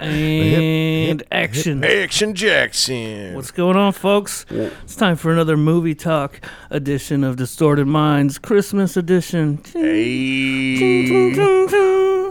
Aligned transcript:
And 0.00 1.22
action. 1.30 1.84
Action 1.84 2.34
Jackson. 2.34 3.34
What's 3.34 3.50
going 3.50 3.76
on, 3.76 3.92
folks? 3.92 4.46
It's 4.48 4.96
time 4.96 5.16
for 5.16 5.30
another 5.30 5.56
movie 5.58 5.94
talk 5.94 6.40
edition 6.70 7.22
of 7.22 7.36
Distorted 7.36 7.86
Minds, 7.86 8.38
Christmas 8.38 8.96
edition. 8.96 9.60
Hey. 9.72 11.34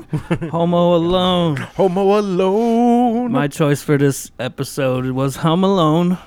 Homo 0.50 0.96
Alone. 0.96 1.58
Homo 1.58 2.18
alone. 2.20 3.32
My 3.32 3.48
choice 3.48 3.84
for 3.84 3.98
this 3.98 4.32
episode 4.40 5.06
was 5.12 5.36
Home 5.38 5.64
Alone, 5.64 6.18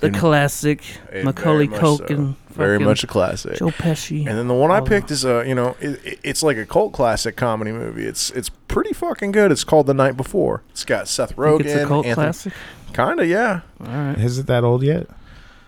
the 0.00 0.10
classic 0.10 0.82
Eh, 1.12 1.22
Macaulay 1.22 1.66
very 1.66 1.80
so. 1.80 1.98
Culkin, 1.98 2.34
Very 2.50 2.78
much 2.78 3.04
a 3.04 3.06
classic. 3.06 3.56
Joe 3.58 3.68
Pesci. 3.68 4.26
And 4.26 4.38
then 4.38 4.48
the 4.48 4.54
one 4.54 4.70
I 4.70 4.78
Oh. 4.78 4.84
picked 4.84 5.10
is 5.10 5.24
a, 5.24 5.44
you 5.46 5.54
know, 5.54 5.76
it, 5.80 6.00
it- 6.04 6.18
it's 6.22 6.42
like 6.42 6.56
a 6.56 6.64
cult 6.64 6.92
classic 6.92 7.36
comedy 7.36 7.72
movie. 7.72 8.06
It's 8.06 8.30
it's 8.30 8.48
pretty 8.48 8.92
fucking 8.94 9.32
good. 9.32 9.52
It's 9.52 9.64
called 9.64 9.86
The 9.86 9.94
Night 9.94 10.16
Before. 10.16 10.62
It's 10.70 10.84
got 10.84 11.06
Seth 11.08 11.30
Think 11.30 11.40
Rogen. 11.40 11.60
it's 11.66 11.74
a 11.74 11.86
cult 11.86 12.06
Anthony, 12.06 12.14
classic. 12.24 12.52
Kinda, 12.94 13.26
yeah. 13.26 13.60
All 13.80 13.86
right, 13.88 14.18
Is 14.18 14.38
it 14.38 14.46
that 14.46 14.64
old 14.64 14.82
yet? 14.82 15.06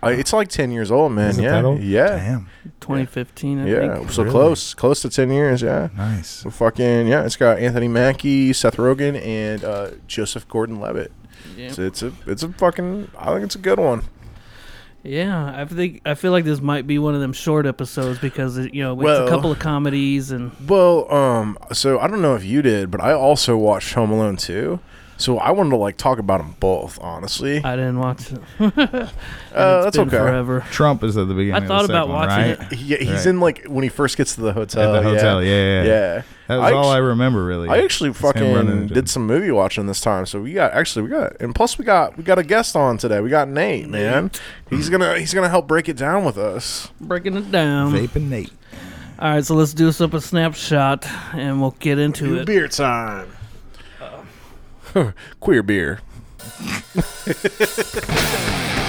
Uh, 0.01 0.11
it's 0.11 0.33
like 0.33 0.47
ten 0.49 0.71
years 0.71 0.91
old, 0.93 1.11
man. 1.13 1.31
Is 1.31 1.39
it 1.39 1.43
yeah, 1.43 1.51
that 1.51 1.65
old? 1.65 1.83
yeah, 1.83 2.09
Damn. 2.17 2.47
2015. 2.81 3.59
I 3.59 3.67
yeah. 3.67 3.97
think. 3.99 4.11
So 4.13 4.23
Really? 4.23 4.33
close, 4.33 4.73
close 4.73 5.03
to 5.03 5.11
ten 5.11 5.31
years. 5.31 5.61
Yeah. 5.61 5.89
Nice. 5.97 6.29
So 6.29 6.51
fucking 6.51 7.09
yeah. 7.09 7.25
It's 7.25 7.35
got 7.37 7.59
Anthony 7.59 7.89
Mackie, 7.89 8.53
Seth 8.53 8.77
Rogen, 8.77 9.21
and 9.21 9.65
uh, 9.65 9.91
Joseph 10.07 10.47
Gordon-Levitt. 10.49 11.11
Yeah. 11.57 11.73
So 11.73 11.83
it's 11.83 12.03
a 12.03 12.13
it's 12.27 12.43
a 12.43 12.49
fucking. 12.53 13.11
I 13.19 13.27
think 13.33 13.45
it's 13.45 13.55
a 13.55 13.59
good 13.61 13.79
one. 13.81 14.03
Yeah, 15.05 15.53
I 15.57 15.65
think 15.65 16.03
I 16.05 16.15
feel 16.15 16.33
like 16.33 16.45
this 16.45 16.61
might 16.61 16.87
be 16.87 16.99
one 16.99 17.15
of 17.15 17.21
them 17.21 17.33
short 17.33 17.67
episodes 17.67 18.19
because 18.19 18.59
it, 18.59 18.75
you 18.75 18.83
know 18.83 18.93
it's 18.95 19.03
Well- 19.05 19.27
a 19.27 19.31
couple 19.31 19.51
of 19.53 19.59
comedies 19.59 20.31
and 20.33 20.51
Well, 20.69 21.11
um, 21.13 21.57
so 21.73 21.99
I 22.01 22.09
don't 22.09 22.21
know 22.21 22.35
if 22.35 22.45
you 22.45 22.63
did, 22.63 22.91
but 22.91 23.01
I 23.01 23.13
also 23.13 23.57
watched 23.57 23.95
Home 23.95 24.11
Alone 24.11 24.37
too. 24.37 24.81
So 25.17 25.39
I 25.39 25.51
wanted 25.51 25.71
to 25.71 25.77
like 25.77 25.97
talk 25.97 26.19
about 26.21 26.39
them 26.39 26.55
both, 26.61 26.99
honestly. 27.01 27.63
I 27.65 27.75
didn't 27.77 27.99
watch 27.99 28.31
it. 28.33 28.41
Uh, 29.59 29.83
It's 29.87 29.87
that's 29.87 29.97
been 29.97 30.07
okay. 30.09 30.19
Forever. 30.19 30.65
Trump 30.71 31.03
is 31.03 31.17
at 31.17 31.27
the 31.27 31.35
beginning. 31.35 31.55
I 31.55 31.57
of 31.59 31.63
the 31.65 31.69
thought 31.69 31.85
about 31.87 32.07
second 32.07 32.13
one, 32.15 32.29
watching 32.29 32.59
right? 32.69 32.73
He, 32.73 32.97
he's 32.97 33.09
Right. 33.11 33.27
in 33.27 33.41
like 33.41 33.65
when 33.67 33.83
he 33.83 33.89
first 33.89 34.17
gets 34.17 34.35
to 34.37 34.41
the 34.43 34.53
hotel. 34.53 34.95
At 34.95 35.03
the 35.03 35.09
hotel. 35.09 35.43
Yeah. 35.43 35.51
Yeah, 35.51 35.83
yeah. 35.83 35.89
Yeah. 35.89 36.15
That 36.15 36.25
was 36.57 36.73
I 36.73 36.73
all 36.73 36.91
actu- 36.91 36.97
I 36.97 36.99
remember, 36.99 37.45
really. 37.45 37.69
I 37.69 37.79
actually 37.83 38.11
Just 38.11 38.21
fucking 38.23 38.87
did 38.89 39.11
some 39.11 39.27
movie 39.27 39.51
watching 39.51 39.87
this 39.87 40.01
time. 40.01 40.25
So 40.25 40.41
we 40.41 40.55
got 40.55 40.73
actually 40.73 41.03
we 41.03 41.11
got 41.11 41.41
and 41.41 41.55
plus 41.55 41.77
we 41.79 41.85
got 41.85 42.17
we 42.17 42.25
got 42.25 42.39
a 42.39 42.43
guest 42.43 42.75
on 42.75 42.97
today. 42.97 43.21
We 43.21 43.29
got 43.29 43.49
Nate, 43.49 43.89
man. 43.89 44.31
He's 44.71 44.89
gonna 44.89 45.19
he's 45.19 45.35
gonna 45.35 45.49
help 45.49 45.69
break 45.69 45.89
it 45.89 45.97
down 45.97 46.25
with 46.25 46.39
us. 46.39 46.91
Breaking 47.01 47.37
it 47.37 47.51
down. 47.51 47.93
Vaping 47.93 48.29
Nate. 48.29 48.53
All 49.19 49.31
right, 49.31 49.45
so 49.45 49.57
let's 49.57 49.75
do 49.75 49.89
us 49.89 50.01
up 50.01 50.15
a 50.15 50.21
snapshot 50.21 51.05
and 51.35 51.61
we'll 51.61 51.77
get 51.81 51.99
into 51.99 52.39
it. 52.39 52.47
Beer 52.47 52.69
time. 52.69 53.29
Queer 55.41 55.63
beer. 55.63 56.01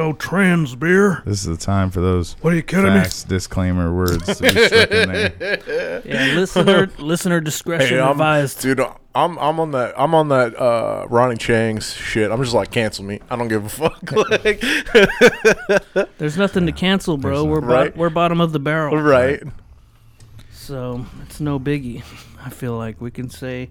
no 0.00 0.12
trans 0.14 0.74
beer. 0.76 1.22
This 1.26 1.40
is 1.40 1.58
the 1.58 1.62
time 1.62 1.90
for 1.90 2.00
those 2.00 2.32
What 2.40 2.52
are 2.52 2.56
you 2.56 2.62
kidding 2.62 2.86
facts, 2.86 3.22
disclaimer 3.24 3.94
words 3.94 4.38
to 4.38 4.42
be 4.42 4.48
stuck 4.66 4.90
in 4.90 5.12
there. 5.12 6.02
Yeah, 6.06 6.34
listener 6.38 6.88
listener 6.98 7.40
discretion 7.40 7.98
Hey, 7.98 8.00
I'm, 8.00 8.12
advised. 8.12 8.60
dude. 8.62 8.80
I'm 9.14 9.36
I'm 9.38 9.60
on 9.60 9.72
that 9.72 9.92
I'm 9.98 10.14
on 10.14 10.28
that 10.28 10.58
uh, 10.58 11.06
Ronny 11.10 11.34
Chieng's 11.36 11.92
shit. 11.92 12.30
I'm 12.30 12.42
just 12.42 12.54
like 12.54 12.70
cancel 12.70 13.04
me. 13.04 13.20
I 13.28 13.36
don't 13.36 13.48
give 13.48 13.64
a 13.64 13.68
fuck. 13.68 14.00
like, 14.44 14.60
There's 16.18 16.38
nothing 16.38 16.64
to 16.66 16.72
cancel, 16.72 17.16
bro. 17.16 17.44
We're 17.44 17.60
not- 17.60 17.66
bo- 17.66 17.72
Right. 17.74 17.96
we're 17.96 18.10
bottom 18.10 18.40
of 18.40 18.52
the 18.52 18.60
barrel, 18.60 18.96
right. 18.96 19.42
so 20.52 21.04
it's 21.26 21.40
no 21.40 21.58
biggie. 21.60 22.02
I 22.44 22.48
feel 22.50 22.76
like 22.78 23.00
we 23.00 23.10
can 23.10 23.28
say 23.28 23.68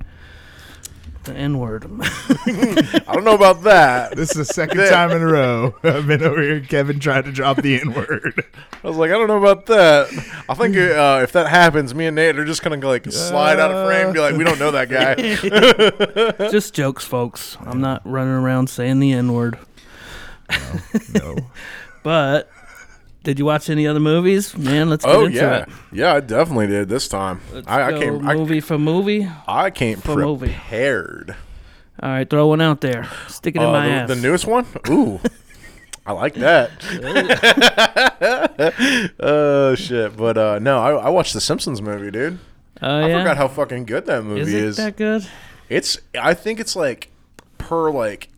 the 1.30 1.36
N 1.36 1.60
word. 1.60 1.86
I 2.02 3.14
don't 3.14 3.24
know 3.24 3.36
about 3.36 3.64
that. 3.64 4.16
This 4.16 4.32
is 4.32 4.48
the 4.48 4.54
second 4.54 4.78
time 4.90 5.12
in 5.12 5.22
a 5.22 5.26
row 5.26 5.76
I've 5.84 6.08
been 6.08 6.24
over 6.24 6.42
here. 6.42 6.60
Kevin 6.60 7.00
tried 7.00 7.26
to 7.26 7.32
drop 7.32 7.58
the 7.62 7.80
N 7.80 7.94
word. 7.94 8.44
I 8.84 8.88
was 8.88 8.98
like, 8.98 9.12
I 9.12 9.14
don't 9.14 9.28
know 9.28 9.38
about 9.38 9.66
that. 9.68 10.08
I 10.50 10.54
think 10.54 10.76
uh, 10.76 11.22
if 11.24 11.32
that 11.34 11.48
happens, 11.48 11.94
me 11.96 12.08
and 12.08 12.16
Nate 12.16 12.38
are 12.38 12.46
just 12.46 12.64
gonna 12.64 12.78
like 12.86 13.10
slide 13.12 13.60
out 13.60 13.72
of 13.72 13.88
frame, 13.88 14.14
be 14.14 14.20
like, 14.20 14.36
we 14.36 14.44
don't 14.44 14.60
know 14.60 14.72
that 14.72 14.90
guy. 14.90 15.16
Just 16.50 16.74
jokes, 16.74 17.06
folks. 17.06 17.58
I'm 17.62 17.82
not 17.82 18.02
running 18.06 18.34
around 18.34 18.70
saying 18.70 19.00
the 19.00 19.14
N 19.14 19.34
word. 19.34 19.58
No. 21.14 21.38
But 22.02 22.50
did 23.24 23.40
you 23.40 23.46
watch 23.46 23.70
any 23.70 23.86
other 23.88 24.00
movies? 24.00 24.58
Man, 24.58 24.90
let's 24.90 25.06
get 25.06 25.16
oh 25.16 25.26
into 25.26 25.38
yeah, 25.38 25.58
it. 25.64 25.70
yeah, 25.92 26.14
I 26.16 26.20
definitely 26.22 26.68
did 26.68 26.90
this 26.90 27.08
time. 27.08 27.42
Let's 27.54 27.68
I, 27.68 27.88
I 27.96 28.00
came, 28.00 28.28
I, 28.28 28.36
movie 28.36 28.60
for 28.62 28.78
movie. 28.78 29.28
I 29.48 29.70
came 29.72 30.00
for 30.00 30.16
movie. 30.16 30.48
prepared. 30.48 31.36
All 32.02 32.10
right, 32.10 32.30
throw 32.30 32.48
one 32.48 32.62
out 32.62 32.82
there. 32.82 33.10
Stick 33.28 33.56
it 33.56 33.62
in 33.62 33.68
Uh, 33.68 33.72
my 33.74 33.88
the, 33.88 33.94
ass. 33.94 34.08
the 34.10 34.16
newest 34.16 34.48
one. 34.48 34.66
Ooh, 34.90 35.20
I 36.06 36.14
like 36.14 36.36
that. 36.36 36.72
Oh 39.20 39.76
shit! 39.76 40.16
But 40.18 40.38
uh, 40.38 40.60
no, 40.60 40.80
I, 40.80 40.92
I 40.92 41.10
watched 41.10 41.34
the 41.34 41.42
Simpsons 41.42 41.82
movie, 41.82 42.12
dude. 42.12 42.40
Oh 42.82 42.88
I 43.02 43.08
yeah. 43.10 43.20
forgot 43.20 43.38
how 43.38 43.48
fucking 43.48 43.86
good 43.86 44.06
that 44.06 44.24
movie 44.24 44.42
is 44.42 44.54
it 44.54 44.64
is. 44.64 44.78
that 44.78 44.96
good? 44.96 45.28
It's 45.68 45.98
I 46.20 46.34
think 46.34 46.60
it's 46.60 46.76
like 46.76 47.10
per 47.58 47.92
like 47.92 48.30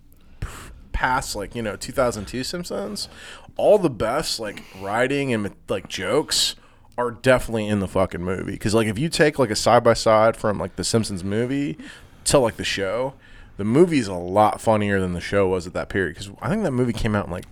past 0.91 1.35
like 1.35 1.55
you 1.55 1.61
know 1.61 1.75
2002 1.75 2.43
Simpsons, 2.43 3.07
all 3.57 3.77
the 3.77 3.89
best 3.89 4.39
like 4.39 4.63
writing 4.79 5.33
and 5.33 5.53
like 5.69 5.87
jokes 5.87 6.55
are 6.97 7.11
definitely 7.11 7.67
in 7.67 7.79
the 7.79 7.87
fucking 7.87 8.21
movie. 8.23 8.51
Because 8.53 8.73
like 8.73 8.87
if 8.87 8.99
you 8.99 9.09
take 9.09 9.39
like 9.39 9.49
a 9.49 9.55
side 9.55 9.83
by 9.83 9.93
side 9.93 10.35
from 10.37 10.57
like 10.59 10.75
the 10.75 10.83
Simpsons 10.83 11.23
movie 11.23 11.77
to 12.25 12.37
like 12.39 12.57
the 12.57 12.63
show, 12.63 13.13
the 13.57 13.63
movie's 13.63 14.07
a 14.07 14.13
lot 14.13 14.59
funnier 14.61 14.99
than 14.99 15.13
the 15.13 15.21
show 15.21 15.47
was 15.47 15.65
at 15.67 15.73
that 15.73 15.89
period. 15.89 16.15
Because 16.15 16.31
I 16.41 16.49
think 16.49 16.63
that 16.63 16.71
movie 16.71 16.93
came 16.93 17.15
out 17.15 17.25
in 17.27 17.31
like 17.31 17.45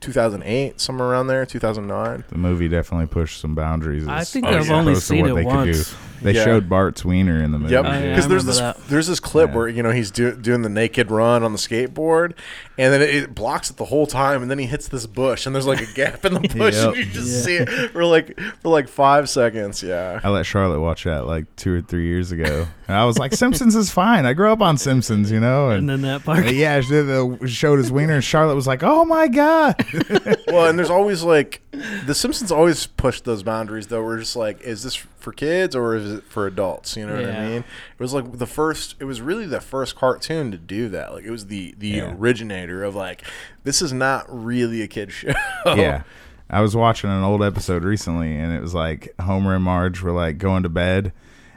2008, 0.00 0.80
somewhere 0.80 1.08
around 1.08 1.26
there, 1.26 1.44
2009. 1.44 2.24
The 2.28 2.38
movie 2.38 2.68
definitely 2.68 3.06
pushed 3.06 3.40
some 3.40 3.54
boundaries. 3.54 4.06
I 4.06 4.22
think 4.24 4.46
Oh, 4.46 4.50
I've 4.50 4.66
yeah. 4.68 4.76
only 4.76 4.94
seen 4.94 5.22
what 5.22 5.30
it 5.32 5.34
they 5.34 5.44
could 5.44 5.54
once. 5.54 5.94
Do. 6.18 6.24
They 6.24 6.32
Yeah. 6.32 6.44
showed 6.44 6.68
Bart's 6.68 7.04
wiener 7.04 7.42
in 7.42 7.52
the 7.52 7.58
movie. 7.58 7.72
Yep. 7.72 7.84
Oh, 7.84 7.88
yeah, 7.88 8.08
Because 8.10 8.28
there's 8.28 8.44
this 8.44 8.58
that. 8.58 8.76
there's 8.88 9.06
this 9.06 9.20
clip 9.20 9.50
Yeah. 9.50 9.56
where 9.56 9.68
you 9.68 9.82
know 9.82 9.90
he's 9.92 10.10
do, 10.10 10.32
doing 10.34 10.62
the 10.62 10.68
naked 10.68 11.10
run 11.10 11.42
on 11.42 11.52
the 11.52 11.58
skateboard, 11.58 12.32
and 12.76 12.92
then 12.92 13.02
it, 13.02 13.10
it 13.10 13.34
blocks 13.34 13.70
it 13.70 13.76
the 13.76 13.86
whole 13.86 14.06
time, 14.06 14.42
and 14.42 14.50
then 14.50 14.58
he 14.58 14.66
hits 14.66 14.88
this 14.88 15.06
bush, 15.06 15.46
and 15.46 15.54
there's 15.54 15.66
like 15.66 15.80
a 15.80 15.92
gap 15.94 16.24
in 16.24 16.34
the 16.34 16.40
bush, 16.56 16.74
Yep. 16.74 16.86
and 16.88 16.96
you 16.96 17.04
just 17.06 17.28
Yeah. 17.36 17.42
see 17.42 17.56
it 17.56 17.90
for 17.92 18.04
like 18.04 18.38
for 18.62 18.68
like 18.68 18.88
five 18.88 19.28
seconds. 19.30 19.82
Yeah. 19.82 20.20
I 20.22 20.28
let 20.30 20.46
Charlotte 20.46 20.80
watch 20.80 21.04
that 21.04 21.26
like 21.26 21.44
two 21.56 21.74
or 21.74 21.80
three 21.80 22.06
years 22.06 22.32
ago, 22.32 22.66
and 22.86 22.96
I 22.96 23.04
was 23.04 23.18
like, 23.18 23.32
"Simpsons 23.34 23.74
is 23.76 23.90
fine. 23.90 24.26
I 24.26 24.32
grew 24.32 24.50
up 24.52 24.60
on 24.60 24.76
Simpsons, 24.78 25.30
you 25.30 25.40
know." 25.40 25.70
And 25.70 25.78
And, 25.78 25.88
then 25.88 26.02
that 26.02 26.24
part. 26.24 26.50
yeah, 26.52 26.80
she 26.80 26.88
the- 26.90 27.38
showed 27.46 27.78
his 27.78 27.90
wiener, 27.92 28.14
and 28.14 28.24
Charlotte 28.24 28.54
was 28.54 28.66
like, 28.66 28.82
"Oh 28.82 29.04
my 29.04 29.28
god!" 29.28 29.74
Well, 30.48 30.66
and 30.68 30.78
there's 30.78 30.90
always 30.90 31.22
like 31.22 31.60
the 32.06 32.14
Simpsons 32.14 32.50
always 32.50 32.86
push 32.86 33.20
those 33.20 33.42
boundaries 33.42 33.86
though. 33.88 34.02
We're 34.02 34.18
just 34.18 34.34
like, 34.36 34.60
is 34.62 34.82
this 34.82 34.94
for 34.94 35.32
kids 35.32 35.76
or 35.76 35.94
is 35.96 36.07
it 36.12 36.24
for 36.24 36.46
adults? 36.46 36.96
You 36.96 37.06
know 37.06 37.14
what 37.16 37.24
I 37.30 37.46
mean? 37.48 37.58
It 37.64 38.00
was 38.00 38.12
like 38.14 38.38
the 38.38 38.46
first. 38.46 38.94
It 39.00 39.04
was 39.04 39.20
really 39.20 39.46
the 39.46 39.60
first 39.60 39.96
cartoon 39.96 40.50
to 40.50 40.58
do 40.58 40.88
that. 40.90 41.12
Like 41.14 41.24
it 41.24 41.30
was 41.30 41.46
the 41.46 41.74
the 41.78 41.88
Yeah. 41.88 42.14
originator 42.14 42.84
of 42.84 42.94
like 42.94 43.22
this 43.64 43.80
is 43.82 43.92
not 43.92 44.26
really 44.28 44.82
a 44.82 44.88
kid 44.88 45.12
show. 45.12 45.32
yeah. 45.66 46.02
I 46.50 46.60
was 46.62 46.74
watching 46.74 47.10
an 47.10 47.22
old 47.22 47.42
episode 47.42 47.84
recently, 47.84 48.34
and 48.36 48.52
it 48.52 48.62
was 48.62 48.72
like 48.74 49.14
Homer 49.20 49.54
and 49.54 49.64
Marge 49.64 50.00
were 50.00 50.12
like 50.12 50.38
going 50.38 50.62
to 50.62 50.70
bed, 50.70 51.12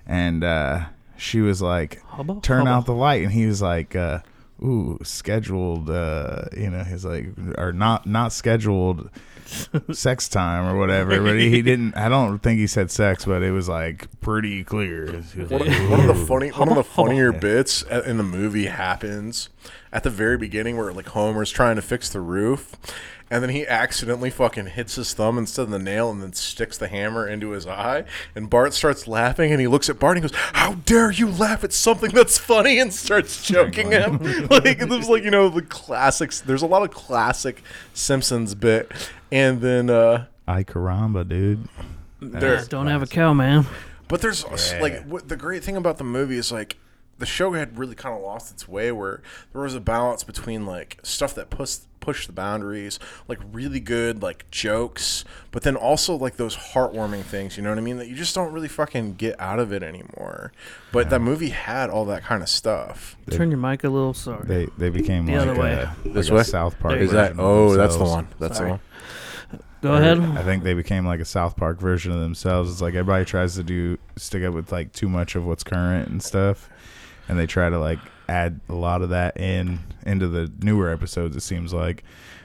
and 0.05 0.43
uh, 0.43 0.85
she 1.15 1.39
was 1.39 1.61
like, 1.61 2.01
Hubba, 2.07 2.39
"Turn 2.41 2.65
hubba. 2.65 2.69
out 2.71 2.85
the 2.87 2.93
light," 2.93 3.23
and 3.23 3.31
he 3.31 3.45
was 3.45 3.61
like, 3.61 3.95
uh, 3.95 4.19
"Ooh, 4.61 4.99
scheduled," 5.03 5.89
uh, 5.89 6.41
you 6.57 6.69
know, 6.69 6.83
he's 6.83 7.05
like, 7.05 7.27
or 7.57 7.71
not 7.71 8.05
not 8.05 8.33
scheduled 8.33 9.09
sex 9.91 10.27
time 10.29 10.65
or 10.65 10.77
whatever. 10.77 11.21
But 11.21 11.37
he, 11.37 11.49
he 11.49 11.61
didn't. 11.61 11.95
I 11.95 12.09
don't 12.09 12.39
think 12.39 12.59
he 12.59 12.67
said 12.67 12.91
sex, 12.91 13.25
but 13.25 13.43
it 13.43 13.51
was 13.51 13.69
like 13.69 14.07
pretty 14.21 14.63
clear. 14.63 15.11
Was 15.11 15.35
one, 15.35 15.61
like, 15.61 15.79
of, 15.79 15.89
one 15.89 15.99
of 16.01 16.07
the 16.07 16.25
funny 16.25 16.49
one 16.49 16.69
of 16.69 16.75
the 16.75 16.83
Hubba, 16.83 16.83
hubba. 16.83 16.83
funnier 16.83 17.31
bits 17.31 17.83
in 17.83 18.17
the 18.17 18.23
movie 18.23 18.65
happens 18.67 19.49
at 19.91 20.03
the 20.03 20.09
very 20.09 20.37
beginning 20.37 20.77
where 20.77 20.91
like 20.93 21.07
Homer's 21.09 21.51
trying 21.51 21.75
to 21.75 21.81
fix 21.81 22.09
the 22.09 22.19
roof, 22.21 22.75
and 23.29 23.41
then 23.41 23.49
he 23.49 23.65
accidentally 23.65 24.29
fucking 24.29 24.67
hits 24.67 24.95
his 24.95 25.13
thumb 25.13 25.37
instead 25.37 25.63
of 25.63 25.69
the 25.69 25.79
nail, 25.79 26.11
and 26.11 26.21
then 26.21 26.33
sticks 26.33 26.77
the 26.77 26.87
hammer 26.89 27.27
into 27.27 27.51
his 27.51 27.65
eye. 27.65 28.03
And 28.35 28.49
Bart 28.49 28.73
starts 28.73 29.07
laughing, 29.07 29.51
and 29.51 29.61
he 29.61 29.67
looks 29.67 29.89
at 29.89 29.99
Bart 29.99 30.17
and 30.17 30.25
he 30.25 30.29
goes, 30.29 30.37
"How 30.53 30.73
dare 30.73 31.11
you 31.11 31.27
laugh 31.29 31.63
at 31.63 31.71
something 31.73 32.11
that's 32.11 32.37
funny?" 32.37 32.79
and 32.79 32.93
starts 32.93 33.41
choking 33.45 33.91
him. 33.91 34.17
like 34.49 34.79
there's 34.79 35.09
like 35.09 35.23
you 35.23 35.31
know 35.31 35.49
the 35.49 35.61
classics. 35.61 36.41
There's 36.41 36.61
a 36.61 36.67
lot 36.67 36.83
of 36.83 36.91
classic 36.91 37.63
Simpsons 37.93 38.53
bit, 38.55 38.91
and 39.31 39.61
then. 39.61 39.89
uh 39.89 40.25
Ay 40.47 40.63
caramba, 40.65 41.25
dude. 41.27 41.69
there, 42.19 42.65
don't 42.65 42.87
have 42.87 43.01
a 43.01 43.07
cow, 43.07 43.33
man. 43.33 43.65
But 44.09 44.19
there's 44.21 44.43
like 44.81 45.05
what, 45.05 45.29
the 45.29 45.37
great 45.37 45.63
thing 45.63 45.77
about 45.77 45.97
the 45.97 46.03
movie 46.03 46.35
is 46.37 46.51
like 46.51 46.75
the 47.21 47.25
show 47.25 47.53
had 47.53 47.77
really 47.77 47.95
kind 47.95 48.13
of 48.15 48.21
lost 48.21 48.51
its 48.51 48.67
way 48.67 48.91
where 48.91 49.21
there 49.53 49.61
was 49.61 49.75
a 49.75 49.79
balance 49.79 50.23
between 50.25 50.65
like 50.65 50.99
stuff 51.03 51.33
that 51.35 51.49
pushed 51.49 51.83
push 52.01 52.25
the 52.25 52.33
boundaries, 52.33 52.97
like 53.27 53.37
really 53.53 53.79
good 53.79 54.23
like 54.23 54.49
jokes, 54.49 55.23
but 55.51 55.61
then 55.61 55.75
also 55.75 56.15
like 56.15 56.35
those 56.35 56.57
heartwarming 56.57 57.21
things, 57.21 57.55
you 57.55 57.63
know 57.63 57.69
what 57.69 57.77
I 57.77 57.81
mean? 57.81 57.97
That 57.97 58.07
you 58.07 58.15
just 58.15 58.33
don't 58.33 58.51
really 58.51 58.67
fucking 58.67 59.13
get 59.13 59.39
out 59.39 59.59
of 59.59 59.71
it 59.71 59.83
anymore. 59.83 60.51
But 60.91 61.11
that 61.11 61.19
movie 61.19 61.49
had 61.49 61.91
all 61.91 62.05
that 62.05 62.23
kind 62.23 62.41
of 62.41 62.49
stuff. 62.49 63.15
Turn 63.29 63.51
your 63.51 63.59
mic 63.59 63.83
a 63.83 63.89
little. 63.89 64.15
Sorry. 64.15 64.43
They 64.45 64.67
they 64.77 64.89
became 64.89 65.27
The 65.27 65.37
like 65.37 65.47
other 65.47 65.59
way. 65.61 65.73
Uh, 65.75 65.91
a, 66.05 66.09
This 66.09 66.29
like 66.29 66.37
way? 66.39 66.43
South 66.43 66.79
Park. 66.79 66.97
Is 66.97 67.11
that 67.11 67.35
oh 67.37 67.75
that's 67.77 67.95
the 67.95 68.03
one. 68.03 68.27
That's 68.39 68.57
Sorry. 68.57 68.69
the 68.69 68.71
one. 68.73 68.81
Go 69.81 69.95
ahead. 69.95 70.19
I 70.19 70.43
think 70.43 70.63
they 70.63 70.75
became 70.75 71.07
like 71.07 71.19
a 71.19 71.25
South 71.25 71.55
Park 71.55 71.79
version 71.79 72.11
of 72.11 72.19
themselves. 72.19 72.71
It's 72.71 72.81
like 72.81 72.93
everybody 72.93 73.25
tries 73.25 73.55
to 73.55 73.63
do 73.63 73.97
stick 74.15 74.43
up 74.43 74.53
with 74.53 74.71
like 74.71 74.91
too 74.91 75.09
much 75.09 75.35
of 75.35 75.45
what's 75.45 75.63
current 75.63 76.07
and 76.07 76.21
stuff, 76.21 76.69
and 77.31 77.39
they 77.39 77.47
try 77.47 77.69
to 77.69 77.79
like 77.79 77.97
add 78.29 78.59
a 78.69 78.73
lot 78.75 79.01
of 79.01 79.09
that 79.09 79.37
in 79.37 79.79
into 80.05 80.27
the 80.27 80.51
newer 80.61 80.91
episodes. 80.91 81.35
It 81.35 81.41
seems 81.41 81.73
like, 81.73 82.03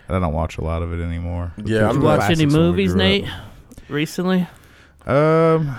and 0.08 0.16
I 0.16 0.20
don't 0.20 0.32
watch 0.32 0.56
a 0.56 0.64
lot 0.64 0.82
of 0.82 0.92
it 0.92 1.02
anymore. 1.04 1.52
Yeah, 1.62 1.80
I'm 1.80 1.84
are 1.84 1.92
Did 1.92 1.94
you 1.96 2.00
watch 2.02 2.20
any 2.20 2.26
classics 2.26 2.38
when 2.54 2.62
we 2.62 2.68
movies, 2.70 2.92
grew 2.92 3.00
up. 3.02 3.06
Nate, 3.08 3.28
recently 3.88 4.48
Um, 5.06 5.76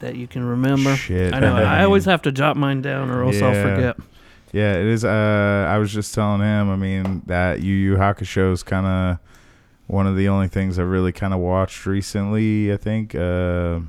that 0.00 0.16
you 0.16 0.26
can 0.26 0.44
remember? 0.44 0.94
Shit, 0.96 1.34
I 1.34 1.40
know. 1.40 1.56
I 1.56 1.80
I 1.80 1.84
always 1.84 2.04
have 2.04 2.22
to 2.22 2.32
jot 2.32 2.56
mine 2.56 2.82
down, 2.82 3.10
or 3.10 3.24
else 3.24 3.40
I'll 3.42 3.52
Yeah. 3.54 3.74
forget. 3.74 3.96
yeah, 4.52 4.72
it 4.74 4.86
is. 4.86 5.04
Uh, 5.04 5.66
I 5.68 5.78
was 5.78 5.92
just 5.92 6.14
telling 6.14 6.40
him. 6.40 6.70
I 6.70 6.76
mean, 6.76 7.22
that 7.26 7.60
Yu 7.62 7.74
Yu 7.74 7.96
Hakusho 7.96 8.52
is 8.52 8.62
kind 8.62 8.86
of 8.86 9.18
one 9.86 10.06
of 10.06 10.16
the 10.16 10.28
only 10.28 10.48
things 10.48 10.78
I 10.78 10.82
really 10.82 11.12
kind 11.12 11.34
of 11.34 11.40
watched 11.40 11.86
recently. 11.86 12.72
I 12.72 12.76
think. 12.76 13.14
Uh, 13.14 13.80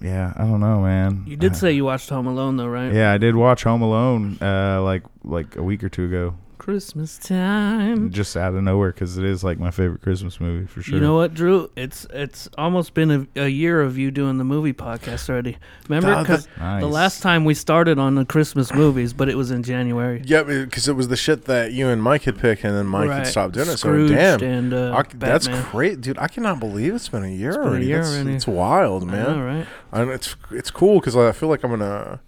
yeah, 0.00 0.32
I 0.36 0.42
don't 0.44 0.60
know, 0.60 0.82
man. 0.82 1.24
You 1.26 1.36
did 1.36 1.52
Uh, 1.52 1.54
say 1.54 1.72
you 1.72 1.84
watched 1.84 2.08
Home 2.10 2.26
Alone, 2.26 2.56
though, 2.56 2.66
right? 2.68 2.92
Yeah, 2.92 3.12
I 3.12 3.18
did 3.18 3.34
watch 3.36 3.64
Home 3.64 3.82
Alone 3.82 4.38
uh, 4.40 4.82
like 4.82 5.02
like 5.24 5.56
a 5.56 5.62
week 5.62 5.82
or 5.84 5.88
two 5.88 6.04
ago, 6.04 6.34
Christmas 6.66 7.16
time. 7.18 8.10
just 8.10 8.36
out 8.36 8.52
of 8.52 8.60
nowhere 8.60 8.90
because 8.90 9.16
it 9.16 9.24
is 9.24 9.44
like 9.44 9.56
my 9.60 9.70
favorite 9.70 10.02
Christmas 10.02 10.40
movie 10.40 10.66
for 10.66 10.82
sure. 10.82 10.96
You 10.96 11.00
know 11.00 11.14
what, 11.14 11.32
Drew? 11.32 11.70
It's 11.76 12.08
it's 12.12 12.48
almost 12.58 12.92
been 12.92 13.28
a, 13.36 13.42
a 13.44 13.46
year 13.48 13.80
of 13.80 13.96
you 13.96 14.10
doing 14.10 14.38
the 14.38 14.42
movie 14.44 14.72
podcast 14.72 15.30
already. 15.30 15.58
Remember, 15.88 16.20
because 16.20 16.48
Nice. 16.58 16.82
the 16.82 16.88
last 16.88 17.22
time 17.22 17.44
we 17.44 17.54
started 17.54 18.00
on 18.00 18.16
the 18.16 18.24
Christmas 18.24 18.74
movies, 18.74 19.12
but 19.12 19.28
it 19.28 19.36
was 19.36 19.52
in 19.52 19.62
January. 19.62 20.22
Yeah, 20.24 20.42
because 20.42 20.88
it 20.88 20.94
was 20.96 21.06
the 21.06 21.16
shit 21.16 21.44
that 21.44 21.70
you 21.72 21.86
and 21.88 22.02
Mike 22.02 22.24
had 22.24 22.36
picked, 22.36 22.64
and 22.64 22.74
then 22.74 22.86
Mike 22.88 23.10
had 23.10 23.18
Right. 23.18 23.26
stopped 23.28 23.54
doing 23.54 23.68
it. 23.68 23.76
So 23.76 24.08
damn, 24.08 24.42
and 24.42 24.74
uh, 24.74 24.92
I 24.96 25.02
c- 25.04 25.18
that's 25.18 25.46
great, 25.70 26.00
dude. 26.00 26.18
I 26.18 26.26
cannot 26.26 26.58
believe 26.58 26.96
it's 26.96 27.08
been 27.08 27.22
a 27.22 27.28
year 27.28 27.52
been 27.52 27.60
a 27.60 27.64
already. 27.64 27.86
year 27.86 27.98
that's, 28.02 28.12
already. 28.12 28.32
It's 28.34 28.46
wild, 28.48 29.04
I 29.04 29.06
man. 29.06 29.22
know, 29.38 29.44
right? 29.46 29.66
And 29.92 30.10
it's 30.10 30.34
it's 30.50 30.72
cool 30.72 30.98
because 30.98 31.14
I 31.14 31.30
feel 31.30 31.48
like 31.48 31.62
I'm 31.62 31.74
in 31.74 31.82
a 31.82 32.20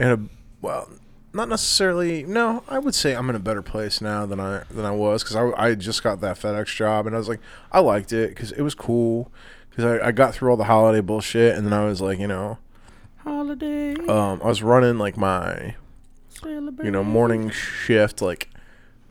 in 0.00 0.06
a 0.08 0.18
well, 0.62 0.88
not 1.32 1.48
necessarily. 1.48 2.24
No, 2.24 2.62
I 2.68 2.78
would 2.78 2.94
say 2.94 3.14
I'm 3.14 3.30
in 3.30 3.36
a 3.36 3.40
better 3.40 3.62
place 3.62 4.00
now 4.00 4.26
than 4.26 4.40
I 4.40 4.64
than 4.70 4.84
I 4.84 4.90
was 4.90 5.22
because 5.22 5.36
I 5.36 5.50
I 5.56 5.74
just 5.74 6.02
got 6.02 6.20
that 6.20 6.36
FedEx 6.38 6.74
job 6.74 7.06
and 7.06 7.14
I 7.14 7.18
was 7.18 7.28
like 7.28 7.40
I 7.72 7.80
liked 7.80 8.12
it 8.12 8.30
because 8.30 8.52
it 8.52 8.62
was 8.62 8.74
cool 8.74 9.30
because 9.68 9.84
I, 9.84 10.08
I 10.08 10.12
got 10.12 10.34
through 10.34 10.50
all 10.50 10.56
the 10.56 10.64
holiday 10.64 11.00
bullshit 11.00 11.56
and 11.56 11.66
then 11.66 11.72
I 11.72 11.84
was 11.84 12.00
like 12.00 12.18
you 12.18 12.26
know 12.26 12.58
Holiday 13.18 13.94
um 14.06 14.40
I 14.42 14.46
was 14.46 14.62
running 14.62 14.98
like 14.98 15.16
my 15.16 15.76
celebration. 16.30 16.84
you 16.84 16.90
know 16.90 17.04
morning 17.04 17.50
shift 17.50 18.22
like 18.22 18.48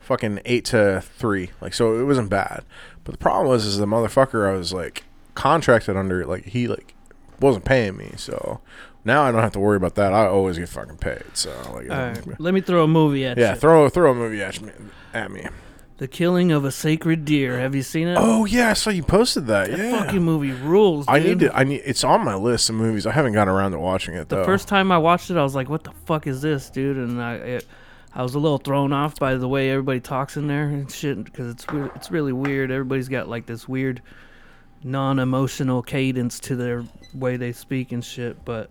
fucking 0.00 0.40
eight 0.44 0.64
to 0.66 1.00
three 1.16 1.50
like 1.60 1.72
so 1.72 1.98
it 2.00 2.04
wasn't 2.04 2.28
bad 2.28 2.64
but 3.04 3.12
the 3.12 3.18
problem 3.18 3.46
was 3.48 3.64
is 3.64 3.78
the 3.78 3.86
motherfucker 3.86 4.48
i 4.48 4.52
was 4.52 4.72
like 4.72 5.04
contracted 5.36 5.96
under 5.96 6.26
like 6.26 6.46
he 6.46 6.66
like 6.66 6.94
wasn't 7.38 7.64
paying 7.64 7.96
me 7.96 8.10
so 8.16 8.60
now 9.04 9.22
i 9.22 9.32
don't 9.32 9.40
have 9.42 9.52
to 9.52 9.60
worry 9.60 9.76
about 9.76 9.94
that 9.94 10.12
i 10.12 10.26
always 10.26 10.58
get 10.58 10.68
fucking 10.68 10.96
paid 10.96 11.22
so 11.34 11.50
like 11.74 11.90
All 11.90 11.96
right, 11.96 12.40
let 12.40 12.54
me 12.54 12.60
throw 12.60 12.84
a 12.84 12.88
movie 12.88 13.24
at 13.26 13.36
you. 13.36 13.42
yeah 13.44 13.54
you. 13.54 13.60
throw 13.60 13.88
throw 13.88 14.10
a 14.10 14.14
movie 14.14 14.42
at 14.42 14.60
me 14.60 14.72
at 15.14 15.30
me 15.30 15.46
the 15.98 16.08
Killing 16.08 16.50
of 16.50 16.64
a 16.64 16.70
Sacred 16.70 17.26
Deer. 17.26 17.60
Have 17.60 17.74
you 17.74 17.82
seen 17.82 18.08
it? 18.08 18.16
oh 18.18 18.46
yeah 18.46 18.70
i 18.70 18.72
saw 18.72 18.88
you 18.88 19.02
posted 19.02 19.46
that 19.48 19.68
that 19.70 19.78
yeah 19.78 20.02
fucking 20.02 20.22
movie 20.22 20.52
rules. 20.52 21.04
i 21.08 21.18
need 21.18 21.40
to 21.40 21.54
i 21.54 21.62
need 21.62 21.82
it's 21.84 22.02
on 22.04 22.24
my 22.24 22.34
list 22.34 22.70
of 22.70 22.76
movies 22.76 23.04
i 23.06 23.10
haven't 23.12 23.34
gotten 23.34 23.52
around 23.52 23.72
to 23.72 23.78
watching 23.78 24.14
it 24.14 24.30
though. 24.30 24.36
The 24.36 24.42
though 24.42 24.46
first 24.46 24.66
time 24.66 24.90
I 24.92 24.96
watched 24.96 25.30
it, 25.30 25.36
I 25.36 25.42
was 25.42 25.54
like, 25.54 25.68
"What 25.68 25.84
the 25.84 25.92
fuck 26.06 26.26
is 26.26 26.40
this, 26.40 26.70
dude?" 26.70 26.96
And 26.96 27.20
I, 27.20 27.34
it, 27.34 27.66
I 28.14 28.22
was 28.22 28.34
a 28.34 28.38
little 28.38 28.56
thrown 28.56 28.94
off 28.94 29.18
by 29.20 29.34
the 29.34 29.46
way 29.46 29.70
everybody 29.70 30.00
talks 30.00 30.38
in 30.38 30.46
there 30.46 30.64
and 30.68 30.90
shit, 30.90 31.22
because 31.22 31.50
it's 31.50 31.66
it's 31.94 32.10
really 32.10 32.32
weird. 32.32 32.70
Everybody's 32.70 33.08
got 33.10 33.28
like 33.28 33.44
this 33.44 33.68
weird, 33.68 34.00
non-emotional 34.82 35.82
cadence 35.82 36.40
to 36.40 36.56
their 36.56 36.84
way 37.14 37.36
they 37.36 37.52
speak 37.52 37.92
and 37.92 38.04
shit. 38.04 38.44
But 38.44 38.70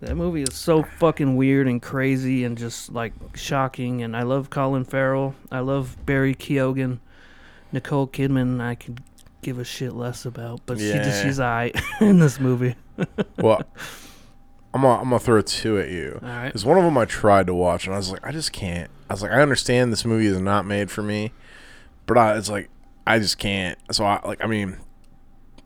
that 0.00 0.16
movie 0.16 0.42
is 0.42 0.54
so 0.54 0.82
fucking 0.82 1.36
weird 1.36 1.68
and 1.68 1.80
crazy 1.80 2.44
and 2.44 2.56
just 2.56 2.92
like 2.92 3.12
shocking. 3.34 4.02
And 4.02 4.16
I 4.16 4.22
love 4.22 4.50
Colin 4.50 4.84
Farrell. 4.84 5.34
I 5.50 5.60
love 5.60 5.96
Barry 6.06 6.34
Keoghan, 6.34 6.98
Nicole 7.72 8.06
Kidman. 8.06 8.60
I 8.60 8.74
could 8.74 9.02
give 9.42 9.58
a 9.58 9.64
shit 9.64 9.94
less 9.94 10.24
about, 10.24 10.60
but 10.66 10.78
she 10.78 10.92
just 10.92 11.22
she's 11.22 11.40
I 11.40 11.72
in 12.00 12.18
this 12.18 12.38
movie. 12.38 12.76
well 13.38 13.62
i'm 14.74 14.82
gonna, 14.82 15.00
I'm 15.00 15.04
gonna 15.04 15.18
throw 15.18 15.40
two 15.40 15.78
at 15.78 15.88
you 15.88 16.18
All 16.22 16.28
right. 16.28 16.46
Because 16.46 16.64
one 16.64 16.76
of 16.76 16.84
them 16.84 16.98
I 16.98 17.04
tried 17.04 17.46
to 17.46 17.54
watch, 17.54 17.86
and 17.86 17.94
I 17.94 17.96
was 17.96 18.10
like, 18.10 18.24
I 18.26 18.32
just 18.32 18.52
can't. 18.52 18.90
I 19.08 19.14
was 19.14 19.22
like, 19.22 19.32
I 19.32 19.40
understand 19.40 19.92
this 19.92 20.04
movie 20.04 20.26
is 20.26 20.38
not 20.40 20.66
made 20.66 20.90
for 20.90 21.02
me, 21.02 21.32
but 22.06 22.16
I, 22.18 22.36
it's 22.36 22.48
like, 22.48 22.68
I 23.06 23.18
just 23.18 23.38
can't. 23.38 23.78
So 23.90 24.04
I 24.04 24.20
like, 24.24 24.42
I 24.44 24.46
mean, 24.46 24.76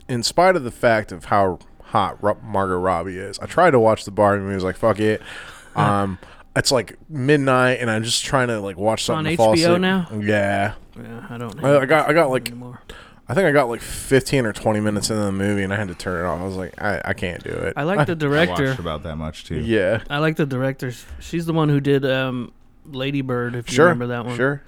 in 0.08 0.22
spite 0.22 0.56
of 0.56 0.64
the 0.64 0.70
fact 0.70 1.12
of 1.12 1.26
how 1.26 1.58
hot 1.82 2.22
Ro- 2.22 2.38
Margot 2.42 2.78
Robbie 2.78 3.16
is, 3.18 3.38
I 3.38 3.46
tried 3.46 3.70
to 3.72 3.78
watch 3.80 4.04
the 4.04 4.10
Barbie 4.10 4.42
movie. 4.42 4.52
I 4.52 4.56
was 4.56 4.64
like, 4.64 4.76
fuck 4.76 5.00
it. 5.00 5.20
Um, 5.76 6.20
it's 6.54 6.70
like 6.70 6.96
midnight, 7.08 7.78
and 7.80 7.90
I'm 7.90 8.04
just 8.04 8.24
trying 8.24 8.46
to 8.46 8.60
like 8.60 8.76
watch 8.76 9.10
on 9.10 9.24
something. 9.24 9.32
to 9.32 9.36
fall 9.36 9.56
HBO 9.56 9.64
asleep. 9.64 9.80
now? 9.80 10.06
Yeah, 10.20 10.74
Yeah, 10.96 11.26
I 11.28 11.36
don't. 11.36 11.64
I, 11.64 11.78
I 11.80 11.84
got, 11.86 12.08
I 12.08 12.12
got 12.12 12.30
like, 12.30 12.46
anymore. 12.48 12.80
I 13.28 13.34
think 13.34 13.46
I 13.46 13.50
got 13.50 13.68
like 13.68 13.80
15 13.80 14.46
or 14.46 14.52
20 14.52 14.78
minutes 14.78 15.10
into 15.10 15.20
the 15.24 15.32
movie, 15.32 15.64
and 15.64 15.72
I 15.72 15.76
had 15.76 15.88
to 15.88 15.96
turn 15.96 16.24
it 16.24 16.28
off. 16.28 16.40
I 16.40 16.44
was 16.44 16.54
like, 16.54 16.80
I, 16.80 17.02
I 17.06 17.12
can't 17.12 17.42
do 17.42 17.50
it. 17.50 17.72
I 17.76 17.82
like 17.82 18.06
the 18.06 18.12
I 18.12 18.14
director. 18.14 18.66
watched 18.66 18.78
about 18.78 19.02
that 19.02 19.16
much 19.16 19.46
too. 19.46 19.56
yeah. 19.58 20.04
I 20.08 20.18
like 20.18 20.36
the 20.36 20.46
director. 20.46 20.92
She's 21.18 21.44
the 21.44 21.52
one 21.52 21.68
who 21.70 21.80
did 21.80 22.04
um, 22.04 22.52
Lady 22.86 23.20
Bird. 23.22 23.56
If 23.56 23.68
you 23.68 23.74
sure, 23.74 23.86
remember 23.86 24.06
that 24.06 24.24
one. 24.24 24.36
Sure. 24.36 24.62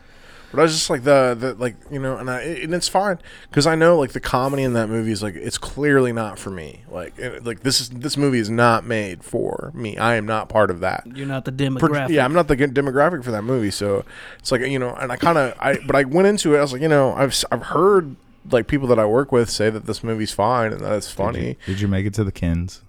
But 0.56 0.62
I 0.62 0.64
was 0.64 0.72
just 0.72 0.90
like 0.90 1.04
the, 1.04 1.36
the 1.38 1.54
like 1.54 1.76
you 1.90 2.00
know, 2.00 2.16
and 2.16 2.28
I 2.28 2.40
and 2.40 2.74
it's 2.74 2.88
fine 2.88 3.18
because 3.50 3.66
I 3.66 3.74
know 3.76 3.96
like 3.98 4.12
the 4.12 4.20
comedy 4.20 4.62
in 4.64 4.72
that 4.72 4.88
movie 4.88 5.12
is 5.12 5.22
like 5.22 5.36
it's 5.36 5.58
clearly 5.58 6.12
not 6.12 6.38
for 6.38 6.50
me. 6.50 6.82
Like 6.90 7.16
it- 7.18 7.44
like 7.44 7.60
this 7.60 7.80
is 7.80 7.90
this 7.90 8.16
movie 8.16 8.38
is 8.40 8.50
not 8.50 8.84
made 8.84 9.22
for 9.22 9.70
me. 9.74 9.96
I 9.98 10.14
am 10.16 10.26
not 10.26 10.48
part 10.48 10.70
of 10.70 10.80
that. 10.80 11.06
You're 11.14 11.26
not 11.26 11.44
the 11.44 11.52
Per- 11.52 11.58
demographic. 11.64 12.08
yeah, 12.08 12.24
I'm 12.24 12.32
not 12.32 12.48
the 12.48 12.56
demographic 12.56 13.22
for 13.22 13.30
that 13.30 13.42
movie. 13.42 13.70
So 13.70 14.04
it's 14.40 14.50
like 14.50 14.62
you 14.62 14.78
know, 14.80 14.94
and 14.96 15.12
I 15.12 15.16
kind 15.16 15.38
of 15.38 15.54
I 15.60 15.76
but 15.86 15.94
I 15.94 16.02
went 16.04 16.26
into 16.26 16.54
it. 16.54 16.58
I 16.58 16.62
was 16.62 16.72
like, 16.72 16.82
you 16.82 16.88
know, 16.88 17.12
I've 17.12 17.44
I've 17.52 17.62
heard 17.64 18.16
like 18.50 18.66
people 18.66 18.88
that 18.88 18.98
I 18.98 19.04
work 19.06 19.32
with 19.32 19.50
say 19.50 19.70
that 19.70 19.86
this 19.86 20.02
movie's 20.02 20.32
fine 20.32 20.72
and 20.72 20.80
that 20.80 20.92
it's 20.94 21.06
Did 21.08 21.12
you- 21.18 21.24
funny. 21.24 21.58
Did 21.66 21.80
you, 21.80 21.88
make 21.88 22.06
it 22.06 22.14
to 22.14 22.24
the 22.24 22.32
Kins? 22.32 22.82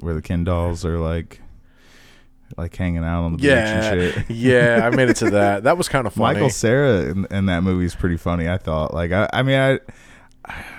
Where 0.00 0.14
the 0.14 0.22
Ken 0.22 0.44
dolls 0.44 0.84
are 0.84 0.98
like 0.98 1.40
like 2.56 2.74
hanging 2.76 3.04
out 3.04 3.24
on 3.24 3.36
the 3.36 3.42
Yeah, 3.42 3.90
beach 3.90 4.14
and 4.14 4.26
shit. 4.28 4.30
yeah, 4.36 4.80
I 4.90 4.94
made 4.94 5.08
it 5.08 5.16
to 5.16 5.30
that. 5.30 5.64
That 5.64 5.78
was 5.78 5.88
kind 5.88 6.06
of 6.06 6.12
funny. 6.14 6.34
Michael 6.34 6.50
Cera 6.50 7.02
in, 7.10 7.26
in 7.30 7.46
that 7.46 7.62
movie 7.62 7.84
is 7.84 7.94
pretty 7.94 8.16
funny. 8.16 8.48
I 8.48 8.58
thought. 8.58 8.92
Like 8.94 9.12
I, 9.12 9.28
I 9.32 9.42
mean, 9.42 9.58
I, 9.58 9.78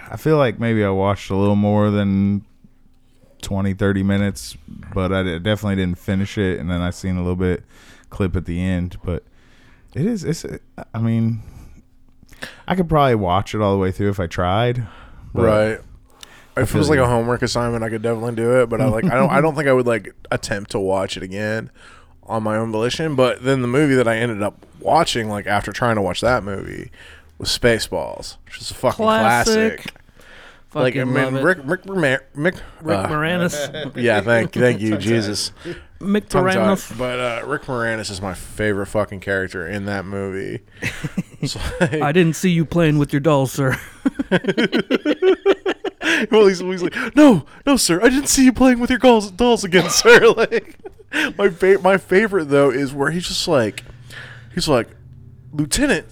I 0.10 0.18
feel 0.18 0.38
like 0.38 0.60
maybe 0.60 0.84
I 0.84 0.90
watched 0.90 1.30
a 1.30 1.36
little 1.36 1.56
more 1.56 1.90
than 1.90 2.46
20, 3.42 3.74
30 3.74 4.04
minutes, 4.04 4.58
but 4.94 5.12
I 5.14 5.24
definitely 5.40 5.76
didn't 5.78 5.98
finish 5.98 6.38
it. 6.38 6.60
And 6.60 6.70
then 6.70 6.82
I 6.82 6.90
seen 6.92 7.16
a 7.16 7.22
little 7.22 7.36
bit 7.36 7.64
clip 8.10 8.36
at 8.36 8.46
the 8.46 8.62
end. 8.62 8.98
But 9.04 9.24
it 9.96 10.06
is. 10.06 10.24
It's. 10.24 10.46
I 10.94 11.00
mean, 11.00 11.42
I 12.68 12.76
could 12.76 12.90
probably 12.90 13.16
watch 13.16 13.56
it 13.56 13.62
all 13.62 13.72
the 13.74 13.80
way 13.80 13.92
through 13.92 14.10
if 14.10 14.20
I 14.20 14.28
tried. 14.28 14.86
right. 15.34 15.80
If 16.58 16.64
it 16.64 16.66
feel 16.72 16.80
was 16.80 16.90
like 16.90 16.98
you. 16.98 17.04
a 17.04 17.08
homework 17.08 17.42
assignment, 17.42 17.84
I 17.84 17.90
could 17.90 18.02
definitely 18.02 18.36
do 18.36 18.62
it. 18.62 18.70
But 18.70 18.82
I 18.82 18.86
like 18.88 19.06
I 19.06 19.16
don't 19.16 19.30
I 19.30 19.42
don't 19.42 19.56
think 19.56 19.68
I 19.68 19.74
would 19.74 19.88
like 19.88 20.14
attempt 20.32 20.72
to 20.72 20.80
watch 20.80 21.16
it 21.18 21.24
again 21.24 21.70
on 22.24 22.44
my 22.44 22.58
own 22.58 22.72
volition. 22.72 23.16
But 23.16 23.44
then 23.44 23.62
the 23.62 23.68
movie 23.68 23.96
that 23.96 24.08
I 24.08 24.18
ended 24.18 24.42
up 24.44 24.66
watching, 24.80 25.30
like 25.30 25.48
after 25.48 25.72
trying 25.72 25.96
to 25.96 26.02
watch 26.02 26.22
that 26.22 26.44
movie, 26.44 26.92
was 27.38 27.50
Spaceballs, 27.50 28.38
which 28.46 28.60
is 28.60 28.72
a 28.72 28.74
fucking 28.74 29.04
Classic. 29.06 29.78
classic. 29.82 29.94
Fucking 30.70 30.82
like 30.84 30.96
I 30.98 31.04
mean, 31.32 31.36
it. 31.38 31.44
Rick 31.44 31.58
Rick 31.66 31.82
Rick, 31.86 32.22
Rick 32.34 32.56
Rick 32.82 32.98
uh, 32.98 33.08
Moranis. 33.10 33.96
yeah, 34.02 34.22
thank 34.22 34.54
thank 34.54 34.80
you, 34.82 34.98
Jesus. 35.00 35.52
Mick. 36.00 36.30
Moranis. 36.30 36.98
But 36.98 37.20
uh, 37.20 37.46
Rick 37.46 37.64
Moranis 37.64 38.10
is 38.10 38.22
my 38.22 38.34
favorite 38.34 38.86
fucking 38.88 39.20
character 39.20 39.68
in 39.68 39.86
that 39.86 40.06
movie. 40.06 40.62
It's 41.42 41.56
like- 41.82 41.94
I 42.04 42.12
didn't 42.12 42.36
see 42.36 42.52
you 42.52 42.66
playing 42.66 43.00
with 43.00 43.12
your 43.12 43.20
dolls, 43.20 43.52
sir. 43.52 43.76
Well, 46.32 46.48
he's, 46.48 46.60
he's 46.60 46.84
like, 46.84 46.96
no, 47.16 47.46
no, 47.66 47.78
sir, 47.78 48.00
I 48.02 48.10
didn't 48.10 48.28
see 48.28 48.46
you 48.46 48.54
playing 48.54 48.80
with 48.80 48.90
your 48.90 49.00
dolls, 49.00 49.32
dolls 49.32 49.64
again, 49.64 49.90
sir. 49.90 50.28
Like, 50.30 50.78
my 51.38 51.50
fa- 51.50 51.80
my 51.82 51.98
favorite 51.98 52.46
though 52.46 52.70
is 52.70 52.94
where 52.94 53.12
he's 53.12 53.28
just 53.28 53.48
like, 53.48 53.84
he's 54.54 54.68
like, 54.68 54.88
Lieutenant, 55.52 56.06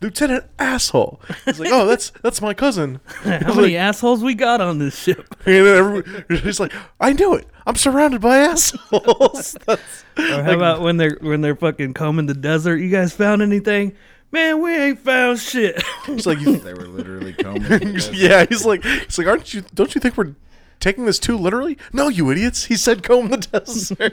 Lieutenant 0.00 0.44
asshole. 0.60 1.20
He's 1.44 1.58
like, 1.58 1.70
oh, 1.72 1.86
that's 1.86 2.10
that's 2.22 2.40
my 2.40 2.54
cousin. 2.54 3.00
How 3.24 3.54
many 3.54 3.62
like- 3.62 3.74
assholes 3.74 4.22
we 4.22 4.34
got 4.34 4.60
on 4.60 4.78
this 4.78 4.96
ship? 4.96 5.34
And 5.46 6.04
then 6.28 6.40
he's 6.42 6.60
like, 6.60 6.72
I 7.00 7.12
knew 7.14 7.34
it. 7.34 7.46
I'm 7.66 7.74
surrounded 7.74 8.20
by 8.20 8.38
assholes. 8.38 9.56
Or 9.66 9.76
how 10.16 10.52
about 10.54 10.80
when 10.82 10.96
they're 10.98 11.18
when 11.20 11.40
they're 11.40 11.56
fucking 11.56 11.94
combing 11.94 12.26
the 12.26 12.34
desert? 12.34 12.76
You 12.76 12.90
guys 12.90 13.12
found 13.12 13.42
anything? 13.42 13.94
Man, 14.30 14.60
we 14.62 14.74
ain't 14.76 14.98
found 14.98 15.38
shit. 15.38 15.82
he's 16.06 16.26
like, 16.26 16.38
you, 16.40 16.56
They 16.58 16.74
were 16.74 16.86
literally 16.86 17.32
combing. 17.32 17.98
yeah. 18.12 18.44
He's 18.48 18.64
like, 18.66 18.84
he's 18.84 19.16
like, 19.18 19.26
aren't 19.26 19.54
you? 19.54 19.62
Don't 19.74 19.94
you 19.94 20.00
think 20.00 20.16
we're 20.16 20.34
taking 20.80 21.06
this 21.06 21.18
too 21.18 21.36
literally? 21.38 21.78
No, 21.92 22.08
you 22.08 22.30
idiots. 22.30 22.64
He 22.66 22.76
said, 22.76 23.02
comb 23.02 23.28
the 23.30 23.38
desert. 23.38 23.98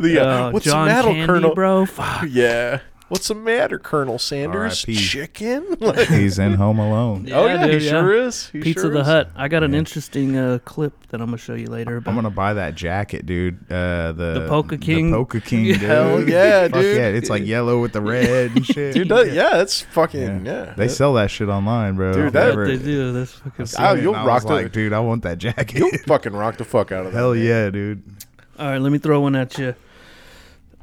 the 0.00 0.18
uh, 0.20 0.24
Oh, 0.48 0.50
what's 0.52 0.64
John 0.66 0.86
the 0.88 0.92
matter, 0.94 1.08
Candy, 1.08 1.26
Colonel? 1.26 1.54
bro. 1.54 1.86
Fuck. 1.86 2.26
Yeah. 2.28 2.80
What's 3.14 3.28
the 3.28 3.36
matter, 3.36 3.78
Colonel 3.78 4.18
Sanders? 4.18 4.84
R.I.P.. 4.84 4.96
Chicken? 4.96 5.76
Like, 5.80 6.08
He's 6.08 6.38
in 6.40 6.54
Home 6.54 6.80
Alone. 6.80 7.28
oh 7.32 7.46
Yeah, 7.46 7.54
yeah, 7.54 7.66
dude, 7.68 7.82
he 7.82 7.88
sure 7.88 8.12
is. 8.12 8.48
He 8.48 8.60
Pizza 8.60 8.80
sure 8.82 8.90
the 8.92 9.00
is. 9.02 9.06
Hut. 9.06 9.30
I 9.36 9.46
got 9.46 9.62
an 9.62 9.72
interesting 9.72 10.36
uh, 10.36 10.58
clip 10.64 10.94
that 11.10 11.20
I'm 11.20 11.28
gonna 11.28 11.38
show 11.38 11.54
you 11.54 11.68
later. 11.68 11.98
About 11.98 12.10
I'm 12.10 12.16
gonna 12.16 12.30
buy 12.30 12.54
that 12.54 12.74
jacket, 12.74 13.24
dude. 13.24 13.70
Uh, 13.70 14.10
the 14.12 14.40
The 14.40 14.46
Polka 14.48 14.76
King? 14.78 15.12
The 15.12 15.16
Polka 15.18 15.40
King, 15.44 15.64
dude. 15.66 15.76
Hell 15.76 16.28
yeah, 16.28 16.62
Fuck 16.68 16.72
dude. 16.80 16.96
yeah, 16.96 17.06
it's 17.08 17.30
like 17.30 17.44
yellow 17.46 17.80
with 17.80 17.92
the 17.92 18.00
red 18.00 18.50
and 18.56 18.66
shit. 18.66 18.94
Dude, 18.94 19.08
that, 19.10 19.30
yeah, 19.32 19.60
it's 19.60 19.80
fucking 19.82 20.44
yeah. 20.44 20.74
They 20.76 20.88
sell 20.88 21.14
that 21.14 21.30
shit 21.30 21.48
online, 21.48 21.94
bro. 21.94 22.12
Dude, 22.14 22.32
that- 22.32 22.48
never- 22.48 22.66
they 22.66 22.78
do. 22.84 23.12
That's 23.12 23.32
fucking. 23.32 23.66
seen 23.66 23.84
Oh, 23.86 23.94
you'll 23.94 24.16
I 24.16 24.24
rock 24.26 24.42
was 24.42 24.44
the- 24.46 24.54
like, 24.54 24.72
dude, 24.72 24.92
I 24.92 24.98
want 24.98 25.22
that 25.22 25.38
jacket. 25.38 25.78
You'll 25.78 25.90
fucking 26.06 26.32
rock 26.32 26.56
the 26.56 26.64
fuck 26.64 26.90
out 26.90 27.06
of 27.06 27.12
that. 27.12 27.18
Hell 27.18 27.36
yeah, 27.36 27.70
dude. 27.70 28.02
All 28.58 28.66
right, 28.66 28.78
let 28.80 28.90
me 28.92 28.98
throw 28.98 29.20
one 29.20 29.36
at 29.36 29.56
you. 29.56 29.74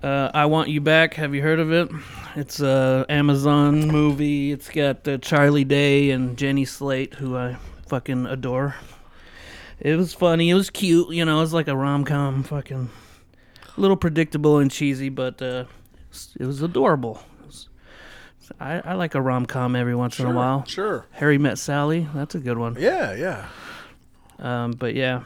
Uh, 0.03 0.31
I 0.34 0.46
Want 0.48 0.70
You 0.70 0.81
Back. 0.81 1.13
Have 1.15 1.36
you 1.36 1.41
heard 1.43 1.60
of 1.60 1.72
it? 1.72 1.89
It's 2.36 2.60
a 2.60 3.05
Amazon 3.08 3.88
movie. 3.88 4.51
It's 4.51 4.70
got 4.70 5.08
uh, 5.08 5.17
Charlie 5.20 5.63
Day 5.63 6.10
and 6.12 6.38
Jenny 6.38 6.65
Slate, 6.65 7.13
who 7.15 7.38
I 7.38 7.58
fucking 7.88 8.25
adore. 8.25 8.75
It 9.79 9.96
was 9.98 10.13
funny. 10.13 10.50
It 10.50 10.55
was 10.55 10.70
cute. 10.72 11.10
You 11.12 11.24
know, 11.25 11.38
it 11.38 11.41
was 11.41 11.53
like 11.53 11.67
a 11.67 11.75
rom 11.77 12.03
com. 12.05 12.43
Fucking 12.43 12.89
a 13.77 13.79
little 13.81 13.98
predictable 13.98 14.58
and 14.58 14.72
cheesy, 14.72 15.10
but 15.10 15.39
uh, 15.41 15.65
it 16.39 16.46
was 16.46 16.62
adorable. 16.63 17.22
It 17.41 17.46
was- 17.48 17.67
I, 18.60 18.81
I 18.84 18.93
like 18.96 19.13
a 19.15 19.22
rom 19.22 19.46
com 19.46 19.75
every 19.75 19.96
once 19.96 20.20
in 20.20 20.25
a 20.25 20.34
while. 20.34 20.65
Sure. 20.65 21.05
Harry 21.12 21.38
Met 21.38 21.58
Sally. 21.60 22.08
That's 22.13 22.36
a 22.36 22.39
good 22.39 22.58
one. 22.58 22.75
Yeah, 22.79 23.13
yeah. 23.15 23.48
Um, 24.39 24.72
but 24.72 24.93
yeah, 24.96 25.24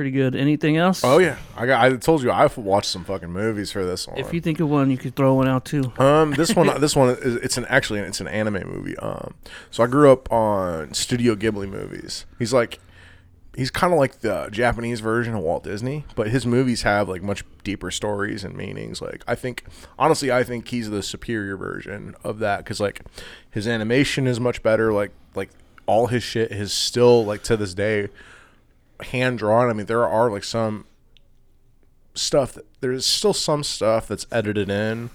pretty 0.00 0.10
good. 0.10 0.34
Anything 0.34 0.78
else? 0.78 1.04
Oh 1.04 1.18
yeah. 1.18 1.36
I 1.54 1.66
got. 1.66 1.84
I 1.84 1.94
told 1.96 2.22
you 2.22 2.32
I've 2.32 2.56
watched 2.56 2.88
some 2.88 3.04
fucking 3.04 3.30
movies 3.30 3.70
for 3.70 3.84
this 3.84 4.08
one. 4.08 4.16
If 4.16 4.32
you 4.32 4.40
think 4.40 4.58
of 4.58 4.70
one, 4.70 4.90
you 4.90 4.96
could 4.96 5.14
throw 5.14 5.34
one 5.34 5.46
out 5.46 5.66
too. 5.66 5.92
Um, 5.98 6.30
this 6.30 6.56
one, 6.56 6.68
this 6.80 6.96
one 6.96 7.10
is 7.10 7.34
it's 7.36 7.58
an 7.58 7.66
actually 7.66 8.00
it's 8.00 8.18
an 8.18 8.28
anime 8.28 8.66
movie. 8.66 8.96
Um, 8.96 9.34
so 9.70 9.84
I 9.84 9.88
grew 9.88 10.10
up 10.10 10.32
on 10.32 10.94
Studio 10.94 11.34
Ghibli 11.34 11.68
movies. 11.68 12.24
He's 12.38 12.54
like, 12.54 12.78
he's 13.54 13.70
kind 13.70 13.92
of 13.92 13.98
like 13.98 14.20
the 14.20 14.48
Japanese 14.50 15.00
version 15.00 15.34
of 15.34 15.42
Walt 15.42 15.64
Disney, 15.64 16.06
but 16.14 16.28
his 16.28 16.46
movies 16.46 16.80
have 16.80 17.06
like 17.06 17.22
much 17.22 17.44
deeper 17.62 17.90
stories 17.90 18.42
and 18.42 18.56
meanings. 18.56 19.02
Like 19.02 19.22
I 19.28 19.34
think, 19.34 19.64
honestly, 19.98 20.32
I 20.32 20.44
think 20.44 20.68
he's 20.68 20.88
the 20.88 21.02
superior 21.02 21.58
version 21.58 22.14
of 22.24 22.38
that 22.38 22.60
because 22.64 22.80
like 22.80 23.02
his 23.50 23.68
animation 23.68 24.26
is 24.26 24.40
much 24.40 24.62
better. 24.62 24.94
Like 24.94 25.10
like 25.34 25.50
all 25.84 26.06
his 26.06 26.22
shit 26.22 26.52
is 26.52 26.72
still 26.72 27.22
like 27.22 27.42
to 27.42 27.58
this 27.58 27.74
day 27.74 28.08
hand 29.06 29.38
drawn. 29.38 29.68
I 29.70 29.72
mean, 29.72 29.86
there 29.86 30.06
are 30.06 30.30
like 30.30 30.44
some 30.44 30.86
stuff 32.14 32.52
that 32.54 32.66
there's 32.80 33.06
still 33.06 33.32
some 33.32 33.62
stuff 33.62 34.08
that's 34.08 34.26
edited 34.32 34.68
in 34.68 35.10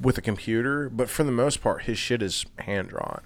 with 0.00 0.18
a 0.18 0.22
computer, 0.22 0.88
but 0.90 1.08
for 1.08 1.24
the 1.24 1.32
most 1.32 1.62
part, 1.62 1.84
his 1.84 1.98
shit 1.98 2.22
is 2.22 2.44
hand 2.60 2.88
drawn. 2.88 3.22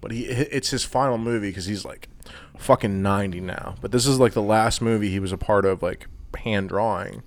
But 0.00 0.12
he, 0.12 0.24
it's 0.26 0.70
his 0.70 0.84
final 0.84 1.18
movie 1.18 1.50
because 1.50 1.66
he's 1.66 1.84
like 1.84 2.08
fucking 2.56 3.02
ninety 3.02 3.40
now. 3.40 3.76
But 3.80 3.92
this 3.92 4.06
is 4.06 4.20
like 4.20 4.32
the 4.32 4.42
last 4.42 4.80
movie 4.80 5.10
he 5.10 5.20
was 5.20 5.32
a 5.32 5.38
part 5.38 5.64
of, 5.64 5.82
like 5.82 6.06
hand 6.36 6.68
drawing. 6.68 7.22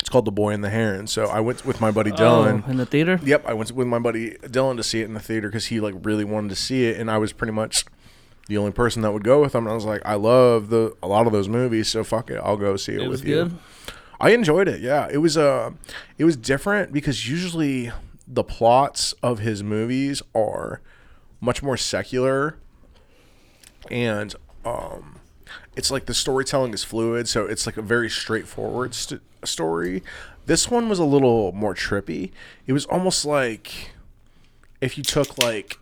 It's 0.00 0.08
called 0.08 0.24
The 0.24 0.32
Boy 0.32 0.50
and 0.50 0.62
the 0.62 0.70
Heron. 0.70 1.08
So 1.08 1.26
I 1.26 1.40
went 1.40 1.66
with 1.66 1.80
my 1.80 1.90
buddy 1.90 2.12
oh, 2.12 2.16
Dylan. 2.16 2.62
Oh, 2.64 2.70
in 2.70 2.76
the 2.76 2.86
theater. 2.86 3.18
Yep, 3.24 3.44
I 3.44 3.54
went 3.54 3.72
with 3.72 3.88
my 3.88 3.98
buddy 3.98 4.32
Dylan 4.42 4.76
to 4.76 4.84
see 4.84 5.00
it 5.00 5.06
in 5.06 5.14
the 5.14 5.20
theater 5.20 5.48
because 5.48 5.66
he 5.66 5.80
like 5.80 5.94
really 6.02 6.24
wanted 6.24 6.50
to 6.50 6.56
see 6.56 6.84
it, 6.86 7.00
and 7.00 7.10
I 7.10 7.18
was 7.18 7.32
pretty 7.32 7.52
much 7.52 7.84
the 8.48 8.56
only 8.58 8.72
person 8.72 9.02
that 9.02 9.12
would 9.12 9.24
go 9.24 9.40
with 9.40 9.54
him. 9.54 9.64
And 9.64 9.72
I 9.72 9.74
was 9.74 9.84
like, 9.84 10.02
I 10.04 10.14
love 10.14 10.68
the 10.70 10.94
a 11.02 11.08
lot 11.08 11.26
of 11.26 11.32
those 11.32 11.48
movies, 11.48 11.88
so 11.88 12.04
fuck 12.04 12.30
it, 12.30 12.40
I'll 12.42 12.56
go 12.56 12.76
see 12.76 12.92
it, 12.92 13.00
It 13.02 13.08
with 13.08 13.10
was 13.10 13.24
you. 13.24 13.34
good. 13.34 13.58
I 14.20 14.30
enjoyed 14.30 14.66
it. 14.68 14.80
Yeah, 14.80 15.08
it 15.10 15.18
was 15.18 15.36
uh, 15.36 15.72
it 16.18 16.24
was 16.24 16.36
different 16.36 16.92
because 16.92 17.28
usually 17.28 17.92
the 18.26 18.42
plots 18.44 19.12
of 19.22 19.40
his 19.40 19.62
movies 19.62 20.22
are 20.34 20.80
much 21.40 21.62
more 21.62 21.76
secular, 21.76 22.56
and 23.90 24.34
um, 24.64 25.20
it's 25.76 25.90
like 25.90 26.06
the 26.06 26.14
storytelling 26.14 26.72
is 26.74 26.82
fluid, 26.82 27.28
so 27.28 27.46
it's 27.46 27.66
like 27.66 27.76
a 27.76 27.82
very 27.82 28.08
straightforward 28.08 28.94
st- 28.94 29.20
story. 29.44 30.02
This 30.46 30.70
one 30.70 30.88
was 30.88 30.98
a 30.98 31.04
little 31.04 31.52
more 31.52 31.74
trippy. 31.74 32.30
It 32.66 32.72
was 32.72 32.86
almost 32.86 33.24
like 33.24 33.90
if 34.80 34.96
you 34.96 35.04
took 35.04 35.38
like 35.38 35.78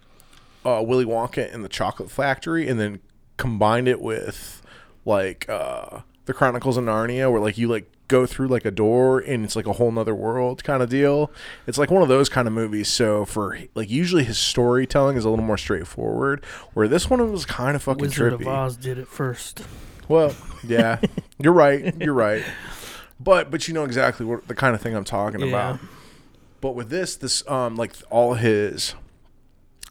uh, 0.64 0.83
Willy 0.85 1.04
Wonka 1.04 1.52
and 1.52 1.64
the 1.64 1.68
Chocolate 1.68 2.11
Factory 2.11 2.68
and 2.68 2.78
then 2.80 3.00
combined 3.37 3.88
it 3.88 4.00
with 4.00 4.62
like 5.04 5.49
uh, 5.49 6.00
the 6.26 6.33
Chronicles 6.35 6.76
of 6.76 6.85
Narnia, 6.85 7.30
where 7.30 7.40
like 7.40 7.59
you 7.59 7.68
like 7.68 7.90
go 8.06 8.26
through 8.26 8.49
like 8.49 8.64
a 8.66 8.71
door 8.71 9.18
and 9.18 9.44
it's 9.44 9.56
like 9.56 9.66
a 9.66 9.73
whole 9.73 9.90
nother 9.90 10.14
world 10.14 10.62
kind 10.62 10.83
of 10.83 10.90
deal. 10.90 11.30
It's 11.66 11.78
like 11.78 11.90
one 11.90 12.02
of 12.02 12.09
those 12.09 12.28
kind 12.28 12.47
of 12.47 12.52
movies. 12.54 12.88
So 12.88 13.25
for 13.25 13.59
like 13.75 13.90
usually 13.90 14.25
his 14.25 14.38
storytelling 14.38 15.16
is 15.16 15.25
a 15.25 15.30
little 15.30 15.44
more 15.44 15.59
straightforward, 15.59 16.44
where 16.75 16.87
this 16.88 17.09
one 17.09 17.30
was 17.33 17.44
kind 17.47 17.75
of 17.76 17.83
fucking 17.83 18.02
Wizard 18.02 18.35
trippy. 18.35 18.40
of 18.42 18.49
Oz 18.49 18.76
did 18.76 18.99
it 18.99 19.09
first. 19.09 19.62
Well, 20.09 20.35
yeah, 20.62 21.00
you're 21.38 21.52
right. 21.54 21.94
You're 22.00 22.14
right. 22.14 22.44
But 23.21 23.50
but 23.50 23.68
you 23.68 23.75
know 23.75 23.85
exactly 23.85 24.26
what 24.26 24.49
the 24.49 24.54
kind 24.54 24.75
of 24.75 24.80
thing 24.83 24.94
I'm 24.94 25.04
talking 25.04 25.40
Yeah. 25.40 25.47
about. 25.47 25.80
But 26.61 26.75
with 26.75 26.90
this, 26.90 27.16
this 27.16 27.47
um 27.49 27.76
like 27.76 27.92
all 28.11 28.35
his 28.35 28.94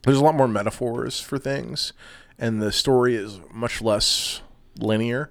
there's 0.03 0.17
a 0.17 0.23
lot 0.23 0.35
more 0.35 0.47
metaphors 0.47 1.19
for 1.19 1.37
things, 1.37 1.93
and 2.39 2.61
the 2.61 2.71
story 2.71 3.15
is 3.15 3.39
much 3.51 3.81
less 3.81 4.41
linear. 4.79 5.29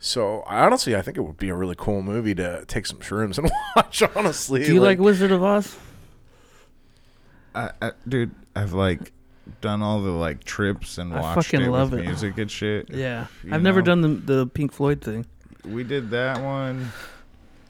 So 0.00 0.42
I 0.42 0.64
honestly 0.64 0.94
I 0.94 1.02
think 1.02 1.16
it 1.16 1.22
would 1.22 1.36
be 1.38 1.48
a 1.48 1.54
really 1.54 1.74
cool 1.76 2.02
movie 2.02 2.34
to 2.36 2.64
take 2.68 2.86
some 2.86 2.98
shrooms 2.98 3.36
and 3.38 3.50
watch. 3.76 4.02
Honestly, 4.14 4.64
Do 4.64 4.72
you 4.74 4.80
like, 4.80 4.98
Wizard 5.00 5.32
of 5.32 5.42
Oz? 5.42 5.76
I, 7.54 7.70
I, 7.82 7.92
dude, 8.06 8.30
I've 8.54 8.72
like 8.72 9.12
done 9.60 9.82
all 9.82 10.00
the 10.02 10.10
like 10.10 10.44
trips 10.44 10.98
and 10.98 11.12
I 11.12 11.20
watched 11.20 11.48
fucking 11.50 11.66
it 11.66 11.70
love 11.70 11.90
with 11.92 12.00
it. 12.00 12.04
music 12.06 12.38
and 12.38 12.50
shit. 12.50 12.90
Yeah, 12.94 13.26
I've 13.50 13.62
never 13.62 13.82
done 13.82 14.00
the 14.02 14.08
the 14.08 14.46
Pink 14.46 14.72
Floyd 14.72 15.00
thing. 15.00 15.26
We 15.64 15.84
did 15.84 16.10
that 16.10 16.42
one. 16.42 16.92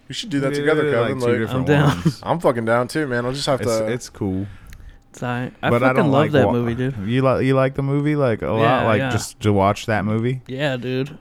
we 0.08 0.14
should 0.14 0.30
do 0.30 0.40
that 0.40 0.48
We 0.50 0.54
did 0.56 0.60
together, 0.60 0.90
Kevin? 0.90 1.20
two 1.20 1.44
Like, 1.46 1.54
I'm 1.54 1.64
down. 1.64 1.96
ones. 2.00 2.20
I'm 2.22 2.40
fucking 2.40 2.64
down 2.64 2.88
too, 2.88 3.06
man. 3.06 3.24
I'll 3.24 3.32
just 3.32 3.46
have 3.46 3.60
It's, 3.60 3.78
to. 3.78 3.86
it's 3.90 4.08
cool. 4.10 4.46
It's 5.18 5.22
all 5.24 5.28
right. 5.30 5.52
I 5.62 5.70
but 5.70 5.80
fucking 5.80 5.88
I 5.88 5.92
don't 6.00 6.12
love 6.12 6.22
like 6.22 6.30
that 6.32 6.46
wa- 6.46 6.52
movie, 6.52 6.74
dude. 6.76 6.96
You 7.08 7.22
like 7.22 7.44
you 7.44 7.54
like 7.56 7.74
the 7.74 7.82
movie 7.82 8.14
like 8.14 8.40
a 8.42 8.46
Yeah, 8.46 8.52
lot, 8.52 8.84
like 8.84 8.98
yeah. 9.00 9.10
just 9.10 9.40
to 9.40 9.52
watch 9.52 9.86
that 9.86 10.04
movie. 10.04 10.42
Yeah, 10.46 10.76
dude. 10.76 11.18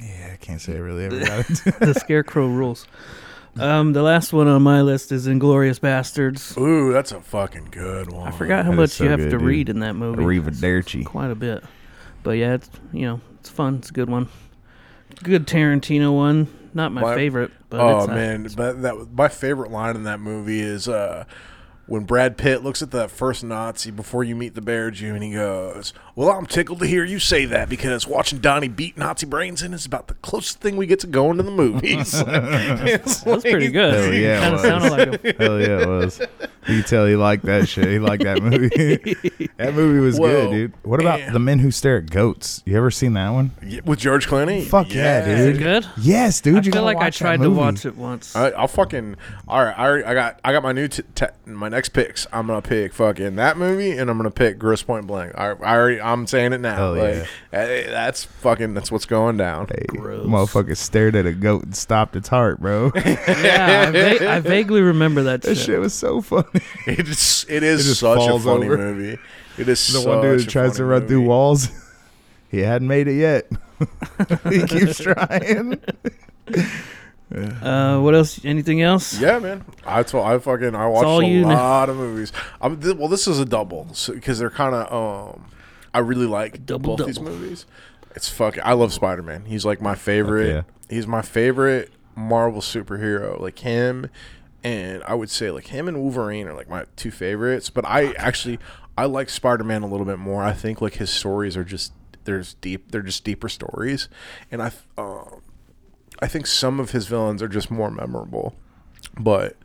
Yeah, 0.00 0.30
I 0.34 0.36
can't 0.36 0.60
say 0.60 0.74
I 0.74 0.78
really 0.78 1.06
ever 1.06 1.18
got 1.24 1.50
it. 1.50 1.80
the 1.80 1.94
Scarecrow 1.98 2.46
rules. 2.46 2.86
Um, 3.58 3.94
the 3.94 4.02
last 4.02 4.32
one 4.32 4.46
on 4.46 4.62
my 4.62 4.82
list 4.82 5.10
is 5.10 5.26
Inglourious 5.26 5.80
Basterds. 5.80 6.56
Ooh, 6.56 6.92
that's 6.92 7.10
a 7.10 7.20
fucking 7.20 7.68
good 7.72 8.12
one. 8.12 8.28
I 8.28 8.30
forgot 8.30 8.64
how 8.64 8.70
That 8.70 8.74
is 8.74 8.78
much 8.78 8.90
so 8.90 9.04
you 9.04 9.10
have 9.10 9.18
good, 9.18 9.30
to 9.30 9.38
dude. 9.38 9.42
read 9.46 9.68
in 9.70 9.80
that 9.80 9.94
movie. 9.94 10.22
Arrivederci. 10.22 11.04
Quite 11.04 11.30
a 11.32 11.34
bit, 11.34 11.64
but 12.22 12.32
yeah, 12.32 12.54
it's 12.54 12.70
you 12.92 13.06
know 13.06 13.20
it's 13.40 13.48
fun. 13.48 13.76
It's 13.76 13.90
a 13.90 13.92
good 13.92 14.08
one. 14.08 14.28
Good 15.22 15.46
Tarantino 15.48 16.14
one. 16.14 16.46
Not 16.74 16.92
my, 16.92 17.00
My- 17.00 17.14
favorite, 17.16 17.50
but 17.70 17.80
oh 17.80 18.00
it's, 18.00 18.08
uh, 18.08 18.14
man, 18.14 18.46
but 18.56 18.82
that 18.82 19.08
my 19.14 19.28
favorite 19.28 19.70
line 19.72 19.96
in 19.96 20.04
that 20.04 20.20
movie 20.20 20.60
is 20.60 20.86
uh, 20.86 21.24
when 21.86 22.04
Brad 22.04 22.36
Pitt 22.36 22.62
looks 22.64 22.82
at 22.82 22.90
that 22.90 23.10
first 23.10 23.44
Nazi 23.44 23.90
before 23.90 24.24
you 24.24 24.34
meet 24.36 24.54
the 24.54 24.60
Bear 24.60 24.90
Jew, 24.90 25.14
and 25.14 25.22
he 25.22 25.32
goes, 25.32 25.92
"Well, 26.14 26.30
I'm 26.30 26.46
tickled 26.46 26.80
to 26.80 26.86
hear 26.86 27.04
you 27.04 27.18
say 27.18 27.44
that 27.46 27.68
because 27.68 28.06
watching 28.06 28.38
Donnie 28.40 28.68
beat 28.68 28.96
Nazi 28.98 29.26
brains 29.26 29.62
in 29.62 29.72
is 29.74 29.86
about 29.86 30.08
the 30.08 30.14
closest 30.14 30.60
thing 30.60 30.76
we 30.76 30.86
get 30.86 31.00
to 31.00 31.06
going 31.06 31.36
to 31.36 31.42
the 31.42 31.50
movies." 31.50 32.14
It's 32.26 33.20
That's 33.20 33.42
pretty 33.42 33.68
good. 33.68 33.94
Hell 33.94 34.12
yeah, 34.14 34.40
kind 34.40 34.54
it 34.54 34.56
of 34.56 34.62
was. 34.62 34.62
sounded 34.90 34.90
like 35.22 35.24
a 35.36 35.42
Hell 35.42 35.60
yeah, 35.60 35.82
it 35.82 35.88
was. 35.88 36.20
You 36.68 36.82
tell 36.82 37.06
he 37.06 37.14
liked 37.16 37.44
that 37.44 37.68
shit. 37.68 37.86
He 37.86 37.98
liked 38.00 38.24
that 38.24 38.42
movie. 38.42 38.68
that 39.56 39.74
movie 39.74 40.00
was 40.00 40.18
Whoa. 40.18 40.26
good, 40.46 40.50
dude. 40.50 40.72
What 40.84 41.00
about 41.00 41.20
Yeah. 41.20 41.30
the 41.32 41.38
men 41.38 41.60
who 41.60 41.70
stare 41.70 41.98
at 41.98 42.10
goats? 42.10 42.62
You 42.66 42.76
ever 42.76 42.90
seen 42.90 43.12
that 43.12 43.30
one? 43.30 43.52
Yeah, 43.64 43.80
With 43.84 44.00
George 44.00 44.26
Clooney? 44.26 44.64
Fuck 44.64 44.92
yeah, 44.92 45.24
Is 45.26 45.46
it 45.46 45.52
dude. 45.52 45.62
good? 45.62 45.86
Yes, 45.98 46.40
dude. 46.40 46.56
I 46.56 46.60
you 46.62 46.72
feel 46.72 46.82
like 46.82 46.96
I 46.96 47.10
tried 47.10 47.40
to 47.42 47.50
watch 47.50 47.86
it 47.86 47.96
once. 47.96 48.34
I, 48.34 48.50
I'll 48.50 48.66
fucking 48.68 49.16
all 49.46 49.64
right. 49.64 49.78
I, 49.78 50.10
I 50.10 50.14
got 50.14 50.40
I 50.44 50.52
got 50.52 50.62
my 50.64 50.72
new 50.72 50.88
t- 50.88 51.02
te- 51.14 51.26
my 51.46 51.68
next 51.76 51.90
picks. 51.90 52.26
I'm 52.32 52.46
gonna 52.46 52.62
pick 52.62 52.94
fucking 52.94 53.36
that 53.36 53.58
movie, 53.58 53.90
and 53.92 54.08
I'm 54.08 54.16
gonna 54.16 54.30
pick 54.30 54.58
Grosse 54.58 54.82
Pointe 54.82 55.06
Blank. 55.06 55.32
I, 55.36 55.48
I 55.50 55.76
already 55.76 56.00
I'm 56.00 56.26
saying 56.26 56.54
it 56.54 56.60
now. 56.62 56.74
Hell 56.74 56.94
like, 56.96 57.14
yeah. 57.52 57.58
eh, 57.58 57.90
that's 57.90 58.24
fucking 58.24 58.72
that's 58.72 58.90
what's 58.90 59.04
going 59.04 59.36
down. 59.36 59.66
Hey, 59.68 59.84
Gross. 59.88 60.26
motherfucker 60.26 60.74
stared 60.76 61.14
at 61.16 61.26
a 61.26 61.32
goat 61.32 61.64
and 61.64 61.76
stopped 61.76 62.16
its 62.16 62.28
heart, 62.28 62.60
bro. 62.60 62.92
yeah, 62.96 63.84
I, 63.88 63.90
va- 63.90 64.30
I 64.32 64.40
vaguely 64.40 64.80
remember 64.80 65.24
that 65.24 65.42
that 65.42 65.56
shit. 65.56 65.66
shit 65.66 65.80
was 65.80 65.92
so 65.92 66.22
funny. 66.22 66.46
It's 66.86 67.44
it 67.50 67.62
is 67.62 67.86
It 67.86 67.94
such 67.96 68.22
a 68.22 68.38
funny 68.38 68.66
over. 68.66 68.78
movie. 68.78 69.18
It 69.58 69.68
is 69.68 69.86
The 69.92 69.98
such 69.98 70.06
one 70.06 70.22
dude 70.22 70.40
a 70.40 70.44
that 70.44 70.50
tries 70.50 70.76
to 70.76 70.84
run 70.86 71.06
through 71.06 71.22
walls. 71.22 71.68
he 72.50 72.60
hadn't 72.60 72.88
made 72.88 73.06
it 73.06 73.18
yet. 73.18 73.50
he 74.48 74.66
keeps 74.66 74.98
trying. 74.98 75.78
Uh, 77.34 77.98
what 78.00 78.14
else? 78.14 78.40
Anything 78.44 78.82
else? 78.82 79.18
Yeah, 79.18 79.38
man. 79.38 79.64
I 79.84 80.02
told 80.04 80.26
I 80.26 80.38
fucking 80.38 80.74
I 80.74 80.86
watched 80.86 81.06
all 81.06 81.20
a 81.20 81.26
you 81.26 81.42
know. 81.42 81.48
lot 81.48 81.88
of 81.88 81.96
movies. 81.96 82.32
I'm, 82.60 82.80
th- 82.80 82.96
well, 82.96 83.08
this 83.08 83.26
is 83.26 83.40
a 83.40 83.44
double 83.44 83.88
because 84.08 84.38
they're 84.38 84.50
kind 84.50 84.74
of 84.74 84.92
um. 85.34 85.46
I 85.92 86.00
really 86.00 86.26
like 86.26 86.66
Double, 86.66 86.96
both 86.96 87.06
these 87.06 87.20
movies. 87.20 87.64
It's 88.14 88.28
fucking. 88.28 88.62
I 88.64 88.74
love 88.74 88.92
Spider 88.92 89.22
Man. 89.22 89.46
He's 89.46 89.64
like 89.64 89.80
my 89.80 89.94
favorite. 89.94 90.48
yeah. 90.48 90.62
He's 90.88 91.06
my 91.06 91.22
favorite 91.22 91.90
Marvel 92.14 92.60
superhero. 92.60 93.40
Like 93.40 93.58
him, 93.58 94.08
and 94.62 95.02
I 95.04 95.14
would 95.14 95.30
say 95.30 95.50
like 95.50 95.68
him 95.68 95.88
and 95.88 96.00
Wolverine 96.00 96.46
are 96.46 96.54
like 96.54 96.68
my 96.68 96.84
two 96.96 97.10
favorites. 97.10 97.70
But 97.70 97.84
I 97.86 98.12
actually 98.12 98.58
I 98.96 99.06
like 99.06 99.30
Spider 99.30 99.64
Man 99.64 99.82
a 99.82 99.86
little 99.88 100.06
bit 100.06 100.18
more. 100.18 100.42
I 100.42 100.52
think 100.52 100.80
like 100.80 100.94
his 100.94 101.10
stories 101.10 101.56
are 101.56 101.64
just 101.64 101.92
there's 102.24 102.54
deep. 102.54 102.92
They're 102.92 103.02
just 103.02 103.24
deeper 103.24 103.48
stories, 103.48 104.08
and 104.52 104.62
I. 104.62 104.70
Um, 104.96 105.40
I 106.20 106.26
think 106.28 106.46
some 106.46 106.80
of 106.80 106.90
his 106.90 107.06
villains 107.06 107.42
are 107.42 107.48
just 107.48 107.70
more 107.70 107.90
memorable. 107.90 108.54
But 109.18 109.56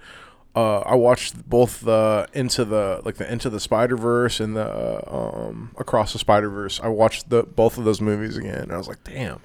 uh, 0.56 0.80
I 0.80 0.96
watched 0.96 1.50
both 1.50 1.82
the 1.82 2.28
into 2.34 2.66
the 2.66 3.02
like 3.06 3.16
the 3.16 3.32
into 3.32 3.50
the 3.50 3.60
Spider 3.60 3.96
Verse 3.98 4.40
and 4.40 4.56
the 4.56 4.66
uh, 4.66 5.48
um, 5.48 5.72
across 5.78 6.14
the 6.14 6.20
Spider 6.20 6.50
Verse. 6.50 6.80
I 6.82 6.88
watched 6.90 7.30
the 7.30 7.44
both 7.44 7.78
of 7.78 7.86
those 7.86 8.02
movies 8.02 8.38
again, 8.38 8.64
and 8.64 8.72
I 8.74 8.78
was 8.78 8.88
like, 8.88 9.04
damn. 9.04 9.40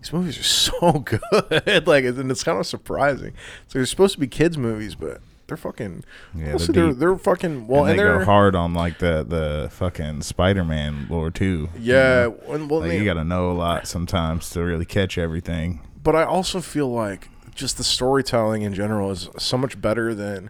These 0.00 0.12
movies 0.12 0.38
are 0.38 0.42
so 0.44 0.92
good, 1.00 1.20
like, 1.88 2.04
and 2.04 2.30
it's 2.30 2.44
kind 2.44 2.58
of 2.58 2.66
surprising. 2.66 3.34
So 3.66 3.78
they're 3.80 3.86
supposed 3.86 4.14
to 4.14 4.20
be 4.20 4.28
kids' 4.28 4.56
movies, 4.56 4.94
but 4.94 5.20
they're 5.48 5.56
fucking. 5.56 6.04
Yeah, 6.36 6.56
they're 6.56 6.66
they're, 6.68 6.94
they're 6.94 7.16
fucking 7.18 7.66
well, 7.66 7.80
and 7.82 7.90
and, 7.90 7.98
they 7.98 8.04
they're 8.04 8.18
go 8.20 8.24
hard 8.24 8.54
on 8.54 8.74
like 8.74 8.98
the 8.98 9.24
the 9.26 9.68
fucking 9.72 10.22
Spider 10.22 10.62
Man 10.62 11.08
lore 11.10 11.30
too. 11.32 11.68
you 11.76 11.94
yeah. 11.94 12.24
know? 12.24 12.38
well, 12.46 12.80
Like 12.80 12.90
they- 12.90 12.98
you 12.98 13.04
got 13.04 13.14
to 13.14 13.24
know 13.24 13.50
a 13.50 13.54
lot 13.54 13.88
sometimes 13.88 14.50
to 14.50 14.62
really 14.62 14.84
catch 14.84 15.18
everything. 15.18 15.80
But 16.08 16.16
I 16.16 16.24
also 16.24 16.62
feel 16.62 16.90
like 16.90 17.28
just 17.54 17.76
the 17.76 17.84
storytelling 17.84 18.62
in 18.62 18.72
general 18.72 19.10
is 19.10 19.28
so 19.36 19.58
much 19.58 19.78
better 19.78 20.14
than 20.14 20.48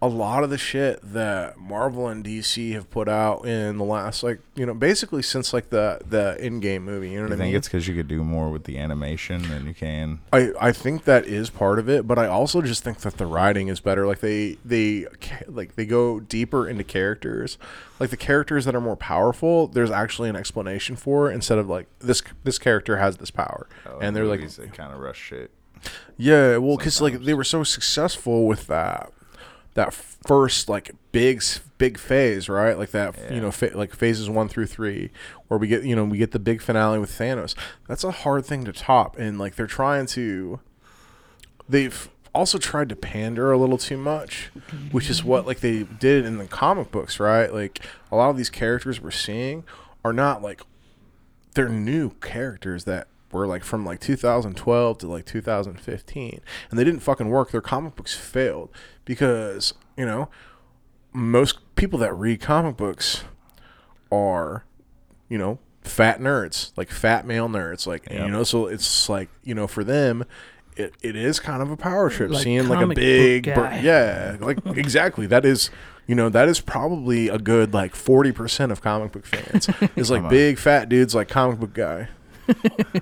a 0.00 0.06
lot 0.06 0.44
of 0.44 0.50
the 0.50 0.58
shit 0.58 1.00
that 1.02 1.58
Marvel 1.58 2.06
and 2.06 2.24
DC 2.24 2.72
have 2.72 2.88
put 2.88 3.08
out 3.08 3.44
in 3.44 3.78
the 3.78 3.84
last 3.84 4.22
like 4.22 4.38
you 4.54 4.64
know 4.64 4.74
basically 4.74 5.22
since 5.22 5.52
like 5.52 5.70
the 5.70 6.00
the 6.06 6.36
Endgame 6.40 6.82
movie. 6.82 7.10
You 7.10 7.16
know 7.16 7.22
I 7.22 7.28
what 7.30 7.32
I 7.32 7.36
think 7.36 7.48
mean? 7.48 7.56
it's 7.56 7.66
because 7.66 7.88
you 7.88 7.96
could 7.96 8.06
do 8.06 8.22
more 8.22 8.48
with 8.50 8.64
the 8.64 8.78
animation 8.78 9.42
than 9.48 9.66
you 9.66 9.74
can. 9.74 10.20
I, 10.32 10.52
I 10.60 10.72
think 10.72 11.02
that 11.04 11.26
is 11.26 11.50
part 11.50 11.80
of 11.80 11.88
it, 11.88 12.06
but 12.06 12.16
I 12.16 12.28
also 12.28 12.62
just 12.62 12.84
think 12.84 12.98
that 13.00 13.16
the 13.16 13.26
writing 13.26 13.66
is 13.66 13.80
better. 13.80 14.06
Like 14.06 14.20
they 14.20 14.56
they 14.64 15.06
like 15.48 15.74
they 15.74 15.84
go 15.84 16.20
deeper 16.20 16.68
into 16.68 16.84
characters. 16.84 17.58
Like 17.98 18.10
the 18.10 18.16
characters 18.16 18.64
that 18.66 18.76
are 18.76 18.80
more 18.80 18.96
powerful, 18.96 19.66
there's 19.66 19.90
actually 19.90 20.28
an 20.28 20.36
explanation 20.36 20.94
for 20.94 21.28
it 21.28 21.34
instead 21.34 21.58
of 21.58 21.68
like 21.68 21.88
this 21.98 22.22
this 22.44 22.58
character 22.58 22.98
has 22.98 23.16
this 23.16 23.32
power, 23.32 23.68
oh, 23.86 23.98
and 23.98 24.14
they're 24.14 24.26
like 24.26 24.48
they 24.48 24.68
kind 24.68 24.92
of 24.92 25.00
rush 25.00 25.20
shit. 25.20 25.50
Yeah, 26.16 26.58
well, 26.58 26.76
because 26.76 27.00
like 27.00 27.20
they 27.24 27.34
were 27.34 27.42
so 27.42 27.64
successful 27.64 28.46
with 28.46 28.68
that 28.68 29.12
that 29.78 29.94
first 29.94 30.68
like 30.68 30.90
big 31.12 31.40
big 31.78 31.98
phase, 31.98 32.48
right? 32.48 32.76
Like 32.76 32.90
that, 32.90 33.14
you 33.32 33.40
know, 33.40 33.52
fa- 33.52 33.70
like 33.74 33.94
phases 33.94 34.28
one 34.28 34.48
through 34.48 34.66
three, 34.66 35.10
where 35.46 35.58
we 35.58 35.68
get 35.68 35.84
you 35.84 35.94
know 35.94 36.04
we 36.04 36.18
get 36.18 36.32
the 36.32 36.40
big 36.40 36.60
finale 36.60 36.98
with 36.98 37.10
Thanos. 37.10 37.54
That's 37.86 38.02
a 38.02 38.10
hard 38.10 38.44
thing 38.44 38.64
to 38.64 38.72
top, 38.72 39.16
and 39.18 39.38
like 39.38 39.54
they're 39.54 39.66
trying 39.68 40.06
to. 40.06 40.60
They've 41.68 42.08
also 42.34 42.58
tried 42.58 42.88
to 42.88 42.96
pander 42.96 43.52
a 43.52 43.58
little 43.58 43.78
too 43.78 43.96
much, 43.96 44.50
which 44.90 45.08
is 45.08 45.22
what 45.22 45.46
like 45.46 45.60
they 45.60 45.84
did 45.84 46.24
in 46.26 46.38
the 46.38 46.46
comic 46.46 46.90
books, 46.90 47.20
right? 47.20 47.52
Like 47.54 47.80
a 48.10 48.16
lot 48.16 48.30
of 48.30 48.36
these 48.36 48.50
characters 48.50 49.00
we're 49.00 49.12
seeing 49.12 49.64
are 50.04 50.12
not 50.12 50.42
like 50.42 50.60
they're 51.54 51.68
new 51.68 52.10
characters 52.20 52.84
that 52.84 53.06
were 53.32 53.46
like 53.46 53.62
from 53.64 53.84
like 53.84 54.00
2012 54.00 54.98
to 54.98 55.06
like 55.06 55.24
2015 55.26 56.40
and 56.70 56.78
they 56.78 56.84
didn't 56.84 57.00
fucking 57.00 57.28
work 57.28 57.50
their 57.50 57.60
comic 57.60 57.94
books 57.96 58.14
failed 58.14 58.70
because 59.04 59.74
you 59.96 60.06
know 60.06 60.28
most 61.12 61.58
people 61.76 61.98
that 61.98 62.12
read 62.14 62.40
comic 62.40 62.76
books 62.76 63.24
are 64.10 64.64
you 65.28 65.36
know 65.38 65.58
fat 65.82 66.20
nerds 66.20 66.72
like 66.76 66.90
fat 66.90 67.26
male 67.26 67.48
nerds 67.48 67.86
like 67.86 68.08
Yep. 68.10 68.26
you 68.26 68.30
know 68.30 68.44
so 68.44 68.66
it's 68.66 69.08
like 69.08 69.28
you 69.42 69.54
know 69.54 69.66
for 69.66 69.84
them 69.84 70.24
it, 70.76 70.94
it 71.02 71.16
is 71.16 71.40
kind 71.40 71.60
of 71.62 71.70
a 71.70 71.76
power 71.76 72.08
trip 72.08 72.30
Like 72.30 72.44
seeing 72.44 72.68
like 72.68 72.84
a 72.84 72.94
big 72.94 73.44
bur- 73.54 73.80
yeah 73.82 74.36
like 74.40 74.58
exactly 74.66 75.26
that 75.26 75.44
is 75.44 75.70
you 76.06 76.14
know 76.14 76.28
that 76.28 76.48
is 76.48 76.60
probably 76.60 77.28
a 77.28 77.38
good 77.38 77.74
like 77.74 77.94
40% 77.94 78.70
of 78.70 78.80
comic 78.80 79.12
book 79.12 79.26
fans 79.26 79.68
is 79.96 80.10
like 80.10 80.28
big 80.30 80.58
fat 80.58 80.88
dudes 80.88 81.14
like 81.14 81.28
comic 81.28 81.58
book 81.58 81.74
guy 81.74 82.08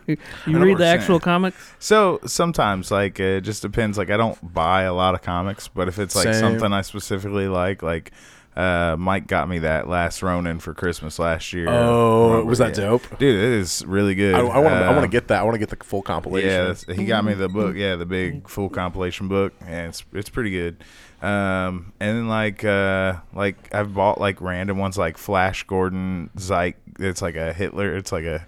You 0.06 0.58
read 0.58 0.78
the 0.78 0.84
100%. 0.84 0.86
actual 0.86 1.20
comics? 1.20 1.72
So 1.78 2.20
sometimes, 2.26 2.90
like, 2.90 3.18
it 3.20 3.42
just 3.42 3.62
depends. 3.62 3.96
Like, 3.98 4.10
I 4.10 4.16
don't 4.16 4.52
buy 4.54 4.82
a 4.82 4.94
lot 4.94 5.14
of 5.14 5.22
comics, 5.22 5.68
but 5.68 5.88
if 5.88 5.98
it's 5.98 6.14
like 6.16 6.24
Same. 6.24 6.34
something 6.34 6.72
I 6.72 6.82
specifically 6.82 7.48
like, 7.48 7.82
like, 7.82 8.12
uh, 8.56 8.96
Mike 8.98 9.26
got 9.26 9.50
me 9.50 9.58
that 9.58 9.86
Last 9.86 10.22
Ronin 10.22 10.60
for 10.60 10.72
Christmas 10.72 11.18
last 11.18 11.52
year. 11.52 11.66
Oh, 11.68 12.42
was 12.42 12.56
that 12.58 12.74
dope? 12.74 13.02
dude? 13.18 13.34
It 13.34 13.52
is 13.52 13.84
really 13.86 14.14
good. 14.14 14.34
I 14.34 14.42
want 14.42 14.54
to 14.54 14.58
I 14.60 14.86
want 14.88 14.96
to 15.00 15.02
Um, 15.04 15.10
get 15.10 15.28
that 15.28 15.40
I 15.40 15.42
want 15.42 15.56
to 15.56 15.58
get 15.58 15.68
the 15.68 15.84
full 15.84 16.00
compilation 16.00 16.48
Yeah, 16.88 16.94
he 16.94 17.04
got 17.04 17.22
me 17.26 17.34
the 17.34 17.50
book. 17.50 17.76
Yeah, 17.76 17.96
the 17.96 18.06
big 18.06 18.48
full 18.48 18.70
compilation 18.70 19.28
book, 19.28 19.52
and 19.60 19.88
it's 19.90 20.04
it's 20.14 20.30
pretty 20.30 20.52
good. 20.52 20.82
Um, 21.20 21.92
and 22.00 22.16
then 22.16 22.28
like 22.28 22.64
uh, 22.64 23.16
like 23.34 23.74
I've 23.74 23.92
bought 23.92 24.18
like 24.18 24.40
random 24.40 24.78
ones 24.78 24.96
like 24.96 25.18
Flash 25.18 25.64
Gordon 25.64 26.30
Zyke. 26.38 26.76
It's 26.98 27.20
like 27.20 27.36
a 27.36 27.52
Hitler. 27.52 27.94
It's 27.94 28.10
like 28.10 28.24
a 28.24 28.46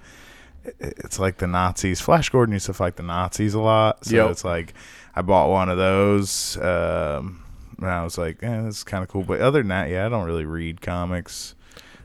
it's 0.78 1.18
like 1.18 1.38
the 1.38 1.46
Nazis. 1.46 2.00
Flash 2.00 2.30
Gordon 2.30 2.52
used 2.52 2.66
to 2.66 2.74
fight 2.74 2.96
the 2.96 3.02
Nazis 3.02 3.54
a 3.54 3.60
lot, 3.60 4.04
so 4.04 4.14
Yep. 4.16 4.30
it's 4.30 4.44
like 4.44 4.74
I 5.14 5.22
bought 5.22 5.48
one 5.50 5.68
of 5.68 5.76
those. 5.78 6.56
Um, 6.58 7.44
and 7.78 7.86
I 7.88 8.02
was 8.04 8.18
like, 8.18 8.42
eh, 8.42 8.62
this 8.62 8.78
is 8.78 8.84
kind 8.84 9.02
of 9.02 9.08
cool. 9.08 9.22
But 9.22 9.40
other 9.40 9.60
than 9.60 9.68
that, 9.68 9.88
yeah, 9.88 10.06
I 10.06 10.08
don't 10.08 10.24
really 10.26 10.44
read 10.44 10.80
comics. 10.80 11.54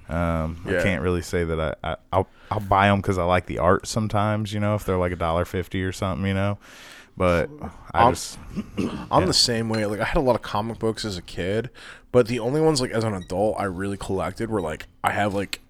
Um, 0.10 0.62
Yeah. 0.68 0.80
I 0.80 0.84
can't 0.84 1.02
really 1.02 1.22
say 1.22 1.44
that 1.44 1.60
I, 1.84 1.92
I 1.92 1.96
I'll 2.12 2.28
I'll 2.52 2.60
buy 2.60 2.88
them 2.88 3.00
because 3.02 3.18
I 3.18 3.24
like 3.24 3.46
the 3.48 3.60
art 3.60 3.88
sometimes. 3.88 4.54
You 4.54 4.60
know, 4.60 4.76
if 4.76 4.86
they're 4.86 4.98
like 4.98 5.12
a 5.12 5.16
dollar 5.18 5.46
fifty 5.46 5.84
or 5.84 5.92
something, 5.92 6.26
you 6.28 6.34
know. 6.34 6.58
But 7.16 7.50
I 7.94 8.04
I'm- 8.04 8.14
just 8.14 8.38
I'm 9.12 9.22
Yeah. 9.22 9.26
the 9.26 9.34
same 9.34 9.70
way. 9.70 9.86
Like 9.86 10.00
I 10.00 10.06
had 10.06 10.18
a 10.18 10.22
lot 10.22 10.36
of 10.36 10.42
comic 10.42 10.80
books 10.80 11.06
as 11.06 11.18
a 11.18 11.22
kid, 11.22 11.70
but 12.12 12.28
the 12.28 12.40
only 12.40 12.60
ones 12.60 12.82
like 12.82 12.92
as 12.92 13.04
an 13.04 13.14
adult 13.14 13.56
I 13.60 13.64
really 13.66 13.98
collected 13.98 14.50
were 14.50 14.62
like 14.62 14.88
I 15.04 15.12
have 15.12 15.34
like 15.34 15.62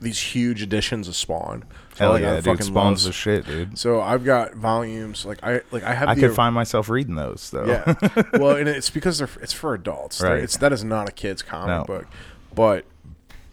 these 0.00 0.20
huge 0.20 0.62
editions 0.62 1.08
of 1.08 1.16
Spawn. 1.16 1.64
Hell 1.98 2.10
like, 2.12 2.22
I 2.22 2.26
yeah, 2.26 2.34
dude, 2.36 2.44
fucking 2.44 2.66
Spawn's 2.66 3.04
the 3.04 3.12
shit, 3.12 3.46
dude. 3.46 3.78
So 3.78 4.00
I've 4.00 4.24
got 4.24 4.54
volumes 4.54 5.24
like 5.26 5.38
I 5.42 5.60
like 5.70 5.82
I 5.82 5.94
have 5.94 6.08
I 6.08 6.14
the 6.14 6.20
could 6.22 6.34
find 6.34 6.54
myself 6.54 6.88
reading 6.88 7.14
those 7.16 7.50
though. 7.50 7.64
yeah. 7.66 8.22
well, 8.38 8.56
and 8.56 8.68
it's 8.68 8.90
because 8.90 9.18
they're 9.18 9.28
it's 9.42 9.52
for 9.52 9.74
adults. 9.74 10.20
Right. 10.22 10.42
It's 10.42 10.56
that 10.58 10.72
is 10.72 10.84
not 10.84 11.08
a 11.08 11.12
kid's 11.12 11.42
comic 11.42 11.68
No. 11.68 11.84
book. 11.84 12.06
But 12.54 12.84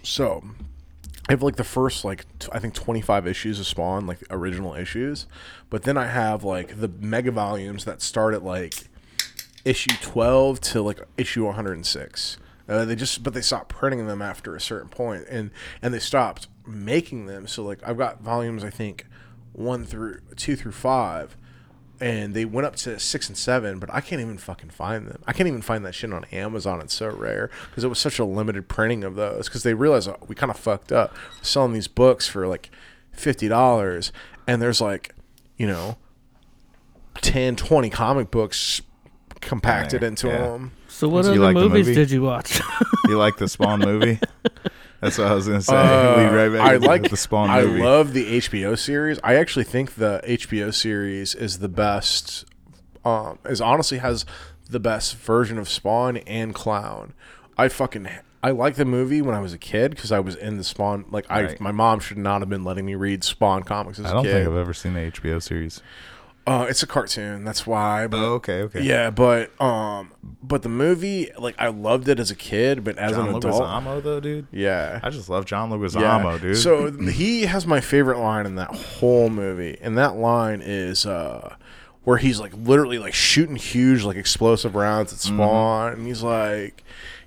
so 0.04 0.44
I 1.28 1.32
have 1.34 1.42
like 1.44 1.56
the 1.56 1.64
first 1.64 2.06
like 2.06 2.26
t- 2.40 2.50
I 2.52 2.60
think 2.60 2.74
25 2.76 3.26
issues 3.28 3.60
of 3.60 3.66
Spawn, 3.68 4.06
like 4.06 4.20
original 4.30 4.76
issues. 4.76 5.26
But 5.70 5.84
then 5.84 5.98
I 5.98 6.08
have 6.08 6.44
like 6.44 6.80
the 6.80 6.88
mega 6.88 7.32
volumes 7.32 7.86
that 7.86 8.02
start 8.02 8.34
at 8.34 8.44
like 8.44 8.76
issue 9.64 9.96
12 10.02 10.62
to 10.62 10.82
like 10.84 11.00
issue 11.18 11.46
106. 11.46 12.38
Uh, 12.68 12.86
they 12.86 12.96
just 12.96 13.24
but 13.24 13.34
they 13.34 13.42
stopped 13.42 13.70
printing 13.70 14.08
them 14.08 14.22
after 14.22 14.56
a 14.56 14.62
certain 14.62 14.90
point 14.90 15.24
and 15.30 15.52
and 15.82 15.94
they 15.94 16.00
stopped 16.00 16.48
making 16.68 17.26
them. 17.26 17.48
So 17.48 17.64
like 17.64 17.80
I've 17.88 17.98
got 17.98 18.22
volumes 18.22 18.64
I 18.64 18.70
think 18.70 19.06
1 19.54 19.86
through 19.86 20.20
2 20.36 20.56
through 20.56 20.72
5 20.74 21.38
and 22.02 22.34
they 22.34 22.44
went 22.46 22.68
up 22.68 22.76
to 22.76 23.00
six 23.00 23.30
and 23.30 23.38
seven, 23.38 23.80
but 23.80 23.90
I 23.94 24.02
can't 24.02 24.22
even 24.22 24.38
fucking 24.38 24.70
find 24.72 25.08
them. 25.08 25.22
I 25.26 25.34
can't 25.34 25.48
even 25.48 25.62
find 25.62 25.86
that 25.86 25.96
shit 25.96 26.12
on 26.12 26.26
Amazon. 26.26 26.82
It's 26.82 26.94
so 26.94 27.10
rare 27.10 27.50
because 27.70 27.84
it 27.84 27.88
was 27.88 28.00
such 28.00 28.20
a 28.20 28.26
limited 28.26 28.68
printing 28.68 29.04
of 29.04 29.16
those. 29.16 29.48
Because 29.48 29.64
they 29.64 29.74
realized 29.74 30.10
oh, 30.10 30.18
we 30.28 30.36
kind 30.36 30.52
of 30.52 30.58
fucked 30.58 30.92
up 30.92 31.16
selling 31.42 31.72
these 31.74 31.88
books 31.88 32.28
for 32.28 32.48
like 32.48 32.70
fifty 33.14 33.48
dollars, 33.48 34.12
and 34.46 34.62
there's 34.62 34.82
like, 34.82 35.16
you 35.56 35.68
know, 35.68 35.98
10, 37.22 37.56
20 37.56 37.90
comic 37.90 38.30
books 38.30 38.82
compacted 39.40 40.02
There, 40.02 40.10
into 40.10 40.28
yeah. 40.28 40.38
them. 40.40 40.72
So 40.88 41.08
what 41.08 41.26
You 41.26 41.32
other 41.32 41.40
like 41.40 41.56
movies 41.56 41.88
movie? 41.88 41.96
did 41.96 42.12
you 42.12 42.22
watch? 42.22 42.60
You 43.06 43.18
like 43.18 43.38
the 43.38 43.48
Spawn 43.48 43.80
movie? 43.80 44.20
That's 45.06 45.18
what 45.18 45.28
I 45.28 45.34
was 45.36 45.48
gonna 45.48 45.62
say. 45.62 45.76
Uh, 45.76 46.32
right 46.34 46.50
back 46.50 46.62
I 46.62 46.76
like 46.78 47.10
the 47.10 47.18
Spawn 47.18 47.50
I 47.50 47.62
movie. 47.64 47.82
love 47.82 48.14
the 48.14 48.38
HBO 48.40 48.78
series. 48.78 49.20
I 49.24 49.36
actually 49.36 49.66
think 49.66 49.96
the 49.96 50.20
HBO 50.26 50.74
series 50.74 51.36
is 51.36 51.60
the 51.60 51.70
best. 51.70 52.46
Um, 53.04 53.38
is 53.46 53.62
honestly 53.62 54.00
has 54.00 54.26
the 54.70 54.80
best 54.80 55.16
version 55.18 55.58
of 55.60 55.70
Spawn 55.70 56.18
and 56.18 56.56
Clown. 56.56 57.14
I 57.58 57.68
fucking 57.70 58.08
I 58.44 58.52
like 58.52 58.76
the 58.76 58.86
movie 58.86 59.22
when 59.22 59.34
I 59.36 59.40
was 59.40 59.54
a 59.54 59.58
kid 59.58 59.92
because 59.92 60.12
I 60.12 60.20
was 60.20 60.36
in 60.36 60.58
the 60.58 60.64
Spawn. 60.64 61.06
Like 61.10 61.26
I, 61.30 61.44
Right. 61.44 61.60
my 61.62 61.72
mom 61.72 62.00
should 62.00 62.18
not 62.18 62.42
have 62.42 62.50
been 62.50 62.64
letting 62.64 62.86
me 62.86 62.96
read 62.96 63.24
Spawn 63.24 63.64
comics 63.64 64.00
as 64.00 64.06
I 64.06 64.10
a 64.10 64.14
don't 64.14 64.24
kid. 64.24 64.34
think 64.34 64.48
I've 64.50 64.56
ever 64.58 64.74
seen 64.74 64.94
the 64.96 65.02
HBO 65.02 65.42
series. 65.42 65.82
Uh, 66.48 66.68
it's 66.70 66.84
a 66.84 66.88
cartoon. 66.88 67.44
That's 67.44 67.66
why. 67.66 68.06
But 68.08 68.18
Oh, 68.20 68.34
okay, 68.34 68.62
okay. 68.64 68.82
yeah, 68.84 69.10
but 69.10 69.50
um, 69.60 70.12
but 70.44 70.62
the 70.62 70.70
movie, 70.70 71.32
like 71.40 71.56
I 71.58 71.70
loved 71.70 72.08
it 72.08 72.20
as 72.20 72.30
a 72.30 72.36
kid, 72.36 72.84
but 72.84 72.98
as 73.00 73.14
John 73.14 73.30
an 73.30 73.36
adult, 73.36 73.64
Leguizamo 73.64 74.04
though, 74.04 74.20
dude. 74.20 74.48
yeah, 74.52 75.00
I 75.02 75.10
just 75.10 75.28
love 75.28 75.46
John 75.46 75.72
Leguizamo, 75.72 76.40
dude. 76.40 76.58
So 76.58 76.92
he 76.92 77.44
has 77.48 77.66
my 77.66 77.82
favorite 77.82 78.20
line 78.20 78.46
in 78.46 78.56
that 78.56 78.70
whole 78.76 79.30
movie, 79.30 79.78
and 79.82 79.98
that 79.98 80.18
line 80.18 80.62
is 80.64 81.08
uh, 81.08 81.56
where 82.04 82.18
he's 82.18 82.40
like 82.40 82.54
literally 82.56 83.00
like 83.00 83.16
shooting 83.16 83.56
huge 83.56 84.04
like 84.04 84.16
explosive 84.18 84.76
rounds 84.76 85.12
at 85.14 85.20
Mm-hmm. 85.20 85.36
Spawn, 85.38 85.94
and 85.94 86.06
he's 86.06 86.22
like, 86.22 86.84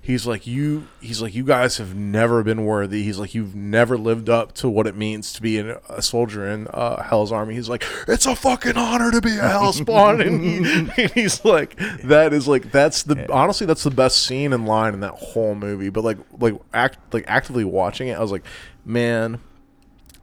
he's 0.09 0.27
like 0.27 0.47
you, 0.47 0.89
he's 1.03 1.21
like 1.21 1.35
you 1.35 1.45
guys 1.45 1.77
have 1.77 1.95
never 1.95 2.43
been 2.43 2.65
worthy. 2.65 3.03
He's 3.03 3.19
like 3.19 3.35
you've 3.35 3.55
never 3.55 3.99
lived 3.99 4.31
up 4.31 4.55
to 4.55 4.69
what 4.69 4.87
it 4.87 4.97
means 4.97 5.35
to 5.35 5.43
be 5.43 5.59
an, 5.59 5.77
a 5.91 6.01
soldier 6.01 6.49
in 6.49 6.67
uh, 6.69 7.03
Hell's 7.03 7.31
Army. 7.31 7.55
He's 7.55 7.69
like 7.69 7.85
it's 8.09 8.25
a 8.25 8.35
fucking 8.35 8.79
honor 8.79 9.11
to 9.11 9.21
be 9.21 9.37
a 9.37 9.49
Hell 9.49 9.75
Spawn, 9.75 10.21
and, 10.23 10.91
he, 10.93 11.07
he's 11.09 11.45
like 11.45 11.77
that 12.05 12.33
is 12.33 12.49
like 12.49 12.73
that's 12.73 13.03
the 13.03 13.31
honestly 13.31 13.67
that's 13.67 13.85
the 13.85 13.91
best 13.91 14.25
scene 14.25 14.55
and 14.55 14.67
line 14.67 14.95
in 14.95 15.01
that 15.01 15.15
whole 15.15 15.55
movie. 15.55 15.91
But 15.91 16.05
like 16.05 16.19
like 16.41 16.55
act 16.73 17.13
like 17.13 17.25
actively 17.29 17.65
watching 17.65 18.09
it, 18.09 18.15
I 18.15 18.21
was 18.21 18.33
like, 18.33 18.47
man 18.87 19.41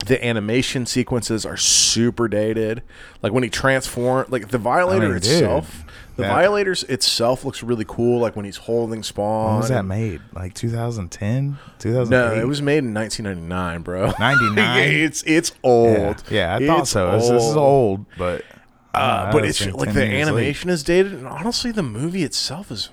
the 0.06 0.24
animation 0.24 0.86
sequences 0.86 1.46
are 1.46 1.58
super 1.58 2.28
dated. 2.28 2.84
Like 3.24 3.34
when 3.34 3.44
he 3.44 3.50
transform, 3.50 4.28
like 4.30 4.50
the 4.50 4.58
Violator 4.58 5.06
I 5.06 5.08
mean, 5.08 5.18
itself, 5.18 5.85
the 6.16 6.24
that- 6.24 6.30
Violators 6.34 6.84
itself 6.84 7.44
looks 7.46 7.62
really 7.64 7.86
cool. 7.88 8.20
Like 8.20 8.36
when 8.36 8.46
he's 8.46 8.58
holding 8.58 9.04
Spawn. 9.04 9.48
when 9.52 9.58
was 9.58 9.70
that 9.70 9.86
made? 9.86 10.22
Like 10.34 10.54
2010, 10.54 11.58
2008. 11.80 12.10
No, 12.36 12.42
it 12.42 12.48
was 12.48 12.62
made 12.62 12.80
in 12.80 12.94
1999, 12.94 13.82
bro. 13.82 14.12
99? 14.20 14.80
it's 14.94 15.24
it's 15.28 15.52
old. 15.64 16.24
Yeah, 16.30 16.58
yeah 16.60 16.66
I 16.66 16.68
thought 16.68 16.80
It's 16.82 16.90
so. 16.92 17.12
This, 17.12 17.30
this 17.30 17.44
is 17.44 17.56
old, 17.56 18.06
but 18.18 18.44
Uh, 18.94 19.32
but 19.32 19.44
it's 19.46 19.60
like 19.66 19.94
the 19.94 20.06
years 20.08 20.12
late. 20.14 20.22
animation 20.22 20.70
is 20.70 20.84
dated, 20.84 21.14
and 21.14 21.28
honestly, 21.28 21.72
the 21.72 21.84
movie 21.84 22.24
itself 22.24 22.72
is 22.72 22.90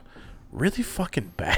really 0.51 0.83
fucking 0.83 1.33
bad. 1.37 1.57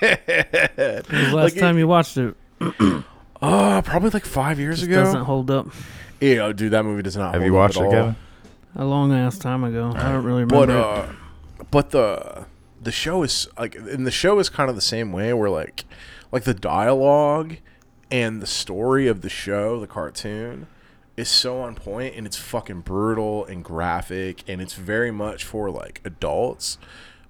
The 0.00 1.02
last 1.08 1.32
Like, 1.34 1.56
it- 1.56 1.60
time 1.60 1.78
you 1.78 1.88
watched 1.88 2.16
it? 2.16 2.34
Uh, 3.42 3.82
probably 3.82 4.08
like 4.08 4.24
five 4.24 4.58
years 4.58 4.78
Just 4.78 4.90
ago. 4.90 5.04
doesn't 5.04 5.24
hold 5.24 5.50
up. 5.50 5.66
Yeah, 6.22 6.52
dude, 6.52 6.72
that 6.72 6.84
movie 6.86 7.02
does 7.02 7.18
not. 7.18 7.34
Have 7.34 7.42
hold 7.42 7.44
you 7.44 7.52
watched 7.52 7.76
at 7.76 7.82
it, 7.82 7.84
all. 7.86 7.92
Kevin? 7.92 8.16
A 8.76 8.84
long 8.84 9.12
ass 9.12 9.38
time 9.38 9.64
ago. 9.64 9.92
I 9.96 10.12
don't 10.12 10.24
really 10.24 10.44
but 10.44 10.68
remember. 10.68 11.00
it. 11.00 11.10
uh 11.10 11.64
but 11.70 11.90
the 11.90 12.46
the 12.80 12.92
show 12.92 13.22
is 13.22 13.48
like 13.58 13.74
and 13.74 14.06
the 14.06 14.10
show 14.10 14.38
is 14.38 14.48
kind 14.48 14.68
of 14.68 14.76
the 14.76 14.82
same 14.82 15.12
way 15.12 15.32
where 15.32 15.50
like 15.50 15.84
like 16.30 16.44
the 16.44 16.54
dialogue 16.54 17.56
and 18.10 18.40
the 18.42 18.46
story 18.46 19.06
of 19.08 19.22
the 19.22 19.28
show 19.30 19.80
the 19.80 19.86
cartoon 19.86 20.66
is 21.16 21.28
so 21.28 21.60
on 21.60 21.74
point 21.74 22.14
and 22.14 22.26
it's 22.26 22.36
fucking 22.36 22.82
brutal 22.82 23.44
and 23.46 23.64
graphic 23.64 24.44
and 24.46 24.60
it's 24.60 24.74
very 24.74 25.10
much 25.10 25.42
for 25.42 25.70
like 25.70 26.00
adults 26.04 26.76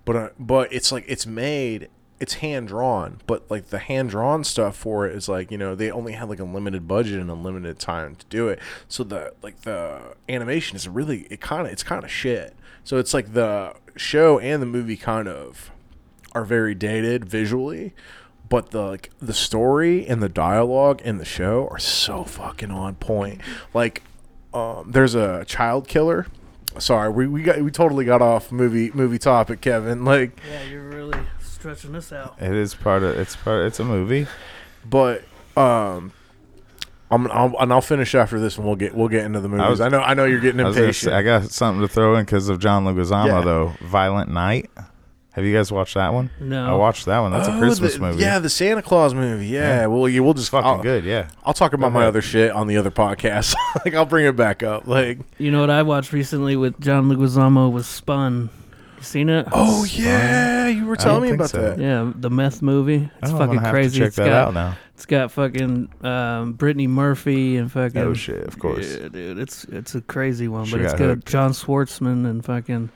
but 0.04 0.16
uh, 0.16 0.28
but 0.38 0.70
it's 0.72 0.90
like 0.90 1.04
it's 1.06 1.26
made 1.26 1.88
it's 2.18 2.34
hand 2.34 2.68
drawn 2.68 3.20
but 3.26 3.48
like 3.50 3.66
the 3.68 3.78
hand 3.78 4.10
drawn 4.10 4.42
stuff 4.42 4.74
for 4.76 5.06
it 5.06 5.14
is 5.14 5.28
like 5.28 5.50
you 5.50 5.58
know 5.58 5.74
they 5.74 5.90
only 5.90 6.12
had 6.12 6.28
like 6.28 6.40
a 6.40 6.44
limited 6.44 6.88
budget 6.88 7.20
and 7.20 7.30
a 7.30 7.34
limited 7.34 7.78
time 7.78 8.14
to 8.16 8.26
do 8.26 8.48
it. 8.48 8.58
So 8.88 9.04
the 9.04 9.34
like 9.42 9.62
the 9.62 10.14
animation 10.28 10.76
is 10.76 10.88
really 10.88 11.26
it 11.30 11.40
kind 11.40 11.66
of 11.66 11.72
it's 11.72 11.82
kind 11.82 12.04
of 12.04 12.10
shit. 12.10 12.54
So 12.84 12.98
it's 12.98 13.12
like 13.12 13.32
the 13.32 13.74
show 13.96 14.38
and 14.38 14.62
the 14.62 14.66
movie 14.66 14.96
kind 14.96 15.28
of 15.28 15.70
are 16.32 16.44
very 16.44 16.74
dated 16.74 17.24
visually 17.24 17.94
but 18.48 18.70
the 18.70 18.82
like 18.82 19.10
the 19.18 19.34
story 19.34 20.06
and 20.06 20.22
the 20.22 20.28
dialogue 20.28 21.00
in 21.02 21.18
the 21.18 21.24
show 21.24 21.68
are 21.70 21.78
so 21.78 22.24
fucking 22.24 22.70
on 22.70 22.94
point. 22.96 23.40
Like 23.74 24.02
um 24.54 24.90
there's 24.90 25.14
a 25.14 25.44
child 25.44 25.88
killer. 25.88 26.26
Sorry 26.78 27.10
we, 27.10 27.26
we 27.26 27.42
got 27.42 27.60
we 27.60 27.70
totally 27.70 28.04
got 28.04 28.22
off 28.22 28.52
movie 28.52 28.90
movie 28.92 29.18
topic 29.18 29.60
kevin. 29.60 30.04
Like 30.04 30.38
yeah, 30.48 30.62
you're 30.64 30.88
really 30.88 31.18
stretching 31.56 31.92
this 31.92 32.12
out. 32.12 32.36
It 32.40 32.52
is 32.52 32.74
part 32.74 33.02
of. 33.02 33.18
It's 33.18 33.34
part. 33.36 33.66
It's 33.66 33.80
a 33.80 33.84
movie. 33.84 34.26
but 34.88 35.24
um 35.56 36.12
I'm, 37.08 37.30
I'll, 37.30 37.54
and 37.60 37.72
I'll 37.72 37.80
finish 37.80 38.16
after 38.16 38.40
this, 38.40 38.56
and 38.56 38.66
we'll 38.66 38.74
get 38.76 38.94
we'll 38.94 39.08
get 39.08 39.24
into 39.24 39.40
the 39.40 39.48
movies. 39.48 39.68
was- 39.68 39.80
I 39.80 39.88
know 39.88 40.00
I 40.00 40.14
know 40.14 40.24
you're 40.24 40.40
getting 40.40 40.60
I 40.60 40.68
impatient. 40.68 40.94
say, 40.96 41.12
I 41.12 41.22
got 41.22 41.44
something 41.50 41.80
to 41.80 41.88
throw 41.88 42.16
in 42.16 42.24
because 42.24 42.48
of 42.48 42.58
John 42.58 42.84
Leguizamo 42.84 43.26
Yeah. 43.26 43.40
though. 43.42 43.72
Violent 43.80 44.30
Night. 44.30 44.70
Have 45.32 45.44
you 45.44 45.54
guys 45.54 45.70
watched 45.70 45.94
that 45.94 46.14
one? 46.14 46.30
No. 46.40 46.66
I 46.66 46.72
watched 46.76 47.04
that 47.04 47.18
one. 47.20 47.30
That's 47.30 47.46
a 47.46 47.54
Oh, 47.54 47.58
Christmas 47.58 47.94
the- 47.94 48.00
movie. 48.00 48.22
Yeah, 48.22 48.38
the 48.38 48.48
Santa 48.48 48.80
Claus 48.82 49.12
movie. 49.14 49.46
Yeah, 49.46 49.80
Yeah. 49.82 49.86
well, 49.86 50.08
yeah, 50.08 50.20
we'll 50.20 50.32
just 50.34 50.48
fucking 50.50 50.66
I'll, 50.66 50.82
good. 50.82 51.04
Yeah. 51.04 51.28
I'll 51.44 51.52
talk 51.52 51.74
about 51.74 51.92
my 51.92 52.06
other 52.06 52.22
shit 52.22 52.50
on 52.52 52.66
the 52.68 52.78
other 52.78 52.90
podcast. 52.90 53.54
like 53.84 53.94
I'll 53.94 54.06
bring 54.06 54.24
it 54.24 54.34
back 54.34 54.62
up. 54.62 54.86
Like, 54.88 55.18
You 55.38 55.50
know 55.50 55.60
what 55.60 55.68
I 55.70 55.82
watched 55.82 56.12
recently 56.14 56.56
with 56.56 56.80
John 56.80 57.08
Leguizamo 57.10 57.70
was 57.70 57.86
Spun. 57.86 58.48
You 58.96 59.02
seen 59.02 59.28
it? 59.28 59.46
oh 59.52 59.84
yeah, 59.84 60.68
you 60.68 60.86
were 60.86 60.96
telling 60.96 61.22
me 61.28 61.30
about 61.34 61.50
so. 61.50 61.60
that. 61.60 61.78
Yeah, 61.78 62.12
the 62.14 62.30
meth 62.30 62.62
movie. 62.62 63.10
It's 63.22 63.30
Oh, 63.30 63.34
I'm 63.34 63.38
fucking 63.38 63.60
have 63.60 63.70
crazy. 63.72 63.98
To 63.98 64.04
check 64.04 64.06
It's 64.08 64.16
that 64.16 64.24
got 64.26 64.48
out 64.48 64.54
now. 64.54 64.76
it's 64.94 65.06
got 65.06 65.30
fucking 65.32 65.90
um, 66.02 66.52
Brittany 66.54 66.86
Murphy 66.86 67.56
and 67.58 67.70
fucking. 67.70 68.00
Oh 68.00 68.14
shit! 68.14 68.46
Of 68.46 68.58
course. 68.58 68.96
Yeah, 68.96 69.08
dude, 69.08 69.38
it's 69.38 69.64
it's 69.64 69.94
a 69.94 70.00
crazy 70.00 70.48
one, 70.48 70.64
She 70.64 70.72
but 70.72 70.80
it's 70.80 70.92
got 70.92 70.98
good. 70.98 71.26
John 71.26 71.52
Schwartzman 71.52 72.28
and 72.28 72.44
fucking 72.44 72.90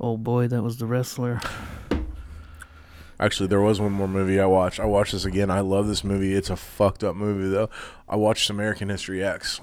old 0.00 0.22
boy 0.22 0.46
that 0.48 0.62
was 0.62 0.76
the 0.78 0.86
wrestler. 0.86 1.40
Actually, 3.20 3.48
there 3.48 3.60
was 3.60 3.80
one 3.80 3.90
more 3.90 4.06
movie 4.06 4.38
I 4.38 4.46
watched. 4.46 4.78
I 4.78 4.84
watched 4.84 5.10
this 5.10 5.24
again. 5.24 5.50
I 5.50 5.58
love 5.60 5.88
this 5.88 6.04
movie. 6.04 6.34
It's 6.34 6.50
a 6.50 6.56
fucked 6.56 7.02
up 7.02 7.16
movie 7.16 7.48
though. 7.52 7.68
I 8.08 8.14
watched 8.14 8.48
American 8.48 8.88
History 8.88 9.24
X. 9.24 9.60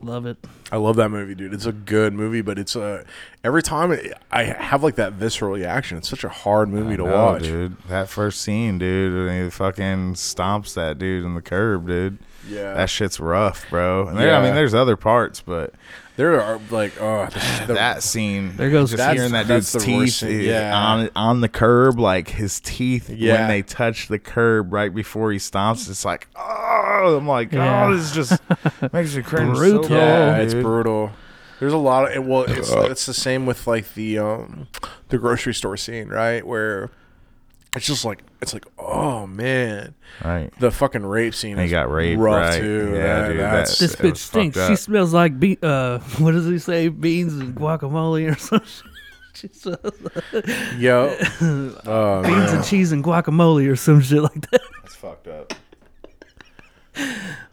Love 0.00 0.26
it. 0.26 0.36
I 0.70 0.76
love 0.76 0.96
that 0.96 1.08
movie, 1.08 1.34
dude. 1.34 1.52
It's 1.52 1.66
a 1.66 1.72
good 1.72 2.12
movie, 2.12 2.40
but 2.40 2.58
it's 2.58 2.76
a 2.76 3.04
every 3.42 3.62
time 3.62 3.90
it, 3.90 4.12
I 4.30 4.44
have 4.44 4.82
like 4.84 4.94
that 4.94 5.14
visceral 5.14 5.52
reaction. 5.52 5.98
It's 5.98 6.08
such 6.08 6.22
a 6.22 6.28
hard 6.28 6.68
movie 6.68 6.94
I 6.94 6.96
to 6.98 7.04
know, 7.04 7.12
watch. 7.32 7.42
dude. 7.42 7.76
That 7.88 8.08
first 8.08 8.40
scene, 8.42 8.78
dude, 8.78 9.26
when 9.26 9.44
he 9.44 9.50
fucking 9.50 10.14
stomps 10.14 10.74
that 10.74 10.98
dude 10.98 11.24
in 11.24 11.34
the 11.34 11.42
curb, 11.42 11.88
dude. 11.88 12.18
Yeah, 12.48 12.74
That 12.74 12.88
shit's 12.90 13.18
rough, 13.18 13.68
bro. 13.70 14.06
And 14.08 14.16
there, 14.16 14.34
I 14.34 14.42
mean, 14.42 14.54
there's 14.54 14.72
other 14.74 14.96
parts, 14.96 15.40
but 15.42 15.74
there 16.18 16.42
are 16.42 16.60
like 16.70 17.00
oh 17.00 17.26
the, 17.26 17.64
the- 17.68 17.74
that 17.74 18.02
scene, 18.02 18.54
There 18.56 18.68
goes- 18.70 18.90
just 18.90 19.10
hearing 19.14 19.32
that 19.32 19.46
that's 19.46 19.72
dude's 19.72 19.84
the 19.86 19.96
worst 19.96 20.20
teeth 20.20 20.28
scene, 20.28 20.40
eh, 20.40 20.52
yeah. 20.52 20.76
on 20.76 21.10
on 21.16 21.40
the 21.40 21.48
curb, 21.48 21.98
like 21.98 22.28
his 22.28 22.60
teeth 22.60 23.08
Yeah. 23.08 23.34
when 23.40 23.48
they 23.48 23.62
touch 23.62 24.08
the 24.08 24.18
curb 24.18 24.72
right 24.72 24.94
before 24.94 25.32
he 25.32 25.38
stomps. 25.38 25.88
It's 25.88 26.04
like, 26.04 26.28
oh, 26.36 27.16
I'm 27.16 27.26
like, 27.26 27.52
Yeah. 27.52 27.86
oh, 27.86 27.96
this 27.96 28.12
just 28.12 28.42
makes 28.92 29.14
you 29.14 29.22
cringe. 29.22 29.56
Brutal. 29.56 29.84
So 29.84 29.94
yeah, 29.94 30.32
bad, 30.32 30.40
it's 30.42 30.54
brutal. 30.54 31.12
There's 31.60 31.72
a 31.72 31.76
lot 31.78 32.04
of 32.10 32.14
it, 32.16 32.22
well, 32.24 32.42
it's 32.42 32.70
it's 32.70 33.06
the 33.06 33.14
same 33.14 33.46
with 33.46 33.66
like 33.66 33.94
the 33.94 34.18
um 34.18 34.66
the 35.08 35.18
grocery 35.18 35.54
store 35.54 35.76
scene, 35.76 36.08
right? 36.08 36.46
Where 36.46 36.90
it's 37.78 37.86
just 37.86 38.04
like 38.04 38.22
it's 38.42 38.52
like 38.52 38.66
oh 38.78 39.26
man, 39.26 39.94
Right. 40.24 40.50
the 40.60 40.70
fucking 40.70 41.06
rape 41.06 41.34
scene. 41.34 41.56
He 41.56 41.64
is 41.64 41.70
got 41.70 41.90
raped, 41.90 42.20
rough 42.20 42.52
right. 42.52 42.60
too. 42.60 42.92
Yeah, 42.94 42.98
Yeah, 43.22 43.28
dude, 43.28 43.38
that's, 43.40 43.78
This 43.78 43.96
bitch 43.96 44.16
stinks. 44.18 44.66
She 44.66 44.76
smells 44.76 45.14
like 45.14 45.40
be- 45.40 45.58
uh 45.62 45.98
what 46.18 46.32
does 46.32 46.46
he 46.46 46.58
say? 46.58 46.88
Beans 46.88 47.32
and 47.34 47.54
guacamole 47.56 48.30
or 48.30 48.38
something. 48.38 48.68
She 49.34 49.48
smells 49.48 49.78
like 50.02 50.46
yo. 50.78 51.16
Oh, 51.86 52.22
beans 52.22 52.36
man. 52.36 52.56
and 52.56 52.64
cheese 52.64 52.92
and 52.92 53.02
guacamole 53.02 53.70
or 53.70 53.76
some 53.76 54.00
shit 54.00 54.22
like 54.22 54.50
that. 54.50 54.60
That's 54.82 54.94
fucked 54.96 55.28
up. 55.28 55.54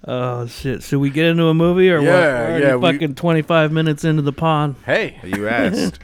Oh 0.08 0.46
shit! 0.48 0.84
Should 0.84 1.00
we 1.00 1.10
get 1.10 1.26
into 1.28 1.46
a 1.46 1.54
movie 1.54 1.90
or 1.90 1.98
what? 2.00 2.06
Yeah, 2.06 2.12
We're 2.20 2.46
already 2.48 2.66
yeah, 2.66 2.76
we- 2.76 2.92
Fucking 2.94 3.16
twenty 3.16 3.42
five 3.42 3.72
minutes 3.72 4.04
into 4.04 4.22
the 4.22 4.32
pond. 4.34 4.76
Hey, 4.86 5.20
You 5.24 5.48
asked. 5.48 6.00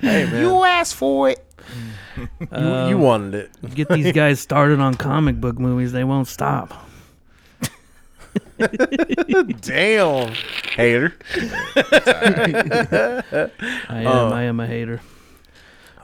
hey, 0.00 0.26
man. 0.26 0.42
You 0.42 0.62
asked 0.64 0.94
for 0.94 1.30
it. 1.30 1.45
You, 2.16 2.28
Um, 2.50 2.88
you 2.90 2.98
wanted 2.98 3.34
it. 3.34 3.74
Get 3.74 3.88
these 3.88 4.12
guys 4.14 4.40
started 4.40 4.80
on 4.80 4.94
comic 4.94 5.40
book 5.40 5.58
movies. 5.58 5.92
They 5.92 6.04
won't 6.04 6.28
stop. 6.28 6.72
Damn, 8.58 10.32
hater. 10.74 11.14
I 11.76 13.50
am. 13.90 14.06
Uh, 14.06 14.30
I 14.30 14.42
am 14.42 14.60
a 14.60 14.66
hater. 14.66 15.00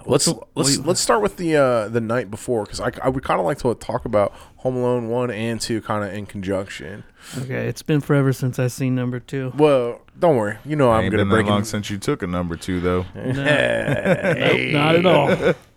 Let's 0.04 0.26
What's- 0.26 0.40
let's 0.56 0.78
what- 0.78 0.86
let's 0.88 1.00
start 1.00 1.22
with 1.22 1.36
the 1.36 1.54
uh, 1.56 1.88
the 1.88 2.00
night 2.00 2.28
before 2.30 2.64
because 2.64 2.80
I, 2.80 2.90
I 3.02 3.08
would 3.08 3.22
kind 3.22 3.38
of 3.38 3.46
like 3.46 3.58
to 3.58 3.72
talk 3.74 4.04
about 4.04 4.32
Home 4.56 4.76
Alone 4.76 5.08
one 5.08 5.30
and 5.30 5.60
two 5.60 5.80
kind 5.80 6.04
of 6.04 6.12
in 6.12 6.26
conjunction. 6.26 7.04
Okay, 7.38 7.68
it's 7.68 7.82
been 7.82 8.00
forever 8.00 8.32
since 8.32 8.58
I 8.58 8.66
seen 8.66 8.96
number 8.96 9.20
two. 9.20 9.52
Well, 9.56 10.00
don't 10.18 10.36
worry, 10.36 10.58
you 10.64 10.74
know 10.74 10.90
I'm 10.90 11.04
Ain't 11.04 11.12
gonna 11.12 11.24
been 11.24 11.44
that 11.44 11.46
long 11.50 11.60
in. 11.60 11.64
since 11.64 11.88
you 11.88 11.98
took 11.98 12.22
a 12.22 12.26
number 12.26 12.56
two, 12.56 12.80
though. 12.80 13.06
No. 13.14 13.22
Nope, 13.32 14.72
not 14.72 14.96
at 14.96 15.06
all. 15.06 15.54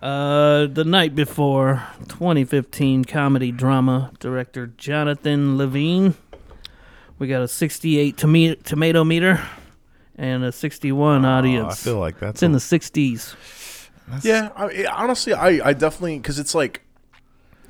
Uh, 0.00 0.66
the 0.66 0.84
night 0.84 1.14
before 1.16 1.82
2015 2.08 3.04
comedy 3.04 3.50
drama 3.50 4.12
director 4.20 4.68
Jonathan 4.78 5.58
Levine. 5.58 6.14
We 7.18 7.26
got 7.26 7.42
a 7.42 7.48
68 7.48 8.16
tomato 8.16 8.60
tomato 8.62 9.02
meter 9.02 9.42
and 10.16 10.44
a 10.44 10.52
61 10.52 11.24
Oh, 11.24 11.28
audience. 11.28 11.72
I 11.72 11.76
feel 11.76 11.98
like 11.98 12.20
that's 12.20 12.36
it's 12.36 12.42
in 12.44 12.50
a- 12.52 12.54
the 12.54 12.60
60s. 12.60 13.34
that's- 14.06 14.24
Yeah, 14.24 14.50
I, 14.54 14.66
it- 14.68 14.86
honestly, 14.86 15.32
I, 15.32 15.68
I 15.70 15.72
definitely 15.72 16.18
because 16.18 16.38
it's 16.38 16.54
like, 16.54 16.82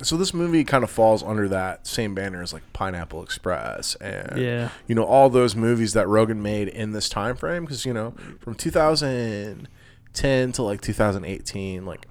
so 0.03 0.15
this 0.15 0.31
movie 0.31 0.63
kind 0.63 0.83
of 0.83 0.91
falls 0.91 1.23
under 1.23 1.47
that 1.47 1.87
same 1.87 2.13
banner 2.13 2.43
as 2.43 2.53
like 2.53 2.61
Pineapple 2.73 3.23
Express 3.23 3.95
and 3.95 4.39
Yeah. 4.39 4.69
you 4.87 4.93
know 4.93 5.03
all 5.03 5.31
those 5.31 5.55
movies 5.55 5.93
that 5.93 6.05
Rogen 6.05 6.37
made 6.37 6.67
in 6.67 6.91
this 6.91 7.09
time 7.09 7.35
frame 7.35 7.63
because 7.65 7.85
you 7.87 7.93
know 7.93 8.13
from 8.39 8.53
2010 8.53 10.51
to 10.53 10.61
like 10.63 10.79
2018, 10.81 11.85
like 11.85 12.05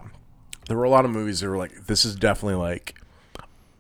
there 0.69 0.77
were 0.77 0.85
a 0.85 0.91
lot 0.91 1.05
of 1.05 1.11
movies 1.11 1.41
that 1.41 1.49
were 1.49 1.57
like 1.57 1.87
this 1.87 2.05
is 2.05 2.15
definitely 2.15 2.55
like 2.55 2.95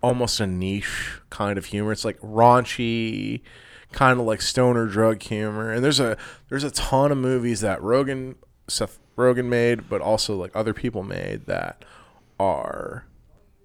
almost 0.00 0.40
a 0.40 0.46
niche 0.46 1.20
kind 1.30 1.58
of 1.58 1.66
humor. 1.66 1.92
It's 1.92 2.04
like 2.04 2.18
raunchy, 2.20 3.42
kind 3.92 4.18
of 4.18 4.26
like 4.26 4.42
stoner 4.42 4.86
drug 4.86 5.22
humor. 5.22 5.72
And 5.72 5.84
there's 5.84 6.00
a 6.00 6.16
there's 6.48 6.64
a 6.64 6.70
ton 6.70 7.12
of 7.12 7.18
movies 7.18 7.60
that 7.60 7.80
Rogen 7.80 8.36
Seth 8.68 8.98
Rogen 9.16 9.46
made, 9.46 9.88
but 9.88 10.00
also 10.00 10.36
like 10.36 10.50
other 10.54 10.74
people 10.74 11.02
made 11.02 11.46
that 11.46 11.84
are 12.40 13.04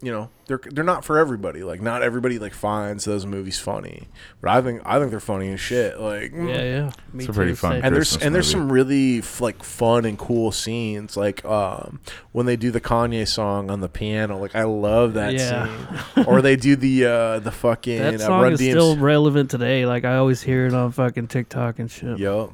you 0.03 0.11
know 0.11 0.29
they're 0.47 0.59
they're 0.71 0.83
not 0.83 1.05
for 1.05 1.17
everybody. 1.17 1.63
Like 1.63 1.81
not 1.81 2.01
everybody 2.03 2.37
like 2.37 2.53
finds 2.53 3.05
those 3.05 3.25
movies 3.25 3.57
funny, 3.59 4.09
but 4.41 4.51
I 4.51 4.61
think 4.61 4.81
I 4.85 4.99
think 4.99 5.11
they're 5.11 5.19
funny 5.21 5.53
as 5.53 5.59
shit. 5.61 5.97
Like 5.99 6.33
mm. 6.33 6.49
Yeah, 6.49 6.61
yeah. 6.61 6.91
Me 7.13 7.23
It's 7.23 7.29
a 7.29 7.33
pretty 7.33 7.53
fun 7.55 7.71
same. 7.73 7.85
and 7.85 7.95
there's 7.95 8.09
Christmas 8.09 8.25
and 8.25 8.35
there's 8.35 8.51
some 8.51 8.71
really 8.71 9.19
f- 9.19 9.39
like 9.39 9.63
fun 9.63 10.03
and 10.05 10.17
cool 10.17 10.51
scenes 10.51 11.15
like 11.15 11.45
um 11.45 12.01
when 12.33 12.45
they 12.45 12.55
do 12.57 12.69
the 12.69 12.81
Kanye 12.81 13.25
song 13.27 13.71
on 13.71 13.79
the 13.79 13.87
piano 13.89 14.37
like 14.37 14.55
I 14.55 14.63
love 14.63 15.13
that 15.13 15.33
Yeah. 15.33 15.67
scene 16.15 16.25
or 16.27 16.41
they 16.41 16.57
do 16.57 16.75
the 16.75 17.05
uh 17.05 17.39
the 17.39 17.51
fucking 17.51 17.99
That 17.99 18.15
uh, 18.15 18.17
song 18.19 18.41
Run 18.41 18.53
is 18.53 18.59
DMC 18.59 18.71
still 18.71 18.97
relevant 18.97 19.49
today. 19.51 19.85
Like 19.85 20.03
I 20.03 20.17
always 20.17 20.41
hear 20.41 20.65
it 20.67 20.73
on 20.73 20.91
fucking 20.91 21.27
TikTok 21.27 21.79
and 21.79 21.89
shit. 21.89 22.17
Yup. 22.19 22.51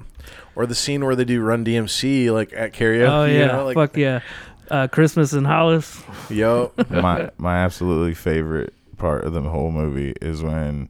Or 0.56 0.66
the 0.66 0.76
scene 0.76 1.04
where 1.06 1.16
they 1.16 1.24
do 1.26 1.42
Run 1.42 1.66
DMC 1.66 2.32
like 2.32 2.54
at 2.54 2.74
karaoke. 2.74 3.10
oh 3.10 3.26
you 3.26 3.40
yeah, 3.40 3.48
know, 3.48 3.66
like, 3.66 3.76
fuck 3.76 3.98
yeah. 3.98 4.20
Uh, 4.70 4.88
Christmas 4.88 5.34
in 5.34 5.46
Hollis. 5.46 6.02
Yup. 6.30 6.90
my 6.92 7.30
my 7.38 7.58
absolutely 7.58 8.14
favorite 8.14 8.74
part 8.98 9.24
of 9.24 9.34
the 9.34 9.42
whole 9.42 9.72
movie 9.72 10.14
is 10.22 10.42
when 10.44 10.90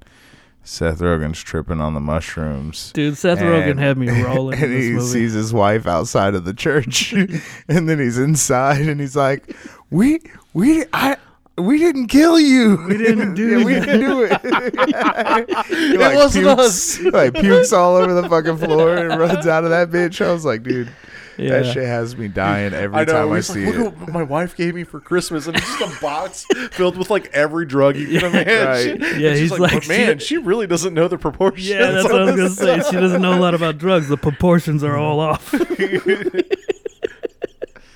Seth 0.64 1.00
Rogen's 1.00 1.42
tripping 1.42 1.80
on 1.82 1.94
the 1.94 2.00
mushrooms. 2.00 2.92
Dude, 2.94 3.18
Seth 3.18 3.40
And- 3.40 3.48
Rogen 3.48 3.78
had 3.80 3.98
me 3.98 4.10
rolling 4.22 4.58
in 4.58 4.64
And 4.66 4.74
this 4.74 4.84
he 4.86 4.92
movie. 4.94 5.06
sees 5.06 5.34
his 5.34 5.54
wife 5.54 5.88
outside 5.88 6.36
of 6.36 6.46
the 6.46 6.54
church, 6.54 7.14
and 7.68 7.88
then 7.90 8.00
he's 8.00 8.18
inside, 8.18 8.82
and 8.82 9.00
he's 9.00 9.16
like, 9.16 9.56
"We, 9.90 10.20
we, 10.54 10.86
I." 10.94 11.18
We 11.58 11.78
didn't 11.78 12.08
kill 12.08 12.40
you. 12.40 12.78
We 12.88 12.96
didn't 12.96 13.34
do 13.34 13.60
yeah, 13.60 13.66
We 13.66 13.74
didn't 13.74 14.00
do 14.00 14.24
it. 14.24 15.68
He, 15.68 15.98
like, 15.98 16.16
wasn't 16.16 16.46
pukes, 16.46 16.60
us. 16.62 17.00
Like 17.02 17.34
pukes 17.34 17.74
all 17.74 17.98
over 17.98 18.14
the 18.14 18.30
fucking 18.30 18.60
floor 18.60 18.96
and 18.96 19.20
runs 19.20 19.46
out 19.46 19.66
of 19.66 19.70
that 19.72 19.90
bitch. 19.90 20.26
I 20.26 20.32
was 20.32 20.46
like, 20.46 20.64
dude, 20.64 20.90
yeah. 21.40 21.62
that 21.62 21.74
shit 21.74 21.86
has 21.86 22.16
me 22.18 22.28
dying 22.28 22.74
every 22.74 22.98
I 23.00 23.04
know. 23.06 23.14
time 23.14 23.32
I 23.32 23.40
see 23.40 23.66
like, 23.66 23.76
it. 23.76 23.80
Look 23.80 24.00
what 24.02 24.10
my 24.10 24.24
wife 24.24 24.56
gave 24.56 24.76
me 24.76 24.84
for 24.84 25.00
Christmas, 25.00 25.48
and 25.48 25.56
it's 25.56 25.66
just 25.78 25.98
a 25.98 26.02
box 26.02 26.46
filled 26.72 26.98
with 26.98 27.10
like 27.10 27.28
every 27.34 27.66
drug 27.66 27.96
you 27.96 28.20
can 28.20 28.30
imagine. 28.36 29.02
Right. 29.02 29.18
Yeah, 29.20 29.32
she's 29.32 29.52
he's 29.52 29.60
like, 29.60 29.74
but 29.74 29.88
man, 29.88 30.20
she- 30.20 30.26
she 30.30 30.38
really 30.38 30.68
doesn't 30.68 30.94
know 30.94 31.08
the 31.08 31.18
proportions. 31.18 31.68
Yeah, 31.70 31.92
that's 31.92 32.04
what 32.04 32.22
I 32.22 32.26
was 32.26 32.36
gonna 32.36 32.44
this 32.44 32.58
say. 32.58 32.82
She 32.90 32.96
doesn't 32.98 33.22
know 33.22 33.38
a 33.38 33.42
lot 33.42 33.54
about 33.54 33.78
drugs. 33.78 34.08
The 34.08 34.18
proportions 34.18 34.84
are 34.84 34.98
all 34.98 35.20
off. 35.20 35.52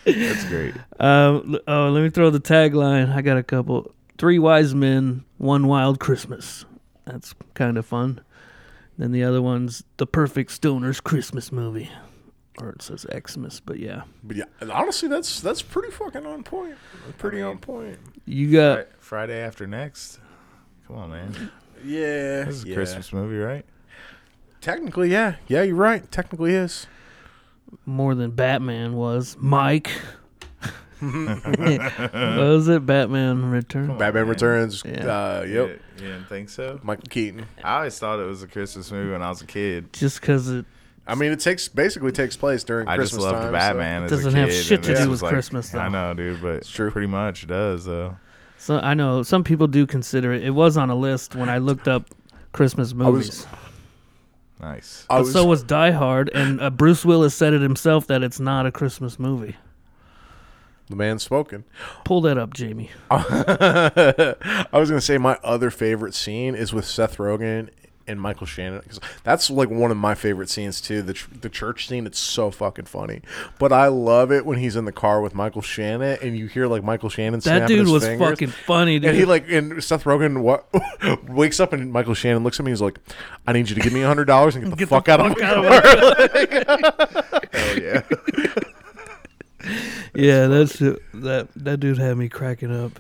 That's 0.06 0.44
great. 0.46 0.74
Um, 1.00 1.58
oh, 1.68 1.90
let 1.90 2.04
me 2.04 2.10
throw 2.10 2.30
the 2.30 2.40
tagline. 2.40 3.14
I 3.14 3.22
got 3.22 3.38
a 3.38 3.44
couple. 3.44 3.94
Three 4.18 4.38
wise 4.40 4.76
men, 4.76 5.24
one 5.38 5.68
wild 5.68 6.00
Christmas. 6.00 6.66
That's 7.06 7.34
kind 7.54 7.78
of 7.78 7.86
fun. 7.86 8.22
Then 8.98 9.12
the 9.12 9.24
other 9.24 9.42
one's 9.42 9.84
the 9.98 10.06
perfect 10.06 10.52
stoner's 10.52 11.00
Christmas 11.00 11.52
movie, 11.52 11.90
or 12.62 12.70
it 12.70 12.82
says 12.82 13.06
Xmas, 13.28 13.60
but 13.60 13.80
yeah. 13.80 14.04
But 14.24 14.38
yeah, 14.38 14.46
and 14.60 14.72
honestly, 14.72 15.10
that's 15.10 15.42
that's 15.42 15.62
pretty 15.62 15.92
fucking 15.92 16.26
on 16.26 16.44
point. 16.44 16.76
Pretty 17.18 17.42
on 17.42 17.58
point. 17.58 17.98
You 18.26 18.52
got 18.52 18.78
Fri- 18.78 18.86
Friday 19.00 19.40
after 19.40 19.68
next. 19.68 20.20
Come 20.88 20.98
on, 20.98 21.12
man. 21.12 21.52
Yeah, 21.84 22.46
This 22.46 22.56
is 22.56 22.64
a 22.66 22.68
yeah. 22.70 22.76
Christmas 22.76 23.12
movie, 23.12 23.38
right? 23.38 23.66
Technically, 24.62 25.10
yeah, 25.10 25.36
yeah, 25.48 25.64
you're 25.64 25.76
right. 25.76 26.10
Technically, 26.12 26.54
is. 26.54 26.88
more 27.86 28.16
than 28.16 28.32
Batman 28.32 28.94
was. 28.94 29.36
Mike. 29.40 29.90
what 31.00 32.38
was 32.38 32.70
it? 32.70 32.86
Batman 32.86 33.50
Return. 33.52 33.88
Batman 33.98 34.14
man. 34.14 34.28
Returns. 34.28 34.84
Yeah. 34.86 35.06
Uh, 35.06 35.42
yep. 35.42 35.48
You, 35.50 35.80
you 35.98 36.12
didn't 36.14 36.28
think 36.28 36.50
so? 36.50 36.80
Michael 36.82 37.04
Keaton. 37.10 37.46
I 37.62 37.78
always 37.78 38.00
thought 38.00 38.20
it 38.20 38.26
was 38.26 38.42
a 38.42 38.48
Christmas 38.48 38.90
movie 38.90 39.12
when 39.12 39.22
I 39.22 39.30
was 39.30 39.42
a 39.42 39.46
kid. 39.46 39.92
Just 39.92 40.22
because 40.22 40.50
it 40.50 40.66
I 41.06 41.16
mean, 41.16 41.32
it 41.32 41.40
takes 41.42 41.68
basically 41.68 42.12
takes 42.14 42.38
place 42.38 42.64
during 42.64 42.88
I 42.88 42.96
Christmas 42.96 43.24
just 43.24 43.32
loved 43.34 43.44
time. 43.44 43.48
so- 43.48 43.52
Batman 43.52 44.04
as 44.04 44.12
Doesn't 44.12 44.36
a 44.36 44.40
have 44.40 44.52
shit 44.54 44.84
to 44.84 44.96
do 44.96 45.10
was 45.10 45.22
with 45.22 45.30
Christmas, 45.32 45.74
I 45.76 45.84
though. 45.86 45.90
know, 45.90 46.14
dude, 46.14 46.42
but 46.42 46.56
It's 46.56 46.70
true. 46.70 46.92
pretty 46.92 47.08
much 47.08 47.46
does 47.48 47.86
though. 47.86 48.18
So 48.58 48.78
I 48.80 48.94
know 48.94 49.24
some 49.24 49.44
people 49.44 49.68
do 49.68 49.86
consider 49.86 50.32
it. 50.32 50.44
It 50.44 50.52
was 50.52 50.78
on 50.78 50.90
a 50.90 50.96
list 50.96 51.36
when 51.36 51.50
I 51.50 51.58
looked 51.58 51.88
up 51.90 52.06
Christmas 52.54 52.94
was- 52.94 52.96
movies. 52.96 53.48
Nice. 54.62 55.06
I 55.10 55.16
but 55.18 55.24
was, 55.26 55.34
so 55.34 55.46
was 55.46 55.62
Die 55.64 55.92
Hard, 55.92 56.30
and 56.34 56.62
uh, 56.62 56.70
Bruce 56.70 57.04
Willis 57.04 57.36
said 57.36 57.52
it 57.54 57.62
himself 57.62 58.08
that 58.08 58.24
it's 58.24 58.40
not 58.40 58.66
a 58.66 58.72
Christmas 58.72 59.20
movie. 59.20 59.58
the 60.90 60.96
man 60.96 61.20
spoken. 61.20 61.66
Pull 62.06 62.22
that 62.22 62.38
up, 62.38 62.54
Jamie. 62.54 62.90
I 63.12 64.66
was 64.72 64.90
gonna 64.90 65.02
say 65.02 65.18
my 65.18 65.38
other 65.44 65.70
favorite 65.70 66.14
scene 66.14 66.56
is 66.56 66.72
with 66.74 66.86
Seth 66.86 67.18
Rogen 67.18 67.70
and 68.08 68.20
Michael 68.20 68.46
Shannon 68.46 68.80
because 68.84 69.00
that's 69.24 69.50
like 69.50 69.70
one 69.70 69.92
of 69.92 69.98
my 69.98 70.14
favorite 70.16 70.50
scenes 70.50 70.82
too. 70.82 71.02
The 71.02 71.14
ch- 71.14 71.28
the 71.42 71.50
church 71.50 71.88
scene, 71.88 72.06
it's 72.06 72.20
so 72.20 72.52
fucking 72.52 72.86
funny. 72.86 73.22
But 73.60 73.72
I 73.72 73.88
love 73.88 74.32
it 74.32 74.46
when 74.46 74.58
he's 74.58 74.76
in 74.76 74.86
the 74.86 74.92
car 74.92 75.22
with 75.22 75.34
Michael 75.34 75.62
Shannon 75.62 76.18
and 76.22 76.38
you 76.38 76.48
hear 76.48 76.68
like 76.68 76.84
Michael 76.84 77.10
Shannon. 77.10 77.40
That 77.40 77.44
snapping 77.44 77.68
dude 77.68 77.80
his 77.80 77.92
was 77.92 78.06
fingers. 78.06 78.30
fucking 78.30 78.50
funny, 78.50 79.00
dude. 79.00 79.10
And 79.12 79.18
he 79.18 79.26
like 79.26 79.50
and 79.50 79.84
Seth 79.84 80.04
Rogen 80.04 80.42
what 80.42 80.68
wakes 81.30 81.60
up 81.60 81.74
and 81.74 81.92
Michael 81.94 82.14
Shannon 82.14 82.44
looks 82.44 82.60
at 82.60 82.66
me. 82.66 82.72
He's 82.72 82.82
like, 82.82 83.00
"I 83.48 83.54
need 83.54 83.70
you 83.70 83.76
to 83.76 83.82
give 83.82 83.94
me 83.94 84.02
a 84.02 84.08
hundred 84.08 84.26
dollars 84.26 84.56
and 84.56 84.64
get 84.66 84.70
the 84.72 84.76
Get 84.76 84.90
fuck 84.90 85.06
the 85.06 85.12
out 85.14 85.20
fuck 85.20 85.32
of 85.32 85.38
my 85.40 85.48
out 85.48 86.62
of 86.62 87.22
car." 87.22 87.50
Hell 87.54 87.80
yeah. 87.80 88.02
yeah, 90.14 90.48
that's 90.48 90.80
that. 90.80 91.48
That 91.56 91.80
dude 91.80 91.98
had 91.98 92.18
me 92.18 92.30
cracking 92.30 92.74
up. 92.76 93.00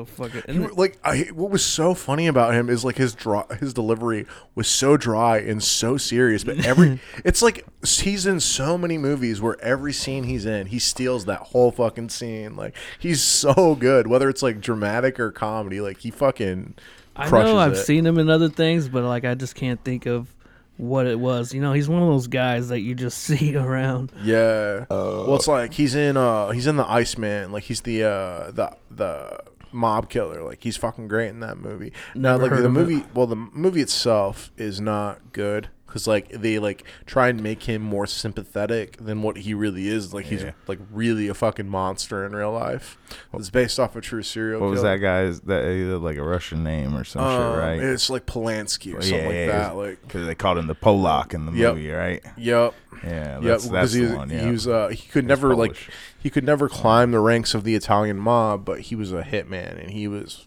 It's 0.00 0.10
so 0.16 0.22
fucking. 0.22 0.42
He 0.46 0.52
And 0.52 0.62
w- 0.62 0.74
like 0.78 0.98
I, 1.04 1.24
what 1.34 1.50
was 1.50 1.64
so 1.64 1.94
funny 1.94 2.26
about 2.26 2.54
him 2.54 2.68
is 2.70 2.84
like 2.84 2.96
his 2.96 3.14
draw 3.14 3.46
his 3.54 3.74
delivery 3.74 4.26
was 4.54 4.68
so 4.68 4.96
dry 4.96 5.38
and 5.38 5.62
so 5.62 5.96
serious 5.96 6.44
but 6.44 6.64
every 6.64 7.00
it's 7.24 7.42
like 7.42 7.64
he's 7.86 8.26
in 8.26 8.40
so 8.40 8.76
many 8.78 8.98
movies 8.98 9.40
where 9.40 9.60
every 9.62 9.92
scene 9.92 10.24
he's 10.24 10.46
in 10.46 10.66
he 10.68 10.78
steals 10.78 11.24
that 11.26 11.40
whole 11.40 11.70
fucking 11.70 12.08
scene 12.08 12.56
like 12.56 12.74
he's 12.98 13.22
so 13.22 13.74
good 13.74 14.06
whether 14.06 14.28
it's 14.28 14.42
like 14.42 14.60
dramatic 14.60 15.18
or 15.20 15.30
comedy 15.30 15.80
like 15.80 15.98
he 15.98 16.10
fucking 16.10 16.74
I 17.14 17.28
know 17.28 17.58
I've 17.58 17.72
it. 17.72 17.76
seen 17.76 18.06
him 18.06 18.18
in 18.18 18.30
other 18.30 18.48
things, 18.48 18.88
but 18.88 19.04
like 19.04 19.24
I 19.26 19.34
just 19.34 19.54
can't 19.54 19.82
think 19.84 20.06
of 20.06 20.34
what 20.78 21.06
it 21.06 21.20
was. 21.20 21.52
You 21.52 21.60
know, 21.60 21.74
he's 21.74 21.86
one 21.86 22.00
of 22.02 22.08
those 22.08 22.26
guys 22.26 22.70
that 22.70 22.80
you 22.80 22.94
just 22.94 23.18
see 23.24 23.54
around. 23.54 24.10
yeah 24.24 24.86
well 24.88 25.34
it's 25.36 25.46
like 25.46 25.74
he's 25.74 25.94
in 25.94 26.16
uh 26.16 26.50
he's 26.50 26.66
in 26.66 26.76
the 26.76 26.90
Iceman 26.90 27.52
like 27.52 27.64
he's 27.64 27.82
the 27.82 28.04
uh 28.04 28.50
the 28.52 28.74
the 28.90 29.40
mob 29.72 30.08
killer. 30.08 30.42
Like 30.42 30.62
he's 30.62 30.76
fucking 30.76 31.08
great 31.08 31.28
in 31.28 31.40
that 31.40 31.58
movie. 31.58 31.92
Now 32.14 32.32
Never 32.36 32.42
like 32.42 32.50
the 32.52 32.58
of 32.58 32.64
it. 32.64 32.68
movie 32.68 33.04
well 33.14 33.26
the 33.26 33.36
movie 33.36 33.80
itself 33.80 34.50
is 34.56 34.80
not 34.80 35.32
good 35.32 35.68
because 35.92 36.06
like 36.06 36.30
they 36.30 36.58
like 36.58 36.84
try 37.04 37.28
and 37.28 37.42
make 37.42 37.64
him 37.64 37.82
more 37.82 38.06
sympathetic 38.06 38.96
than 38.96 39.20
what 39.20 39.36
he 39.36 39.52
really 39.52 39.88
is 39.88 40.14
like 40.14 40.24
he's 40.24 40.42
Yeah. 40.42 40.52
like 40.66 40.78
really 40.90 41.28
a 41.28 41.34
fucking 41.34 41.68
monster 41.68 42.24
in 42.24 42.34
real 42.34 42.50
life 42.52 42.96
it's 43.34 43.50
based 43.50 43.78
off 43.78 43.94
a 43.94 44.00
true 44.00 44.22
serial 44.22 44.62
What 44.62 44.70
was 44.70 44.80
that 44.82 44.96
guy's 44.96 45.40
that 45.42 45.64
either 45.64 45.98
like 45.98 46.16
a 46.16 46.22
Russian 46.24 46.64
name 46.64 46.96
or 46.96 47.04
some 47.04 47.22
Um, 47.22 47.30
shit, 47.52 47.58
right? 47.60 47.80
it's 47.82 48.08
like 48.08 48.24
Polanski 48.24 48.92
or 48.92 48.94
Well, 48.94 49.02
something 49.02 49.20
yeah, 49.20 49.26
like 49.26 49.34
yeah, 49.34 49.46
that 49.46 49.76
like 49.76 50.00
Because 50.02 50.26
they 50.26 50.34
called 50.34 50.56
him 50.56 50.66
the 50.66 50.74
Polak 50.74 51.34
in 51.34 51.44
the 51.44 51.52
Yep. 51.52 51.74
movie, 51.74 51.90
right? 51.90 52.22
yep 52.38 52.72
Yeah, 53.04 53.40
that's, 53.42 53.68
that's 53.68 53.92
he, 53.92 54.06
the 54.06 54.16
one. 54.16 54.30
Yeah. 54.30 54.44
he 54.46 54.50
was 54.50 54.66
uh, 54.66 54.88
he 54.88 55.06
could 55.08 55.26
never 55.26 55.54
like 55.54 55.76
he 56.22 56.30
could 56.30 56.44
never 56.44 56.68
climb 56.70 57.10
the 57.10 57.20
ranks 57.20 57.52
of 57.52 57.64
the 57.64 57.74
Italian 57.74 58.16
mob, 58.16 58.64
but 58.64 58.80
he 58.80 58.94
was 58.96 59.12
a 59.12 59.22
hitman 59.22 59.78
and 59.78 59.90
he 59.90 60.08
was 60.08 60.46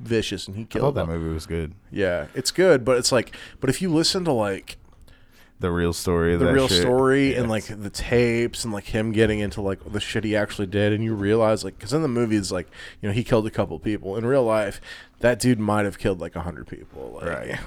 vicious 0.00 0.46
and 0.46 0.56
he 0.56 0.62
I 0.62 0.64
thought 0.64 0.70
killed 0.80 0.94
that 0.96 1.06
them. 1.06 1.18
movie 1.18 1.32
was 1.34 1.46
good. 1.46 1.74
Yeah, 1.90 2.26
it's 2.34 2.50
good, 2.50 2.84
but 2.84 2.98
it's 2.98 3.12
like, 3.12 3.34
but 3.60 3.70
if 3.70 3.80
you 3.82 3.92
listen 3.92 4.24
to 4.24 4.32
like 4.32 4.76
The 5.60 5.70
real 5.70 5.92
story 5.94 6.34
of 6.34 6.40
the 6.40 6.46
that 6.46 6.52
real 6.52 6.68
shit, 6.68 6.82
story 6.82 7.34
and 7.34 7.48
like 7.48 7.64
the 7.64 7.88
tapes 7.90 8.62
and 8.64 8.72
like 8.74 8.84
him 8.84 9.12
getting 9.12 9.38
into 9.40 9.60
like 9.62 9.80
the 9.90 10.00
shit 10.00 10.24
he 10.24 10.36
actually 10.36 10.66
did, 10.66 10.92
and 10.92 11.02
you 11.02 11.14
realize 11.14 11.64
like 11.64 11.78
because 11.78 11.92
in 11.94 12.02
the 12.02 12.08
movie 12.08 12.36
it's 12.36 12.52
like 12.52 12.68
you 13.00 13.08
know 13.08 13.12
he 13.14 13.24
killed 13.24 13.46
a 13.46 13.50
couple 13.50 13.78
people 13.78 14.16
in 14.16 14.26
real 14.26 14.44
life, 14.44 14.80
that 15.20 15.38
dude 15.40 15.58
might 15.58 15.84
have 15.86 15.98
killed 15.98 16.20
like 16.20 16.36
a 16.36 16.42
hundred 16.42 16.66
people. 16.66 17.18
Like, 17.22 17.28
Right. 17.28 17.60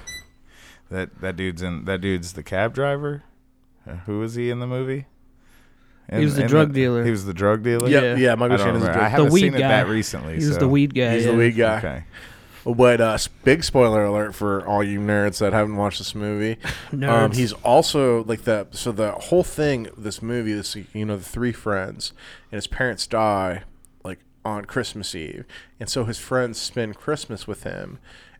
that 0.90 1.20
that 1.20 1.36
dude's 1.36 1.62
in 1.62 1.84
that 1.86 2.00
dude's 2.00 2.34
the 2.34 2.42
cab 2.44 2.74
driver. 2.74 3.24
Uh, 3.88 3.94
Who 4.06 4.20
was 4.20 4.34
he 4.36 4.50
in 4.50 4.60
the 4.60 4.66
movie? 4.68 5.06
And- 6.10 6.18
He 6.18 6.24
was 6.26 6.34
the 6.36 6.42
and 6.42 6.50
drug 6.50 6.72
dealer. 6.74 7.04
He 7.04 7.10
was 7.10 7.24
the 7.24 7.32
drug 7.32 7.62
dealer. 7.62 7.88
Yeah, 7.88 8.00
Yeah. 8.02 8.16
yeah. 8.16 8.32
I 8.32 8.34
Michael 8.34 8.56
don't 8.58 8.66
Shannon's 8.66 8.82
remember. 8.82 8.98
the 8.98 9.04
I 9.04 9.08
haven't 9.08 9.32
weed 9.32 9.40
seen 9.40 9.54
it 9.54 9.58
guy. 9.60 9.68
that 9.68 9.88
recently. 9.88 10.32
He 10.38 10.44
was 10.44 10.54
so- 10.54 10.58
the 10.60 10.68
weed 10.68 10.94
guy. 10.94 11.14
He's 11.14 11.24
yeah. 11.24 11.30
the 11.32 11.36
lead 11.38 11.56
guy. 11.56 11.78
Okay. 11.78 12.04
But 12.66 13.00
uh, 13.00 13.16
big 13.42 13.64
spoiler 13.64 14.04
alert 14.04 14.34
for 14.34 14.66
all 14.66 14.82
you 14.84 15.00
nerds 15.00 15.38
that 15.38 15.54
haven't 15.54 15.76
watched 15.76 15.98
this 15.98 16.14
movie. 16.14 16.58
Um, 17.02 17.32
he's 17.32 17.52
also 17.54 18.24
like 18.24 18.42
the 18.42 18.66
so 18.72 18.92
the 18.92 19.12
whole 19.12 19.42
thing, 19.44 19.88
this 19.96 20.20
movie, 20.20 20.52
this 20.52 20.76
you 20.92 21.06
know 21.06 21.16
the 21.16 21.24
three 21.24 21.52
friends 21.52 22.12
and 22.52 22.58
his 22.58 22.66
parents 22.66 23.06
die 23.06 23.62
like 24.04 24.18
on 24.44 24.64
Christmas 24.66 25.14
Eve, 25.14 25.44
and 25.78 25.88
so 25.88 26.04
his 26.04 26.18
friends 26.18 26.60
spend 26.60 26.96
Christmas 26.96 27.46
with 27.46 27.62
him, 27.62 27.98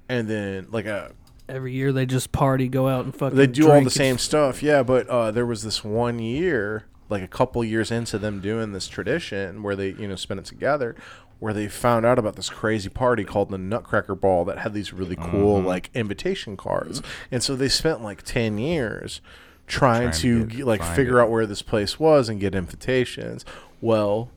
and 0.08 0.28
then 0.28 0.66
like 0.70 0.84
a 0.86 1.12
Every 1.48 1.72
year 1.72 1.90
they 1.92 2.04
just 2.06 2.30
party, 2.32 2.68
go 2.68 2.88
out 2.88 3.04
and 3.06 3.14
fucking. 3.14 3.38
they 3.38 3.46
do 3.46 3.70
all 3.70 3.82
the 3.82 3.90
same 3.90 4.18
stuff, 4.18 4.62
yeah. 4.62 4.82
But 4.82 5.08
uh, 5.08 5.30
there 5.30 5.46
was 5.46 5.62
this 5.62 5.82
one 5.82 6.18
year, 6.18 6.84
like 7.10 7.22
a 7.22 7.28
couple 7.28 7.62
years 7.64 7.90
into 7.90 8.18
them 8.18 8.40
doing 8.40 8.72
this 8.72 8.88
tradition, 8.88 9.62
where 9.62 9.76
they 9.76 9.90
you 9.90 10.06
know 10.08 10.16
spend 10.16 10.40
it 10.40 10.46
together, 10.46 10.94
where 11.38 11.52
they 11.52 11.68
found 11.68 12.06
out 12.06 12.18
about 12.18 12.36
this 12.36 12.48
crazy 12.50 12.88
party 12.88 13.24
called 13.24 13.50
the 13.50 13.58
Nutcracker 13.58 14.14
Ball 14.14 14.44
that 14.46 14.58
had 14.58 14.72
these 14.74 14.92
really 14.92 15.16
cool 15.16 15.60
like 15.60 15.90
invitation 15.94 16.56
cards, 16.56 17.02
and 17.30 17.42
so 17.42 17.56
they 17.56 17.68
spent 17.68 18.02
like 18.02 18.22
ten 18.22 18.58
years 18.58 19.20
trying, 19.66 20.10
Trying 20.10 20.12
to 20.12 20.40
to, 20.40 20.56
get- 20.56 20.66
like 20.66 20.82
figure 20.82 21.18
it. 21.18 21.22
out 21.22 21.30
where 21.30 21.46
this 21.46 21.62
place 21.62 21.98
was 22.00 22.28
and 22.28 22.40
get 22.40 22.54
invitations. 22.54 23.44
Well. 23.80 24.30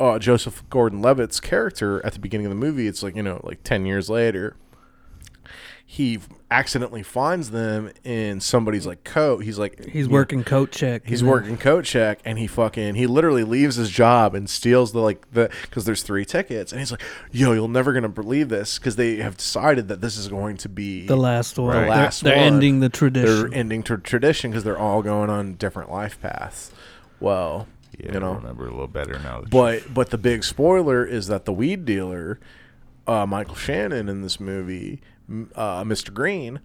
Uh, 0.00 0.18
Joseph 0.18 0.68
Gordon-Levitt's 0.70 1.38
character 1.38 2.04
at 2.04 2.14
the 2.14 2.18
beginning 2.18 2.46
of 2.46 2.50
the 2.50 2.56
movie, 2.56 2.88
it's 2.88 3.00
like 3.00 3.14
you 3.14 3.22
know, 3.22 3.40
like 3.44 3.62
ten 3.62 3.86
years 3.86 4.10
later, 4.10 4.56
he 5.94 6.18
accidentally 6.50 7.04
finds 7.04 7.50
them 7.50 7.88
in 8.02 8.40
somebody's 8.40 8.84
like 8.84 9.04
coat. 9.04 9.44
He's 9.44 9.60
like 9.60 9.78
He's 9.84 10.06
you 10.06 10.08
know, 10.08 10.14
working 10.14 10.42
coat 10.42 10.72
check. 10.72 11.02
He's 11.06 11.22
working 11.22 11.56
coat 11.56 11.84
check, 11.84 12.18
and 12.24 12.36
he 12.36 12.48
fucking 12.48 12.96
he 12.96 13.06
literally 13.06 13.44
leaves 13.44 13.76
his 13.76 13.90
job 13.90 14.34
and 14.34 14.50
steals 14.50 14.92
the 14.92 14.98
like 14.98 15.24
the 15.32 15.50
because 15.62 15.84
there's 15.84 16.02
three 16.02 16.24
tickets, 16.24 16.72
and 16.72 16.80
he's 16.80 16.90
like, 16.90 17.00
"Yo, 17.30 17.52
you're 17.52 17.68
never 17.68 17.92
gonna 17.92 18.08
believe 18.08 18.48
this," 18.48 18.76
because 18.76 18.96
they 18.96 19.16
have 19.18 19.36
decided 19.36 19.86
that 19.86 20.00
this 20.00 20.16
is 20.16 20.26
going 20.26 20.56
to 20.56 20.68
be 20.68 21.06
the 21.06 21.16
last 21.16 21.56
one. 21.60 21.76
The 21.76 21.80
They're- 21.94 22.10
they're, 22.22 22.36
one. 22.44 22.54
ending 22.54 22.80
the 22.80 22.88
tradition. 22.88 23.50
they're 23.50 23.54
ending 23.60 23.84
to 23.84 23.96
tradition 23.98 24.50
because 24.50 24.64
they're 24.64 24.76
all 24.78 25.00
going 25.00 25.30
on 25.30 25.54
different 25.54 25.92
life 25.92 26.20
paths. 26.20 26.72
Well, 27.20 27.68
Yeah, 28.00 28.10
you 28.14 28.16
I 28.16 28.20
know, 28.20 28.32
remember 28.34 28.66
a 28.66 28.70
little 28.72 28.88
better 28.88 29.20
now. 29.20 29.44
but 29.48 29.94
but 29.94 30.10
the 30.10 30.18
big 30.18 30.42
spoiler 30.42 31.04
is 31.06 31.28
that 31.28 31.44
the 31.44 31.52
weed 31.52 31.84
dealer, 31.84 32.40
uh, 33.06 33.26
Michael 33.26 33.54
Shannon 33.54 34.08
in 34.08 34.22
this 34.22 34.40
movie, 34.40 35.00
uh, 35.54 35.84
Mr. 35.84 36.12
Green, 36.12 36.60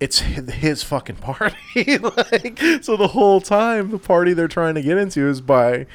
it's 0.00 0.20
his, 0.20 0.82
fucking 0.82 1.16
party. 1.16 1.56
like 1.98 2.58
so, 2.82 2.96
the 2.96 3.08
whole 3.08 3.40
time 3.40 3.90
the 3.90 3.98
party 3.98 4.32
they're 4.32 4.48
trying 4.48 4.74
to 4.76 4.82
get 4.82 4.96
into 4.96 5.28
is 5.28 5.40
by 5.40 5.86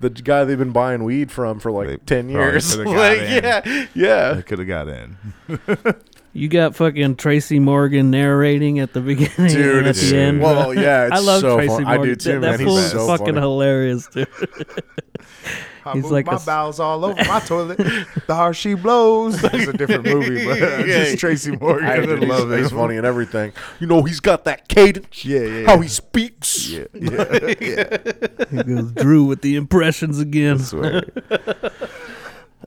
the 0.00 0.10
guy 0.10 0.44
they've 0.44 0.58
been 0.58 0.72
buying 0.72 1.04
weed 1.04 1.30
from 1.30 1.60
for 1.60 1.70
like 1.70 1.88
They 1.88 1.96
ten 1.98 2.28
years. 2.28 2.76
like 2.78 3.18
in. 3.18 3.44
yeah, 3.44 3.86
yeah. 3.94 4.40
Could 4.42 4.58
have 4.58 4.68
got 4.68 4.88
in. 4.88 5.16
You 6.34 6.48
got 6.48 6.74
fucking 6.74 7.16
Tracy 7.16 7.58
Morgan 7.58 8.10
narrating 8.10 8.78
at 8.78 8.92
the 8.94 9.00
beginning 9.02 9.52
Dude, 9.52 9.76
and 9.76 9.86
at 9.86 9.90
it's 9.96 10.10
the 10.10 10.16
end. 10.16 10.40
well, 10.40 10.72
yeah. 10.72 11.06
It's 11.12 11.16
I 11.16 11.18
love 11.18 11.40
so 11.42 11.56
Tracy 11.56 11.68
fun. 11.68 11.84
Morgan. 11.84 12.00
I 12.00 12.04
do 12.04 12.16
too, 12.16 12.32
that, 12.32 12.40
man. 12.40 12.58
That 12.58 12.64
fool's 12.64 12.90
so 12.90 13.06
fucking 13.06 13.26
funny. 13.26 13.40
hilarious, 13.40 14.06
dude. 14.06 14.26
I 15.84 15.94
He's 15.94 16.02
moved 16.04 16.12
like 16.12 16.26
my 16.26 16.32
a 16.32 16.36
s- 16.36 16.46
bowels 16.46 16.78
all 16.78 17.04
over 17.04 17.16
my 17.24 17.40
toilet. 17.40 17.76
the 17.76 18.34
harder 18.34 18.54
she 18.54 18.74
blows. 18.74 19.42
It's 19.52 19.66
a 19.66 19.72
different 19.72 20.06
movie, 20.06 20.44
but 20.44 20.62
uh, 20.62 20.66
Yeah. 20.84 21.04
just 21.04 21.18
Tracy 21.18 21.56
Morgan. 21.56 21.86
I 21.88 21.94
I 21.96 22.00
he's, 22.16 22.28
love 22.28 22.50
he's 22.56 22.70
funny 22.70 22.96
and 22.96 23.04
everything. 23.04 23.52
You 23.80 23.88
know, 23.88 24.02
he's 24.04 24.20
got 24.20 24.44
that 24.44 24.68
cadence. 24.68 25.24
Yeah, 25.24 25.40
yeah, 25.40 25.66
How 25.66 25.80
he 25.80 25.88
speaks. 25.88 26.68
Yeah, 26.70 26.84
yeah, 26.94 27.54
yeah. 27.60 27.98
He 28.50 28.62
goes 28.62 28.92
Drew 28.92 29.24
with 29.24 29.42
the 29.42 29.56
impressions 29.56 30.18
again. 30.20 30.58
I 30.58 30.62
swear. 30.62 31.02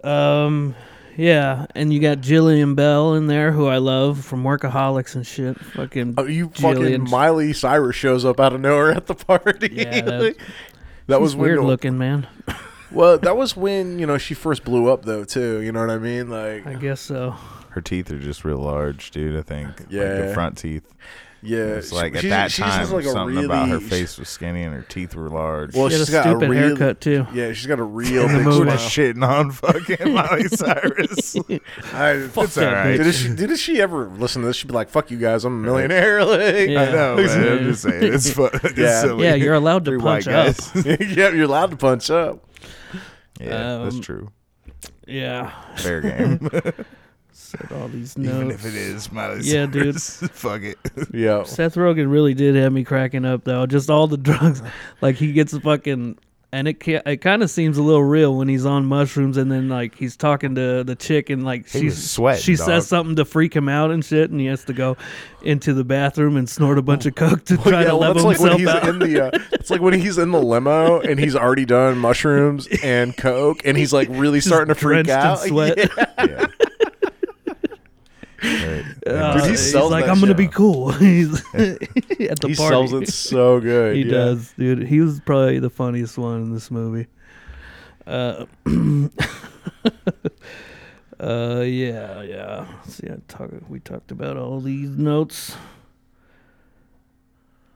Um, 0.04 0.75
yeah, 1.17 1.65
and 1.75 1.93
you 1.93 1.99
got 1.99 2.19
Jillian 2.19 2.75
Bell 2.75 3.13
in 3.13 3.28
there, 3.28 3.51
who 3.51 3.67
I 3.67 3.78
love 3.78 4.23
from 4.25 4.43
Workaholics 4.43 5.15
and 5.15 5.25
shit. 5.25 5.60
Fucking 5.60 6.15
Oh, 6.17 6.25
you 6.25 6.49
fucking 6.49 7.10
Miley 7.10 7.54
Cyrus 7.54 7.95
shows 7.95 8.25
up 8.25 8.39
out 8.39 8.54
of 8.54 8.62
nowhere 8.62 8.91
at 8.91 9.08
the 9.08 9.15
party. 9.15 9.69
Yeah, 9.71 10.01
that- 10.01 10.36
that 11.08 11.21
was 11.21 11.36
weird 11.36 11.60
when, 11.60 11.67
looking, 11.67 11.97
man. 11.97 12.28
Well, 12.91 13.17
that 13.17 13.36
was 13.36 13.56
when 13.58 13.99
you 13.99 14.06
know 14.06 14.17
she 14.17 14.34
first 14.34 14.63
blew 14.63 14.89
up, 14.91 15.06
though. 15.06 15.23
Too, 15.25 15.60
you 15.62 15.71
know 15.71 15.82
what 15.82 15.89
I 15.89 15.97
mean? 15.97 16.30
Like, 16.30 16.65
I 16.65 16.75
guess 16.75 17.01
so. 17.01 17.36
Her 17.71 17.82
teeth 17.82 18.10
are 18.12 18.19
just 18.19 18.45
real 18.45 18.60
large, 18.60 19.12
dude. 19.12 19.38
I 19.38 19.41
think. 19.41 19.67
Like 19.82 19.88
Yeah. 19.89 20.28
the 20.28 20.34
front 20.34 20.58
teeth. 20.58 20.93
Yeah, 21.46 21.58
It's 21.76 21.92
like 21.92 22.14
she- 22.18 22.28
at 22.28 22.30
that 22.32 22.52
she 22.52 22.62
time, 22.62 22.72
has, 22.80 22.92
like, 22.92 23.06
a 23.06 23.10
something 23.10 23.46
about 23.46 23.70
her 23.70 23.80
face 23.80 24.18
was 24.18 24.28
skinny 24.30 24.64
and 24.64 24.74
her 24.74 24.82
teeth 24.82 25.16
were 25.16 25.30
large. 25.30 25.74
Well, 25.76 25.88
she 25.90 25.94
had 25.94 26.02
a 26.02 26.06
she's 26.06 26.14
got 26.14 26.26
a 26.26 26.30
stupid 26.32 26.50
real- 26.50 26.60
haircut 26.70 27.02
too. 27.02 27.28
Yeah, 27.34 27.54
she's 27.54 27.68
got 27.68 27.80
a 27.80 27.84
real 27.84 28.24
In 28.26 28.44
the 28.44 28.50
big 28.50 28.54
smile. 28.54 28.78
shitting 28.78 29.28
on 29.28 29.52
fucking 29.52 30.14
Miley 30.14 30.48
Cyrus. 30.50 31.36
I, 31.94 32.28
Fuck 32.28 32.44
It's 32.46 32.56
that 32.56 32.68
alright. 32.68 32.98
did 33.02 33.14
she? 33.16 33.30
Did 33.36 33.58
she 33.60 33.82
ever 33.82 34.08
listen 34.08 34.42
to 34.42 34.48
this? 34.48 34.58
She'd 34.58 34.68
be 34.68 34.74
like, 34.74 34.90
"Fuck 34.90 35.12
you 35.12 35.18
guys, 35.18 35.46
I'm 35.46 35.54
a 35.54 35.66
millionaire." 35.66 36.24
Like, 36.26 36.70
Yeah. 36.70 36.82
I 36.82 36.92
know, 36.92 37.16
man. 37.18 37.48
I'm 37.60 37.64
just 37.66 37.84
saying. 37.84 38.14
It's 38.14 38.32
fun. 38.32 38.50
It's 38.64 38.78
Yeah. 38.78 39.02
silly. 39.02 39.24
Yeah, 39.26 39.36
you're 39.36 39.54
allowed 39.54 39.86
to 39.86 39.92
Three 39.92 40.00
punch 40.00 40.28
up. 40.28 40.56
guys. 40.58 40.86
yeah, 40.86 41.30
you're 41.30 41.44
allowed 41.46 41.72
to 41.72 41.78
punch 41.78 42.10
up. 42.10 42.44
yeah, 43.40 43.80
that's 43.84 43.96
Um, 43.96 44.02
true. 44.02 44.32
Yeah, 45.08 45.52
Fair 45.78 46.02
game. 46.02 46.50
Said 47.36 47.71
all 47.74 47.88
these 47.88 48.17
notes. 48.17 48.36
Even 48.36 48.52
if 48.52 48.65
it 48.65 48.76
is 48.76 49.12
Miley 49.12 49.41
Yeah, 49.43 49.65
dude. 49.65 50.00
Cyrus, 50.00 50.32
Fuck 50.34 50.62
it. 50.63 50.78
Yeah, 51.13 51.43
Seth 51.43 51.76
Rogen 51.76 52.10
really 52.12 52.34
did 52.34 52.56
have 52.56 52.71
me 52.74 52.84
cracking 52.84 53.26
up 53.26 53.43
though. 53.43 53.65
Just 53.65 53.89
all 53.89 54.08
the 54.08 54.17
drugs, 54.30 54.62
like 55.02 55.15
he 55.15 55.34
gets 55.34 55.58
fucking, 55.58 56.17
and 56.52 56.67
it 56.69 56.82
ca- 56.82 57.02
it 57.06 57.17
kind 57.17 57.43
of 57.43 57.50
seems 57.50 57.78
a 57.78 57.84
little 57.84 58.04
real 58.04 58.38
when 58.38 58.48
he's 58.48 58.65
on 58.65 58.86
mushrooms, 58.86 59.36
and 59.38 59.52
then 59.52 59.67
like 59.67 59.95
he's 59.95 60.15
talking 60.15 60.56
to 60.56 60.84
the 60.86 60.95
chick, 60.95 61.30
and 61.30 61.43
like 61.43 61.67
He 61.67 61.82
she's 61.82 61.95
was 61.95 62.12
sweating, 62.12 62.41
she 62.43 62.56
dog. 62.56 62.65
says 62.67 62.88
something 62.88 63.15
to 63.17 63.26
freak 63.26 63.54
him 63.56 63.67
out 63.67 63.91
and 63.91 64.04
shit, 64.06 64.32
and 64.32 64.39
he 64.39 64.45
has 64.45 64.63
to 64.65 64.74
go 64.74 64.95
into 65.43 65.74
the 65.74 65.84
bathroom 65.84 66.38
and 66.38 66.50
snort 66.50 66.78
a 66.78 66.82
bunch 66.82 67.06
of 67.06 67.13
coke 67.15 67.43
to 67.45 67.58
try 67.63 67.82
yeah, 67.82 67.89
to 67.89 67.98
well, 67.98 68.00
level 68.13 68.24
that's 68.30 68.39
like 68.41 68.50
when 68.52 68.58
himself 68.60 68.82
he's 68.82 68.89
out. 68.89 69.02
in 69.04 69.12
the. 69.13 69.26
Uh, 69.28 69.39
it's 69.52 69.69
like 69.69 69.82
when 69.82 69.93
he's 69.93 70.17
in 70.17 70.32
the 70.32 70.41
limo 70.41 71.02
and 71.02 71.19
he's 71.19 71.36
already 71.36 71.65
done 71.65 71.98
mushrooms 71.98 72.67
and 72.82 73.15
coke, 73.17 73.62
and 73.65 73.78
he's 73.78 73.91
like 73.91 74.08
really 74.10 74.39
starting 74.39 74.74
to 74.74 74.80
freak 74.80 75.06
drenched 75.06 75.10
in 75.10 75.17
out. 75.17 75.39
sweat. 75.39 75.78
Yeah. 75.78 76.48
Yeah. 78.46 78.76
Right. 78.76 78.86
Uh, 79.08 79.34
Dude, 79.34 79.44
he 79.44 79.50
he's 79.52 79.72
sells 79.72 79.92
like, 79.92 80.08
I'm 80.08 80.20
gonna 80.20 80.34
be 80.36 80.48
cool. 80.48 80.92
he's 80.94 81.40
at 81.54 81.80
the 82.40 82.48
He 82.48 82.56
party. 82.56 82.56
sells 82.56 82.94
it 82.94 83.08
so 83.10 83.60
good. 83.60 83.96
He 83.96 84.04
yeah. 84.04 84.12
does, 84.12 84.54
dude. 84.58 84.88
He 84.88 85.02
was 85.02 85.20
probably 85.22 85.60
the 85.60 85.70
funniest 85.70 86.18
one 86.18 86.42
in 86.42 86.54
this 86.54 86.70
movie. 86.72 87.08
Uh, 88.06 88.46
uh, 91.20 91.62
yeah, 91.66 92.22
yeah. 92.22 92.68
See, 92.88 93.08
I 93.08 93.18
talk, 93.28 93.50
we 93.68 93.80
talked 93.80 94.12
about 94.12 94.38
all 94.38 94.60
these 94.62 94.90
notes. 94.90 95.56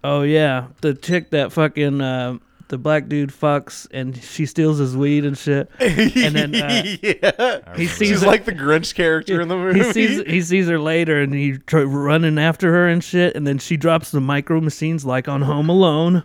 Oh 0.03 0.21
yeah, 0.21 0.67
the 0.81 0.93
chick 0.93 1.31
that 1.31 1.51
fucking 1.51 1.99
uh, 2.01 2.37
the 2.69 2.77
black 2.77 3.07
dude 3.09 3.31
fucks 3.31 3.87
and 3.91 4.15
she 4.23 4.45
steals 4.45 4.77
his 4.77 4.95
weed 4.95 5.25
and 5.25 5.37
shit. 5.37 5.69
And 5.79 6.35
then 6.35 6.55
uh, 6.55 6.83
yeah, 7.01 7.75
he 7.75 7.87
sees 7.87 7.97
she's 7.97 8.19
sees 8.19 8.23
like 8.25 8.45
the 8.45 8.51
Grinch 8.53 8.95
character 8.95 9.41
in 9.41 9.47
the 9.47 9.55
movie. 9.57 9.79
he 9.83 9.91
sees 9.91 10.21
he 10.25 10.41
sees 10.41 10.67
her 10.67 10.79
later, 10.79 11.19
and 11.21 11.33
he 11.33 11.57
try 11.57 11.81
running 11.83 12.37
after 12.39 12.71
her 12.71 12.87
and 12.87 13.03
shit. 13.03 13.35
And 13.35 13.45
then 13.45 13.57
she 13.59 13.75
drops 13.77 14.11
the 14.11 14.21
micro 14.21 14.61
machines 14.61 15.03
like 15.05 15.27
on 15.27 15.41
Home 15.41 15.67
Alone, 15.69 16.23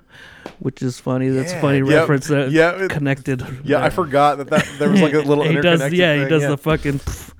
which 0.58 0.82
is 0.82 1.00
funny. 1.00 1.28
That's 1.28 1.52
a 1.52 1.60
funny 1.60 1.78
Yep. 1.78 1.88
reference. 1.88 2.28
That 2.28 2.50
Yeah, 2.50 2.72
it- 2.84 2.90
connected. 2.90 3.42
yeah, 3.64 3.82
I 3.82 3.90
forgot 3.90 4.38
that, 4.38 4.48
that 4.48 4.68
there 4.78 4.90
was 4.90 5.00
like 5.02 5.14
a 5.14 5.18
little 5.22 5.44
he 5.44 5.54
does. 5.54 5.80
interconnected 5.80 5.98
Yeah, 5.98 6.14
he 6.14 6.20
thing, 6.20 6.28
does 6.28 6.42
yeah. 6.42 6.48
the 6.50 6.58
fucking 6.58 6.98
pff, 7.00 7.32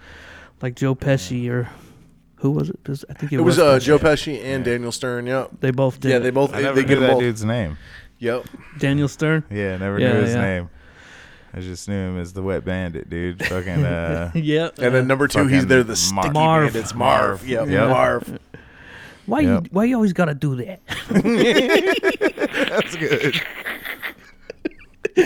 like 0.63 0.77
Joe 0.77 0.95
Pesci 0.95 1.51
or 1.51 1.69
who 2.37 2.51
was 2.53 2.71
it? 2.71 2.79
Just- 2.87 3.05
I 3.11 3.15
think 3.15 3.33
it, 3.33 3.37
It 3.37 3.41
was 3.43 3.59
was 3.59 3.59
uh, 3.59 3.77
Pesci. 3.79 3.85
Joe 3.85 3.99
Pesci 3.99 4.43
and 4.45 4.65
Daniel 4.65 4.93
Stern. 4.93 5.27
Yep. 5.27 5.51
They 5.61 5.71
both 5.73 6.01
did. 6.01 6.11
Yeah, 6.11 6.19
they 6.21 6.31
both 6.31 6.55
I 6.55 6.59
they, 6.59 6.63
never 6.63 6.75
they 6.77 6.83
knew 6.83 6.89
get 6.89 6.95
them 6.97 7.03
that 7.05 7.11
both. 7.13 7.21
dude's 7.21 7.45
name. 7.45 7.77
Yep. 8.25 8.47
Daniel 8.79 9.09
Stern. 9.09 9.45
Yeah, 9.51 9.77
never 9.77 9.99
Yeah, 10.01 10.13
knew 10.15 10.21
his 10.23 10.35
yeah. 10.35 10.41
name. 10.41 10.71
I 11.53 11.61
just 11.61 11.89
knew 11.89 11.95
him 11.95 12.19
as 12.19 12.33
the 12.33 12.43
wet 12.43 12.65
bandit, 12.65 13.09
dude. 13.09 13.45
Fucking 13.45 13.85
uh 13.85 14.31
Yeah. 14.35 14.71
And 14.79 14.95
then 14.95 15.07
number 15.07 15.29
two, 15.29 15.47
he's 15.47 15.63
fucking 15.63 15.69
there 15.69 15.83
the 15.85 15.89
Marv. 16.15 16.25
sticky 16.25 16.31
Marv. 16.33 16.73
bandits. 16.73 16.95
Marv. 16.95 17.47
Yeah, 17.49 17.65
Yep. 17.65 17.89
Marv. 17.91 18.39
why 19.27 19.41
Yep. 19.41 19.63
you 19.65 19.69
why 19.71 19.85
you 19.85 19.95
always 19.95 20.13
gotta 20.13 20.35
do 20.35 20.57
that? 20.57 20.81
that's 22.69 22.97
good. 22.97 23.41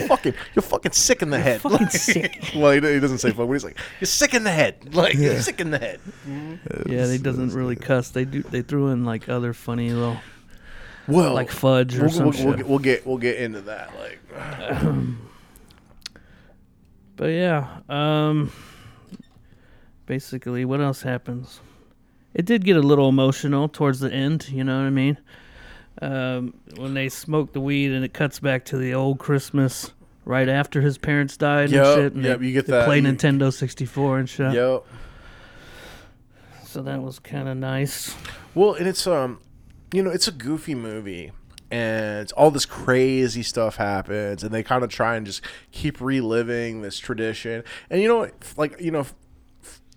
fucking, 0.07 0.35
you're 0.55 0.63
fucking 0.63 0.93
sick 0.93 1.23
in 1.23 1.31
the 1.31 1.39
head. 1.39 1.61
fucking 1.63 1.79
Like- 1.79 1.91
sick. 1.93 2.51
well, 2.55 2.73
he, 2.73 2.81
he 2.81 3.01
doesn't 3.01 3.19
say 3.19 3.31
fuck, 3.31 3.47
but 3.47 3.53
he's 3.55 3.65
like, 3.65 3.79
you're 4.01 4.07
sick 4.07 4.35
in 4.35 4.45
the 4.45 4.51
head. 4.51 4.95
Like, 4.95 5.15
you're 5.15 5.41
sick 5.41 5.61
in 5.61 5.71
the 5.71 5.79
head. 5.79 6.01
yeah, 6.87 7.07
they 7.07 7.17
doesn't 7.19 7.53
really 7.55 7.77
cuss. 7.77 8.11
They 8.11 8.25
do. 8.27 8.43
They 8.43 8.61
threw 8.63 8.89
in 8.89 9.05
like 9.07 9.29
other 9.31 9.55
funny 9.55 9.91
little 9.91 10.19
Well, 11.09 11.35
like 11.35 11.51
fudge 11.51 11.97
or 11.97 12.03
we'll, 12.03 12.11
some 12.11 12.25
we'll, 12.25 12.33
shit. 12.33 12.45
we'll, 12.47 12.57
get, 12.57 12.67
we'll 12.69 12.79
get 12.79 13.07
we'll 13.07 13.19
get 13.19 13.37
into 13.39 13.61
that. 13.63 13.91
Like, 13.99 14.83
But 17.17 17.27
yeah, 17.31 17.79
um 17.89 18.53
basically 20.07 20.65
what 20.65 20.81
else 20.81 21.03
happens? 21.03 21.61
It 22.35 22.45
did 22.45 22.65
get 22.65 22.77
a 22.77 22.81
little 22.81 23.09
emotional 23.09 23.69
towards 23.69 24.01
the 24.01 24.13
end, 24.13 24.49
you 24.51 24.63
know 24.65 24.79
what 24.79 24.87
I 24.87 24.91
mean? 24.91 25.19
um, 26.01 26.55
when 26.77 26.95
they 26.95 27.09
smoke 27.09 27.53
the 27.53 27.61
weed 27.61 27.91
and 27.91 28.05
it 28.05 28.15
cuts 28.15 28.39
back 28.39 28.65
to 28.67 28.77
the 28.77 28.95
old 28.95 29.19
Christmas 29.19 29.93
right 30.25 30.49
after 30.49 30.81
his 30.81 30.97
parents 30.97 31.37
died 31.37 31.71
Yep, 31.71 31.85
and 31.85 31.95
shit. 31.97 32.13
And 32.13 32.25
yep, 32.25 32.39
they, 32.39 32.47
you 32.47 32.53
get 32.53 32.67
that- 32.67 32.85
Play 32.85 33.01
Nintendo 33.01 33.53
64 33.53 34.19
and 34.21 34.29
shit. 34.29 34.53
Yep. 34.53 34.85
So 36.65 36.83
that 36.83 37.03
was 37.03 37.19
kind 37.19 37.49
of 37.49 37.57
nice. 37.57 38.15
Well, 38.55 38.75
and 38.75 38.87
it's 38.87 39.07
um, 39.09 39.41
you 39.93 40.03
know, 40.03 40.11
it's 40.11 40.29
a 40.29 40.33
goofy 40.33 40.75
movie, 40.75 41.33
and 41.71 42.31
all 42.33 42.51
this 42.51 42.67
crazy 42.67 43.43
stuff 43.43 43.77
happens, 43.77 44.43
and 44.43 44.53
they 44.53 44.63
kind 44.63 44.83
of 44.85 44.91
try 44.91 45.17
and 45.17 45.25
just 45.27 45.41
keep 45.73 46.01
reliving 46.01 46.83
this 46.83 46.99
tradition. 46.99 47.63
And 47.91 48.01
you 48.03 48.09
know, 48.09 48.31
like 48.57 48.81
you 48.81 48.91
know, 48.91 49.07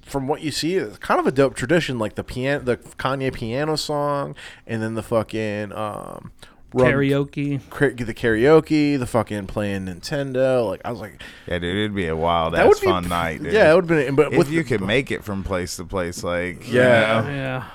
from 0.05 0.27
what 0.27 0.41
you 0.41 0.51
see, 0.51 0.75
it's 0.75 0.97
kind 0.97 1.19
of 1.19 1.27
a 1.27 1.31
dope 1.31 1.55
tradition, 1.55 1.97
like 1.99 2.15
the 2.15 2.23
piano, 2.23 2.63
the 2.63 2.77
Kanye 2.77 3.33
piano 3.33 3.75
song, 3.77 4.35
and 4.67 4.81
then 4.81 4.95
the 4.95 5.03
fucking 5.03 5.71
um. 5.71 6.31
rum- 6.73 6.87
Karaoke. 6.87 7.59
cra- 7.69 7.93
the 7.93 8.13
karaoke, 8.13 8.97
the 8.99 9.05
fucking 9.05 9.47
playing 9.47 9.85
Nintendo. 9.85 10.67
Like 10.67 10.81
I 10.85 10.91
was 10.91 10.99
like, 11.01 11.21
Yeah, 11.47 11.59
dude, 11.59 11.75
it'd 11.77 11.95
be 11.95 12.07
a 12.07 12.15
wild 12.15 12.53
that 12.53 12.65
ass 12.65 12.69
would 12.69 12.81
be 12.81 12.87
fun 12.87 13.07
night. 13.09 13.43
Dude. 13.43 13.53
Yeah, 13.53 13.71
it 13.71 13.75
would 13.75 13.89
have 13.89 14.05
been. 14.05 14.15
But 14.15 14.31
if 14.33 14.37
with 14.37 14.49
you 14.49 14.63
the- 14.63 14.69
could 14.69 14.81
make 14.81 15.11
it 15.11 15.23
from 15.23 15.43
place 15.43 15.75
to 15.77 15.85
place, 15.85 16.23
like 16.23 16.67
you 16.67 16.79
Yeah. 16.79 17.21
know, 17.21 17.29
Yeah. 17.29 17.65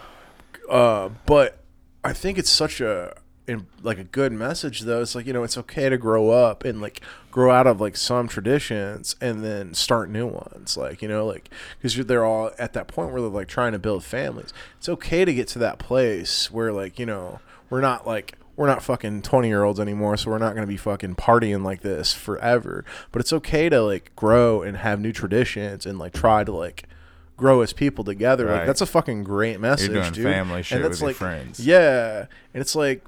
Uh, 0.74 1.08
but 1.26 1.62
I 2.06 2.12
think 2.12 2.38
it's 2.38 2.50
such 2.50 2.80
a 2.80 3.16
in, 3.48 3.66
like 3.82 3.98
a 3.98 4.04
good 4.04 4.30
message 4.32 4.82
though. 4.82 5.02
It's 5.02 5.16
like 5.16 5.26
you 5.26 5.32
know 5.32 5.42
it's 5.42 5.58
okay 5.58 5.88
to 5.88 5.98
grow 5.98 6.30
up 6.30 6.64
and 6.64 6.80
like 6.80 7.00
grow 7.32 7.50
out 7.50 7.66
of 7.66 7.80
like 7.80 7.96
some 7.96 8.28
traditions 8.28 9.16
and 9.20 9.44
then 9.44 9.74
start 9.74 10.08
new 10.08 10.28
ones. 10.28 10.76
Like 10.76 11.02
you 11.02 11.08
know 11.08 11.26
like 11.26 11.50
because 11.78 11.96
they're 12.06 12.24
all 12.24 12.52
at 12.60 12.74
that 12.74 12.86
point 12.86 13.10
where 13.10 13.20
they're 13.20 13.30
like 13.30 13.48
trying 13.48 13.72
to 13.72 13.80
build 13.80 14.04
families. 14.04 14.52
It's 14.78 14.88
okay 14.88 15.24
to 15.24 15.34
get 15.34 15.48
to 15.48 15.58
that 15.58 15.80
place 15.80 16.48
where 16.48 16.72
like 16.72 17.00
you 17.00 17.06
know 17.06 17.40
we're 17.70 17.80
not 17.80 18.06
like 18.06 18.38
we're 18.54 18.68
not 18.68 18.84
fucking 18.84 19.22
20 19.22 19.48
year 19.48 19.64
olds 19.64 19.80
anymore 19.80 20.16
so 20.16 20.30
we're 20.30 20.38
not 20.38 20.54
going 20.54 20.62
to 20.62 20.66
be 20.66 20.78
fucking 20.78 21.14
partying 21.14 21.62
like 21.62 21.82
this 21.82 22.14
forever 22.14 22.86
but 23.12 23.20
it's 23.20 23.30
okay 23.30 23.68
to 23.68 23.82
like 23.82 24.16
grow 24.16 24.62
and 24.62 24.78
have 24.78 24.98
new 24.98 25.12
traditions 25.12 25.84
and 25.84 25.98
like 25.98 26.14
try 26.14 26.42
to 26.42 26.52
like 26.52 26.88
grow 27.36 27.60
as 27.60 27.72
people 27.72 28.04
together. 28.04 28.46
Like 28.50 28.66
that's 28.66 28.80
a 28.80 28.86
fucking 28.86 29.24
great 29.24 29.60
message 29.60 29.90
You're 29.90 30.02
doing 30.02 30.12
dude. 30.12 30.24
family 30.24 30.62
shit 30.62 30.76
and 30.76 30.82
with 30.82 30.92
that's 30.92 31.00
your 31.00 31.08
like 31.10 31.16
friends. 31.16 31.60
yeah. 31.60 32.26
And 32.54 32.60
it's 32.60 32.74
like 32.74 33.04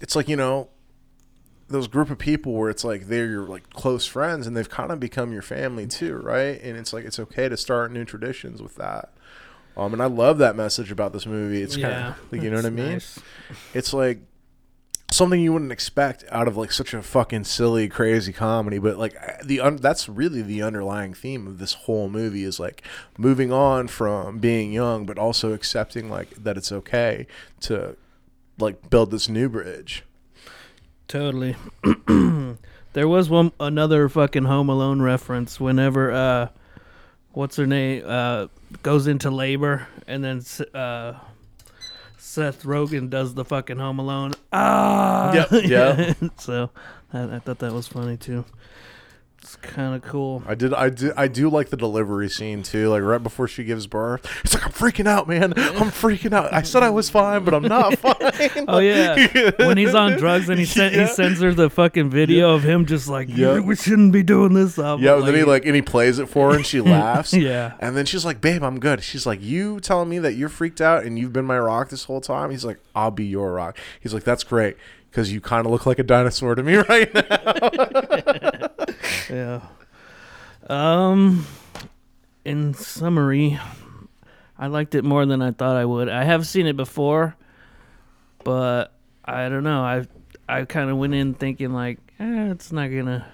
it's 0.00 0.14
like 0.16 0.28
you 0.28 0.36
know 0.36 0.68
those 1.68 1.86
group 1.86 2.10
of 2.10 2.18
people 2.18 2.52
where 2.54 2.68
it's 2.70 2.82
like 2.84 3.06
they're 3.06 3.26
your 3.26 3.46
like 3.46 3.70
close 3.70 4.06
friends 4.06 4.46
and 4.46 4.56
they've 4.56 4.68
kind 4.68 4.90
of 4.90 4.98
become 4.98 5.32
your 5.32 5.42
family 5.42 5.86
too 5.86 6.16
right? 6.16 6.60
And 6.62 6.76
it's 6.76 6.92
like 6.92 7.04
it's 7.04 7.18
okay 7.18 7.48
to 7.48 7.56
start 7.56 7.92
new 7.92 8.04
traditions 8.04 8.62
with 8.62 8.76
that. 8.76 9.12
Um 9.76 9.92
and 9.92 10.02
i 10.02 10.06
love 10.06 10.38
that 10.38 10.56
message 10.56 10.90
about 10.90 11.12
this 11.12 11.26
movie. 11.26 11.62
It's 11.62 11.76
kind 11.76 12.08
of 12.08 12.32
like 12.32 12.42
you 12.42 12.50
know 12.50 12.56
what 12.56 12.66
i 12.66 12.70
mean? 12.70 12.92
nice. 12.92 13.18
it's 13.74 13.92
like 13.92 14.20
something 15.10 15.40
you 15.40 15.52
wouldn't 15.52 15.72
expect 15.72 16.24
out 16.30 16.46
of 16.46 16.56
like 16.56 16.70
such 16.72 16.94
a 16.94 17.02
fucking 17.02 17.44
silly 17.44 17.88
crazy 17.88 18.32
comedy 18.32 18.78
but 18.78 18.96
like 18.96 19.14
the 19.44 19.60
un- 19.60 19.76
that's 19.76 20.08
really 20.08 20.40
the 20.42 20.62
underlying 20.62 21.12
theme 21.12 21.46
of 21.46 21.58
this 21.58 21.72
whole 21.74 22.08
movie 22.08 22.44
is 22.44 22.60
like 22.60 22.82
moving 23.18 23.52
on 23.52 23.88
from 23.88 24.38
being 24.38 24.72
young 24.72 25.04
but 25.04 25.18
also 25.18 25.52
accepting 25.52 26.08
like 26.08 26.30
that 26.36 26.56
it's 26.56 26.70
okay 26.70 27.26
to 27.60 27.96
like 28.58 28.88
build 28.90 29.10
this 29.10 29.28
new 29.28 29.48
bridge 29.48 30.04
Totally. 31.08 31.56
there 32.92 33.08
was 33.08 33.28
one 33.28 33.50
another 33.58 34.08
fucking 34.08 34.44
Home 34.44 34.68
Alone 34.68 35.02
reference 35.02 35.58
whenever 35.58 36.12
uh 36.12 36.48
what's 37.32 37.56
her 37.56 37.66
name 37.66 38.04
uh 38.06 38.46
goes 38.84 39.08
into 39.08 39.28
labor 39.28 39.88
and 40.06 40.22
then 40.22 40.40
uh 40.72 41.14
Seth 42.20 42.64
Rogen 42.64 43.08
does 43.08 43.34
the 43.34 43.44
fucking 43.44 43.78
Home 43.78 43.98
Alone. 43.98 44.32
Ah. 44.52 45.32
Yep, 45.32 45.64
yeah. 45.64 46.12
so 46.38 46.70
I, 47.12 47.36
I 47.36 47.38
thought 47.38 47.58
that 47.60 47.72
was 47.72 47.88
funny 47.88 48.16
too. 48.18 48.44
It's 49.42 49.56
kind 49.56 49.94
of 49.94 50.02
cool. 50.02 50.42
I 50.46 50.54
did. 50.54 50.74
I 50.74 50.90
do. 50.90 51.12
I 51.16 51.26
do 51.26 51.48
like 51.48 51.70
the 51.70 51.76
delivery 51.76 52.28
scene 52.28 52.62
too. 52.62 52.90
Like 52.90 53.02
right 53.02 53.22
before 53.22 53.48
she 53.48 53.64
gives 53.64 53.86
birth, 53.86 54.24
it's 54.44 54.52
like 54.52 54.64
I'm 54.66 54.72
freaking 54.72 55.06
out, 55.08 55.26
man. 55.28 55.54
I'm 55.56 55.90
freaking 55.90 56.34
out. 56.34 56.52
I 56.52 56.60
said 56.60 56.82
I 56.82 56.90
was 56.90 57.08
fine, 57.08 57.42
but 57.44 57.54
I'm 57.54 57.62
not 57.62 57.96
fine. 57.98 58.66
Oh 58.68 58.78
yeah, 58.80 59.50
when 59.58 59.78
he's 59.78 59.94
on 59.94 60.12
drugs 60.18 60.50
and 60.50 60.58
he 60.58 60.66
sent 60.66 60.94
Yeah. 60.94 61.06
he 61.06 61.12
sends 61.12 61.40
her 61.40 61.54
the 61.54 61.70
fucking 61.70 62.10
video 62.10 62.54
of 62.54 62.62
him 62.62 62.84
just 62.84 63.08
like 63.08 63.28
we 63.28 63.74
shouldn't 63.76 64.12
be 64.12 64.22
doing 64.22 64.52
this. 64.52 64.78
I'm 64.78 65.00
Yeah, 65.00 65.16
and 65.16 65.26
then 65.26 65.34
he 65.34 65.42
like 65.44 65.64
and 65.64 65.74
he 65.74 65.82
plays 65.82 66.18
it 66.18 66.28
for 66.28 66.50
her 66.50 66.56
and 66.56 66.66
she 66.66 66.80
laughs. 66.82 67.32
Yeah. 67.32 67.72
And 67.80 67.96
then 67.96 68.04
she's 68.04 68.26
like, 68.26 68.42
"Babe, 68.42 68.62
I'm 68.62 68.78
good." 68.78 69.02
She's 69.02 69.24
like, 69.24 69.40
"You 69.42 69.80
telling 69.80 70.10
me 70.10 70.18
that 70.18 70.34
you're 70.34 70.50
freaked 70.50 70.82
out 70.82 71.04
and 71.04 71.18
you've 71.18 71.32
been 71.32 71.46
my 71.46 71.58
rock 71.58 71.88
this 71.88 72.04
whole 72.04 72.20
time?" 72.20 72.50
He's 72.50 72.64
like, 72.66 72.78
"I'll 72.94 73.10
be 73.10 73.24
your 73.24 73.52
rock." 73.54 73.78
He's 74.00 74.12
like, 74.12 74.24
"That's 74.24 74.44
great." 74.44 74.76
Because 75.10 75.32
you 75.32 75.40
kind 75.40 75.66
of 75.66 75.72
look 75.72 75.86
like 75.86 75.98
a 75.98 76.04
dinosaur 76.04 76.54
to 76.54 76.62
me 76.62 76.76
right 76.88 77.12
now. 77.12 78.70
Yeah. 79.28 79.60
Um, 80.68 81.46
in 82.44 82.74
summary, 82.74 83.58
I 84.56 84.68
liked 84.68 84.94
it 84.94 85.04
more 85.04 85.26
than 85.26 85.42
I 85.42 85.50
thought 85.50 85.76
I 85.76 85.84
would. 85.84 86.08
I 86.08 86.24
have 86.24 86.46
seen 86.46 86.66
it 86.66 86.76
before, 86.76 87.36
but 88.44 88.92
I 89.24 89.48
don't 89.48 89.64
know. 89.64 89.82
I 89.82 90.06
I 90.48 90.64
kind 90.64 90.90
of 90.90 90.96
went 90.96 91.14
in 91.14 91.34
thinking 91.34 91.72
like, 91.72 91.98
eh, 92.18 92.50
it's 92.50 92.70
not 92.70 92.88
gonna. 92.88 93.26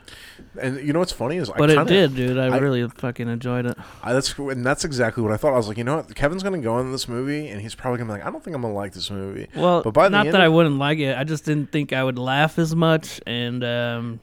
And 0.61 0.87
you 0.87 0.93
know 0.93 0.99
what's 0.99 1.13
funny 1.13 1.37
is, 1.37 1.49
But 1.51 1.71
I 1.71 1.73
it 1.73 1.77
kinda, 1.77 1.93
did, 1.93 2.15
dude. 2.17 2.39
I, 2.39 2.47
I- 2.47 2.59
really 2.59 2.89
fucking 2.89 3.29
enjoyed 3.29 3.67
it. 3.67 3.77
I, 4.03 4.13
that's 4.13 4.37
and 4.39 4.65
that's 4.65 4.85
exactly 4.85 5.23
what 5.23 5.33
I 5.33 5.37
thought. 5.37 5.53
I 5.53 5.57
was 5.57 5.69
like, 5.69 5.79
you 5.79 5.85
know 5.85 5.97
what, 5.97 6.15
Kevin's 6.15 6.43
gonna 6.43 6.59
go 6.59 6.79
in 6.79 6.93
this 6.93 7.09
movie 7.09 7.49
and 7.49 7.61
he's 7.61 7.75
probably 7.75 7.99
gonna 7.99 8.09
be 8.13 8.19
like, 8.19 8.27
I 8.27 8.31
don't 8.31 8.43
think 8.43 8.55
I'm 8.57 8.63
gonna 8.63 8.75
like 8.75 8.93
this 8.93 9.11
movie. 9.11 9.49
Well, 9.55 9.83
But 9.83 9.93
by 9.95 10.09
the 10.09 10.17
not 10.23 10.33
that 10.33 10.41
I 10.41 10.49
wouldn't 10.49 10.79
like 10.79 10.99
it. 10.99 11.17
I 11.17 11.25
just 11.25 11.45
didn't 11.45 11.73
think 11.73 11.93
I 11.93 12.03
would 12.03 12.19
laugh 12.19 12.59
as 12.59 12.75
much, 12.75 13.21
and 13.27 13.63
um, 13.65 14.21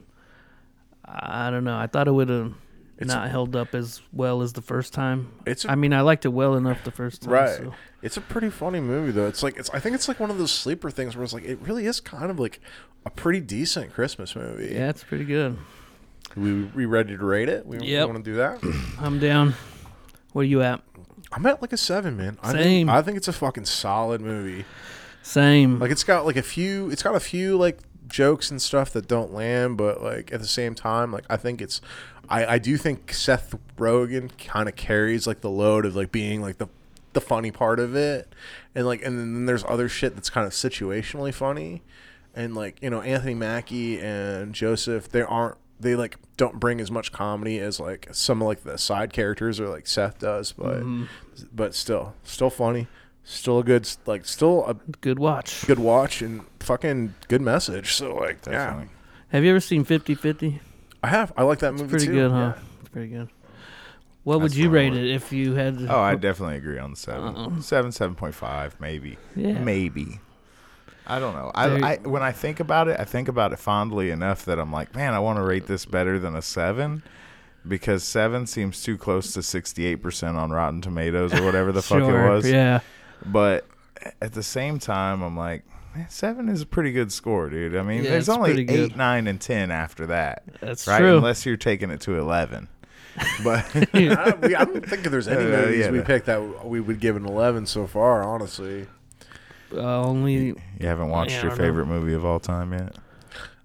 I 1.04 1.50
don't 1.50 1.64
know. 1.64 1.76
I 1.76 1.86
thought 1.86 2.08
it 2.08 2.12
would 2.12 2.28
have 2.28 2.52
It's- 2.98 3.08
not 3.14 3.28
held 3.30 3.54
up 3.56 3.74
as 3.74 4.00
well 4.12 4.42
as 4.42 4.52
the 4.54 4.62
first 4.62 4.92
time. 4.92 5.30
It's 5.46 5.64
a, 5.64 5.70
I 5.72 5.74
mean, 5.74 5.92
I 5.92 6.00
liked 6.00 6.24
it 6.24 6.28
well 6.30 6.54
enough 6.56 6.82
the 6.84 6.90
first 6.90 7.22
time. 7.22 7.32
Right. 7.32 7.56
so. 7.56 7.74
It's 8.02 8.16
a 8.16 8.20
pretty 8.20 8.50
funny 8.50 8.80
movie 8.80 9.12
though. 9.12 9.26
It's 9.26 9.42
like 9.42 9.56
it's 9.56 9.70
I 9.70 9.78
think 9.80 9.94
it's 9.94 10.08
like 10.08 10.20
one 10.20 10.30
of 10.30 10.36
those 10.38 10.52
sleeper 10.52 10.90
things 10.90 11.16
where 11.16 11.24
it's 11.24 11.32
like 11.32 11.44
it 11.44 11.58
really 11.62 11.86
is 11.86 12.00
kind 12.00 12.30
of 12.30 12.38
like 12.38 12.60
a 13.06 13.10
pretty 13.10 13.40
decent 13.40 13.94
Christmas 13.94 14.36
movie. 14.36 14.74
Yeah, 14.74 14.90
it's 14.90 15.02
pretty 15.04 15.24
good. 15.24 15.56
We 16.36 16.64
we 16.64 16.84
ready 16.84 17.16
to 17.16 17.24
rate 17.24 17.48
it? 17.48 17.66
We, 17.66 17.78
Yep. 17.80 18.08
want 18.08 18.24
to 18.24 18.30
do 18.30 18.36
that? 18.36 18.60
I'm 19.00 19.18
down. 19.18 19.54
Where 20.32 20.42
are 20.42 20.46
you 20.46 20.62
at? 20.62 20.82
I'm 21.32 21.44
at 21.46 21.60
like 21.62 21.72
a 21.72 21.76
seven, 21.76 22.16
man. 22.16 22.38
I 22.42 22.52
Same. 22.52 22.62
Think, 22.86 22.90
I 22.90 23.02
think 23.02 23.16
it's 23.16 23.28
a 23.28 23.32
fucking 23.32 23.64
solid 23.66 24.20
movie. 24.20 24.64
Same. 25.22 25.78
Like 25.78 25.90
it's 25.90 26.04
got 26.04 26.24
like 26.26 26.36
a 26.36 26.42
few. 26.42 26.90
It's 26.90 27.02
got 27.02 27.14
a 27.14 27.20
few 27.20 27.56
like 27.56 27.78
jokes 28.08 28.50
and 28.50 28.60
stuff 28.60 28.92
that 28.92 29.08
don't 29.08 29.32
land, 29.32 29.76
but 29.76 30.02
like 30.02 30.32
at 30.32 30.40
the 30.40 30.46
same 30.46 30.74
time, 30.74 31.12
like 31.12 31.24
I 31.30 31.36
think 31.36 31.60
it's. 31.62 31.80
I 32.28 32.46
I 32.54 32.58
do 32.58 32.76
think 32.76 33.12
Seth 33.12 33.54
Rogen 33.76 34.30
kind 34.38 34.68
of 34.68 34.76
carries 34.76 35.26
like 35.26 35.40
the 35.40 35.50
load 35.50 35.84
of 35.86 35.94
like 35.96 36.10
being 36.12 36.40
like 36.40 36.58
the 36.58 36.68
the 37.12 37.20
funny 37.20 37.50
part 37.50 37.78
of 37.78 37.94
it, 37.94 38.32
and 38.74 38.86
like 38.86 39.04
and 39.04 39.18
then 39.18 39.46
there's 39.46 39.64
other 39.68 39.88
shit 39.88 40.14
that's 40.14 40.30
kind 40.30 40.46
of 40.46 40.52
situationally 40.52 41.32
funny, 41.34 41.82
and 42.34 42.54
like 42.54 42.80
you 42.82 42.90
know 42.90 43.00
Anthony 43.02 43.34
Mackie 43.34 44.00
and 44.00 44.54
Joseph 44.54 45.08
they 45.08 45.22
aren't 45.22 45.56
they 45.80 45.94
like 45.96 46.16
don't 46.36 46.58
bring 46.60 46.80
as 46.80 46.90
much 46.90 47.12
comedy 47.12 47.58
as 47.58 47.78
like 47.80 48.08
some 48.12 48.40
of 48.42 48.48
like 48.48 48.62
the 48.64 48.78
side 48.78 49.12
characters 49.12 49.58
or 49.60 49.68
like 49.68 49.86
Seth 49.86 50.18
does, 50.18 50.52
but 50.52 50.82
Mhm. 50.82 51.08
but 51.52 51.74
still 51.74 52.14
still 52.22 52.50
funny, 52.50 52.86
still 53.24 53.58
a 53.58 53.64
good 53.64 53.88
like 54.06 54.24
still 54.26 54.64
a 54.66 54.74
Good 55.00 55.18
watch. 55.18 55.66
good 55.66 55.78
watch 55.78 56.22
and 56.22 56.42
fucking 56.60 57.14
good 57.28 57.42
message. 57.42 57.92
So 57.94 58.14
like, 58.14 58.42
Definitely. 58.42 58.88
Have 59.28 59.42
you 59.44 59.50
ever 59.50 59.60
seen 59.60 59.84
50 59.84 60.14
50? 60.14 60.60
I 61.02 61.08
have. 61.08 61.32
I 61.36 61.42
like 61.42 61.58
that 61.58 61.72
movie 61.72 61.88
Pretty 61.88 62.06
too. 62.06 62.12
good, 62.12 62.30
huh? 62.30 62.38
Yeah. 62.56 62.62
It's 62.80 62.88
pretty 62.90 63.08
good. 63.08 63.28
What 64.22 64.40
would 64.40 64.54
you 64.56 64.70
rate 64.70 64.90
one. 64.90 64.98
it 64.98 65.06
if 65.10 65.32
you 65.32 65.54
had? 65.54 65.84
Oh, 65.88 66.00
I 66.00 66.14
definitely 66.28 66.56
agree 66.56 66.78
on 66.78 66.90
the 66.92 66.96
7 66.96 67.36
Uh-uh. 67.36 67.60
Seven, 67.60 67.92
seven 67.92 68.14
point 68.14 68.34
five, 68.34 68.74
maybe, 68.80 69.18
Yeah. 69.36 69.58
maybe. 69.58 70.20
I 71.06 71.18
don't 71.18 71.34
know. 71.34 71.50
I, 71.54 71.66
I 71.92 71.96
when 71.98 72.22
I 72.22 72.32
think 72.32 72.60
about 72.60 72.88
it, 72.88 72.98
I 72.98 73.04
think 73.04 73.28
about 73.28 73.52
it 73.52 73.58
fondly 73.58 74.10
enough 74.10 74.44
that 74.46 74.58
I'm 74.58 74.72
like, 74.72 74.94
man, 74.94 75.12
I 75.14 75.18
want 75.18 75.38
to 75.38 75.42
rate 75.42 75.66
this 75.66 75.84
better 75.84 76.18
than 76.18 76.34
a 76.34 76.42
seven, 76.42 77.02
because 77.68 78.04
seven 78.04 78.46
seems 78.46 78.82
too 78.82 78.96
close 78.96 79.32
to 79.34 79.42
sixty 79.42 79.86
eight 79.86 79.96
percent 79.96 80.36
on 80.36 80.50
Rotten 80.50 80.80
Tomatoes 80.80 81.34
or 81.34 81.44
whatever 81.44 81.72
the 81.72 81.82
fuck 81.82 82.02
it 82.02 82.28
was. 82.30 82.50
Yeah. 82.50 82.80
But 83.26 83.66
at 84.22 84.32
the 84.32 84.42
same 84.42 84.78
time, 84.78 85.22
I'm 85.22 85.36
like, 85.36 85.64
man, 85.94 86.08
seven 86.08 86.48
is 86.48 86.62
a 86.62 86.66
pretty 86.66 86.92
good 86.92 87.12
score, 87.12 87.48
dude. 87.50 87.76
I 87.76 87.82
mean, 87.82 88.04
Yeah, 88.04 88.10
there's 88.10 88.28
only 88.28 88.60
eight, 88.62 88.66
good. 88.68 88.96
nine, 88.96 89.26
and 89.26 89.40
ten 89.40 89.70
after 89.70 90.06
that, 90.06 90.42
That's 90.60 90.86
right? 90.86 90.98
true. 90.98 91.18
Unless 91.18 91.44
you're 91.46 91.56
taking 91.56 91.90
it 91.90 92.00
to 92.02 92.18
eleven. 92.18 92.68
But 93.44 93.64
I, 93.94 94.34
we, 94.42 94.54
I 94.56 94.64
don't 94.64 94.84
think 94.84 95.04
there's 95.04 95.28
any 95.28 95.44
Uh, 95.44 95.60
movies 95.60 95.78
yeah. 95.84 95.90
we 95.92 96.00
picked 96.00 96.26
that 96.26 96.64
we 96.66 96.80
would 96.80 96.98
give 96.98 97.14
an 97.14 97.24
11 97.24 97.66
so 97.66 97.86
far. 97.86 98.24
Honestly, 98.24 98.88
Uh, 99.74 100.02
only 100.04 100.34
you 100.34 100.56
haven't 100.80 101.08
watched 101.10 101.32
Yeah, 101.32 101.42
your 101.42 101.48
don't 101.50 101.58
know. 101.58 101.64
favorite 101.64 101.86
movie 101.86 102.14
of 102.14 102.24
all 102.24 102.40
time 102.40 102.72
yet. 102.72 102.94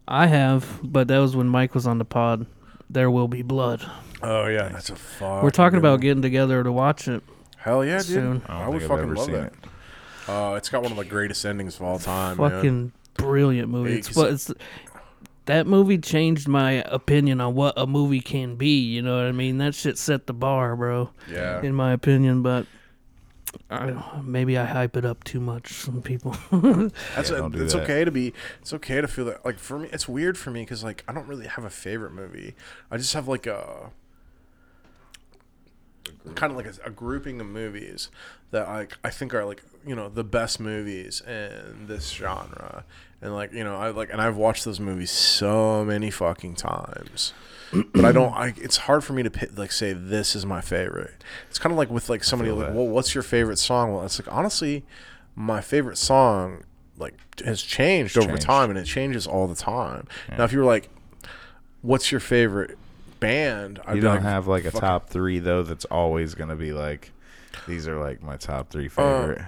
I 0.08 0.28
have, 0.28 0.80
but 0.84 1.08
that 1.10 1.20
was 1.20 1.36
when 1.36 1.48
Mike 1.48 1.76
was 1.76 1.86
on 1.86 1.98
the 2.00 2.06
pod. 2.06 2.46
There 2.90 3.12
will 3.12 3.28
be 3.28 3.42
blood. 3.44 3.86
oh 4.24 4.48
yeah, 4.48 4.70
that's 4.70 4.90
a 4.90 4.96
fuck. 4.96 5.44
We're 5.44 5.52
talking 5.52 5.78
about 5.80 6.02
getting 6.02 6.22
together 6.24 6.64
to 6.64 6.72
watch 6.72 7.08
it. 7.08 7.22
hell 7.58 7.86
yeah, 7.86 7.98
dude. 7.98 8.06
soon. 8.08 8.42
I 8.48 8.64
I, 8.64 8.68
would 8.70 8.82
I've 8.82 8.88
fucking 8.90 9.14
love 9.14 9.26
seen 9.26 9.36
that. 9.36 9.54
it. 9.54 10.30
Uh, 10.30 10.56
it's 10.56 10.70
got 10.70 10.82
one 10.84 10.92
of 10.92 10.98
the 10.98 11.06
greatest 11.06 11.46
endings 11.46 11.76
of 11.76 11.84
all 11.84 12.00
time. 12.00 12.38
man. 12.38 12.50
Fucking 12.52 12.92
brilliant 13.16 13.70
movie. 13.70 13.92
Yeah, 13.92 13.98
It's, 13.98 14.08
'cause 14.08 14.16
fu- 14.48 14.54
it's 14.54 14.54
that 15.46 15.66
movie 15.68 15.98
changed 15.98 16.48
my 16.48 16.84
opinion 16.88 17.42
on 17.42 17.56
what 17.56 17.74
a 17.78 17.86
movie 17.88 18.22
can 18.22 18.56
be. 18.56 18.80
You 18.82 19.02
know 19.02 19.18
what 19.18 19.26
I 19.28 19.32
mean? 19.32 19.58
That 19.60 19.74
shit 19.76 19.98
set 19.98 20.28
the 20.28 20.34
bar, 20.34 20.76
bro. 20.76 21.10
Yeah. 21.32 21.62
In 21.62 21.74
my 21.76 21.92
opinion, 21.94 22.42
but. 22.42 22.66
I, 23.72 24.22
maybe 24.24 24.58
I 24.58 24.66
hype 24.66 24.96
it 24.98 25.06
up 25.06 25.24
too 25.24 25.40
much. 25.40 25.74
Some 25.74 26.02
people. 26.02 26.32
That's 26.52 27.30
Yeah, 27.30 27.38
a- 27.38 27.40
don't 27.40 27.56
it's 27.56 27.74
that. 27.74 27.84
okay 27.84 28.04
to 28.06 28.12
be. 28.12 28.34
It's 28.62 28.74
okay 28.74 29.02
to 29.02 29.08
feel 29.08 29.26
that. 29.26 29.44
Like 29.46 29.60
for 29.60 29.80
me, 29.80 29.90
it's 29.92 30.08
weird 30.08 30.38
for 30.38 30.52
me 30.52 30.62
because 30.62 30.84
like 30.84 31.04
I 31.08 31.14
don't 31.14 31.28
really 31.28 31.48
have 31.48 31.66
a 31.66 31.70
favorite 31.70 32.14
movie. 32.14 32.56
I 32.92 32.98
just 32.98 33.14
have 33.14 33.28
like 33.28 33.48
a 33.48 33.92
kind 36.36 36.52
of 36.52 36.58
like 36.58 36.66
a, 36.68 36.74
a 36.88 36.90
grouping 36.90 37.40
of 37.42 37.48
movies 37.48 38.10
that 38.52 38.68
like 38.68 38.98
I 39.04 39.10
think 39.10 39.34
are 39.34 39.46
like 39.46 39.64
you 39.86 39.96
know 39.96 40.10
the 40.10 40.24
best 40.24 40.60
movies 40.60 41.22
in 41.26 41.88
this 41.88 42.10
genre, 42.10 42.84
and 43.22 43.34
like 43.34 43.54
you 43.54 43.64
know 43.64 43.76
I 43.78 43.90
like 43.90 44.10
and 44.12 44.22
I've 44.22 44.36
watched 44.38 44.66
those 44.66 44.80
movies 44.80 45.12
so 45.12 45.86
many 45.86 46.12
fucking 46.12 46.56
times. 46.56 47.34
But 47.94 48.06
I 48.06 48.12
don't. 48.12 48.34
I 48.34 48.54
it's 48.58 48.78
hard 48.78 49.04
for 49.04 49.14
me 49.14 49.24
to 49.24 49.30
pick, 49.30 49.58
like 49.58 49.72
say 49.72 49.94
this 49.94 50.36
is 50.36 50.46
my 50.46 50.62
favorite. 50.62 51.24
It's 51.50 51.60
kind 51.60 51.72
of 51.72 51.78
like 51.78 51.90
with 51.90 52.10
like 52.10 52.24
somebody 52.24 52.52
like, 52.52 52.68
that. 52.68 52.76
well, 52.76 52.88
what's 52.88 53.14
your 53.14 53.24
favorite 53.24 53.58
song? 53.58 53.94
Well, 53.94 54.04
it's 54.06 54.20
like 54.20 54.34
honestly, 54.34 54.84
my 55.36 55.62
favorite 55.62 55.98
song 55.98 56.64
like 56.98 57.16
has 57.46 57.62
changed 57.62 58.18
over 58.18 58.28
changed. 58.30 58.42
time, 58.44 58.70
and 58.70 58.78
it 58.80 58.86
changes 58.86 59.26
all 59.28 59.48
the 59.48 59.56
time. 59.56 60.08
Now, 60.38 60.44
if 60.44 60.52
you 60.52 60.60
were 60.60 60.66
like, 60.66 60.90
what's 61.82 62.12
your 62.12 62.20
favorite 62.20 62.78
band? 63.20 63.80
I'd 63.86 63.96
You 63.96 64.02
don't 64.02 64.16
like, 64.16 64.24
have 64.24 64.48
like 64.48 64.66
a 64.66 64.72
top 64.72 65.10
three 65.10 65.40
though. 65.40 65.64
That's 65.64 65.86
always 65.86 66.36
gonna 66.36 66.56
be 66.56 66.74
like, 66.74 67.12
these 67.68 67.88
are 67.88 68.00
like 68.00 68.22
my 68.22 68.38
top 68.38 68.70
three 68.70 68.88
Uh, 68.88 68.90
favorite. 68.90 69.42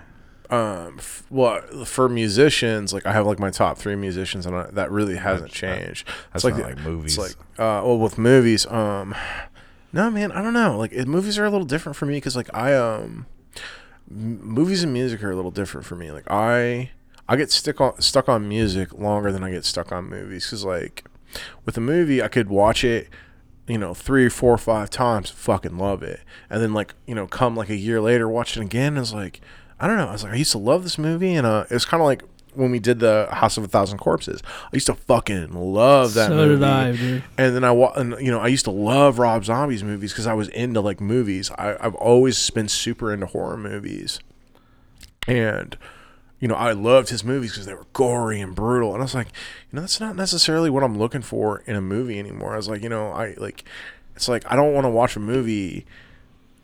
Um 0.52 0.96
f- 0.98 1.24
well 1.30 1.62
for 1.86 2.10
musicians 2.10 2.92
like 2.94 3.06
i 3.06 3.14
have 3.14 3.26
like 3.26 3.40
my 3.40 3.50
top 3.50 3.78
three 3.78 3.96
musicians 3.96 4.46
and 4.46 4.56
I, 4.56 4.64
that 4.72 4.92
really 4.92 5.16
hasn't 5.16 5.52
changed. 5.52 6.06
That's 6.34 6.44
it's 6.44 6.44
like 6.44 6.58
not 6.58 6.76
like 6.76 6.80
movies. 6.86 7.18
it's 7.18 7.38
like 7.38 7.46
uh 7.60 7.82
well 7.86 7.98
with 7.98 8.18
movies 8.18 8.66
um 8.68 9.16
no 9.94 10.10
man 10.12 10.32
i 10.32 10.42
don't 10.42 10.54
know. 10.54 10.78
Like 10.78 10.92
it, 10.94 11.08
movies 11.08 11.38
are 11.40 11.46
a 11.46 11.50
little 11.50 11.66
different 11.66 11.96
for 11.96 12.06
me 12.06 12.16
because 12.16 12.36
like 12.36 12.50
i 12.54 12.76
um 12.76 13.26
m- 14.10 14.42
movies 14.44 14.84
and 14.84 14.92
music 14.94 15.24
are 15.24 15.32
a 15.32 15.36
little 15.36 15.52
different 15.52 15.86
for 15.86 15.96
me. 15.96 16.12
Like 16.12 16.30
i 16.30 16.92
i 17.30 17.36
get 17.38 17.50
stuck 17.52 17.80
on 17.80 18.00
stuck 18.02 18.28
on 18.28 18.48
music 18.48 18.94
longer 18.94 19.32
than 19.32 19.44
i 19.44 19.52
get 19.52 19.64
stuck 19.64 19.92
on 19.92 20.10
movies 20.10 20.46
because 20.46 20.66
like 20.66 21.06
with 21.66 21.78
a 21.78 21.82
movie 21.82 22.22
i 22.22 22.28
could 22.28 22.50
watch 22.50 22.84
it 22.84 23.08
you 23.68 23.78
know 23.78 23.94
three 23.94 24.28
four 24.28 24.58
five 24.58 24.90
times 24.90 25.30
fucking 25.30 25.78
love 25.78 26.04
it. 26.04 26.20
And 26.50 26.62
then 26.62 26.74
like 26.74 26.94
you 27.06 27.16
know 27.16 27.26
come 27.28 27.56
like 27.56 27.70
a 27.70 27.76
year 27.78 28.02
later 28.02 28.28
watch 28.28 28.58
it 28.58 28.62
again 28.62 28.94
and 28.98 29.00
it's 29.04 29.14
like 29.14 29.40
i 29.82 29.88
don't 29.88 29.98
know 29.98 30.08
i 30.08 30.12
was 30.12 30.24
like 30.24 30.32
i 30.34 30.36
used 30.38 30.52
to 30.54 30.58
love 30.58 30.84
this 30.84 30.98
movie 30.98 31.34
and 31.34 31.46
uh 31.46 31.66
it 31.70 31.74
was 31.74 31.84
kind 31.86 32.00
of 32.02 32.06
like 32.06 32.24
when 32.54 32.70
we 32.72 32.80
did 32.80 33.00
the 33.00 33.28
house 33.32 33.58
of 33.58 33.64
a 33.64 33.68
thousand 33.68 33.98
corpses 33.98 34.42
i 34.46 34.70
used 34.74 34.86
to 34.86 34.94
fucking 34.94 35.52
love 35.54 36.14
that 36.14 36.28
so 36.30 36.36
movie 36.36 36.56
did 36.56 36.64
I, 36.64 36.92
dude. 36.92 37.24
and 37.38 37.56
then 37.56 37.64
I, 37.64 37.72
wa- 37.72 37.94
and, 37.96 38.16
you 38.20 38.30
know, 38.32 38.40
I 38.40 38.48
used 38.48 38.66
to 38.66 38.72
love 38.72 39.20
Rob 39.20 39.44
Zombie's 39.46 39.84
movies 39.84 40.12
because 40.12 40.28
I 40.28 40.34
was 40.34 40.48
into 40.50 40.82
like 40.82 41.00
movies. 41.02 41.50
I, 41.52 41.78
I've 41.80 41.96
always 41.96 42.50
been 42.50 42.68
super 42.68 43.14
into 43.14 43.26
horror 43.28 43.56
movies, 43.58 44.20
and 45.28 45.78
you 46.40 46.48
know, 46.48 46.56
I 46.56 46.72
loved 46.72 47.10
his 47.10 47.24
movies 47.24 47.52
because 47.52 47.68
they 47.68 47.74
were 47.74 47.86
gory 47.94 48.42
and 48.42 48.56
brutal. 48.56 48.94
And 48.94 49.02
I 49.02 49.04
was 49.06 49.14
like, 49.14 49.28
you 49.28 49.76
know, 49.76 49.82
that's 49.82 50.00
not 50.00 50.16
necessarily 50.16 50.70
what 50.72 50.84
I'm 50.84 50.98
looking 50.98 51.22
for 51.22 51.62
in 51.68 51.76
a 51.76 51.82
movie 51.82 52.18
anymore. 52.18 52.54
I 52.54 52.58
was 52.58 52.68
like, 52.68 52.82
you 52.82 52.90
know, 52.90 53.12
I 53.12 53.36
like, 53.38 53.64
it's 54.16 54.28
like 54.28 54.44
I 54.52 54.56
don't 54.56 54.74
want 54.74 54.86
to 54.86 54.90
watch 54.90 55.16
a 55.16 55.20
movie 55.20 55.86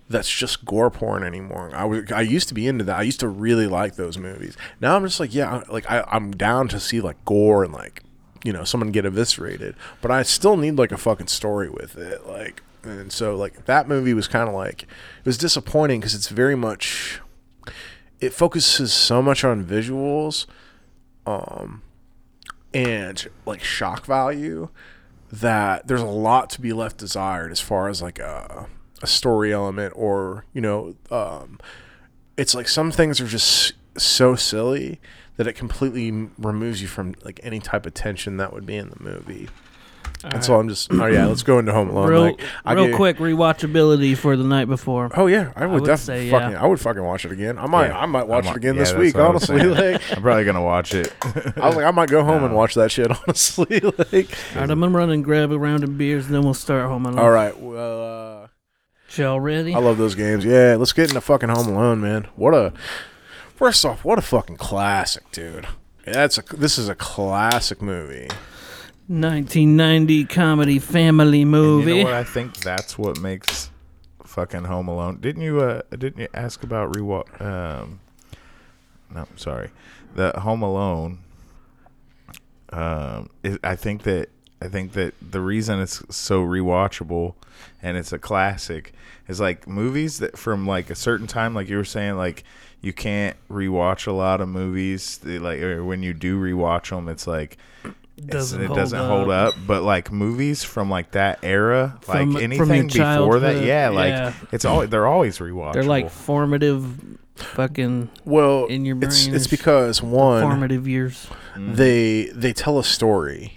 that's 0.09 0.29
just 0.29 0.65
gore 0.65 0.89
porn 0.89 1.23
anymore. 1.23 1.71
I 1.73 1.85
was 1.85 2.11
I 2.11 2.21
used 2.21 2.47
to 2.49 2.53
be 2.53 2.67
into 2.67 2.83
that. 2.85 2.97
I 2.97 3.03
used 3.03 3.19
to 3.19 3.27
really 3.27 3.67
like 3.67 3.95
those 3.95 4.17
movies. 4.17 4.55
Now 4.79 4.95
I'm 4.95 5.03
just 5.03 5.19
like, 5.19 5.33
yeah, 5.33 5.63
like 5.69 5.89
I, 5.89 6.03
I'm 6.07 6.31
down 6.31 6.67
to 6.69 6.79
see 6.79 7.01
like 7.01 7.23
gore 7.25 7.63
and 7.63 7.73
like, 7.73 8.03
you 8.43 8.53
know, 8.53 8.63
someone 8.63 8.91
get 8.91 9.05
eviscerated. 9.05 9.75
But 10.01 10.11
I 10.11 10.23
still 10.23 10.57
need 10.57 10.77
like 10.77 10.91
a 10.91 10.97
fucking 10.97 11.27
story 11.27 11.69
with 11.69 11.97
it. 11.97 12.25
Like 12.27 12.61
and 12.83 13.11
so 13.11 13.35
like 13.35 13.65
that 13.65 13.87
movie 13.87 14.13
was 14.13 14.27
kind 14.27 14.47
of 14.47 14.55
like 14.55 14.83
it 14.83 15.25
was 15.25 15.37
disappointing 15.37 15.99
because 15.99 16.15
it's 16.15 16.29
very 16.29 16.55
much 16.55 17.19
it 18.19 18.33
focuses 18.33 18.93
so 18.93 19.21
much 19.21 19.43
on 19.43 19.63
visuals 19.65 20.45
um 21.25 21.81
and 22.73 23.27
like 23.45 23.63
shock 23.63 24.05
value 24.05 24.69
that 25.31 25.87
there's 25.87 26.01
a 26.01 26.05
lot 26.05 26.49
to 26.49 26.61
be 26.61 26.71
left 26.71 26.97
desired 26.97 27.51
as 27.51 27.59
far 27.59 27.89
as 27.89 28.01
like 28.01 28.19
a, 28.19 28.67
a 29.01 29.07
story 29.07 29.53
element 29.53 29.93
or 29.95 30.45
you 30.53 30.61
know 30.61 30.95
um 31.11 31.59
it's 32.37 32.55
like 32.55 32.67
some 32.67 32.91
things 32.91 33.21
are 33.21 33.27
just 33.27 33.73
so 33.97 34.35
silly 34.35 34.99
that 35.37 35.45
it 35.47 35.53
completely 35.53 36.29
removes 36.39 36.81
you 36.81 36.87
from 36.87 37.13
like 37.23 37.39
any 37.43 37.59
type 37.59 37.85
of 37.85 37.93
tension 37.93 38.37
that 38.37 38.51
would 38.53 38.65
be 38.65 38.75
in 38.75 38.89
the 38.89 38.99
movie 38.99 39.47
and 40.23 40.43
so 40.43 40.59
i'm 40.59 40.67
just 40.67 40.91
oh 40.91 41.05
yeah 41.05 41.27
let's 41.27 41.43
go 41.43 41.59
into 41.59 41.71
home 41.71 41.89
alone 41.89 42.07
real, 42.09 42.21
like, 42.21 42.41
real 42.65 42.87
get- 42.87 42.95
quick 42.95 43.17
rewatchability 43.17 44.17
for 44.17 44.35
the 44.35 44.43
night 44.43 44.65
before. 44.65 45.11
Oh 45.15 45.27
yeah, 45.27 45.51
I 45.55 45.67
would, 45.67 45.81
would 45.81 45.87
definitely 45.87 46.31
fucking. 46.31 46.51
yeah. 46.53 46.63
I 46.63 46.65
would 46.65 46.79
fucking 46.79 47.03
watch 47.03 47.23
it 47.25 47.31
again. 47.31 47.59
I 47.59 47.67
might. 47.67 47.87
Yeah. 47.89 47.99
I 47.99 48.05
might 48.07 48.27
watch 48.27 48.45
I'm- 48.45 48.53
it 48.55 48.57
again 48.57 48.75
yeah, 48.75 48.79
this 48.79 48.93
week. 48.95 49.13
what 49.15 49.25
I 49.25 49.29
was 49.29 49.47
Honestly, 49.47 49.69
like 49.69 50.01
I'm 50.17 50.23
probably 50.23 50.43
gonna 50.45 50.63
watch 50.63 50.95
it. 50.95 51.13
I 51.57 51.67
was 51.67 51.75
like, 51.75 51.85
I 51.85 51.91
might 51.91 52.09
go 52.09 52.23
home 52.23 52.43
and 52.43 52.55
watch 52.55 52.73
that 52.75 52.91
shit. 52.91 53.11
Honestly, 53.27 53.79
like. 53.81 53.93
All 54.55 54.61
right, 54.61 54.71
I'm 54.71 54.79
gonna 54.79 54.89
run 54.89 55.11
and 55.11 55.23
grab 55.23 55.51
a 55.51 55.59
round 55.59 55.83
of 55.83 55.95
beers, 55.99 56.25
and 56.25 56.33
then 56.33 56.41
we'll 56.41 56.55
start 56.55 56.87
Home 56.87 57.05
Alone. 57.05 57.19
All 57.19 57.29
right. 57.29 57.55
Well, 57.59 58.03
uh, 58.03 58.36
y'all 59.15 59.39
ready? 59.39 59.73
I 59.73 59.79
love 59.79 59.97
those 59.97 60.15
games. 60.15 60.43
Yeah, 60.45 60.75
let's 60.77 60.93
get 60.93 61.09
into 61.09 61.21
fucking 61.21 61.49
Home 61.49 61.67
Alone, 61.67 62.01
man. 62.01 62.27
What 62.35 62.53
a. 62.53 62.73
First 63.55 63.83
off, 63.85 64.03
what 64.05 64.19
a 64.19 64.21
fucking 64.21 64.57
classic, 64.57 65.31
dude. 65.31 65.67
That's 66.05 66.37
a. 66.37 66.43
This 66.55 66.77
is 66.77 66.89
a 66.89 66.95
classic 66.95 67.81
movie. 67.81 68.27
1990 69.09 70.25
comedy 70.25 70.79
family 70.79 71.43
And 71.43 71.51
movie. 71.51 71.91
you 71.97 72.03
know 72.03 72.09
what? 72.11 72.13
I 72.13 72.23
think 72.25 72.57
that's 72.57 72.97
what 72.97 73.19
makes 73.19 73.69
fucking 74.25 74.65
Home 74.65 74.87
Alone. 74.89 75.19
Didn't 75.21 75.41
you? 75.43 75.61
Uh, 75.61 75.81
didn't 75.91 76.19
you 76.19 76.27
ask 76.33 76.61
about 76.63 76.91
rewatch? 76.93 77.41
Um, 77.41 77.99
no, 79.13 79.25
sorry. 79.37 79.69
The 80.15 80.37
Home 80.39 80.61
Alone. 80.61 81.19
Um, 82.69 83.29
is, 83.43 83.57
I 83.63 83.77
think 83.77 84.03
that 84.03 84.27
I 84.61 84.67
think 84.67 84.93
that 84.93 85.13
the 85.21 85.39
reason 85.41 85.79
it's 85.79 86.01
so 86.15 86.43
rewatchable 86.43 87.35
and 87.81 87.95
it's 87.97 88.11
a 88.11 88.19
classic 88.19 88.93
is 89.27 89.39
like 89.39 89.67
movies 89.67 90.19
that 90.19 90.37
from 90.37 90.65
like 90.65 90.89
a 90.89 90.95
certain 90.95 91.27
time, 91.27 91.53
like 91.53 91.69
you 91.69 91.77
were 91.77 91.83
saying, 91.85 92.15
like 92.17 92.43
you 92.81 92.93
can't 92.93 93.35
rewatch 93.49 94.07
a 94.07 94.11
lot 94.11 94.41
of 94.41 94.47
movies. 94.49 95.17
They, 95.19 95.37
like 95.39 95.59
or 95.61 95.83
when 95.83 96.01
you 96.03 96.13
do 96.13 96.39
rewatch 96.41 96.89
them, 96.89 97.07
it's 97.09 97.27
like 97.27 97.57
Doesn't 98.25 98.61
it 98.61 98.67
hold 98.67 98.77
doesn't 98.79 98.99
hold 99.07 99.29
up. 99.29 99.53
up. 99.53 99.59
But 99.67 99.83
like 99.83 100.11
movies 100.11 100.63
from 100.63 100.89
like 100.89 101.11
that 101.11 101.39
era, 101.43 101.97
From- 102.01 102.13
from 102.17 102.33
like 102.33 102.43
anything 102.43 102.87
before 102.87 103.39
that, 103.39 103.63
yeah, 103.63 103.89
like 103.89 104.09
yeah. 104.09 104.33
it's 104.51 104.65
always 104.65 104.89
they're 104.89 105.07
always 105.07 105.37
rewatchable. 105.39 105.73
They're 105.73 105.83
like 105.83 106.09
formative, 106.09 107.17
fucking 107.35 108.09
Well, 108.25 108.65
in 108.65 108.85
your 108.85 108.95
brain. 108.95 109.09
it's 109.09 109.27
it's 109.27 109.47
because 109.47 110.01
one 110.01 110.41
formative 110.41 110.87
years. 110.87 111.27
Mm-hmm. 111.55 111.73
they 111.75 112.25
they 112.35 112.53
tell 112.53 112.77
a 112.79 112.83
story 112.83 113.56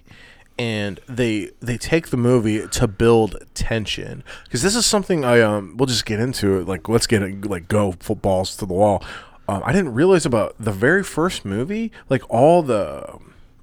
and 0.61 1.01
they 1.09 1.51
they 1.61 1.79
take 1.79 2.09
the 2.09 2.19
movie 2.19 2.69
to 2.69 2.87
build 2.87 3.35
tension. 3.55 4.23
Because 4.45 4.61
this 4.61 4.77
is 4.77 4.85
something 4.85 5.25
I 5.25 5.41
um 5.41 5.75
we'll 5.79 5.87
just 5.87 6.05
get 6.05 6.21
into 6.21 6.59
it 6.59 6.69
like 6.69 6.87
let's 6.87 7.07
get 7.07 7.23
it 7.23 7.47
like 7.47 7.67
go 7.67 7.93
footballs 7.93 8.57
to 8.57 8.67
the 8.67 8.75
wall. 8.75 9.03
Um, 9.49 9.63
I 9.65 9.73
didn't 9.73 9.95
realize 9.95 10.27
about 10.27 10.55
the 10.61 10.71
very 10.71 11.03
first 11.03 11.47
movie 11.47 11.91
like 12.11 12.29
all 12.29 12.63
the 12.63 13.19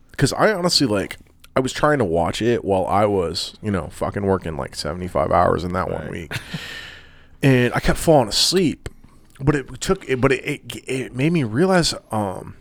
because 0.09 0.33
I 0.33 0.51
honestly 0.51 0.87
like 0.87 1.17
I 1.55 1.59
was 1.59 1.71
trying 1.71 1.99
to 1.99 2.03
watch 2.03 2.41
it 2.41 2.65
while 2.65 2.87
I 2.87 3.05
was 3.05 3.53
you 3.61 3.69
know 3.69 3.89
fucking 3.89 4.25
working 4.25 4.57
like 4.57 4.73
75 4.75 5.31
hours 5.31 5.63
in 5.63 5.73
that 5.73 5.91
one 5.91 6.09
week. 6.09 6.33
And 7.43 7.71
I 7.75 7.79
kept 7.79 7.99
falling 7.99 8.29
asleep 8.29 8.89
but 9.39 9.53
it 9.53 9.79
took 9.81 10.09
it 10.09 10.19
but 10.19 10.31
it, 10.31 10.43
it, 10.43 10.83
it 10.89 11.15
made 11.15 11.31
me 11.31 11.43
realize 11.43 11.93
um 12.09 12.55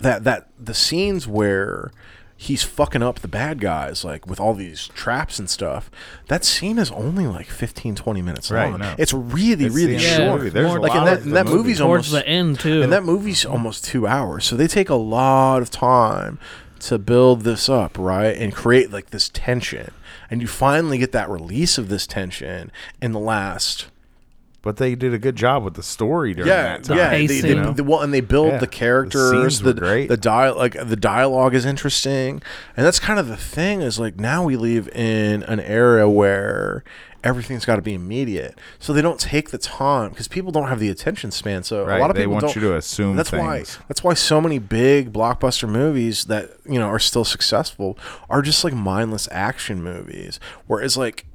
that 0.00 0.24
that 0.24 0.50
the 0.60 0.74
scenes 0.74 1.26
where 1.26 1.92
he's 2.36 2.62
fucking 2.64 3.02
up 3.02 3.20
the 3.20 3.28
bad 3.28 3.60
guys 3.60 4.04
like 4.04 4.26
with 4.26 4.40
all 4.40 4.54
these 4.54 4.88
traps 4.88 5.38
and 5.38 5.48
stuff 5.48 5.90
that 6.28 6.44
scene 6.44 6.78
is 6.78 6.90
only 6.90 7.26
like 7.26 7.46
15 7.46 7.94
20 7.94 8.22
minutes 8.22 8.50
Right, 8.50 8.70
long 8.70 8.80
no. 8.80 8.94
it's 8.98 9.12
really 9.12 9.66
It's 9.66 9.74
really 9.74 9.96
the 9.96 10.04
end 10.04 10.04
of 10.04 10.18
the 10.18 10.24
short 10.26 10.38
movie. 10.40 10.50
There's 10.50 10.66
More- 10.66 10.80
like 10.80 10.94
in 10.94 11.04
that, 11.04 11.20
and 11.22 11.36
that 11.36 11.46
movie. 11.46 11.56
movie's 11.58 11.78
Towards 11.78 12.08
almost 12.12 12.24
the 12.26 12.28
end 12.28 12.60
too. 12.60 12.82
and 12.82 12.92
that 12.92 13.04
movie's 13.04 13.44
almost 13.44 13.84
two 13.84 14.06
hours 14.06 14.44
so 14.44 14.56
they 14.56 14.66
take 14.66 14.88
a 14.90 14.94
lot 14.96 15.62
of 15.62 15.70
time 15.70 16.38
to 16.80 16.98
build 16.98 17.42
this 17.42 17.68
up 17.68 17.96
right 17.96 18.36
and 18.36 18.52
create 18.52 18.90
like 18.90 19.10
this 19.10 19.28
tension 19.28 19.92
and 20.30 20.42
you 20.42 20.48
finally 20.48 20.98
get 20.98 21.12
that 21.12 21.30
release 21.30 21.78
of 21.78 21.88
this 21.88 22.06
tension 22.06 22.70
in 23.00 23.12
the 23.12 23.20
last 23.20 23.86
but 24.64 24.78
they 24.78 24.94
did 24.94 25.12
a 25.14 25.18
good 25.18 25.36
job 25.36 25.62
with 25.62 25.74
the 25.74 25.82
story 25.82 26.32
during 26.34 26.48
yeah, 26.48 26.62
that 26.78 26.84
time. 26.84 26.96
yeah. 26.96 27.10
They, 27.10 27.26
they, 27.26 27.52
the, 27.52 27.84
well, 27.84 28.00
and 28.00 28.12
they 28.12 28.22
build 28.22 28.48
Yeah. 28.48 28.58
the 28.58 28.64
The 28.64 28.70
characters. 28.72 29.60
The 29.60 29.74
great. 29.74 30.08
the 30.08 30.16
dial 30.16 30.56
like 30.56 30.72
the 30.72 30.96
dialogue 30.96 31.54
is 31.54 31.64
interesting, 31.66 32.42
and 32.76 32.84
that's 32.86 32.98
kind 32.98 33.20
of 33.20 33.28
the 33.28 33.36
thing. 33.36 33.82
Is 33.82 33.98
like 33.98 34.16
now 34.18 34.42
we 34.42 34.56
live 34.56 34.88
in 34.88 35.42
an 35.44 35.60
era 35.60 36.08
where 36.08 36.82
everything's 37.22 37.64
got 37.64 37.76
to 37.76 37.82
be 37.82 37.94
immediate, 37.94 38.58
so 38.78 38.92
they 38.92 39.00
don't 39.02 39.20
take 39.20 39.50
the 39.50 39.58
time 39.58 40.10
because 40.10 40.28
people 40.28 40.50
don't 40.52 40.68
have 40.68 40.80
the 40.80 40.88
attention 40.88 41.30
span. 41.30 41.62
So 41.62 41.84
Right, 41.84 41.98
a 41.98 42.00
lot 42.00 42.10
of 42.10 42.16
they 42.16 42.22
people 42.22 42.32
want 42.34 42.44
don't, 42.46 42.54
you 42.56 42.60
to 42.62 42.76
assume 42.76 43.16
That's 43.16 43.32
why. 43.32 43.64
That's 43.88 44.02
why 44.02 44.14
so 44.14 44.40
many 44.40 44.58
big 44.58 45.12
blockbuster 45.12 45.68
movies 45.68 46.24
that 46.24 46.50
you 46.64 46.78
know 46.78 46.86
are 46.88 46.98
still 46.98 47.24
successful 47.24 47.98
are 48.30 48.40
just 48.42 48.64
like 48.64 48.72
mindless 48.74 49.28
action 49.30 49.82
movies. 49.82 50.40
Whereas 50.66 50.96
like 50.96 51.26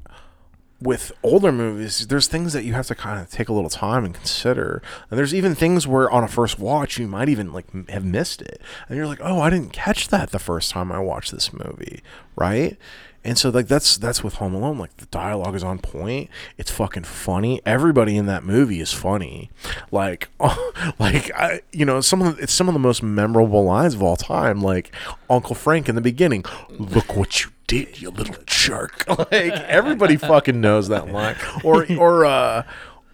with 0.81 1.11
older 1.23 1.51
movies, 1.51 2.07
there's 2.07 2.27
things 2.27 2.53
that 2.53 2.63
you 2.63 2.73
have 2.73 2.87
to 2.87 2.95
kind 2.95 3.19
of 3.19 3.29
take 3.29 3.49
a 3.49 3.53
little 3.53 3.69
time 3.69 4.05
and 4.05 4.13
consider. 4.13 4.81
And 5.09 5.17
there's 5.17 5.33
even 5.33 5.53
things 5.53 5.85
where 5.85 6.09
on 6.09 6.23
a 6.23 6.27
first 6.27 6.57
watch 6.57 6.97
you 6.97 7.07
might 7.07 7.29
even 7.29 7.51
like 7.51 7.89
have 7.89 8.05
missed 8.05 8.41
it, 8.41 8.61
and 8.87 8.97
you're 8.97 9.07
like, 9.07 9.19
"Oh, 9.21 9.41
I 9.41 9.49
didn't 9.49 9.73
catch 9.73 10.07
that 10.09 10.31
the 10.31 10.39
first 10.39 10.71
time 10.71 10.91
I 10.91 10.99
watched 10.99 11.31
this 11.31 11.51
movie," 11.51 12.01
right? 12.35 12.77
And 13.23 13.37
so 13.37 13.49
like 13.49 13.67
that's 13.67 13.97
that's 13.97 14.23
with 14.23 14.35
Home 14.35 14.53
Alone. 14.53 14.77
Like 14.77 14.95
the 14.97 15.05
dialogue 15.07 15.55
is 15.55 15.63
on 15.63 15.79
point. 15.79 16.29
It's 16.57 16.71
fucking 16.71 17.03
funny. 17.03 17.61
Everybody 17.65 18.15
in 18.17 18.25
that 18.27 18.43
movie 18.43 18.79
is 18.79 18.93
funny. 18.93 19.51
Like 19.91 20.29
like 20.99 21.31
I, 21.35 21.61
you 21.71 21.85
know 21.85 22.01
some 22.01 22.21
of 22.21 22.37
the, 22.37 22.43
it's 22.43 22.53
some 22.53 22.67
of 22.67 22.73
the 22.73 22.79
most 22.79 23.03
memorable 23.03 23.63
lines 23.63 23.93
of 23.95 24.03
all 24.03 24.15
time. 24.15 24.61
Like 24.61 24.93
Uncle 25.29 25.55
Frank 25.55 25.89
in 25.89 25.95
the 25.95 26.01
beginning. 26.01 26.45
Look 26.69 27.15
what 27.15 27.43
you 27.43 27.51
did, 27.67 28.01
you 28.01 28.09
little 28.09 28.35
jerk. 28.45 29.05
Like 29.31 29.33
everybody 29.33 30.15
fucking 30.15 30.59
knows 30.59 30.87
that 30.87 31.11
line. 31.11 31.35
Or 31.63 31.85
or 31.97 32.25
uh 32.25 32.63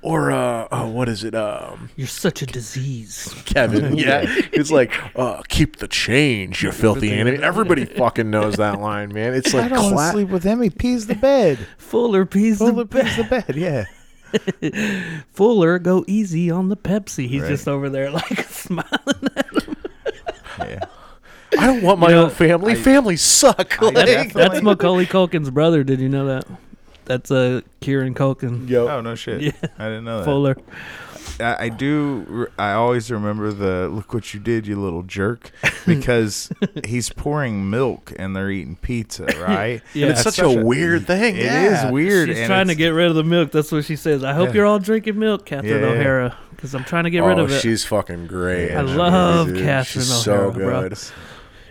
or 0.06 0.32
uh 0.32 0.68
oh, 0.72 0.88
what 0.88 1.10
is 1.10 1.24
it? 1.24 1.36
Um 1.36 1.90
You're 1.96 2.08
such 2.08 2.42
a 2.42 2.46
disease. 2.46 3.34
Kevin. 3.46 3.98
Yeah. 3.98 4.26
It's 4.54 4.72
like, 4.72 4.92
uh, 5.18 5.42
keep 5.50 5.78
the 5.78 5.88
change, 5.88 6.64
you 6.64 6.72
filthy 6.72 7.12
enemy. 7.12 7.42
Everybody 7.44 7.86
fucking 7.86 8.30
knows 8.30 8.56
that 8.56 8.80
line, 8.80 9.14
man. 9.14 9.34
It's 9.34 9.54
like, 9.54 9.66
I 9.66 9.68
like 9.68 9.74
don't 9.76 9.84
want 9.84 9.92
to 9.94 9.96
cla- 9.96 10.12
sleep 10.14 10.30
with 10.30 10.44
him. 10.44 10.62
He 10.62 10.70
pees 10.70 11.08
the 11.08 11.16
bed. 11.16 11.58
Fuller 11.78 12.26
pees 12.26 12.60
the 12.60 12.68
Fuller 12.72 12.86
pees 12.86 13.18
the 13.18 13.24
bed. 13.26 13.56
Yeah. 13.56 13.86
Fuller, 15.34 15.80
go 15.80 16.04
easy 16.08 16.50
on 16.52 16.70
the 16.70 16.78
Pepsi. 16.78 17.28
He's 17.28 17.42
Right. 17.42 17.50
just 17.50 17.68
over 17.68 17.90
there 17.90 18.12
like 18.12 18.40
smiling. 18.50 18.86
At 19.36 19.64
him. 19.64 19.76
Yeah. 20.60 20.80
I 21.58 21.68
don't 21.68 21.82
want 21.82 22.00
my 22.00 22.10
You 22.10 22.16
know, 22.16 22.24
own 22.26 22.30
family. 22.32 22.76
Families 22.76 23.22
suck. 23.22 23.82
Like, 23.82 23.94
definitely- 23.96 24.42
That's 24.42 24.62
Macaulay 24.62 25.06
Culkin's 25.06 25.50
brother. 25.50 25.84
Did 25.84 26.00
you 26.00 26.10
know 26.10 26.26
that? 26.28 26.46
That's 27.06 27.32
uh, 27.32 27.62
Kieran 27.82 28.14
Culkin. 28.16 28.68
yo. 28.70 28.88
Oh 28.88 29.02
no 29.02 29.16
shit. 29.16 29.42
Yeah. 29.42 29.52
I 29.78 29.86
didn't 29.86 30.06
know 30.06 30.20
that. 30.20 30.26
Fuller. 30.26 30.58
I, 31.40 31.66
I 31.66 31.70
do. 31.70 32.48
I 32.58 32.74
always 32.74 33.10
remember 33.12 33.52
the 33.52 33.90
"Look 33.90 34.14
what 34.14 34.34
you 34.34 34.40
did, 34.40 34.68
you 34.68 34.80
little 34.80 35.04
jerk," 35.04 35.52
because 35.86 36.52
he's 36.86 37.10
pouring 37.10 37.70
milk 37.70 38.14
and 38.18 38.36
they're 38.36 38.50
eating 38.52 38.78
pizza, 38.78 39.26
right? 39.40 39.82
Yeah. 39.94 40.04
And 40.08 40.12
it's 40.14 40.24
That's 40.24 40.38
such, 40.38 40.56
a, 40.56 40.64
weird 40.64 41.08
thing. 41.08 41.36
It 41.36 41.42
is 41.42 41.48
yeah. 41.48 41.92
weird. 41.92 42.30
She's 42.30 42.38
and 42.40 42.48
trying 42.48 42.68
to 42.68 42.74
it's- 42.74 42.78
get 42.78 42.90
rid 42.90 43.08
of 43.10 43.16
the 43.16 43.24
milk. 43.24 43.52
That's 43.52 43.72
what 43.72 43.86
she 43.86 43.96
says. 43.96 44.24
I 44.24 44.34
hope 44.34 44.50
Yeah. 44.50 44.54
you're 44.56 44.66
all 44.66 44.80
drinking 44.80 45.20
milk, 45.20 45.46
Catherine 45.46 45.82
Yeah, 45.82 45.88
yeah. 45.94 46.00
O'Hara, 46.00 46.38
because 46.52 46.74
I'm 46.76 46.84
trying 46.86 47.04
to 47.06 47.10
get 47.10 47.22
oh, 47.22 47.28
rid 47.28 47.40
of 47.40 47.52
it. 47.52 47.60
she's 47.60 47.84
fucking 47.84 48.28
great. 48.28 48.72
I 48.74 48.80
in 48.82 48.86
that 48.86 48.96
love 48.96 49.48
movie, 49.48 49.60
dude. 49.60 49.68
Catherine 49.68 50.06
She's 50.06 50.28
O'Hara, 50.28 50.52
so 50.54 50.58
bro. 50.60 50.82
good. 50.90 50.98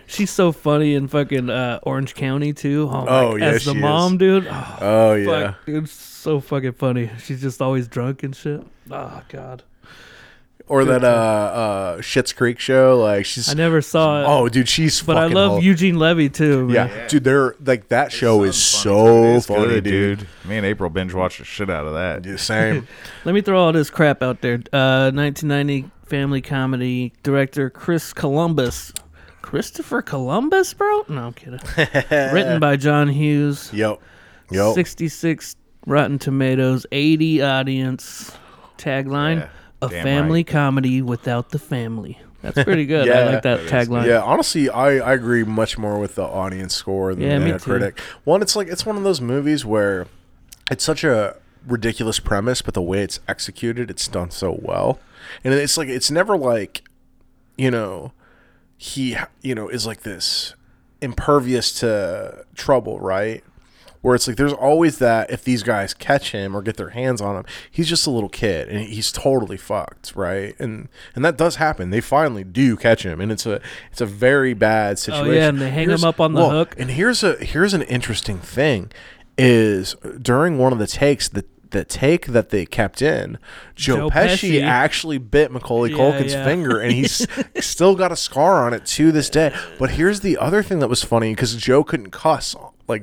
She's 0.06 0.30
so 0.30 0.52
funny 0.52 0.94
in 0.94 1.08
fucking 1.08 1.48
uh, 1.50 1.80
Orange 1.82 2.14
County 2.14 2.52
too. 2.52 2.88
Oh, 2.92 3.06
Oh, 3.08 3.30
like, 3.30 3.40
yeah, 3.40 3.46
as 3.48 3.64
the 3.64 3.72
she 3.72 3.76
is. 3.78 3.82
mom, 3.82 4.18
dude. 4.18 4.46
Oh, 4.48 4.76
Oh 4.80 5.14
yeah. 5.14 5.52
fuck, 5.52 5.66
dude, 5.66 5.88
so 5.88 6.40
fucking 6.40 6.72
funny. 6.72 7.10
She's 7.22 7.40
just 7.40 7.60
always 7.62 7.88
drunk 7.88 8.22
and 8.22 8.34
shit. 8.34 8.62
Oh 8.90 9.22
god, 9.28 9.62
Or 10.66 10.84
that 10.84 11.04
uh 11.04 11.06
uh 11.06 11.96
Schitt's 11.98 12.32
Creek 12.32 12.58
show. 12.58 12.98
Like 13.00 13.24
she's 13.26 13.48
I 13.48 13.54
never 13.54 13.80
saw 13.82 14.22
it. 14.22 14.26
Oh 14.26 14.48
dude, 14.48 14.68
she's 14.68 15.00
but 15.02 15.16
I 15.16 15.26
love 15.26 15.52
hol- 15.52 15.62
Eugene 15.62 15.98
Levy 15.98 16.28
too. 16.28 16.66
Man. 16.68 16.74
Yeah. 16.88 17.06
dude, 17.08 17.24
they're 17.24 17.54
like 17.64 17.88
that 17.88 18.12
show 18.12 18.42
is 18.42 18.50
It's 18.50 18.58
so 18.58 19.40
funny, 19.40 19.66
good, 19.80 19.84
dude. 19.84 20.26
Me 20.46 20.56
and 20.58 20.66
April 20.66 20.90
binge 20.90 21.12
watched 21.14 21.38
the 21.38 21.44
shit 21.44 21.68
out 21.70 21.86
of 21.86 21.94
that. 21.94 22.24
Yeah, 22.24 22.36
Same. 22.36 22.86
Let 23.24 23.34
me 23.34 23.40
throw 23.40 23.58
all 23.58 23.72
this 23.72 23.90
crap 23.90 24.22
out 24.22 24.40
there. 24.42 24.54
Uh, 24.72 25.10
1990 25.12 25.90
family 26.06 26.42
comedy 26.42 27.12
director 27.22 27.70
Chris 27.70 28.12
Columbus. 28.12 28.92
Christopher 29.44 30.00
Columbus, 30.00 30.72
bro? 30.72 31.04
No, 31.06 31.26
I'm 31.26 31.32
kidding. 31.34 31.60
Written 32.32 32.58
by 32.60 32.76
John 32.76 33.08
Hughes. 33.08 33.70
Yo. 33.74 34.00
Yo. 34.50 34.72
66 34.72 35.54
Rotten 35.86 36.18
Tomatoes, 36.18 36.86
80 36.90 37.42
audience. 37.42 38.32
Tagline: 38.78 39.40
Yeah, 39.40 39.48
A 39.82 39.88
family 39.90 40.38
right. 40.40 40.46
comedy 40.46 41.02
without 41.02 41.50
the 41.50 41.58
family. 41.58 42.18
That's 42.40 42.64
pretty 42.64 42.86
good. 42.94 43.06
yeah, 43.06 43.18
I 43.20 43.24
like 43.34 43.42
that 43.42 43.60
tagline. 43.68 44.06
Yeah, 44.06 44.22
honestly, 44.22 44.70
I, 44.70 44.96
I 44.96 45.12
agree 45.12 45.44
much 45.44 45.76
more 45.76 45.98
with 46.00 46.14
the 46.14 46.24
audience 46.24 46.74
score 46.74 47.14
than 47.14 47.22
Yeah, 47.46 47.52
the 47.52 47.58
critic. 47.58 48.00
One, 48.24 48.40
it's 48.40 48.56
like 48.56 48.68
it's 48.68 48.86
one 48.86 48.96
of 48.96 49.02
those 49.02 49.20
movies 49.20 49.64
where 49.66 50.06
it's 50.70 50.84
such 50.84 51.04
a 51.04 51.36
ridiculous 51.66 52.18
premise, 52.18 52.62
but 52.62 52.72
the 52.72 52.82
way 52.82 53.02
it's 53.02 53.20
executed, 53.28 53.90
it's 53.90 54.08
done 54.08 54.30
so 54.30 54.58
well. 54.62 55.00
And 55.44 55.52
it's 55.52 55.76
like 55.76 55.88
it's 55.88 56.10
never 56.10 56.34
like, 56.36 56.82
you 57.58 57.70
know, 57.70 58.12
he 58.84 59.16
you 59.40 59.54
know 59.54 59.66
is 59.68 59.86
like 59.86 60.02
this 60.02 60.54
impervious 61.00 61.72
to 61.80 62.44
trouble, 62.54 63.00
right? 63.00 63.42
Where 64.02 64.14
it's 64.14 64.28
like 64.28 64.36
there's 64.36 64.52
always 64.52 64.98
that 64.98 65.30
if 65.30 65.42
these 65.42 65.62
guys 65.62 65.94
catch 65.94 66.32
him 66.32 66.54
or 66.54 66.60
get 66.60 66.76
their 66.76 66.90
hands 66.90 67.22
on 67.22 67.34
him, 67.34 67.46
he's 67.70 67.88
just 67.88 68.06
a 68.06 68.10
little 68.10 68.28
kid 68.28 68.68
and 68.68 68.80
he's 68.80 69.10
totally 69.10 69.56
fucked, 69.56 70.14
right? 70.14 70.54
And 70.60 70.90
and 71.14 71.24
that 71.24 71.38
does 71.38 71.56
happen. 71.56 71.88
They 71.88 72.02
finally 72.02 72.44
do 72.44 72.76
catch 72.76 73.06
him, 73.06 73.22
and 73.22 73.32
it's 73.32 73.46
a 73.46 73.62
it's 73.90 74.02
a 74.02 74.06
very 74.06 74.52
bad 74.52 74.98
situation. 74.98 75.28
Oh, 75.28 75.32
yeah, 75.32 75.48
and 75.48 75.58
they 75.58 75.70
hang 75.70 75.88
him 75.88 76.04
up 76.04 76.20
on 76.20 76.34
the 76.34 76.40
well, 76.40 76.50
hook. 76.50 76.74
And 76.78 76.90
here's 76.90 77.22
a 77.22 77.42
here's 77.42 77.72
an 77.72 77.82
interesting 77.82 78.38
thing, 78.38 78.92
is 79.38 79.96
during 80.20 80.58
one 80.58 80.74
of 80.74 80.78
the 80.78 80.86
takes 80.86 81.26
the 81.30 81.46
the 81.74 81.84
take 81.84 82.28
that 82.28 82.48
they 82.48 82.64
kept 82.64 83.02
in, 83.02 83.38
Joe, 83.74 83.96
Joe 83.96 84.10
Pesci, 84.10 84.52
Pesci. 84.52 84.62
actually 84.64 85.18
bit 85.18 85.52
Macaulay 85.52 85.90
Yeah, 85.90 85.96
Culkin's 85.98 86.32
yeah. 86.32 86.44
finger, 86.44 86.80
and 86.80 86.90
he's 86.92 87.26
still 87.60 87.94
got 87.94 88.10
a 88.10 88.16
scar 88.16 88.64
on 88.66 88.72
it 88.72 88.86
to 88.86 89.12
this 89.12 89.28
day. 89.28 89.54
But 89.78 89.90
here's 89.90 90.20
the 90.20 90.38
other 90.38 90.62
thing 90.62 90.78
that 90.78 90.88
was 90.88 91.02
funny 91.04 91.32
because 91.32 91.54
Joe 91.56 91.84
couldn't 91.84 92.10
cuss, 92.10 92.56
like 92.88 93.02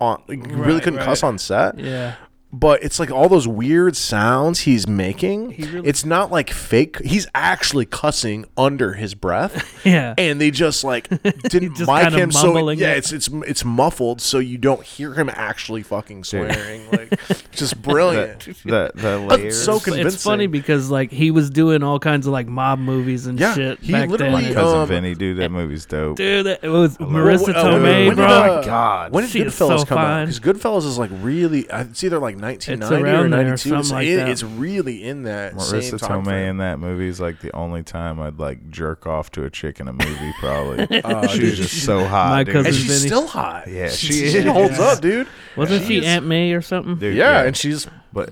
on, 0.00 0.22
like, 0.28 0.46
he 0.46 0.52
really 0.54 0.80
couldn't 0.80 1.00
cuss 1.00 1.22
on 1.22 1.38
set. 1.38 1.78
Yeah. 1.78 2.14
But 2.56 2.84
it's 2.84 3.00
like 3.00 3.10
all 3.10 3.28
those 3.28 3.48
weird 3.48 3.96
sounds 3.96 4.60
he's 4.60 4.86
making. 4.86 5.50
He 5.50 5.64
really- 5.66 5.88
it's 5.88 6.04
not 6.04 6.30
like 6.30 6.50
fake. 6.50 7.00
He's 7.04 7.26
actually 7.34 7.84
cussing 7.84 8.44
under 8.56 8.92
his 8.92 9.14
breath 9.14 9.80
Yeah. 9.84 10.14
and 10.16 10.40
they 10.40 10.50
just 10.52 10.84
like 10.84 11.08
didn't 11.48 11.74
Just 11.76 11.90
mic 11.90 12.12
him 12.12 12.30
so 12.30 12.52
mumbling 12.52 12.78
yeah 12.78 12.92
it. 12.92 12.98
it's 12.98 13.12
it's 13.12 13.28
it's 13.28 13.64
muffled 13.64 14.20
so 14.20 14.38
you 14.38 14.56
don't 14.56 14.82
hear 14.84 15.14
him 15.14 15.28
actually 15.32 15.82
fucking 15.82 16.22
swearing 16.24 16.88
like 16.92 17.18
just 17.50 17.80
brilliant 17.82 18.40
The 18.64 18.92
the 18.94 19.18
layers. 19.18 19.62
so 19.64 19.80
convincing. 19.80 20.06
It's 20.06 20.22
funny 20.22 20.46
because 20.46 20.90
like 20.90 21.10
he 21.10 21.30
was 21.32 21.50
doing 21.50 21.82
all 21.82 21.98
kinds 21.98 22.26
of 22.26 22.32
like 22.32 22.46
mob 22.46 22.78
movies 22.78 23.26
and 23.26 23.38
Yeah, 23.40 23.54
shit 23.54 23.80
he 23.80 23.92
back 23.92 24.08
literally, 24.10 24.44
then. 24.44 24.54
cousin 24.54 24.78
um, 24.80 24.88
Vinny, 24.88 25.14
dude, 25.14 25.38
that 25.38 25.50
movie's 25.50 25.86
dope. 25.86 26.16
Dude, 26.16 26.46
that, 26.46 26.62
it 26.62 26.68
was 26.68 26.96
Marisa 26.98 27.48
Well, 27.48 27.56
uh, 27.56 27.64
Tomei, 27.78 28.06
when 28.06 28.16
bro. 28.16 28.26
did, 28.28 28.32
uh, 28.36 28.56
my 28.58 28.64
God. 28.64 29.12
when 29.12 29.24
did 29.24 29.30
She 29.30 29.40
is 29.40 29.54
Goodfellas 29.54 29.78
so 29.80 29.84
come 29.86 29.98
out? 29.98 30.20
Because 30.26 30.40
Goodfellas 30.40 30.86
is 30.86 30.98
like 30.98 31.10
really, 31.14 31.68
uh, 31.70 31.82
it's 31.84 32.02
either 32.04 32.18
like 32.18 32.36
1990 32.44 32.94
or 32.94 33.04
around 33.06 33.30
there, 33.30 33.42
92. 33.44 33.52
It's, 33.54 33.62
something 33.88 33.90
like 33.96 34.06
it- 34.06 34.16
that. 34.16 34.28
it's 34.28 34.42
really 34.42 35.04
in 35.04 35.22
that 35.24 35.60
same 35.60 35.80
Marisa 35.80 35.98
time 35.98 36.20
Tomei 36.22 36.24
frame. 36.24 36.48
in 36.50 36.56
that 36.58 36.78
movie 36.78 37.08
is 37.08 37.20
like 37.20 37.40
the 37.40 37.54
only 37.56 37.82
time 37.82 38.20
I'd 38.20 38.38
like 38.38 38.70
jerk 38.70 39.06
off 39.06 39.30
to 39.32 39.44
a 39.44 39.50
chick 39.50 39.80
in 39.80 39.88
a 39.88 39.92
movie. 39.92 40.32
Probably, 40.40 41.00
Uh, 41.02 41.26
she's 41.28 41.38
dude, 41.38 41.54
just 41.68 41.84
so 41.84 42.04
hot. 42.04 42.30
My 42.30 42.44
dude. 42.44 42.52
cousin 42.54 42.66
and 42.68 42.76
she's 42.76 42.86
Vinny. 42.86 43.06
still 43.08 43.26
hot. 43.26 43.66
Yeah, 43.68 43.88
she, 43.88 44.06
she 44.06 44.12
she 44.30 44.38
is. 44.38 44.44
holds 44.44 44.78
up, 44.78 45.00
dude. 45.00 45.26
Wasn't 45.56 45.80
Yeah. 45.82 45.86
she 45.88 45.94
She 45.94 45.98
is- 46.00 46.04
Aunt 46.06 46.26
May 46.26 46.52
or 46.52 46.62
something? 46.62 46.96
Dude, 46.98 47.16
Yeah, 47.16 47.42
and 47.42 47.56
she's 47.56 47.86
But 48.12 48.30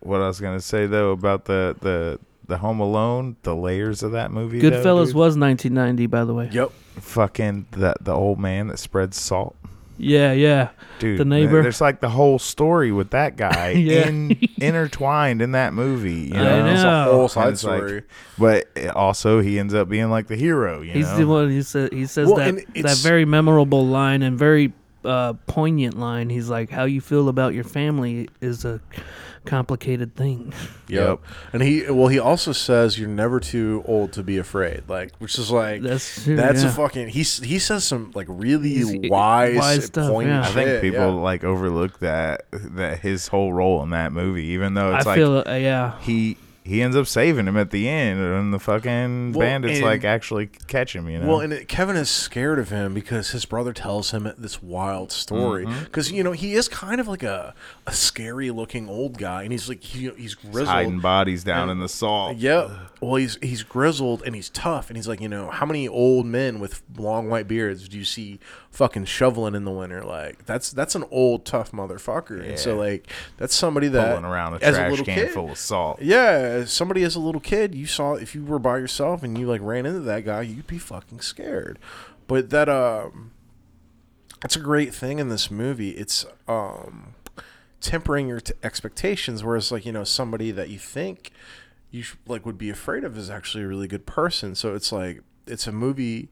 what 0.00 0.20
I 0.20 0.26
was 0.26 0.40
gonna 0.40 0.60
say 0.60 0.86
though 0.86 1.10
about 1.12 1.46
the 1.46 1.76
the 1.80 2.18
the 2.46 2.58
Home 2.58 2.78
Alone, 2.78 3.36
the 3.42 3.56
layers 3.56 4.02
of 4.02 4.12
that 4.12 4.30
movie. 4.30 4.60
though, 4.60 4.70
Goodfellas 4.70 5.06
dude, 5.06 5.14
was 5.16 5.36
1990, 5.36 6.06
by 6.06 6.24
the 6.26 6.34
way. 6.34 6.50
yep. 6.52 6.70
fucking 7.00 7.66
the 7.72 7.94
the 8.00 8.12
old 8.12 8.38
man 8.38 8.66
that 8.68 8.78
spreads 8.78 9.18
salt. 9.18 9.56
Yeah, 9.96 10.32
yeah. 10.32 10.70
Dude, 10.98 11.18
The 11.18 11.24
neighbor. 11.24 11.62
There's 11.62 11.80
like 11.80 12.00
the 12.00 12.08
whole 12.08 12.38
story 12.38 12.90
with 12.92 13.10
that 13.10 13.36
guy 13.36 13.70
Yeah. 13.76 14.08
in, 14.08 14.38
intertwined 14.60 15.40
in 15.42 15.52
that 15.52 15.72
movie. 15.72 16.30
You 16.32 16.34
I 16.34 16.42
know, 16.42 16.64
know. 16.66 16.72
It's 16.72 16.82
a 16.82 17.04
whole 17.04 17.28
side 17.28 17.52
it's 17.52 17.64
like- 17.64 17.78
story. 17.78 18.02
but 18.38 18.68
it- 18.74 18.88
also 18.90 19.40
he 19.40 19.58
ends 19.58 19.74
up 19.74 19.88
being 19.88 20.10
like 20.10 20.26
the 20.26 20.36
hero. 20.36 20.80
You 20.82 20.92
He's 20.92 21.06
know? 21.06 21.16
the 21.18 21.26
one. 21.26 21.50
He 21.50 21.62
said 21.62 21.92
he 21.92 22.06
says 22.06 22.26
Well, 22.28 22.36
that 22.36 22.64
that 22.82 22.96
very 22.98 23.24
memorable 23.24 23.86
line 23.86 24.22
and 24.22 24.38
very 24.38 24.72
uh, 25.04 25.34
poignant 25.46 25.98
line. 25.98 26.30
He's 26.30 26.48
like, 26.48 26.70
"How 26.70 26.84
you 26.84 27.00
feel 27.00 27.28
about 27.28 27.52
your 27.54 27.64
family 27.64 28.28
is 28.40 28.64
a 28.64 28.80
complicated 29.44 30.14
thing." 30.16 30.52
Yep. 30.86 31.20
And 31.54 31.62
he 31.62 31.90
well 31.90 32.08
he 32.08 32.18
also 32.18 32.52
says 32.52 32.98
you're 32.98 33.08
never 33.08 33.40
too 33.40 33.82
old 33.86 34.12
to 34.12 34.22
be 34.22 34.36
afraid. 34.36 34.82
Like 34.86 35.12
which 35.16 35.38
is 35.38 35.50
like 35.50 35.80
That's 35.80 36.22
true, 36.24 36.36
that's 36.36 36.62
yeah. 36.62 36.68
a 36.68 36.72
fucking 36.72 37.08
he 37.08 37.22
he 37.22 37.58
says 37.58 37.84
some 37.84 38.12
like 38.14 38.26
really 38.28 38.68
He's- 38.74 39.10
wise, 39.10 39.56
wise 39.56 39.84
stuff, 39.86 40.10
poignant 40.10 40.44
yeah. 40.44 40.50
I 40.50 40.52
think 40.52 40.68
shit, 40.68 40.82
people 40.82 41.00
yeah. 41.00 41.06
like 41.06 41.42
overlook 41.42 42.00
that 42.00 42.44
that 42.52 43.00
his 43.00 43.28
whole 43.28 43.52
role 43.54 43.82
in 43.82 43.90
that 43.90 44.12
movie, 44.12 44.44
even 44.48 44.74
though 44.74 44.94
it's 44.94 45.06
I 45.06 45.10
like 45.10 45.16
feel, 45.18 45.42
uh, 45.46 45.54
yeah. 45.54 45.98
he 46.00 46.36
he 46.66 46.80
ends 46.80 46.96
up 46.96 47.06
saving 47.06 47.46
him 47.46 47.58
at 47.58 47.70
the 47.72 47.86
end, 47.88 48.18
and 48.20 48.52
the 48.52 48.58
fucking 48.58 49.32
Well, 49.32 49.40
bandits 49.46 49.76
and- 49.76 49.84
like 49.84 50.02
actually 50.04 50.46
catch 50.66 50.94
him. 50.96 51.08
You 51.10 51.18
know, 51.18 51.26
Well, 51.28 51.40
and 51.40 51.52
it, 51.52 51.68
Kevin 51.68 51.94
is 51.94 52.08
scared 52.08 52.58
of 52.58 52.70
him 52.70 52.94
because 52.94 53.32
his 53.32 53.44
brother 53.44 53.74
tells 53.74 54.12
him 54.12 54.32
this 54.38 54.62
wild 54.62 55.12
story. 55.12 55.66
Mm-hmm. 55.66 55.84
Because 55.84 56.10
you 56.10 56.22
know 56.22 56.32
he 56.32 56.54
is 56.54 56.68
kind 56.68 57.00
of 57.02 57.08
like 57.08 57.22
a, 57.22 57.52
a 57.86 57.92
scary 57.92 58.50
looking 58.50 58.88
old 58.88 59.18
guy, 59.18 59.42
and 59.42 59.52
he's 59.52 59.68
like 59.68 59.82
he, 59.82 60.10
he's 60.16 60.34
grizzled. 60.34 60.68
hiding 60.68 61.00
bodies 61.00 61.44
down 61.44 61.68
in 61.68 61.80
the 61.80 61.88
salt. 61.88 62.38
Yep. 62.38 62.70
Well, 63.00 63.16
he's 63.16 63.36
he's 63.42 63.62
grizzled 63.62 64.22
and 64.24 64.34
he's 64.34 64.48
tough, 64.48 64.88
and 64.88 64.96
he's 64.96 65.06
like, 65.06 65.20
you 65.20 65.28
know, 65.28 65.50
how 65.50 65.66
many 65.66 65.86
old 65.86 66.24
men 66.24 66.60
with 66.60 66.82
long 66.96 67.28
white 67.28 67.46
beards 67.46 67.88
do 67.88 67.98
you 67.98 68.04
see 68.04 68.40
fucking 68.70 69.04
shoveling 69.04 69.54
in 69.54 69.64
the 69.64 69.70
winter? 69.70 70.02
Like 70.02 70.46
that's 70.46 70.70
that's 70.70 70.94
an 70.94 71.04
old 71.10 71.44
tough 71.44 71.72
motherfucker, 71.72 72.42
and 72.42 72.58
so 72.58 72.76
like 72.76 73.10
that's 73.36 73.54
somebody 73.54 73.88
that 73.88 74.08
pulling 74.08 74.24
around 74.24 74.54
a 74.54 74.56
as 74.64 74.76
trash 74.76 74.90
little 74.90 75.04
can 75.04 75.14
kid, 75.14 75.30
full 75.30 75.50
of 75.50 75.58
salt. 75.58 76.00
Yeah, 76.00 76.64
somebody 76.64 77.02
as 77.02 77.14
a 77.16 77.20
little 77.20 77.40
kid, 77.40 77.74
you 77.74 77.86
saw 77.86 78.14
if 78.14 78.34
you 78.34 78.44
were 78.44 78.58
by 78.58 78.78
yourself 78.78 79.22
and 79.22 79.36
you 79.36 79.46
like 79.46 79.60
ran 79.62 79.84
into 79.84 80.00
that 80.00 80.24
guy, 80.24 80.40
you'd 80.42 80.66
be 80.66 80.78
fucking 80.78 81.20
scared. 81.20 81.78
But 82.26 82.48
that 82.48 82.70
um, 82.70 83.32
that's 84.40 84.56
a 84.56 84.60
great 84.60 84.94
thing 84.94 85.18
in 85.18 85.28
this 85.28 85.50
movie. 85.50 85.90
It's 85.90 86.24
um, 86.48 87.13
tempering 87.84 88.26
your 88.26 88.40
t- 88.40 88.54
expectations. 88.62 89.44
Whereas 89.44 89.70
like 89.70 89.86
you 89.86 89.92
know 89.92 90.04
somebody 90.04 90.50
that 90.50 90.70
you 90.70 90.78
think 90.78 91.30
you 91.90 92.02
sh- 92.02 92.16
like 92.26 92.44
would 92.44 92.58
be 92.58 92.70
afraid 92.70 93.04
of 93.04 93.16
is 93.16 93.30
actually 93.30 93.62
a 93.62 93.68
really 93.68 93.86
good 93.86 94.06
person. 94.06 94.54
So 94.54 94.74
it's 94.74 94.90
like 94.90 95.20
it's 95.46 95.66
a 95.66 95.72
movie 95.72 96.30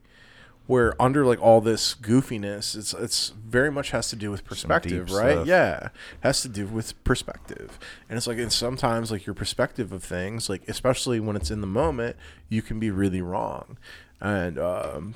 where 0.65 0.99
under 1.01 1.25
like 1.25 1.41
all 1.41 1.61
this 1.61 1.93
goofiness, 1.93 2.75
it's 2.75 2.93
it's 2.93 3.29
very 3.29 3.69
much 3.69 3.91
has 3.91 4.09
to 4.09 4.15
do 4.15 4.31
with 4.31 4.45
perspective, 4.45 5.11
right? 5.11 5.33
stuff. 5.33 5.47
Yeah, 5.47 5.85
it 5.85 5.91
has 6.21 6.41
to 6.41 6.49
do 6.49 6.65
with 6.65 7.01
perspective, 7.03 7.77
and 8.09 8.17
it's 8.17 8.27
like 8.27 8.39
and 8.39 8.51
sometimes 8.51 9.11
like 9.11 9.25
your 9.25 9.35
perspective 9.35 9.91
of 9.91 10.03
things, 10.03 10.49
like 10.49 10.67
especially 10.67 11.19
when 11.19 11.35
it's 11.35 11.51
in 11.51 11.61
the 11.61 11.67
moment, 11.67 12.15
you 12.49 12.61
can 12.61 12.79
be 12.79 12.89
really 12.89 13.21
wrong, 13.21 13.77
and 14.19 14.57
um, 14.57 15.15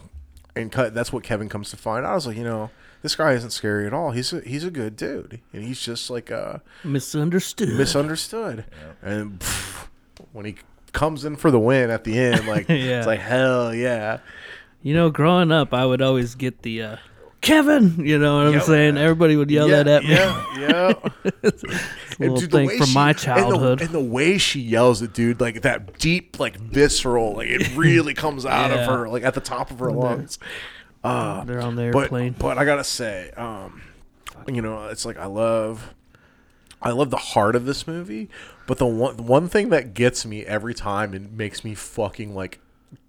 and 0.55 0.71
cut, 0.71 0.93
that's 0.93 1.11
what 1.11 1.23
Kevin 1.23 1.49
comes 1.49 1.71
to 1.71 1.77
find 1.77 2.05
out. 2.05 2.11
I 2.11 2.15
was 2.15 2.27
like, 2.27 2.37
you 2.37 2.43
know. 2.43 2.69
This 3.07 3.15
guy 3.15 3.31
isn't 3.31 3.51
scary 3.51 3.87
at 3.87 3.93
all. 3.93 4.11
He's 4.11 4.33
a, 4.33 4.41
he's 4.41 4.65
a 4.65 4.69
good 4.69 4.97
dude, 4.97 5.39
and 5.53 5.63
he's 5.63 5.79
just 5.79 6.09
like 6.09 6.29
uh 6.29 6.57
Misunderstood. 6.83 7.69
misunderstood. 7.69 8.65
And 9.01 9.39
pff, 9.39 9.87
when 10.33 10.43
he 10.43 10.55
comes 10.91 11.23
in 11.23 11.37
for 11.37 11.49
the 11.49 11.57
win 11.59 11.89
at 11.89 12.03
the 12.03 12.19
end, 12.19 12.45
like 12.47 12.67
Yeah. 12.69 12.97
it's 12.97 13.07
like 13.07 13.21
hell 13.21 13.73
yeah. 13.73 14.17
you 14.81 14.93
know, 14.93 15.09
growing 15.09 15.53
up, 15.53 15.73
I 15.73 15.85
would 15.85 16.01
always 16.01 16.35
get 16.35 16.63
the 16.63 16.81
uh, 16.83 16.95
Kevin. 17.39 18.05
You 18.05 18.19
know 18.19 18.39
what 18.39 18.47
I'm 18.47 18.53
Yep. 18.55 18.63
saying? 18.63 18.97
Everybody 18.97 19.37
would 19.37 19.49
yell 19.49 19.69
yeah, 19.69 19.83
that 19.83 19.87
at 19.87 20.03
me. 20.03 20.09
Yeah, 20.09 20.57
yeah. 20.59 20.93
It's 21.43 21.63
a 21.63 22.23
little 22.23 22.37
dude, 22.37 22.51
thing 22.51 22.69
from 22.77 22.87
she- 22.87 22.93
my 22.93 23.09
and 23.11 23.17
the- 23.17 23.21
childhood. 23.23 23.81
and 23.81 23.91
the, 23.91 24.01
way 24.01 24.37
she 24.37 24.59
yells 24.59 25.01
it, 25.01 25.13
dude, 25.13 25.39
like 25.39 25.61
that 25.61 25.97
deep, 25.97 26.39
like 26.41 26.57
visceral, 26.57 27.35
like 27.35 27.47
it 27.47 27.73
really 27.77 28.13
comes 28.13 28.45
out 28.45 28.71
Yeah. 28.71 28.79
of 28.81 28.89
her, 28.89 29.07
like 29.07 29.23
at 29.23 29.33
the 29.33 29.39
top 29.39 29.71
of 29.71 29.79
her 29.79 29.91
lungs. 29.93 30.39
Uh, 31.07 31.43
They're 31.43 31.61
on 31.61 31.75
the 31.75 31.89
but 31.91 32.03
airplane. 32.03 32.35
but 32.37 32.57
I 32.57 32.65
gotta 32.65 32.83
say, 32.83 33.31
um, 33.37 33.81
you 34.47 34.61
know, 34.61 34.87
it's 34.87 35.05
like 35.05 35.17
I 35.17 35.25
love, 35.25 35.93
I 36.81 36.91
love 36.91 37.09
the 37.09 37.17
heart 37.17 37.55
of 37.55 37.65
this 37.65 37.87
movie. 37.87 38.29
But 38.65 38.77
the 38.77 38.85
one 38.85 39.17
the 39.17 39.23
one 39.23 39.47
thing 39.47 39.69
that 39.69 39.93
gets 39.93 40.25
me 40.25 40.45
every 40.45 40.73
time 40.73 41.13
and 41.13 41.37
makes 41.37 41.63
me 41.63 41.73
fucking 41.73 42.35
like 42.35 42.59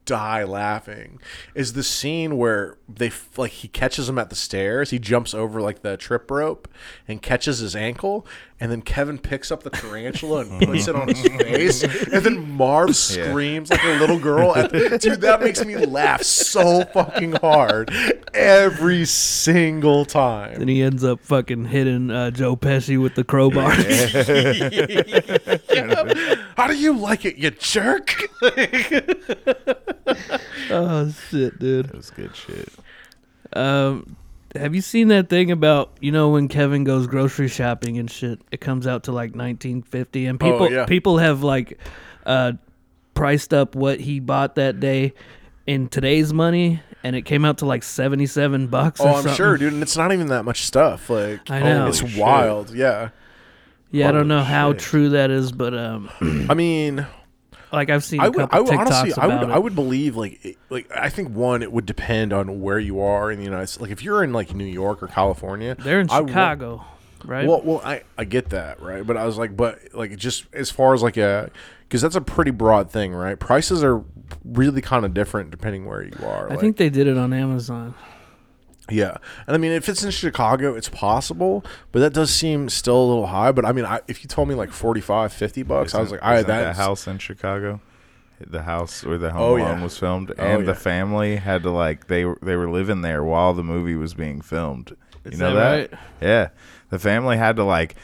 die 0.04 0.42
laughing 0.42 1.20
is 1.54 1.74
the 1.74 1.82
scene 1.82 2.38
where 2.38 2.78
they 2.88 3.10
like 3.36 3.50
he 3.52 3.68
catches 3.68 4.08
him 4.08 4.18
at 4.18 4.30
the 4.30 4.36
stairs. 4.36 4.90
He 4.90 4.98
jumps 4.98 5.34
over 5.34 5.60
like 5.60 5.82
the 5.82 5.96
trip 5.96 6.30
rope 6.30 6.66
and 7.06 7.20
catches 7.20 7.58
his 7.58 7.76
ankle, 7.76 8.26
and 8.60 8.72
then 8.72 8.82
Kevin 8.82 9.18
picks 9.18 9.52
up 9.52 9.62
the 9.62 9.70
tarantula 9.70 10.40
and 10.40 10.60
puts 10.66 10.88
it 10.88 10.96
on 10.96 11.08
his 11.08 11.20
face, 11.22 11.82
and 11.82 12.24
then 12.24 12.50
Marv 12.56 12.88
Yeah. 12.88 12.92
screams 13.30 13.70
like 13.70 13.84
a 13.84 13.98
little 14.00 14.18
girl. 14.18 14.52
And, 14.54 14.70
dude, 15.00 15.20
that 15.20 15.40
makes 15.40 15.64
me 15.64 15.76
laugh 15.76 16.22
so 16.22 16.84
fucking 16.86 17.32
hard 17.34 17.90
every 18.34 19.04
single 19.04 20.04
time. 20.04 20.60
and 20.60 20.68
he 20.68 20.82
ends 20.82 21.04
up 21.04 21.20
fucking 21.20 21.66
hitting 21.66 22.10
uh, 22.10 22.30
Joe 22.32 22.56
Pesci 22.56 23.00
with 23.00 23.14
the 23.14 23.22
crowbar. 23.24 23.70
How 26.56 26.66
do 26.66 26.76
you 26.76 26.96
like 26.98 27.24
it, 27.24 27.36
you 27.36 27.50
jerk? 27.50 28.14
oh 30.70 31.10
shit, 31.30 31.58
dude. 31.58 31.86
It 31.86 31.94
was 31.94 32.10
good 32.10 32.34
shit. 32.34 32.68
Um, 33.54 34.16
have 34.54 34.74
you 34.74 34.80
seen 34.80 35.08
that 35.08 35.28
thing 35.28 35.50
about 35.50 35.90
you 36.00 36.10
know 36.12 36.30
when 36.30 36.48
Kevin 36.48 36.84
goes 36.84 37.06
grocery 37.06 37.48
shopping 37.48 37.98
and 37.98 38.10
shit? 38.10 38.40
It 38.50 38.60
comes 38.60 38.86
out 38.86 39.04
to 39.04 39.12
like 39.12 39.34
1950, 39.34 40.26
and 40.26 40.40
people 40.40 40.62
Oh, 40.62 40.68
yeah. 40.68 40.86
people 40.86 41.18
have 41.18 41.42
like 41.42 41.78
uh 42.26 42.52
priced 43.14 43.52
up 43.52 43.74
what 43.74 44.00
he 44.00 44.20
bought 44.20 44.54
that 44.56 44.80
day 44.80 45.12
in 45.66 45.88
today's 45.88 46.32
money, 46.32 46.80
and 47.04 47.14
it 47.16 47.22
came 47.22 47.44
out 47.44 47.58
to 47.58 47.66
like 47.66 47.82
77 47.82 48.68
bucks. 48.68 49.00
Oh, 49.00 49.04
or 49.04 49.08
I'm 49.08 49.14
something. 49.16 49.34
sure, 49.34 49.58
dude, 49.58 49.72
and 49.74 49.82
it's 49.82 49.96
not 49.96 50.12
even 50.12 50.28
that 50.28 50.44
much 50.44 50.64
stuff. 50.64 51.10
Like, 51.10 51.50
I 51.50 51.60
know. 51.60 51.86
it's 51.88 51.98
shit. 51.98 52.18
wild. 52.18 52.74
Yeah, 52.74 53.10
Yeah, 53.90 54.08
I 54.08 54.12
don't 54.12 54.20
Holy 54.22 54.28
know 54.28 54.42
how 54.44 54.72
true 54.72 55.10
that 55.10 55.30
is, 55.30 55.52
but 55.52 55.74
um, 55.76 56.08
I 56.48 56.54
mean, 56.54 57.06
like 57.72 57.90
I've 57.90 58.04
seen 58.04 58.20
a 58.20 58.24
I 58.24 58.28
would, 58.28 58.36
couple 58.38 58.58
I 58.58 58.60
would 58.60 58.70
TikToks 58.72 58.78
honestly, 59.00 59.12
I 59.22 59.26
would, 59.26 59.48
it. 59.50 59.52
I 59.52 59.58
would 59.58 59.74
believe 59.74 60.16
like, 60.16 60.56
like 60.70 60.90
I 60.94 61.08
think 61.08 61.30
one, 61.34 61.62
it 61.62 61.70
would 61.72 61.86
depend 61.86 62.32
on 62.32 62.60
where 62.60 62.78
you 62.78 63.00
are 63.00 63.30
in 63.30 63.38
the 63.38 63.44
United 63.44 63.66
States. 63.66 63.80
Like, 63.82 63.90
if 63.90 64.02
you're 64.02 64.22
in 64.24 64.32
like 64.32 64.54
New 64.54 64.64
York 64.64 65.02
or 65.02 65.08
California, 65.08 65.74
They're 65.78 66.00
in 66.00 66.10
I 66.10 66.20
would- 66.20 66.30
Chicago, 66.30 66.84
right? 67.24 67.46
Well, 67.46 67.60
well, 67.62 67.80
I 67.84 68.02
I 68.16 68.24
get 68.24 68.50
that, 68.50 68.80
right? 68.82 69.06
But 69.06 69.16
I 69.16 69.26
was 69.26 69.36
like, 69.38 69.56
but 69.56 69.78
like 69.92 70.16
just 70.16 70.46
as 70.52 70.70
far 70.70 70.94
as 70.94 71.02
like 71.02 71.16
a, 71.16 71.50
because 71.88 72.00
that's 72.02 72.16
a 72.16 72.20
pretty 72.20 72.50
broad 72.50 72.90
thing, 72.90 73.12
right? 73.14 73.38
Prices 73.38 73.82
are 73.84 74.02
really 74.44 74.80
kind 74.82 75.04
of 75.04 75.14
different 75.14 75.50
depending 75.50 75.86
where 75.86 76.02
you 76.02 76.12
are. 76.24 76.46
I 76.46 76.50
like- 76.50 76.60
think 76.60 76.76
they 76.76 76.90
did 76.90 77.06
it 77.06 77.16
on 77.18 77.32
Amazon. 77.32 77.94
Yeah, 78.90 79.16
and 79.46 79.54
I 79.54 79.58
mean, 79.58 79.72
if 79.72 79.88
it's 79.88 80.02
in 80.02 80.10
Chicago, 80.10 80.74
it's 80.74 80.88
possible, 80.88 81.64
but 81.92 82.00
that 82.00 82.12
does 82.14 82.30
seem 82.34 82.68
still 82.68 82.96
a 82.96 83.06
little 83.06 83.26
high. 83.26 83.52
But 83.52 83.64
I 83.64 83.72
mean, 83.72 83.84
I, 83.84 84.00
if 84.08 84.22
you 84.24 84.28
told 84.28 84.48
me 84.48 84.54
like 84.54 84.70
45, 84.70 85.32
50 85.32 85.62
bucks, 85.64 85.94
I 85.94 86.00
was 86.00 86.10
like, 86.10 86.22
all 86.22 86.30
right, 86.30 86.38
Isn't 86.38 86.48
that 86.48 86.76
house 86.76 87.06
in 87.06 87.18
Chicago, 87.18 87.80
the 88.40 88.62
house 88.62 89.04
where 89.04 89.18
the 89.18 89.30
Home 89.32 89.42
Oh, 89.42 89.56
Alone 89.56 89.78
yeah. 89.78 89.82
was 89.82 89.98
filmed, 89.98 90.32
Oh, 90.38 90.42
and 90.42 90.60
yeah. 90.60 90.66
the 90.66 90.74
family 90.74 91.36
had 91.36 91.62
to 91.64 91.70
like 91.70 92.06
they 92.06 92.24
were 92.24 92.38
they 92.40 92.56
were 92.56 92.70
living 92.70 93.02
there 93.02 93.22
while 93.22 93.52
the 93.52 93.62
movie 93.64 93.94
was 93.96 94.14
being 94.14 94.40
filmed. 94.40 94.96
You 95.30 95.36
know 95.36 95.54
that 95.54 95.90
that? 95.90 95.92
right? 95.92 96.00
Yeah, 96.22 96.48
the 96.90 96.98
family 96.98 97.36
had 97.36 97.56
to 97.56 97.64
like 97.64 97.94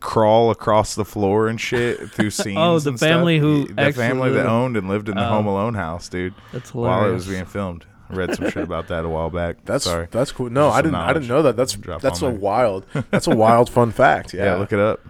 crawl 0.00 0.50
across 0.50 0.96
the 0.96 1.04
floor 1.04 1.46
and 1.46 1.60
shit 1.60 2.10
through 2.10 2.30
scenes. 2.30 2.56
Oh, 2.58 2.78
the 2.80 2.90
and 2.90 2.98
stuff. 2.98 3.08
family 3.08 3.38
who 3.38 3.66
the 3.68 3.92
family 3.92 4.30
that 4.32 4.46
owned 4.46 4.76
and 4.76 4.88
lived 4.88 5.08
in 5.08 5.14
the 5.14 5.24
Oh. 5.24 5.28
Home 5.28 5.46
Alone 5.46 5.74
house, 5.74 6.08
dude, 6.08 6.34
That's 6.52 6.74
while 6.74 7.08
it 7.08 7.12
was 7.12 7.28
being 7.28 7.44
filmed. 7.44 7.84
I 8.10 8.14
read 8.14 8.34
some 8.34 8.50
shit 8.50 8.62
about 8.62 8.88
that 8.88 9.04
a 9.04 9.08
while 9.08 9.30
back. 9.30 9.64
that's 9.64 9.84
sorry. 9.84 10.08
that's 10.10 10.30
cool. 10.32 10.50
No, 10.50 10.68
Just 10.68 10.76
I 10.78 10.82
didn't. 10.82 10.94
I 10.96 11.12
didn't 11.12 11.28
know 11.28 11.42
that. 11.42 11.56
That's 11.56 11.72
Drop 11.74 12.00
that's 12.02 12.20
a 12.22 12.26
there. 12.26 12.34
wild. 12.34 12.86
That's 13.10 13.26
a 13.26 13.34
wild 13.34 13.70
fun 13.70 13.90
fact. 13.92 14.34
Yeah, 14.34 14.44
Yeah, 14.44 14.54
look 14.56 14.72
it 14.72 14.78
up. 14.78 15.00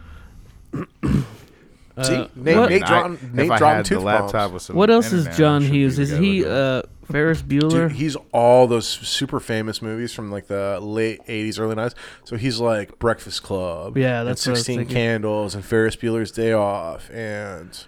See, 2.03 2.15
Uh, 2.17 2.27
Nate, 2.35 2.57
what- 2.57 2.71
Nate 2.71 2.83
I- 2.83 2.87
dropping, 2.87 3.31
Nate 3.35 3.47
dropping 3.57 3.79
the 3.79 3.83
tooth 3.85 4.03
laptop 4.03 4.33
bombs. 4.33 4.53
with 4.55 4.63
some 4.63 4.77
What 4.77 4.91
else 4.91 5.13
is 5.13 5.29
John 5.37 5.63
Hughes? 5.63 5.99
able 6.01 6.03
Is 6.13 6.19
he 6.19 6.39
look 6.41 6.47
it 6.49 6.53
up. 6.53 6.85
uh, 6.85 7.13
Ferris 7.13 7.43
Bueller? 7.43 7.71
Dude, 7.71 7.93
he's 7.93 8.17
all 8.33 8.67
those 8.67 8.89
super 8.89 9.39
famous 9.39 9.81
movies 9.81 10.13
from 10.13 10.33
like 10.33 10.49
the 10.49 10.81
late 10.81 11.21
'80s, 11.29 11.61
early 11.61 11.77
'90s. 11.77 11.95
So 12.25 12.37
he's 12.37 12.59
like 12.59 12.99
Breakfast 12.99 13.45
Club, 13.45 13.97
Yeah, 13.97 14.25
that's 14.25 14.45
what 14.45 14.57
Sixteen. 14.57 14.87
Candles, 14.87 15.55
and 15.55 15.65
Ferris 15.65 15.95
Bueller's 15.95 16.33
Day 16.33 16.53
Off, 16.53 17.11
and 17.13 17.71
just- 17.71 17.87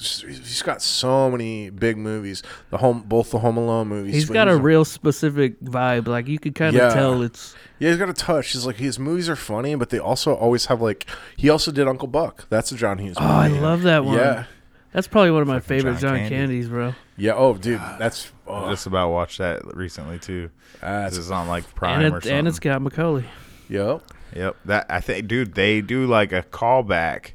he's 0.00 0.62
got 0.62 0.82
so 0.82 1.30
many 1.30 1.70
big 1.70 1.96
movies. 1.96 2.42
The 2.70 2.78
home, 2.78 3.02
both 3.06 3.30
the 3.30 3.38
Home 3.40 3.56
Alone 3.56 3.88
movies. 3.88 4.14
He's 4.14 4.30
got 4.30 4.48
a 4.48 4.56
real 4.56 4.84
specific 4.84 5.60
vibe. 5.60 6.06
Like 6.08 6.26
you 6.28 6.38
could 6.38 6.54
kind 6.54 6.74
of 6.74 6.82
Yeah. 6.82 6.94
tell 6.94 7.22
it's. 7.22 7.54
yeah. 7.78 7.88
He's 7.90 7.98
got 7.98 8.08
a 8.08 8.12
touch. 8.14 8.52
He's 8.52 8.66
like 8.66 8.76
his 8.76 8.98
movies 8.98 9.28
are 9.28 9.36
funny, 9.36 9.74
but 9.74 9.90
they 9.90 9.98
also 9.98 10.34
always 10.34 10.66
have 10.66 10.80
like. 10.80 11.06
He 11.36 11.48
also 11.48 11.70
did 11.70 11.86
Uncle 11.86 12.08
Buck. 12.08 12.46
That's 12.48 12.72
a 12.72 12.76
John 12.76 12.98
Hughes. 12.98 13.16
Oh, 13.18 13.24
I 13.24 13.48
love 13.48 13.82
that 13.82 14.04
one. 14.04 14.16
Yeah, 14.16 14.44
That's 14.92 15.06
probably 15.06 15.30
one 15.30 15.42
of 15.42 15.48
my 15.48 15.60
Fucking 15.60 15.76
favorite 15.78 15.92
John 15.98 16.00
John, 16.00 16.16
Candy. 16.18 16.34
Candies, 16.36 16.68
bro. 16.68 16.94
yeah. 17.16 17.32
Oh, 17.34 17.54
dude, 17.54 17.80
that's. 17.98 18.32
I 18.48 18.52
Oh, 18.52 18.70
just 18.70 18.86
about 18.86 19.10
watched 19.10 19.38
that 19.38 19.62
recently 19.76 20.18
too. 20.18 20.50
that's 20.80 21.14
This 21.16 21.26
is 21.26 21.30
on 21.30 21.46
like 21.46 21.72
Prime 21.76 22.00
And, 22.04 22.14
or 22.14 22.18
it, 22.18 22.22
something. 22.24 22.38
and 22.38 22.48
it's 22.48 22.58
got 22.58 22.82
Macaulay. 22.82 23.24
yep. 23.68 24.02
Yep. 24.34 24.56
That 24.64 24.86
I 24.88 25.00
think, 25.00 25.28
dude, 25.28 25.54
they 25.54 25.80
do 25.80 26.04
like 26.06 26.32
a 26.32 26.42
callback 26.42 27.32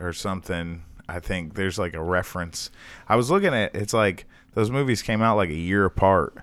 or 0.00 0.12
something. 0.12 0.83
I 1.08 1.20
think 1.20 1.54
there's 1.54 1.78
like 1.78 1.94
a 1.94 2.02
reference. 2.02 2.70
I 3.08 3.16
was 3.16 3.30
looking 3.30 3.52
at 3.54 3.74
it's 3.74 3.92
like 3.92 4.26
those 4.54 4.70
movies 4.70 5.02
came 5.02 5.20
out 5.22 5.36
like 5.36 5.50
a 5.50 5.54
year 5.54 5.84
apart, 5.84 6.34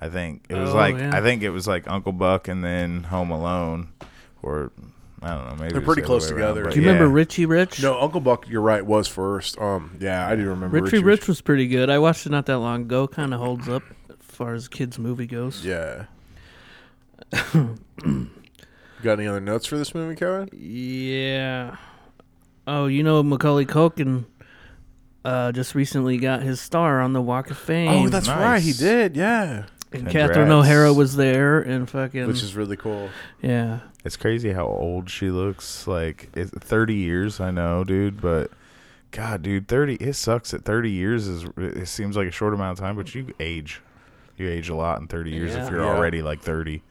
I 0.00 0.08
think 0.08 0.44
it 0.48 0.54
was 0.54 0.70
Oh, 0.70 0.76
like 0.76 0.96
yeah. 0.96 1.10
I 1.14 1.20
think 1.20 1.42
it 1.42 1.50
was 1.50 1.66
like 1.66 1.88
Uncle 1.90 2.12
Buck 2.12 2.48
and 2.48 2.62
then 2.64 3.04
Home 3.04 3.30
Alone, 3.30 3.88
or 4.42 4.70
I 5.22 5.34
don't 5.34 5.48
know. 5.48 5.56
Maybe 5.56 5.72
They're 5.72 5.80
pretty 5.80 6.02
the 6.02 6.06
close 6.06 6.26
other 6.26 6.36
way 6.36 6.42
around, 6.42 6.54
together. 6.54 6.70
Do 6.74 6.80
you 6.80 6.86
remember. 6.86 7.08
Richie 7.08 7.46
Rich? 7.46 7.82
No, 7.82 8.00
Uncle 8.00 8.20
Buck, 8.20 8.48
you're 8.48 8.60
right, 8.60 8.84
was 8.84 9.08
first. 9.08 9.58
Um, 9.58 9.96
yeah, 10.00 10.28
I 10.28 10.36
do 10.36 10.42
remember 10.48 10.80
Richie 10.80 10.96
Richie 10.98 11.04
Rich 11.04 11.28
was 11.28 11.40
pretty 11.40 11.66
good. 11.66 11.90
I 11.90 11.98
watched 11.98 12.26
it 12.26 12.30
not 12.30 12.46
that 12.46 12.58
long 12.58 12.82
ago. 12.82 13.06
Kind 13.08 13.34
of 13.34 13.40
holds 13.40 13.68
up 13.68 13.82
as 14.10 14.16
far 14.20 14.54
as 14.54 14.68
kids 14.68 14.98
movie 14.98 15.26
goes. 15.26 15.64
Yeah. 15.64 16.04
Got 19.02 19.18
any 19.18 19.26
other 19.26 19.40
notes 19.40 19.66
for 19.66 19.76
this 19.76 19.94
movie, 19.94 20.14
Kevin? 20.16 20.48
Yeah. 20.52 21.76
Oh, 22.66 22.86
you 22.86 23.02
know 23.02 23.22
Macaulay 23.22 23.64
Culkin 23.66 24.24
uh, 25.24 25.52
just 25.52 25.74
recently 25.74 26.18
got 26.18 26.42
his 26.42 26.60
star 26.60 27.00
on 27.00 27.12
the 27.12 27.22
Walk 27.22 27.50
of 27.50 27.58
Fame. 27.58 27.88
Oh, 28.06 28.08
that's 28.08 28.26
Nice. 28.26 28.38
right. 28.38 28.62
He 28.62 28.72
did. 28.72 29.16
Yeah. 29.16 29.64
and 29.92 30.04
Congrats. 30.04 30.12
Catherine 30.32 30.50
O'Hara 30.50 30.92
was 30.92 31.16
there, 31.16 31.60
and 31.60 31.88
fucking 31.88 32.26
Which 32.26 32.42
is 32.42 32.54
really 32.56 32.76
cool. 32.76 33.08
yeah. 33.40 33.80
It's 34.04 34.16
crazy 34.16 34.52
how 34.52 34.66
old 34.66 35.10
she 35.10 35.30
looks. 35.30 35.86
Like 35.86 36.28
it's 36.34 36.50
thirty 36.52 36.94
years, 36.94 37.40
I 37.40 37.50
know, 37.50 37.82
dude, 37.84 38.20
but 38.20 38.50
God, 39.10 39.42
dude, 39.42 39.66
thirty. 39.68 39.94
It 39.96 40.14
sucks. 40.14 40.50
that 40.52 40.64
thirty 40.64 40.90
years 40.90 41.26
is 41.26 41.44
it 41.56 41.86
seems 41.88 42.16
like 42.16 42.28
a 42.28 42.32
short 42.32 42.54
amount 42.54 42.78
of 42.78 42.84
time, 42.84 42.94
but 42.96 43.14
you 43.14 43.34
age. 43.40 43.80
You 44.36 44.48
age 44.48 44.68
a 44.68 44.74
lot 44.76 45.00
in 45.00 45.08
thirty 45.08 45.30
years 45.30 45.54
Yeah. 45.54 45.64
if 45.64 45.70
you're 45.70 45.80
Yeah. 45.82 45.88
already 45.96 46.22
like 46.22 46.40
thirty. 46.40 46.82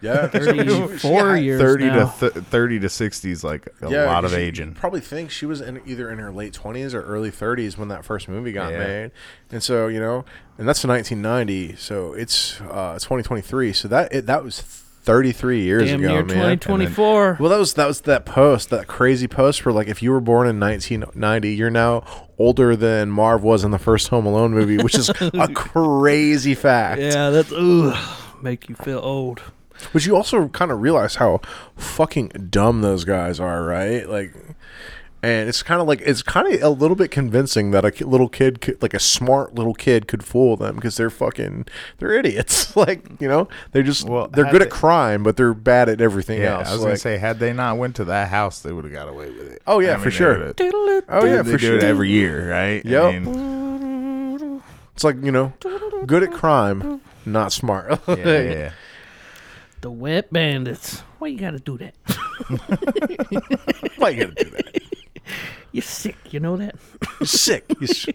Yeah. 0.00 0.26
34 0.28 1.36
years 1.36 1.60
Thirty 1.60 1.86
now. 1.86 2.08
to 2.10 2.30
th- 2.30 2.44
thirty 2.46 2.78
to 2.80 2.88
sixty 2.88 3.30
is 3.32 3.42
like 3.42 3.66
a 3.82 3.90
Yeah, 3.90 4.04
lot 4.04 4.24
of 4.24 4.32
you 4.32 4.38
aging. 4.38 4.74
Probably 4.74 5.00
think 5.00 5.30
she 5.30 5.44
was 5.46 5.60
in 5.60 5.80
either 5.86 6.10
in 6.10 6.18
her 6.18 6.30
late 6.30 6.52
twenties 6.52 6.94
or 6.94 7.02
early 7.02 7.30
thirties 7.30 7.76
when 7.76 7.88
that 7.88 8.04
first 8.04 8.28
movie 8.28 8.52
got 8.52 8.72
Yeah. 8.72 8.78
made, 8.78 9.10
and 9.50 9.62
so 9.62 9.88
you 9.88 9.98
know, 10.00 10.24
and 10.56 10.68
that's 10.68 10.84
in 10.84 10.90
1990. 10.90 11.76
So 11.76 12.12
it's 12.12 12.60
uh, 12.60 12.94
2023. 12.94 13.72
So 13.72 13.88
that 13.88 14.12
it, 14.14 14.26
that 14.26 14.44
was 14.44 14.60
33 14.60 15.62
years 15.62 15.88
Damn 15.88 16.00
ago, 16.00 16.08
near 16.08 16.24
man. 16.24 16.58
2024. 16.58 17.38
Well, 17.40 17.48
that 17.50 17.58
was 17.58 17.74
that 17.74 17.86
was 17.86 18.02
that 18.02 18.24
post, 18.24 18.70
that 18.70 18.86
crazy 18.86 19.26
post 19.26 19.64
where 19.64 19.72
like 19.72 19.88
if 19.88 20.02
you 20.02 20.10
were 20.12 20.20
born 20.20 20.46
in 20.46 20.60
1990, 20.60 21.54
you're 21.54 21.70
now 21.70 22.04
older 22.38 22.76
than 22.76 23.10
Marv 23.10 23.42
was 23.42 23.64
in 23.64 23.70
the 23.72 23.78
first 23.78 24.08
Home 24.08 24.26
Alone 24.26 24.52
movie, 24.52 24.76
which 24.76 24.94
is 24.94 25.08
a 25.08 25.48
crazy 25.54 26.54
fact. 26.54 27.00
yeah, 27.00 27.30
that's 27.30 27.50
ooh, 27.52 27.92
make 28.42 28.68
you 28.68 28.74
feel 28.76 28.98
old. 29.00 29.42
But 29.92 30.04
you 30.06 30.16
also 30.16 30.48
kind 30.48 30.70
of 30.70 30.80
realize 30.80 31.16
how 31.16 31.40
fucking 31.76 32.48
dumb 32.50 32.80
those 32.82 33.04
guys 33.04 33.38
are, 33.40 33.62
right? 33.64 34.08
Like, 34.08 34.34
and 35.22 35.48
it's 35.48 35.62
kind 35.64 35.80
of 35.80 35.88
like 35.88 36.00
it's 36.02 36.22
kind 36.22 36.52
of 36.52 36.62
a 36.62 36.68
little 36.68 36.94
bit 36.94 37.10
convincing 37.10 37.72
that 37.72 37.84
a 37.84 38.06
little 38.06 38.28
kid, 38.28 38.60
could, 38.60 38.80
like 38.80 38.94
a 38.94 39.00
smart 39.00 39.54
little 39.54 39.74
kid, 39.74 40.06
could 40.06 40.22
fool 40.24 40.56
them 40.56 40.76
because 40.76 40.96
they're 40.96 41.10
fucking 41.10 41.66
they're 41.98 42.12
idiots. 42.12 42.76
like, 42.76 43.04
you 43.20 43.28
know, 43.28 43.48
they're 43.72 43.82
just 43.82 44.08
Well, 44.08 44.28
they're 44.28 44.44
had 44.44 44.52
good 44.52 44.62
at 44.62 44.70
crime, 44.70 45.22
but 45.24 45.36
they're 45.36 45.54
bad 45.54 45.88
at 45.88 46.00
everything 46.00 46.40
Yeah, 46.40 46.58
else. 46.58 46.68
I 46.68 46.72
was 46.72 46.80
Like- 46.82 46.88
gonna 46.90 46.96
say, 46.98 47.18
had 47.18 47.38
they 47.40 47.52
not 47.52 47.78
went 47.78 47.96
to 47.96 48.04
that 48.04 48.28
house, 48.28 48.60
they 48.60 48.72
would 48.72 48.84
have 48.84 48.92
got 48.92 49.08
away 49.08 49.30
with 49.30 49.50
it. 49.52 49.62
Oh, 49.66 49.80
yeah, 49.80 49.94
I 49.94 49.96
for 49.98 50.04
they 50.04 50.10
sure. 50.10 50.38
would've- 50.38 51.04
oh 51.08 51.24
yeah, 51.24 51.42
they 51.42 51.52
for 51.52 51.58
do 51.58 51.66
sure. 51.66 51.76
it 51.78 51.82
every 51.84 52.10
year, 52.10 52.50
right? 52.50 52.84
I 52.86 53.18
mean, 53.18 54.62
It's 54.94 55.04
like 55.04 55.16
you 55.22 55.32
know, 55.32 55.52
good 56.06 56.22
at 56.22 56.32
crime, 56.32 57.00
not 57.26 57.52
smart. 57.52 58.00
yeah, 58.08 58.14
yeah, 58.16 58.40
yeah. 58.42 58.70
The 59.80 59.90
Wet 59.90 60.32
Bandits. 60.32 61.00
Why 61.18 61.28
you 61.28 61.38
gotta 61.38 61.58
do 61.60 61.78
that? 61.78 61.94
Why 63.96 64.10
you 64.10 64.24
gotta 64.26 64.44
do 64.44 64.50
that? 64.50 64.82
You're 65.72 65.82
sick. 65.82 66.16
You 66.32 66.40
know 66.40 66.56
that? 66.56 66.74
You're 67.20 67.26
sick. 67.26 67.64
You're 67.80 67.84
s- 67.90 68.06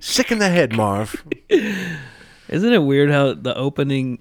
sick 0.00 0.32
in 0.32 0.38
the 0.38 0.48
head, 0.48 0.74
Marv. 0.74 1.22
Isn't 1.50 2.72
it 2.72 2.82
weird 2.82 3.10
how 3.10 3.34
the 3.34 3.54
opening, 3.56 4.18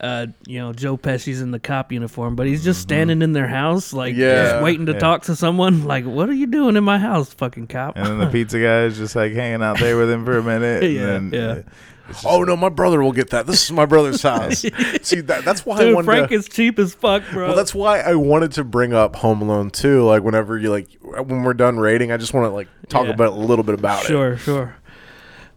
uh, 0.00 0.26
you 0.46 0.58
know, 0.60 0.72
Joe 0.72 0.96
Pesci's 0.96 1.40
in 1.40 1.50
the 1.50 1.58
cop 1.58 1.90
uniform, 1.92 2.36
but 2.36 2.46
he's 2.46 2.62
just 2.62 2.80
standing 2.80 3.22
in 3.22 3.32
their 3.32 3.48
house, 3.48 3.92
like 3.92 4.14
Yeah. 4.14 4.50
just 4.52 4.62
waiting 4.62 4.86
to 4.86 4.92
Yeah. 4.92 4.98
talk 4.98 5.22
to 5.24 5.34
someone. 5.36 5.84
Like, 5.84 6.04
what 6.04 6.28
are 6.28 6.34
you 6.34 6.46
doing 6.46 6.76
in 6.76 6.84
my 6.84 6.98
house, 6.98 7.32
fucking 7.34 7.66
cop? 7.68 7.96
And 7.96 8.06
then 8.06 8.18
the 8.18 8.26
pizza 8.28 8.60
guy 8.60 8.82
is 8.84 8.98
just 8.98 9.16
like 9.16 9.32
hanging 9.32 9.62
out 9.62 9.78
there 9.80 9.96
with 9.96 10.10
him 10.10 10.24
for 10.24 10.38
a 10.38 10.42
minute. 10.42 10.84
and 10.84 11.32
then, 11.32 11.40
yeah. 11.40 11.62
Just- 12.08 12.24
Oh 12.26 12.42
no, 12.44 12.56
my 12.56 12.68
brother 12.68 13.02
will 13.02 13.12
get 13.12 13.30
that. 13.30 13.46
This 13.46 13.64
is 13.64 13.72
my 13.72 13.86
brother's 13.86 14.22
house. 14.30 14.58
See, 15.02 15.20
that, 15.22 15.44
that's 15.44 15.64
why 15.64 15.76
I 15.76 15.84
Dude, 15.84 15.94
wanted 15.94 16.04
Frank 16.06 16.28
to. 16.28 16.34
is 16.34 16.48
cheap 16.48 16.78
as 16.78 16.94
fuck, 16.94 17.22
bro. 17.32 17.48
Well, 17.48 17.56
that's 17.56 17.74
why 17.74 18.00
I 18.00 18.14
wanted 18.14 18.52
to 18.52 18.64
bring 18.64 18.92
up 18.92 19.16
Home 19.16 19.42
Alone 19.42 19.70
too. 19.70 20.04
Like 20.04 20.22
whenever 20.22 20.58
you 20.58 20.70
like 20.70 20.88
when 21.02 21.42
we're 21.42 21.54
done 21.54 21.78
rating, 21.78 22.12
I 22.12 22.16
just 22.16 22.34
want 22.34 22.44
to 22.46 22.50
like 22.54 22.68
talk 22.88 23.06
Yeah. 23.06 23.12
about 23.14 23.32
a 23.32 23.36
little 23.36 23.64
bit 23.64 23.74
about 23.74 24.04
it. 24.04 24.08
sure, 24.08 24.36
sure. 24.36 24.76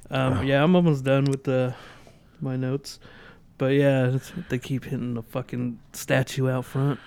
Um, 0.10 0.46
yeah, 0.46 0.64
I'm 0.64 0.76
almost 0.76 1.04
done 1.04 1.26
with 1.26 1.44
the 1.44 1.76
my 2.40 2.56
notes, 2.56 3.00
but 3.58 3.74
yeah, 3.74 4.18
they 4.50 4.60
keep 4.60 4.84
hitting 4.86 5.16
the 5.16 5.24
fucking 5.24 5.80
statue 5.94 6.50
out 6.50 6.66
front. 6.66 7.00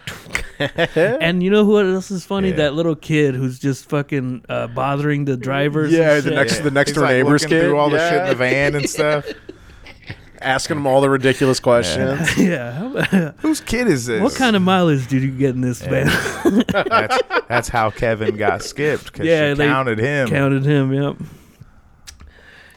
and 0.59 1.43
you 1.43 1.51
know 1.51 1.65
who 1.65 1.81
else 1.81 2.11
is 2.11 2.25
funny? 2.25 2.51
Yeah. 2.51 2.57
That 2.57 2.75
little 2.75 2.97
kid 2.97 3.35
who's 3.35 3.59
just 3.59 3.89
fucking 3.89 4.45
uh, 4.49 4.67
bothering 4.69 5.25
the 5.25 5.37
drivers. 5.37 5.93
Yeah, 5.93 6.15
and 6.15 6.23
the 6.25 6.29
shit. 6.31 6.35
next 6.35 6.59
the 6.59 6.71
next 6.71 6.91
He's, 6.91 6.97
door 6.97 7.05
like, 7.05 7.17
neighbor's 7.17 7.43
looking 7.43 7.59
kid. 7.59 7.65
through 7.65 7.79
all 7.79 7.91
the 7.91 8.11
shit 8.11 8.23
in 8.23 8.29
the 8.29 8.35
van 8.35 8.75
and 8.75 8.89
stuff. 8.89 9.27
asking 10.41 10.77
them 10.77 10.87
all 10.87 11.01
the 11.01 11.11
ridiculous 11.11 11.61
questions. 11.61 12.37
yeah. 12.39 13.33
Whose 13.39 13.61
kid 13.61 13.89
is 13.89 14.07
this? 14.07 14.23
what 14.23 14.35
kind 14.35 14.57
of 14.57 14.63
mileage 14.63 15.07
did 15.07 15.23
you 15.23 15.31
get 15.31 15.51
in 15.55 15.61
this 15.61 15.83
Yeah. 15.83 16.05
van? 16.05 16.65
That's, 16.69 17.19
that's 17.49 17.69
how 17.69 17.91
Kevin 17.91 18.37
got 18.37 18.63
skipped 18.63 19.13
because 19.13 19.27
Yeah, 19.27 19.53
she 19.53 19.59
they 19.59 19.67
counted 19.67 19.99
him. 19.99 20.29
Counted 20.29 20.65
him. 20.65 20.93
Yep. 20.93 21.17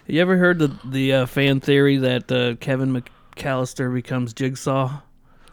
You 0.07 0.21
ever 0.21 0.37
heard 0.37 0.59
the 0.59 0.75
the 0.83 1.13
uh, 1.13 1.25
fan 1.25 1.61
theory 1.61 1.97
that 1.97 2.29
uh, 2.31 2.55
Kevin 2.59 2.91
McAllister 3.35 3.93
becomes 3.93 4.33
Jigsaw? 4.33 5.01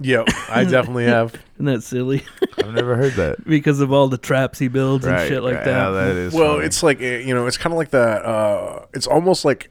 Yep, 0.02 0.28
I 0.48 0.64
definitely 0.64 1.04
have. 1.06 1.34
Isn't 1.56 1.66
that 1.66 1.82
silly? 1.82 2.24
I've 2.58 2.72
never 2.72 2.96
heard 2.96 3.12
that. 3.14 3.44
because 3.46 3.80
of 3.80 3.92
all 3.92 4.08
the 4.08 4.16
traps 4.18 4.58
he 4.58 4.68
builds 4.68 5.06
right, 5.06 5.20
and 5.20 5.28
shit 5.28 5.42
like 5.42 5.56
right. 5.56 5.64
that. 5.66 5.86
Oh, 5.88 5.92
that 5.94 6.16
is 6.16 6.32
Well, 6.32 6.54
funny. 6.54 6.66
it's 6.66 6.82
like 6.82 7.00
eh, 7.02 7.18
you 7.18 7.34
know, 7.34 7.46
it's 7.46 7.58
kind 7.58 7.72
of 7.72 7.76
like 7.78 7.90
that. 7.90 8.24
Uh, 8.24 8.86
it's 8.94 9.06
almost 9.06 9.44
like 9.44 9.70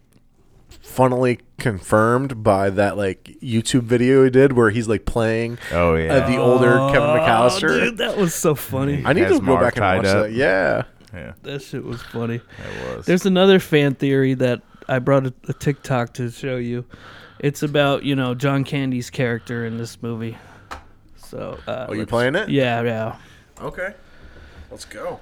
funnily 0.81 1.39
confirmed 1.57 2.43
by 2.43 2.69
that 2.69 2.97
like 2.97 3.23
YouTube 3.41 3.83
video 3.83 4.23
he 4.23 4.29
did 4.29 4.53
where 4.53 4.69
he's 4.71 4.87
like 4.87 5.05
playing 5.05 5.57
oh 5.71 5.93
yeah. 5.95 6.13
uh, 6.15 6.27
the 6.29 6.37
older 6.37 6.71
Kevin 6.91 7.01
Oh, 7.09 7.17
McAllister. 7.19 7.67
dude, 7.79 7.97
that 7.97 8.17
was 8.17 8.33
so 8.33 8.53
funny. 8.55 9.03
I 9.05 9.13
need 9.13 9.23
to 9.27 9.29
go 9.29 9.41
Marv 9.41 9.61
back 9.61 9.75
and 9.77 9.85
watch 9.97 10.05
up. 10.05 10.23
that. 10.27 10.31
Yeah. 10.31 10.83
yeah, 11.13 11.33
That 11.43 11.61
shit 11.63 11.83
was 11.83 12.01
funny. 12.03 12.37
that 12.37 12.97
was. 12.97 13.05
There's 13.05 13.25
another 13.25 13.59
fan 13.59 13.95
theory 13.95 14.35
that 14.35 14.61
I 14.87 14.99
brought 14.99 15.25
a, 15.27 15.33
a 15.47 15.53
TikTok 15.53 16.13
to 16.15 16.29
show 16.31 16.57
you. 16.57 16.85
It's 17.39 17.63
about 17.63 18.03
you 18.03 18.15
know 18.15 18.35
John 18.35 18.63
Candy's 18.63 19.09
character 19.09 19.65
in 19.65 19.77
this 19.77 20.01
movie. 20.01 20.37
So, 21.17 21.57
uh, 21.67 21.85
Oh, 21.89 21.93
you 21.93 21.99
let's- 21.99 22.09
playing 22.09 22.35
it? 22.35 22.49
Yeah, 22.49 22.81
yeah. 22.81 23.15
Okay. 23.61 23.93
Let's 24.71 24.85
go. 24.85 25.19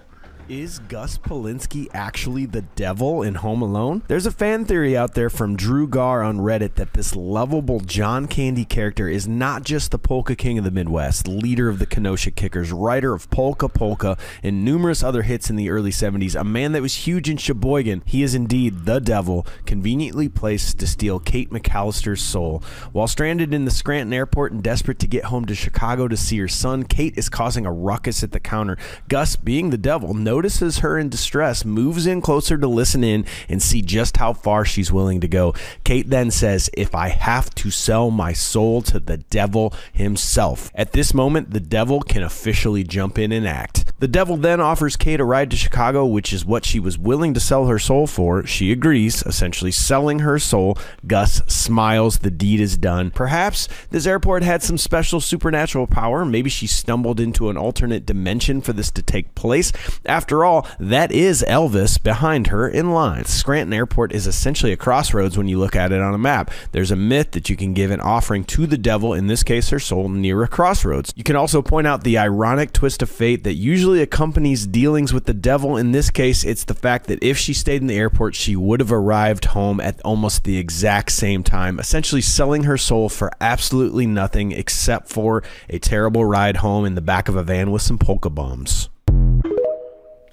Is 0.49 0.79
Gus 0.79 1.17
Polinski 1.17 1.89
actually 1.93 2.45
the 2.45 2.61
devil 2.61 3.21
in 3.21 3.35
Home 3.35 3.61
Alone? 3.61 4.03
There's 4.07 4.25
a 4.25 4.31
fan 4.31 4.63
theory 4.63 4.95
out 4.95 5.13
there 5.13 5.29
from 5.29 5.57
Drew 5.57 5.89
Gar 5.89 6.23
on 6.23 6.37
Reddit 6.37 6.75
that 6.75 6.93
this 6.93 7.17
lovable 7.17 7.81
John 7.81 8.27
Candy 8.27 8.63
character 8.63 9.09
is 9.09 9.27
not 9.27 9.63
just 9.63 9.91
the 9.91 9.99
Polka 9.99 10.37
King 10.37 10.57
of 10.57 10.63
the 10.63 10.71
Midwest, 10.71 11.27
leader 11.27 11.67
of 11.67 11.79
the 11.79 11.85
Kenosha 11.85 12.31
Kickers, 12.31 12.71
writer 12.71 13.13
of 13.13 13.29
Polka 13.29 13.67
Polka 13.67 14.17
and 14.41 14.63
numerous 14.63 15.03
other 15.03 15.23
hits 15.23 15.49
in 15.49 15.57
the 15.57 15.69
early 15.69 15.91
70s, 15.91 16.39
a 16.39 16.45
man 16.45 16.71
that 16.71 16.81
was 16.81 16.95
huge 16.95 17.29
in 17.29 17.35
Sheboygan. 17.35 18.03
He 18.05 18.23
is 18.23 18.33
indeed 18.33 18.85
the 18.85 19.01
devil, 19.01 19.45
conveniently 19.65 20.29
placed 20.29 20.79
to 20.79 20.87
steal 20.87 21.19
Kate 21.19 21.49
McAllister's 21.49 22.21
soul. 22.21 22.63
While 22.93 23.07
stranded 23.07 23.53
in 23.53 23.65
the 23.65 23.71
Scranton 23.71 24.13
airport 24.13 24.53
and 24.53 24.63
desperate 24.63 24.99
to 24.99 25.07
get 25.07 25.25
home 25.25 25.43
to 25.43 25.55
Chicago 25.55 26.07
to 26.07 26.15
see 26.15 26.37
her 26.37 26.47
son, 26.47 26.83
Kate 26.83 27.17
is 27.17 27.27
causing 27.27 27.65
a 27.65 27.71
ruckus 27.73 28.23
at 28.23 28.31
the 28.31 28.39
counter. 28.39 28.77
Gus, 29.09 29.35
being 29.35 29.71
the 29.71 29.77
devil, 29.77 30.13
notices 30.37 30.79
her 30.79 30.99
in 30.99 31.09
distress, 31.09 31.65
moves 31.65 32.05
in 32.05 32.21
closer 32.21 32.59
to 32.59 32.67
listen 32.67 33.03
in 33.03 33.25
and 33.49 33.59
see 33.59 33.81
just 33.81 34.17
how 34.17 34.33
far 34.33 34.63
she's 34.63 34.91
willing 34.91 35.19
to 35.19 35.27
go. 35.27 35.51
Kate 35.83 36.07
then 36.11 36.29
says, 36.29 36.69
If 36.77 36.93
I 36.93 37.09
have 37.09 37.49
to 37.55 37.71
sell 37.71 38.11
my 38.11 38.33
soul 38.33 38.83
to 38.83 38.99
the 38.99 39.17
devil 39.17 39.73
himself. 39.91 40.69
At 40.75 40.91
this 40.91 41.11
moment, 41.11 41.49
the 41.49 41.59
devil 41.59 42.01
can 42.01 42.21
officially 42.21 42.83
jump 42.83 43.17
in 43.17 43.31
and 43.31 43.47
act. 43.47 43.85
The 43.99 44.07
devil 44.07 44.37
then 44.37 44.61
offers 44.61 44.95
Kate 44.95 45.19
a 45.19 45.25
ride 45.25 45.49
to 45.49 45.57
Chicago, 45.57 46.05
which 46.05 46.31
is 46.31 46.45
what 46.45 46.65
she 46.65 46.79
was 46.79 46.99
willing 46.99 47.33
to 47.33 47.39
sell 47.39 47.65
her 47.65 47.79
soul 47.79 48.05
for. 48.05 48.45
She 48.45 48.71
agrees, 48.71 49.23
essentially 49.23 49.71
selling 49.71 50.19
her 50.19 50.37
soul. 50.37 50.77
Gus 51.07 51.41
smiles, 51.47 52.19
the 52.19 52.29
deed 52.29 52.59
is 52.59 52.77
done. 52.77 53.09
Perhaps 53.09 53.67
this 53.89 54.05
airport 54.05 54.43
had 54.43 54.61
some 54.61 54.77
special 54.77 55.19
supernatural 55.19 55.87
power. 55.87 56.25
Maybe 56.25 56.47
she 56.47 56.67
stumbled 56.67 57.19
into 57.19 57.49
an 57.49 57.57
alternate 57.57 58.05
dimension 58.05 58.61
for 58.61 58.71
this 58.71 58.91
to 58.91 59.01
take 59.01 59.33
place. 59.33 59.71
After 60.05 60.45
all, 60.45 60.67
that 60.79 61.11
is 61.11 61.43
Elvis 61.47 62.01
behind 62.01 62.47
her 62.47 62.69
in 62.69 62.91
line. 62.91 63.25
Scranton 63.25 63.73
Airport 63.73 64.11
is 64.11 64.27
essentially 64.27 64.71
a 64.71 64.77
crossroads 64.77 65.39
when 65.39 65.47
you 65.47 65.57
look 65.57 65.75
at 65.75 65.91
it 65.91 66.01
on 66.01 66.13
a 66.13 66.19
map. 66.19 66.51
There's 66.71 66.91
a 66.91 66.95
myth 66.95 67.31
that 67.31 67.49
you 67.49 67.55
can 67.55 67.73
give 67.73 67.89
an 67.89 68.01
offering 68.01 68.43
to 68.43 68.67
the 68.67 68.77
devil, 68.77 69.15
in 69.15 69.25
this 69.25 69.41
case 69.41 69.69
her 69.69 69.79
soul, 69.79 70.07
near 70.07 70.43
a 70.43 70.47
crossroads. 70.47 71.11
You 71.15 71.23
can 71.23 71.35
also 71.35 71.63
point 71.63 71.87
out 71.87 72.03
the 72.03 72.19
ironic 72.19 72.73
twist 72.73 73.01
of 73.01 73.09
fate 73.09 73.43
that 73.43 73.53
usually 73.53 73.86
usually 73.87 74.03
accompanies 74.03 74.67
dealings 74.67 75.13
with 75.13 75.23
the 75.23 75.33
devil. 75.33 75.77
In 75.77 75.93
this 75.93 76.09
case, 76.09 76.43
it's 76.43 76.65
the 76.65 76.73
fact 76.73 77.07
that 77.07 77.23
if 77.23 77.37
she 77.37 77.53
stayed 77.53 77.79
in 77.79 77.87
the 77.87 77.95
airport, 77.95 78.35
she 78.35 78.53
would 78.53 78.81
have 78.81 78.91
arrived 78.91 79.45
home 79.45 79.79
at 79.79 80.01
almost 80.01 80.43
the 80.43 80.57
exact 80.57 81.09
same 81.13 81.41
time, 81.41 81.79
essentially 81.79 82.21
selling 82.21 82.63
her 82.63 82.77
soul 82.77 83.07
for 83.07 83.31
absolutely 83.39 84.05
nothing 84.05 84.51
except 84.51 85.07
for 85.07 85.41
a 85.69 85.79
terrible 85.79 86.25
ride 86.25 86.57
home 86.57 86.83
in 86.83 86.95
the 86.95 87.01
back 87.01 87.29
of 87.29 87.37
a 87.37 87.43
van 87.43 87.71
with 87.71 87.81
some 87.81 87.97
polka 87.97 88.29
bombs. 88.29 88.89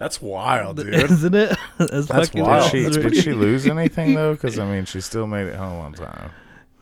That's 0.00 0.20
wild, 0.20 0.78
dude. 0.78 0.92
Isn't 0.92 1.36
it? 1.36 1.56
That's, 1.78 2.08
That's 2.08 2.08
fucking 2.08 2.42
wild. 2.42 2.72
Did 2.72 2.92
she, 2.92 3.00
did 3.00 3.16
she 3.16 3.32
lose 3.34 3.68
anything 3.68 4.14
though? 4.14 4.32
Because 4.32 4.58
I 4.58 4.68
mean, 4.68 4.84
she 4.84 5.00
still 5.00 5.28
made 5.28 5.46
it 5.46 5.54
home 5.54 5.78
on 5.78 5.92
time. 5.92 6.32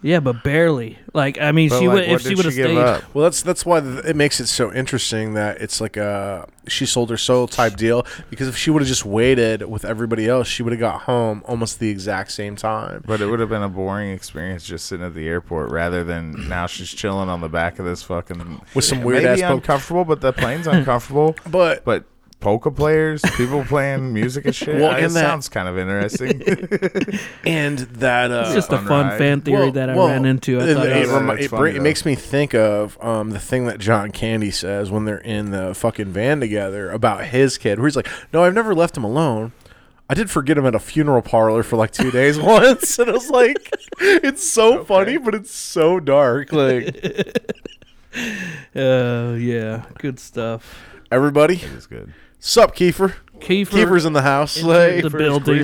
Yeah, 0.02 0.18
but 0.20 0.42
barely. 0.42 0.98
Like 1.14 1.40
I 1.40 1.52
mean, 1.52 1.68
But, 1.68 1.78
she 1.78 1.88
like, 1.88 1.94
would 1.94 2.08
if 2.08 2.22
she 2.22 2.34
would 2.34 2.44
have 2.44 2.54
stayed. 2.54 2.76
up? 2.76 3.14
Well, 3.14 3.22
that's 3.24 3.40
that's 3.42 3.64
why 3.64 3.80
th- 3.80 4.04
it 4.04 4.16
makes 4.16 4.40
it 4.40 4.48
so 4.48 4.72
interesting 4.72 5.34
that 5.34 5.60
it's 5.60 5.80
like 5.80 5.96
a 5.96 6.48
she 6.66 6.86
sold 6.86 7.10
her 7.10 7.16
soul 7.16 7.46
type 7.46 7.76
deal. 7.76 8.04
Because 8.28 8.48
if 8.48 8.56
she 8.56 8.70
would 8.70 8.82
have 8.82 8.88
just 8.88 9.04
waited 9.04 9.62
with 9.68 9.84
everybody 9.84 10.28
else, 10.28 10.48
she 10.48 10.62
would 10.62 10.72
have 10.72 10.80
got 10.80 11.02
home 11.02 11.42
almost 11.46 11.78
the 11.78 11.88
exact 11.88 12.32
same 12.32 12.56
time. 12.56 13.04
But 13.06 13.20
it 13.20 13.26
would 13.26 13.40
have 13.40 13.48
been 13.48 13.62
a 13.62 13.68
boring 13.68 14.10
experience 14.10 14.64
just 14.64 14.86
sitting 14.86 15.06
at 15.06 15.14
the 15.14 15.28
airport 15.28 15.70
rather 15.70 16.02
than 16.02 16.48
now 16.48 16.66
she's 16.66 16.90
chilling 16.90 17.28
on 17.28 17.40
the 17.40 17.48
back 17.48 17.78
of 17.78 17.84
this 17.84 18.02
fucking 18.02 18.60
With 18.74 18.84
some 18.84 19.02
weird 19.02 19.22
maybe 19.22 19.42
ass 19.42 19.52
uncomfortable, 19.52 20.04
but 20.04 20.20
the 20.20 20.32
plane's 20.32 20.66
uncomfortable. 20.66 21.36
But 21.48 21.84
But 21.84 22.04
polka 22.42 22.70
players, 22.70 23.22
people 23.36 23.64
playing 23.64 24.12
music 24.12 24.44
and 24.44 24.54
shit. 24.54 24.68
Well, 24.74 24.90
Well, 24.90 24.96
it 24.98 25.02
that- 25.02 25.10
sounds 25.10 25.48
kind 25.48 25.68
of 25.68 25.78
interesting. 25.78 26.42
and 27.46 27.78
that 27.78 28.30
uh, 28.30 28.42
It's 28.46 28.54
just 28.54 28.72
a 28.72 28.76
fun 28.76 28.86
fun 28.86 29.06
ride. 29.06 29.18
fan 29.18 29.40
theory 29.40 29.58
Well- 29.62 29.72
that 29.72 29.88
I 29.90 29.96
well, 29.96 30.08
ran 30.08 30.24
into. 30.26 30.60
I 30.60 30.64
it, 30.64 30.74
thought 30.74 30.86
it, 30.86 30.92
it 30.96 31.00
was, 31.00 31.10
remi- 31.10 31.42
it 31.44 31.48
funny, 31.48 31.70
it 31.76 31.82
makes 31.82 32.04
me 32.04 32.14
think 32.14 32.54
of 32.54 32.98
um, 33.02 33.30
the 33.30 33.38
thing 33.40 33.64
that 33.66 33.78
John 33.78 34.10
Candy 34.10 34.50
says 34.50 34.90
when 34.90 35.06
they're 35.06 35.16
in 35.18 35.50
the 35.52 35.74
fucking 35.74 36.08
van 36.08 36.40
together 36.40 36.90
about 36.90 37.24
his 37.26 37.56
kid, 37.56 37.78
where 37.78 37.86
he's 37.88 37.96
like, 37.96 38.08
"No, 38.32 38.44
I've 38.44 38.54
never 38.54 38.74
left 38.74 38.96
him 38.96 39.04
alone." 39.04 39.52
I 40.10 40.14
did 40.14 40.30
forget 40.30 40.58
him 40.58 40.66
at 40.66 40.74
a 40.74 40.78
funeral 40.80 41.22
parlor 41.22 41.62
for 41.62 41.76
like 41.76 41.92
two 41.92 42.10
days 42.20 42.38
once, 42.38 42.98
and 42.98 43.08
I 43.08 43.12
was 43.12 43.30
like, 43.30 43.56
"It's 44.00 44.46
so 44.46 44.84
funny, 44.84 45.16
but 45.16 45.34
it's 45.34 45.54
so 45.54 46.00
dark." 46.00 46.52
Like 46.52 46.96
uh, 48.76 49.34
yeah, 49.38 49.84
good 49.98 50.18
stuff. 50.18 50.84
everybody, 51.10 51.54
it 51.56 51.62
is 51.64 51.86
good. 51.86 52.12
Sup, 52.42 52.74
Kiefer? 52.76 53.14
Kiefer, 53.40 53.66
Kiefer's 53.70 54.04
in 54.04 54.12
the 54.12 54.22
house. 54.22 54.56
into 54.56 54.68
Like, 54.68 55.02
the 55.02 55.10
building. 55.10 55.56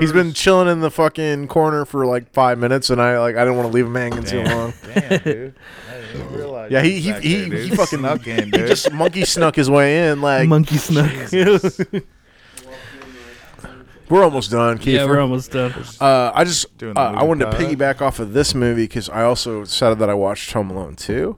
he's 0.00 0.12
been 0.12 0.32
chilling 0.32 0.68
in 0.68 0.80
the 0.80 0.90
fucking 0.92 1.48
corner 1.48 1.84
for 1.84 2.06
like 2.06 2.32
five 2.32 2.58
minutes, 2.58 2.88
and 2.90 3.00
I 3.02 3.18
like 3.18 3.34
I 3.36 3.40
didn't 3.44 3.56
want 3.56 3.68
to 3.70 3.74
leave 3.74 3.86
him 3.86 3.94
hanging 3.96 4.22
too 4.22 4.42
long. 4.44 4.72
Damn, 4.94 5.22
dude. 5.22 5.54
I 5.90 5.94
didn't 6.12 6.32
realize 6.36 6.70
Yeah, 6.70 6.82
he 6.82 7.00
he 7.00 7.10
back 7.10 7.22
he, 7.22 7.34
there, 7.36 7.48
dude. 7.48 7.70
he 7.70 7.76
fucking 7.76 7.98
snuck 7.98 8.26
in, 8.28 8.44
He 8.44 8.50
dude. 8.52 8.68
just 8.68 8.92
monkey 8.92 9.24
snuck 9.24 9.56
his 9.56 9.68
way 9.68 10.08
in. 10.08 10.20
Like 10.22 10.48
Monkey 10.48 10.76
snuck. 10.76 11.10
we're 14.08 14.22
almost 14.22 14.52
done, 14.52 14.78
Kiefer. 14.78 14.92
yeah, 14.92 15.04
we're 15.04 15.18
almost 15.20 15.50
done. 15.50 15.72
Uh, 16.00 16.30
I 16.32 16.44
just 16.44 16.78
Doing 16.78 16.94
the 16.94 17.00
uh, 17.00 17.04
I 17.08 17.12
movie 17.14 17.26
wanted 17.26 17.44
to 17.46 17.50
pod. 17.50 17.60
piggyback 17.60 18.00
off 18.00 18.20
of 18.20 18.32
this 18.34 18.54
movie 18.54 18.84
because 18.84 19.08
I 19.08 19.22
also 19.22 19.64
said 19.64 19.94
that 19.98 20.08
I 20.08 20.14
watched 20.14 20.52
Home 20.52 20.70
Alone 20.70 20.94
2. 20.94 21.36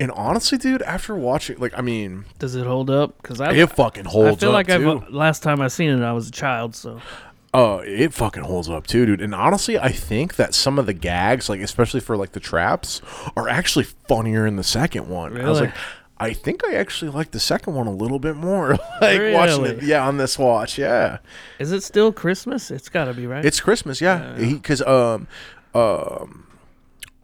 And 0.00 0.12
honestly, 0.12 0.58
dude, 0.58 0.82
after 0.82 1.14
watching, 1.16 1.58
like, 1.58 1.76
I 1.76 1.80
mean, 1.80 2.24
Does 2.38 2.54
it 2.54 2.66
hold 2.66 2.88
up? 2.88 3.20
Because 3.20 3.40
I, 3.40 3.52
it 3.52 3.70
fucking 3.70 4.04
holds. 4.04 4.36
I 4.36 4.40
feel 4.40 4.50
up 4.50 4.54
like 4.54 4.66
too. 4.68 5.02
I've 5.02 5.10
last 5.12 5.42
time 5.42 5.60
I 5.60 5.68
seen 5.68 5.90
it, 5.90 6.02
I 6.04 6.12
was 6.12 6.28
a 6.28 6.32
child. 6.32 6.76
So 6.76 7.00
Oh, 7.54 7.78
it 7.78 8.12
fucking 8.12 8.44
holds 8.44 8.68
up 8.68 8.86
too, 8.86 9.06
dude. 9.06 9.22
And 9.22 9.34
honestly, 9.34 9.78
I 9.78 9.90
think 9.90 10.36
that 10.36 10.54
some 10.54 10.78
of 10.78 10.86
the 10.86 10.92
gags, 10.92 11.48
like 11.48 11.60
especially 11.60 12.00
for 12.00 12.16
like 12.16 12.32
the 12.32 12.40
traps, 12.40 13.00
are 13.36 13.48
actually 13.48 13.84
funnier 13.84 14.46
in 14.46 14.56
the 14.56 14.62
second 14.62 15.08
one. 15.08 15.32
I 15.36 15.48
was 15.48 15.60
Really? 15.60 15.72
like, 15.72 15.74
I 16.20 16.32
think 16.34 16.62
I 16.66 16.74
actually 16.74 17.10
like 17.10 17.30
the 17.30 17.40
second 17.40 17.74
one 17.74 17.86
a 17.86 17.92
little 17.92 18.18
bit 18.18 18.36
more. 18.36 18.72
like 19.00 19.32
watching 19.32 19.64
it, 19.64 19.82
yeah, 19.82 20.06
on 20.06 20.18
this 20.18 20.38
watch, 20.38 20.76
yeah. 20.76 21.18
is 21.58 21.72
it 21.72 21.82
still 21.82 22.12
Christmas? 22.12 22.70
It's 22.70 22.88
got 22.88 23.06
to 23.06 23.14
be 23.14 23.26
right. 23.26 23.44
It's 23.44 23.60
Christmas, 23.60 24.00
yeah. 24.00 24.34
Because 24.36 24.82
um, 24.82 25.26
um, 25.74 26.47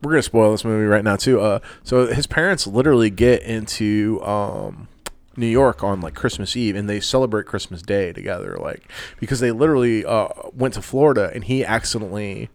we're 0.04 0.12
gonna 0.12 0.22
spoil 0.22 0.52
this 0.52 0.64
movie 0.64 0.86
right 0.86 1.02
now 1.04 1.16
too. 1.16 1.40
Uh, 1.40 1.60
so 1.82 2.06
his 2.06 2.26
parents 2.26 2.66
literally 2.66 3.10
get 3.10 3.42
into 3.42 4.22
um, 4.22 4.88
New 5.36 5.46
York 5.46 5.82
on 5.82 6.00
like 6.00 6.14
Christmas 6.14 6.56
Eve, 6.56 6.76
and 6.76 6.88
they 6.88 7.00
celebrate 7.00 7.46
Christmas 7.46 7.82
Day 7.82 8.12
together, 8.12 8.56
like 8.60 8.90
because 9.18 9.40
they 9.40 9.50
literally 9.50 10.04
uh 10.04 10.28
went 10.52 10.74
to 10.74 10.82
Florida, 10.82 11.30
and 11.34 11.44
he 11.44 11.64
accidentally. 11.64 12.50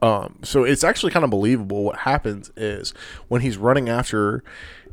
Um, 0.00 0.40
so 0.42 0.64
it's 0.64 0.82
actually 0.82 1.12
kind 1.12 1.24
of 1.24 1.30
believable. 1.30 1.84
What 1.84 1.98
happens 1.98 2.50
is 2.56 2.92
when 3.28 3.40
he's 3.40 3.56
running 3.56 3.88
after 3.88 4.42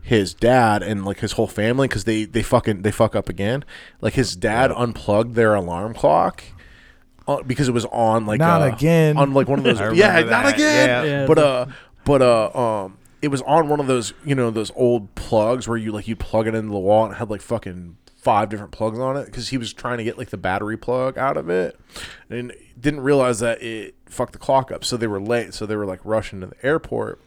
his 0.01 0.33
dad 0.33 0.83
and 0.83 1.03
like 1.03 1.19
his 1.19 1.33
whole 1.33 1.47
family 1.47 1.87
because 1.87 2.03
they 2.03 2.25
they 2.25 2.43
fucking 2.43 2.83
they 2.83 2.91
fuck 2.91 3.15
up 3.15 3.29
again. 3.29 3.65
Like 4.01 4.13
his 4.13 4.35
dad 4.35 4.71
unplugged 4.71 5.35
their 5.35 5.55
alarm 5.55 5.93
clock 5.93 6.43
uh, 7.29 7.43
because 7.43 7.67
it 7.67 7.73
was 7.73 7.85
on 7.85 8.25
like 8.25 8.39
Not 8.39 8.61
uh, 8.61 8.65
again. 8.75 9.17
on 9.17 9.33
like 9.33 9.47
one 9.47 9.59
of 9.59 9.63
those 9.65 9.79
I 9.79 9.91
yeah 9.91 10.09
remember 10.09 10.31
not 10.31 10.43
that, 10.45 10.53
again. 10.55 10.89
Yeah. 10.89 11.03
Yeah, 11.03 11.25
but 11.27 11.37
uh 11.37 11.65
but 12.05 12.21
uh 12.21 12.83
um 12.83 12.97
it 13.21 13.27
was 13.29 13.41
on 13.43 13.67
one 13.69 13.79
of 13.79 13.87
those 13.87 14.13
you 14.25 14.35
know 14.35 14.49
those 14.51 14.71
old 14.75 15.13
plugs 15.15 15.67
where 15.67 15.77
you 15.77 15.91
like 15.91 16.07
you 16.07 16.15
plug 16.15 16.47
it 16.47 16.55
into 16.55 16.71
the 16.71 16.79
wall 16.79 17.05
and 17.05 17.13
it 17.13 17.17
had 17.17 17.29
like 17.29 17.41
fucking 17.41 17.97
five 18.17 18.49
different 18.49 18.71
plugs 18.71 18.99
on 18.99 19.15
it 19.15 19.25
because 19.25 19.47
he 19.49 19.57
was 19.57 19.71
trying 19.71 19.97
to 19.97 20.03
get 20.03 20.17
like 20.17 20.29
the 20.29 20.37
battery 20.37 20.75
plug 20.75 21.17
out 21.17 21.37
of 21.37 21.49
it 21.49 21.79
and 22.29 22.53
didn't 22.79 22.99
realize 22.99 23.39
that 23.39 23.61
it 23.63 23.95
fucked 24.07 24.33
the 24.33 24.39
clock 24.39 24.71
up. 24.71 24.83
So 24.83 24.97
they 24.97 25.07
were 25.07 25.21
late. 25.21 25.53
So 25.53 25.65
they 25.65 25.77
were 25.77 25.85
like 25.85 26.01
rushing 26.03 26.41
to 26.41 26.47
the 26.47 26.65
airport 26.65 27.21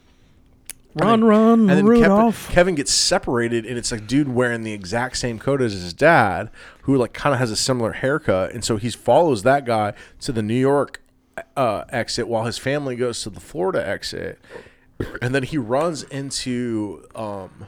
run, 0.94 1.24
run, 1.24 1.60
and 1.60 1.70
then 1.70 1.86
Rudolph. 1.86 2.44
Kevin, 2.46 2.54
Kevin 2.54 2.74
gets 2.76 2.92
separated, 2.92 3.66
and 3.66 3.78
it's 3.78 3.92
like 3.92 4.06
dude 4.06 4.28
wearing 4.28 4.62
the 4.62 4.72
exact 4.72 5.16
same 5.16 5.38
coat 5.38 5.60
as 5.62 5.72
his 5.72 5.92
dad, 5.92 6.50
who 6.82 6.96
like 6.96 7.12
kind 7.12 7.32
of 7.32 7.38
has 7.38 7.50
a 7.50 7.56
similar 7.56 7.92
haircut, 7.92 8.52
and 8.52 8.64
so 8.64 8.76
he 8.76 8.90
follows 8.90 9.42
that 9.42 9.64
guy 9.64 9.94
to 10.20 10.32
the 10.32 10.42
New 10.42 10.58
York 10.58 11.02
uh, 11.56 11.84
exit 11.88 12.28
while 12.28 12.44
his 12.44 12.58
family 12.58 12.96
goes 12.96 13.22
to 13.22 13.30
the 13.30 13.40
Florida 13.40 13.86
exit, 13.86 14.38
and 15.20 15.34
then 15.34 15.42
he 15.42 15.58
runs 15.58 16.02
into 16.04 17.06
um, 17.14 17.66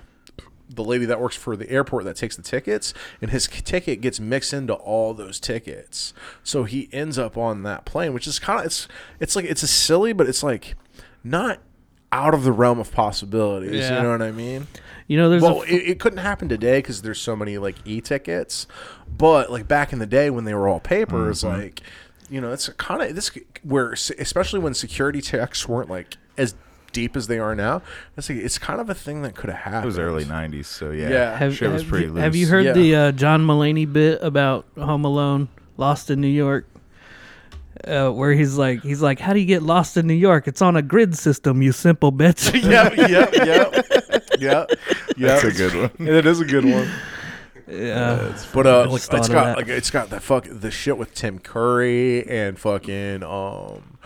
the 0.68 0.84
lady 0.84 1.04
that 1.06 1.20
works 1.20 1.36
for 1.36 1.56
the 1.56 1.68
airport 1.70 2.04
that 2.04 2.16
takes 2.16 2.36
the 2.36 2.42
tickets, 2.42 2.92
and 3.22 3.30
his 3.30 3.46
ticket 3.46 4.00
gets 4.00 4.20
mixed 4.20 4.52
into 4.52 4.74
all 4.74 5.14
those 5.14 5.40
tickets, 5.40 6.12
so 6.42 6.64
he 6.64 6.88
ends 6.92 7.18
up 7.18 7.36
on 7.36 7.62
that 7.62 7.84
plane, 7.84 8.12
which 8.12 8.26
is 8.26 8.38
kind 8.38 8.60
of 8.60 8.66
it's 8.66 8.88
it's 9.20 9.36
like 9.36 9.44
it's 9.44 9.62
a 9.62 9.68
silly, 9.68 10.12
but 10.12 10.28
it's 10.28 10.42
like 10.42 10.74
not 11.22 11.60
out 12.14 12.32
of 12.32 12.44
the 12.44 12.52
realm 12.52 12.78
of 12.78 12.92
possibilities. 12.92 13.72
Yeah. 13.74 13.96
You 13.96 14.02
know 14.04 14.10
what 14.12 14.22
I 14.22 14.30
mean? 14.30 14.68
you 15.08 15.18
know, 15.18 15.28
there's 15.28 15.42
well, 15.42 15.62
a 15.62 15.64
it, 15.64 15.88
it 15.90 16.00
couldn't 16.00 16.20
happen 16.20 16.48
today 16.48 16.78
because 16.78 17.02
there's 17.02 17.20
so 17.20 17.34
many 17.36 17.58
like 17.58 17.74
e-tickets, 17.84 18.66
but 19.18 19.50
like 19.50 19.66
back 19.68 19.92
in 19.92 19.98
the 19.98 20.06
day 20.06 20.30
when 20.30 20.44
they 20.44 20.54
were 20.54 20.68
all 20.68 20.80
papers, 20.80 21.42
Mm-hmm. 21.42 21.60
like 21.60 21.80
you 22.30 22.40
know, 22.40 22.52
it's 22.52 22.68
kind 22.70 23.02
of 23.02 23.14
this 23.14 23.30
where 23.62 23.92
especially 23.92 24.60
when 24.60 24.72
security 24.72 25.20
checks 25.20 25.68
weren't 25.68 25.90
like 25.90 26.16
as 26.38 26.54
deep 26.92 27.16
as 27.16 27.26
they 27.26 27.38
are 27.38 27.54
now. 27.54 27.82
It's 28.16 28.30
like 28.30 28.38
it's 28.38 28.56
kind 28.58 28.80
of 28.80 28.88
a 28.88 28.94
thing 28.94 29.20
that 29.22 29.34
could 29.34 29.50
have 29.50 29.58
happened. 29.58 29.84
It 29.84 29.86
was 29.86 29.98
early 29.98 30.24
'90s, 30.24 30.66
so 30.66 30.90
yeah, 30.92 31.10
Yeah. 31.10 31.36
have, 31.36 31.54
shit 31.56 31.70
was 31.70 31.84
pretty 31.84 32.06
you, 32.06 32.12
loose. 32.12 32.22
have 32.22 32.34
you 32.36 32.46
heard 32.46 32.64
Yeah. 32.64 32.72
the 32.72 32.96
uh, 32.96 33.12
John 33.12 33.44
Mulaney 33.46 33.92
bit 33.92 34.22
about 34.22 34.64
Home 34.78 35.04
Alone, 35.04 35.48
Lost 35.76 36.10
in 36.10 36.20
New 36.20 36.28
York? 36.28 36.66
Uh, 37.86 38.10
where 38.10 38.32
he's 38.32 38.56
like, 38.56 38.82
he's 38.82 39.02
like, 39.02 39.18
how 39.20 39.32
do 39.32 39.38
you 39.40 39.46
get 39.46 39.62
lost 39.62 39.96
in 39.96 40.06
New 40.06 40.14
York? 40.14 40.48
It's 40.48 40.62
on 40.62 40.76
a 40.76 40.82
grid 40.82 41.16
system, 41.16 41.60
you 41.62 41.72
simple 41.72 42.12
bitch. 42.12 42.52
yep, 42.62 42.96
yep, 42.96 43.32
yep, 43.34 43.74
yep, 44.40 44.70
yep. 45.16 45.42
That's 45.42 45.44
a 45.44 45.52
good 45.52 45.74
one. 45.98 46.08
It 46.08 46.24
is 46.26 46.40
a 46.40 46.44
good 46.44 46.64
one. 46.64 46.88
yeah, 47.66 48.36
But 48.52 48.66
uh, 48.66 48.70
I 48.80 48.84
like, 48.84 48.90
just 48.92 49.10
thought 49.10 49.18
it's 49.20 49.28
of 49.28 49.34
got 49.34 49.44
that. 49.44 49.56
like 49.58 49.68
it's 49.68 49.90
got 49.90 50.10
that 50.10 50.22
fuck 50.22 50.46
the 50.50 50.70
shit 50.70 50.96
with 50.98 51.14
Tim 51.14 51.38
Curry 51.38 52.26
and 52.28 52.58
fucking 52.58 53.22
um, 53.22 53.98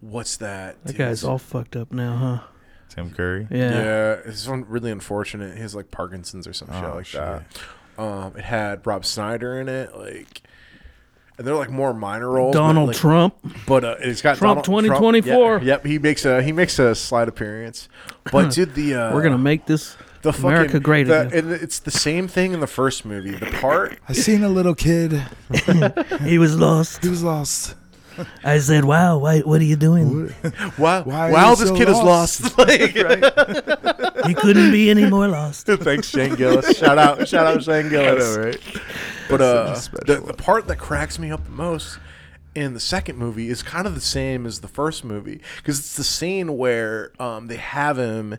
what's 0.00 0.36
that? 0.38 0.82
that 0.84 0.88
Dude, 0.92 0.98
guy's 0.98 1.24
all 1.24 1.38
fucked 1.38 1.76
up 1.76 1.92
now, 1.92 2.16
huh? 2.16 2.38
Tim 2.88 3.10
Curry. 3.10 3.46
Yeah. 3.50 3.70
Yeah, 3.70 4.12
it's 4.24 4.46
one 4.48 4.64
really 4.68 4.90
unfortunate. 4.90 5.54
He 5.56 5.60
has 5.62 5.74
like 5.74 5.90
Parkinson's 5.90 6.46
or 6.46 6.52
some 6.52 6.68
shit 6.68 6.84
Oh, 6.84 6.94
like 6.94 7.06
shit. 7.06 7.20
that. 7.20 7.44
Um, 7.98 8.36
it 8.36 8.44
had 8.44 8.86
Rob 8.86 9.04
Schneider 9.04 9.60
in 9.60 9.68
it, 9.68 9.96
like, 9.96 10.42
and 11.38 11.46
they're 11.46 11.54
like 11.54 11.70
more 11.70 11.92
minor 11.94 12.30
roles. 12.30 12.54
but, 12.54 12.60
Donald 12.60 12.88
like- 12.88 12.96
Trump. 12.96 13.34
but 13.66 13.84
uh, 13.84 13.96
it's 14.00 14.22
got 14.22 14.36
Trump 14.38 14.64
2024. 14.64 15.60
yep, 15.62 15.84
he 15.84 15.98
makes 15.98 16.24
a 16.24 16.42
he 16.42 16.52
makes 16.52 16.78
a 16.78 16.94
slight 16.94 17.28
appearance. 17.28 17.88
But 18.32 18.52
dude, 18.52 18.74
the 18.74 18.94
uh, 18.94 19.14
We're 19.14 19.22
gonna 19.22 19.38
make 19.38 19.66
this 19.66 19.96
the 20.22 20.30
America 20.30 20.68
fucking, 20.72 20.82
great 20.82 21.06
the, 21.06 21.26
again. 21.26 21.44
and 21.44 21.52
it's 21.52 21.78
the 21.78 21.90
same 21.90 22.26
thing 22.26 22.52
in 22.52 22.60
the 22.60 22.66
first 22.66 23.04
movie. 23.04 23.32
The 23.32 23.46
part 23.46 23.98
I 24.08 24.12
seen 24.12 24.42
a 24.42 24.48
little 24.48 24.74
kid. 24.74 25.22
he 26.24 26.38
was 26.38 26.58
lost. 26.58 27.02
He 27.04 27.08
was 27.08 27.22
lost. 27.22 27.74
I 28.44 28.58
said, 28.58 28.84
"Wow, 28.84 29.18
why, 29.18 29.40
what 29.40 29.60
are 29.60 29.64
you 29.64 29.76
doing? 29.76 30.34
wow, 30.78 31.02
Why 31.02 31.30
are 31.30 31.32
wow, 31.32 31.50
you 31.50 31.56
this 31.56 31.68
so 31.68 31.76
kid 31.76 31.88
lost? 31.88 32.40
is 32.40 32.56
lost. 32.56 32.58
like, 34.18 34.26
He 34.26 34.34
couldn't 34.34 34.70
be 34.72 34.90
any 34.90 35.06
more 35.08 35.28
lost." 35.28 35.66
Thanks, 35.66 36.08
Shane 36.08 36.34
Gillis. 36.34 36.76
Shout 36.78 36.98
out, 36.98 37.28
shout 37.28 37.46
out, 37.46 37.62
Shane 37.62 37.86
I 37.86 37.88
Gillis. 37.88 38.36
know, 38.36 38.42
right? 38.44 38.60
But 39.28 39.40
uh, 39.40 39.74
such 39.74 39.92
a 39.92 39.96
the, 39.96 40.06
special 40.14 40.26
the 40.26 40.34
part 40.34 40.66
that 40.68 40.76
cracks 40.78 41.18
me 41.18 41.30
up 41.30 41.44
the 41.44 41.50
most 41.50 41.98
in 42.54 42.72
the 42.74 42.80
second 42.80 43.18
movie 43.18 43.48
is 43.48 43.62
kind 43.62 43.86
of 43.86 43.94
the 43.94 44.00
same 44.00 44.46
as 44.46 44.60
the 44.60 44.68
first 44.68 45.04
movie 45.04 45.40
because 45.58 45.78
it's 45.78 45.96
the 45.96 46.04
scene 46.04 46.56
where 46.56 47.12
um, 47.20 47.48
they 47.48 47.56
have 47.56 47.98
him 47.98 48.38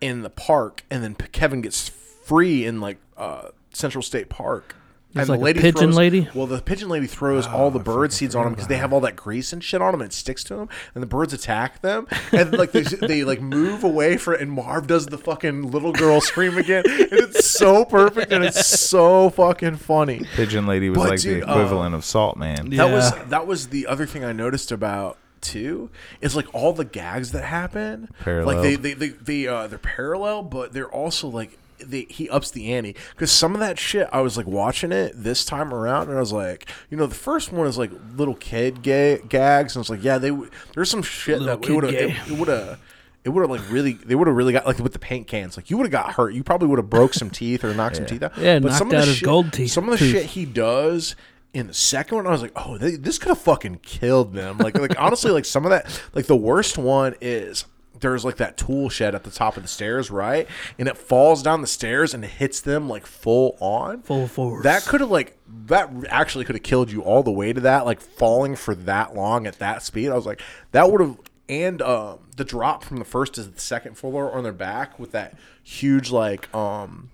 in 0.00 0.22
the 0.22 0.30
park 0.30 0.84
and 0.90 1.02
then 1.04 1.14
P- 1.14 1.26
Kevin 1.28 1.60
gets 1.60 1.88
free 1.88 2.64
in 2.64 2.80
like 2.80 2.96
uh, 3.16 3.48
Central 3.72 4.00
State 4.00 4.28
Park. 4.30 4.74
There's 5.16 5.30
and 5.30 5.40
like 5.40 5.56
a 5.56 5.60
pigeon 5.60 5.72
throws, 5.72 5.96
lady? 5.96 6.28
Well, 6.34 6.46
the 6.46 6.60
pigeon 6.60 6.88
lady 6.88 7.06
throws 7.06 7.46
all 7.46 7.70
the 7.70 7.78
bird 7.78 8.12
seeds 8.12 8.34
on 8.34 8.44
them 8.44 8.52
because 8.52 8.68
they 8.68 8.76
have 8.76 8.92
all 8.92 9.00
that 9.00 9.16
grease 9.16 9.52
and 9.52 9.64
shit 9.64 9.80
on 9.80 9.92
them, 9.92 10.02
and 10.02 10.10
it 10.10 10.14
sticks 10.14 10.44
to 10.44 10.56
them, 10.56 10.68
and 10.94 11.02
the 11.02 11.06
birds 11.06 11.32
attack 11.32 11.80
them, 11.80 12.06
and 12.32 12.56
like 12.56 12.72
they, 12.72 12.82
they 12.82 13.24
like 13.24 13.40
move 13.40 13.82
away 13.82 14.16
from 14.16 14.34
it, 14.34 14.40
and 14.42 14.52
Marv 14.52 14.86
does 14.86 15.06
the 15.06 15.18
fucking 15.18 15.70
little 15.70 15.92
girl 15.92 16.20
scream 16.20 16.58
again, 16.58 16.84
and 16.86 17.12
it's 17.12 17.46
so 17.46 17.84
perfect 17.84 18.32
and 18.32 18.44
it's 18.44 18.66
so 18.66 19.30
fucking 19.30 19.76
funny. 19.76 20.22
Pigeon 20.34 20.66
Lady 20.66 20.90
was 20.90 20.98
But, 20.98 21.10
like 21.10 21.20
dude, 21.20 21.42
the 21.42 21.48
uh, 21.48 21.52
equivalent 21.52 21.94
of 21.94 22.04
Salt 22.04 22.36
Man. 22.36 22.70
Yeah. 22.70 22.86
That 22.86 22.92
was 22.92 23.28
that 23.30 23.46
was 23.46 23.68
the 23.68 23.86
other 23.86 24.06
thing 24.06 24.24
I 24.24 24.32
noticed 24.32 24.70
about 24.70 25.18
too 25.40 25.90
is 26.20 26.34
like 26.34 26.52
all 26.54 26.72
the 26.72 26.84
gags 26.84 27.32
that 27.32 27.44
happen 27.44 28.08
Parallel. 28.20 28.56
like 28.56 28.62
they 28.62 28.74
they 28.76 28.94
they, 28.94 29.08
they 29.08 29.46
uh 29.46 29.66
they're 29.66 29.78
parallel 29.78 30.42
but 30.42 30.72
they're 30.72 30.90
also 30.90 31.28
like 31.28 31.56
they, 31.78 32.02
he 32.08 32.28
ups 32.30 32.50
the 32.50 32.72
ante 32.72 32.94
because 33.12 33.30
some 33.30 33.54
of 33.54 33.60
that 33.60 33.78
shit 33.78 34.08
I 34.12 34.20
was 34.20 34.36
like 34.36 34.46
watching 34.46 34.92
it 34.92 35.12
this 35.14 35.44
time 35.44 35.72
around 35.72 36.08
and 36.08 36.16
I 36.16 36.20
was 36.20 36.32
like 36.32 36.68
you 36.90 36.96
know 36.96 37.06
the 37.06 37.14
first 37.14 37.52
one 37.52 37.66
is 37.66 37.78
like 37.78 37.90
little 38.16 38.34
kid 38.34 38.82
gay 38.82 39.20
gags 39.28 39.74
and 39.74 39.80
I 39.80 39.82
was 39.82 39.90
like 39.90 40.04
yeah 40.04 40.18
they 40.18 40.36
there's 40.74 40.90
some 40.90 41.02
shit 41.02 41.40
Little 41.40 41.58
that 41.58 41.68
would 41.74 41.84
have 41.84 42.30
it 42.30 42.38
would 42.38 42.48
have 42.48 42.80
it 43.24 43.28
would 43.30 43.40
have 43.42 43.50
like 43.50 43.70
really 43.70 43.92
they 43.94 44.14
would 44.14 44.26
have 44.28 44.36
really 44.36 44.52
got 44.52 44.66
like 44.66 44.78
with 44.78 44.92
the 44.92 44.98
paint 44.98 45.26
cans 45.26 45.56
like 45.56 45.70
you 45.70 45.76
would 45.76 45.84
have 45.84 45.92
got 45.92 46.12
hurt 46.14 46.32
you 46.32 46.42
probably 46.44 46.68
would 46.68 46.78
have 46.78 46.90
broke 46.90 47.12
some 47.14 47.30
teeth 47.30 47.64
or 47.64 47.74
knocked 47.74 47.96
some 47.96 48.06
teeth 48.06 48.22
out 48.22 48.36
Yeah, 48.38 48.58
but 48.58 48.72
some 48.72 48.88
of 48.88 48.92
the 48.92 49.04
his 49.06 49.16
shit, 49.16 49.24
gold 49.24 49.52
teeth- 49.52 49.70
some 49.72 49.84
of 49.84 49.90
the 49.90 49.98
tooth. 49.98 50.12
shit 50.12 50.26
he 50.26 50.44
does 50.44 51.16
in 51.54 51.68
the 51.68 51.74
second 51.74 52.16
one, 52.16 52.26
I 52.26 52.30
was 52.32 52.42
like, 52.42 52.52
oh, 52.54 52.76
they, 52.76 52.96
this 52.96 53.16
could 53.18 53.30
have 53.30 53.38
fucking 53.38 53.76
killed 53.76 54.34
them. 54.34 54.58
Like, 54.58 54.76
like 54.78 55.00
honestly, 55.00 55.30
like 55.30 55.46
some 55.46 55.64
of 55.64 55.70
that, 55.70 56.02
like 56.12 56.26
the 56.26 56.36
worst 56.36 56.76
one 56.76 57.14
is 57.22 57.64
there's 58.00 58.24
like 58.24 58.36
that 58.36 58.56
tool 58.56 58.88
shed 58.88 59.14
at 59.14 59.24
the 59.24 59.30
top 59.30 59.56
of 59.56 59.62
the 59.62 59.68
stairs, 59.68 60.10
right? 60.10 60.48
And 60.78 60.88
it 60.88 60.96
falls 60.96 61.42
down 61.42 61.60
the 61.60 61.66
stairs 61.66 62.14
and 62.14 62.24
hits 62.24 62.60
them 62.60 62.88
like 62.88 63.06
full 63.06 63.56
on. 63.60 64.02
Full 64.02 64.28
force. 64.28 64.62
That 64.64 64.84
could 64.84 65.00
have 65.00 65.10
like 65.10 65.38
that 65.66 65.90
actually 66.08 66.44
could 66.44 66.56
have 66.56 66.62
killed 66.62 66.90
you 66.90 67.02
all 67.02 67.22
the 67.22 67.32
way 67.32 67.52
to 67.52 67.60
that, 67.60 67.84
like 67.84 68.00
falling 68.00 68.56
for 68.56 68.74
that 68.74 69.14
long 69.14 69.46
at 69.46 69.58
that 69.58 69.82
speed. 69.82 70.10
I 70.10 70.14
was 70.14 70.26
like, 70.26 70.40
that 70.72 70.90
would 70.90 71.00
have. 71.00 71.18
And 71.48 71.80
um, 71.80 72.18
the 72.36 72.44
drop 72.44 72.82
from 72.82 72.96
the 72.96 73.04
first 73.04 73.34
to 73.34 73.44
the 73.44 73.60
second 73.60 73.96
floor 73.96 74.32
on 74.32 74.42
their 74.42 74.52
back 74.52 74.98
with 74.98 75.12
that 75.12 75.34
huge 75.62 76.10
like 76.10 76.52
um, 76.54 77.10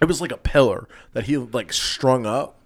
it 0.00 0.04
was 0.04 0.20
like 0.20 0.32
a 0.32 0.36
pillar 0.36 0.88
that 1.12 1.24
he 1.24 1.36
like 1.36 1.72
strung 1.72 2.26
up 2.26 2.60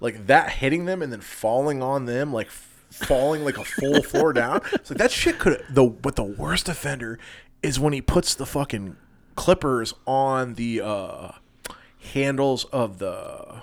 like 0.00 0.26
that 0.26 0.50
hitting 0.50 0.86
them 0.86 1.02
and 1.02 1.12
then 1.12 1.20
falling 1.20 1.82
on 1.82 2.06
them 2.06 2.32
like 2.32 2.50
falling 2.94 3.44
like 3.44 3.58
a 3.58 3.64
full 3.64 4.02
floor 4.02 4.32
down. 4.32 4.60
It's 4.72 4.90
like 4.90 4.98
that 4.98 5.10
shit 5.10 5.38
could 5.38 5.64
the 5.68 5.84
but 5.84 6.16
the 6.16 6.24
worst 6.24 6.68
offender 6.68 7.18
is 7.62 7.80
when 7.80 7.92
he 7.92 8.00
puts 8.00 8.34
the 8.34 8.46
fucking 8.46 8.96
clippers 9.36 9.94
on 10.06 10.54
the 10.54 10.80
uh 10.80 11.32
handles 12.12 12.64
of 12.66 12.98
the 12.98 13.62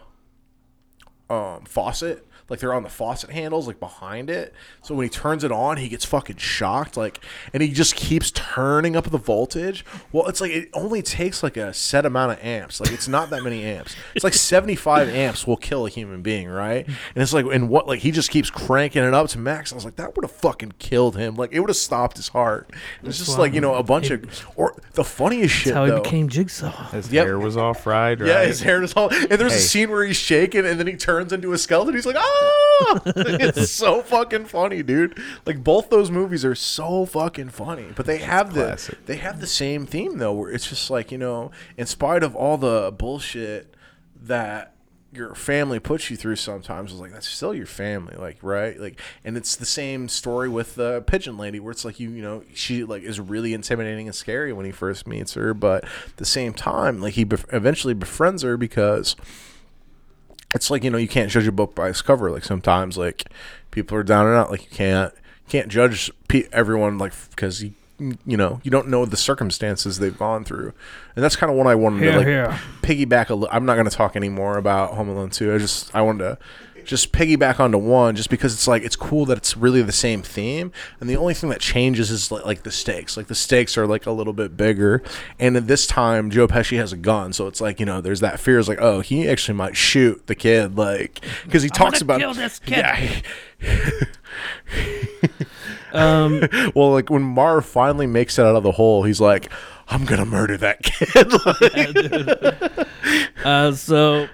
um 1.30 1.64
faucet 1.66 2.26
like 2.52 2.60
they're 2.60 2.74
on 2.74 2.84
the 2.84 2.90
faucet 2.90 3.32
handles 3.32 3.66
like 3.66 3.80
behind 3.80 4.30
it 4.30 4.54
so 4.84 4.94
when 4.94 5.04
he 5.06 5.10
turns 5.10 5.44
it 5.44 5.52
on 5.52 5.78
he 5.78 5.88
gets 5.90 6.06
fucking 6.06 6.36
shocked 6.36 6.96
like 6.98 7.20
and 7.54 7.64
he 7.64 7.70
just 7.72 7.96
keeps 7.96 8.30
turning 8.32 8.96
up 8.96 9.10
the 9.10 9.18
voltage 9.18 9.84
well 10.12 10.28
it's 10.28 10.40
like 10.42 10.52
it 10.52 10.70
only 10.74 11.02
takes 11.02 11.42
like 11.42 11.58
a 11.58 11.74
set 11.74 12.06
amount 12.06 12.32
of 12.32 12.44
amps 12.44 12.80
like 12.80 12.92
it's 12.92 13.08
not 13.08 13.30
that 13.32 13.42
many 13.44 13.64
amps 13.64 13.96
it's 14.14 14.24
like 14.24 14.34
75 14.34 15.10
amps 15.10 15.48
will 15.48 15.58
kill 15.58 15.86
a 15.86 15.90
human 15.90 16.22
being 16.22 16.48
right 16.48 16.86
and 16.86 16.96
it's 17.16 17.34
like 17.34 17.46
and 17.46 17.70
what 17.70 17.88
like 17.88 18.02
he 18.02 18.12
just 18.12 18.30
keeps 18.30 18.50
cranking 18.52 19.04
it 19.04 19.14
up 19.14 19.28
to 19.30 19.40
max 19.40 19.72
i 19.72 19.76
was 19.76 19.86
like 19.86 19.96
that 19.96 20.16
would 20.16 20.24
have 20.26 20.32
fucking 20.32 20.74
killed 20.78 21.16
him 21.18 21.36
like 21.36 21.52
it 21.54 21.60
would 21.60 21.70
have 21.70 21.78
stopped 21.78 22.18
his 22.18 22.28
heart 22.28 22.70
it's 23.04 23.18
just 23.18 23.40
like 23.40 23.54
you 23.54 23.62
know 23.62 23.76
a 23.76 23.84
bunch 23.84 24.10
of 24.12 24.22
or 24.56 24.76
the 24.94 25.04
funniest 25.04 25.56
shit 25.56 25.74
That's 25.74 25.76
how 25.76 25.86
he 25.86 25.92
though, 25.92 26.02
became 26.02 26.28
Jigsaw. 26.30 26.90
His 26.92 27.12
Yep. 27.12 27.26
hair 27.26 27.40
was 27.40 27.56
all 27.56 27.74
fried, 27.74 28.20
right? 28.20 28.28
yeah, 28.28 28.44
his 28.46 28.62
hair 28.62 28.82
was 28.82 28.94
all. 28.94 29.10
And 29.14 29.30
there's 29.32 29.54
a 29.54 29.60
scene 29.60 29.90
where 29.90 30.04
he's 30.04 30.18
shaking, 30.18 30.66
and 30.66 30.80
then 30.80 30.88
he 30.88 30.96
turns 30.96 31.32
into 31.32 31.54
a 31.54 31.58
skeleton. 31.58 31.94
He's 31.94 32.06
like, 32.06 32.16
ah! 32.18 32.41
it's 33.06 33.72
so 33.72 34.02
fucking 34.02 34.46
funny, 34.46 34.84
dude. 34.84 35.18
Like 35.46 35.64
both 35.64 35.90
those 35.90 36.12
movies 36.12 36.44
are 36.44 36.56
so 36.56 37.06
fucking 37.06 37.50
funny, 37.50 37.88
but 37.96 38.06
they 38.06 38.18
have 38.18 38.54
the 38.54 38.66
classic. 38.66 39.06
they 39.06 39.18
have 39.18 39.40
the 39.40 39.48
same 39.48 39.86
theme 39.86 40.18
though, 40.18 40.34
where 40.34 40.52
it's 40.52 40.70
just 40.70 40.90
like 40.90 41.12
you 41.12 41.18
know, 41.18 41.52
in 41.78 41.86
spite 41.86 42.24
of 42.24 42.36
all 42.36 42.58
the 42.58 42.94
bullshit 42.98 43.76
that 44.24 44.76
your 45.14 45.36
family 45.36 45.78
puts 45.78 46.10
you 46.10 46.16
through 46.16 46.38
sometimes 46.38 46.92
it's 46.92 47.02
like 47.02 47.12
that's 47.12 47.28
still 47.28 47.54
your 47.54 47.66
family 47.66 48.16
like 48.16 48.38
right 48.42 48.80
like 48.80 48.98
and 49.26 49.36
it's 49.36 49.58
the 49.58 49.66
same 49.66 50.08
story 50.08 50.48
with 50.48 50.76
the 50.76 51.02
pigeon 51.02 51.38
lady 51.38 51.60
where 51.60 51.72
it's 51.72 51.84
like 51.84 52.00
you 52.00 52.10
you 52.12 52.22
know 52.22 52.42
she 52.54 52.86
like 52.86 53.04
is 53.04 53.20
really 53.20 53.54
intimidating 53.54 54.08
and 54.08 54.16
scary 54.16 54.54
when 54.54 54.66
he 54.66 54.72
first 54.72 55.06
meets 55.06 55.34
her 55.34 55.54
but 55.54 55.84
at 55.84 56.16
the 56.16 56.26
same 56.26 56.54
time 56.54 57.02
like 57.02 57.16
he 57.16 57.26
bef- 57.26 57.54
eventually 57.54 57.94
befriends 57.94 58.42
her 58.42 58.56
because 58.56 59.18
it's 60.56 60.70
like 60.70 60.84
you 60.84 60.90
know 60.90 60.98
you 60.98 61.08
can't 61.08 61.30
judge 61.32 61.48
a 61.48 61.52
book 61.52 61.74
by 61.76 61.90
its 61.90 62.02
cover 62.02 62.30
like 62.32 62.44
sometimes 62.44 62.98
like 62.98 63.26
people 63.72 63.98
are 63.98 64.04
down 64.04 64.26
and 64.28 64.36
out 64.36 64.52
like 64.52 64.64
you 64.64 64.76
can't 64.76 65.14
can't 65.50 65.68
judge 65.70 66.12
pe- 66.28 66.48
everyone 66.52 66.98
like 66.98 67.14
because 67.32 67.64
you 67.64 67.74
you 68.26 68.36
know 68.36 68.60
you 68.64 68.72
don't 68.72 68.88
know 68.88 69.06
the 69.06 69.16
circumstances 69.18 70.00
they've 70.00 70.18
gone 70.18 70.44
through 70.44 70.74
and 71.16 71.24
that's 71.24 71.36
kind 71.36 71.52
of 71.52 71.58
what 71.58 71.68
i 71.68 71.76
wanted 71.76 72.02
Here, 72.02 72.12
to 72.14 72.18
like 72.18 72.28
here. 72.28 72.60
piggyback 72.82 73.30
a 73.30 73.36
li- 73.36 73.48
i'm 73.52 73.64
not 73.66 73.76
going 73.76 73.88
to 73.88 73.96
talk 73.96 74.16
anymore 74.16 74.58
about 74.58 74.96
home 74.96 75.08
alone 75.10 75.30
2 75.30 75.54
i 75.54 75.58
just 75.60 75.94
i 75.96 76.02
wanted 76.02 76.24
to 76.24 76.38
just 76.86 77.12
piggyback 77.12 77.60
onto 77.60 77.78
one 77.78 78.16
just 78.16 78.30
because 78.30 78.54
it's 78.54 78.68
like 78.68 78.84
it's 78.84 78.96
cool 78.96 79.26
that 79.26 79.38
it's 79.38 79.58
really 79.58 79.82
the 79.82 79.92
same 79.92 80.22
theme. 80.22 80.72
And 81.00 81.10
the 81.10 81.18
only 81.18 81.34
thing 81.34 81.50
that 81.50 81.60
changes 81.60 82.12
is 82.12 82.32
like, 82.32 82.46
like 82.46 82.64
the 82.64 82.72
stakes. 82.72 83.18
Like 83.18 83.28
the 83.28 83.36
stakes 83.36 83.78
are 83.78 83.88
like 83.88 84.06
a 84.06 84.12
little 84.12 84.34
bit 84.34 84.56
bigger. 84.58 85.02
And 85.40 85.58
at 85.58 85.68
this 85.68 85.88
time 85.88 86.30
joe 86.30 86.48
pesci 86.48 86.78
has 86.78 86.94
a 86.94 86.98
gun. 86.98 87.34
So 87.34 87.48
it's 87.48 87.62
like 87.62 87.80
you 87.80 87.86
know 87.86 88.02
there's 88.02 88.20
that 88.20 88.40
fear 88.40 88.60
is 88.60 88.68
like 88.68 88.80
oh 88.82 89.00
he 89.02 89.28
actually 89.28 89.58
might 89.58 89.76
shoot 89.76 90.26
the 90.28 90.36
kid 90.36 90.78
like 90.78 91.22
because 91.44 91.64
he 91.64 91.70
talks 91.70 92.02
about 92.02 92.20
kill 92.20 92.34
this 92.34 92.60
kid. 92.60 93.24
yeah. 93.62 93.62
Um, 95.94 96.40
well 96.74 96.92
like 96.92 97.10
when 97.10 97.22
marv 97.22 97.66
finally 97.66 98.08
makes 98.08 98.40
it 98.40 98.46
out 98.46 98.56
of 98.56 98.64
the 98.64 98.72
hole 98.72 99.04
he's 99.04 99.20
like 99.20 99.52
i'm 99.90 100.06
gonna 100.06 100.24
murder 100.26 100.56
that 100.58 100.82
kid. 100.84 101.28
Like, 102.64 103.46
uh, 103.46 103.72
so 103.74 104.28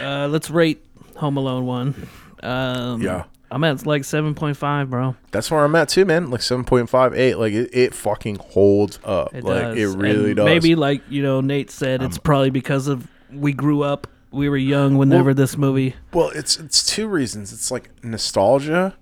uh, 0.00 0.28
let's 0.28 0.48
rate 0.48 0.82
Home 1.22 1.36
Alone 1.38 1.64
one. 1.66 2.08
Um, 2.42 3.00
Yeah. 3.00 3.24
I'm 3.50 3.62
at 3.64 3.84
like 3.86 4.04
seven 4.04 4.34
point 4.34 4.56
five, 4.56 4.88
bro. 4.90 5.14
that's 5.30 5.50
where 5.50 5.62
i'm 5.62 5.74
at 5.74 5.88
too 5.90 6.04
man 6.06 6.30
like 6.30 6.40
7.58 6.40 7.36
like 7.38 7.52
it, 7.52 7.68
it 7.74 7.94
fucking 7.94 8.36
holds 8.36 8.98
up 9.04 9.34
It 9.34 9.44
like 9.44 9.60
does. 9.62 9.78
it 9.78 9.98
really 9.98 10.28
And 10.28 10.36
does 10.36 10.44
Maybe 10.46 10.74
like 10.74 11.02
you 11.10 11.22
know 11.22 11.42
Nate 11.42 11.70
said, 11.70 12.02
it's 12.02 12.16
probably 12.18 12.48
because 12.50 12.88
of 12.88 13.06
we 13.30 13.52
grew 13.52 13.82
up, 13.82 14.06
we 14.30 14.48
were 14.48 14.56
young 14.56 14.96
whenever 14.96 15.34
this 15.34 15.56
movie. 15.58 15.94
Well, 16.14 16.30
it's 16.34 16.58
it's 16.58 16.82
two 16.84 17.06
reasons. 17.08 17.52
It's 17.52 17.70
like 17.70 17.90
nostalgia, 18.02 18.96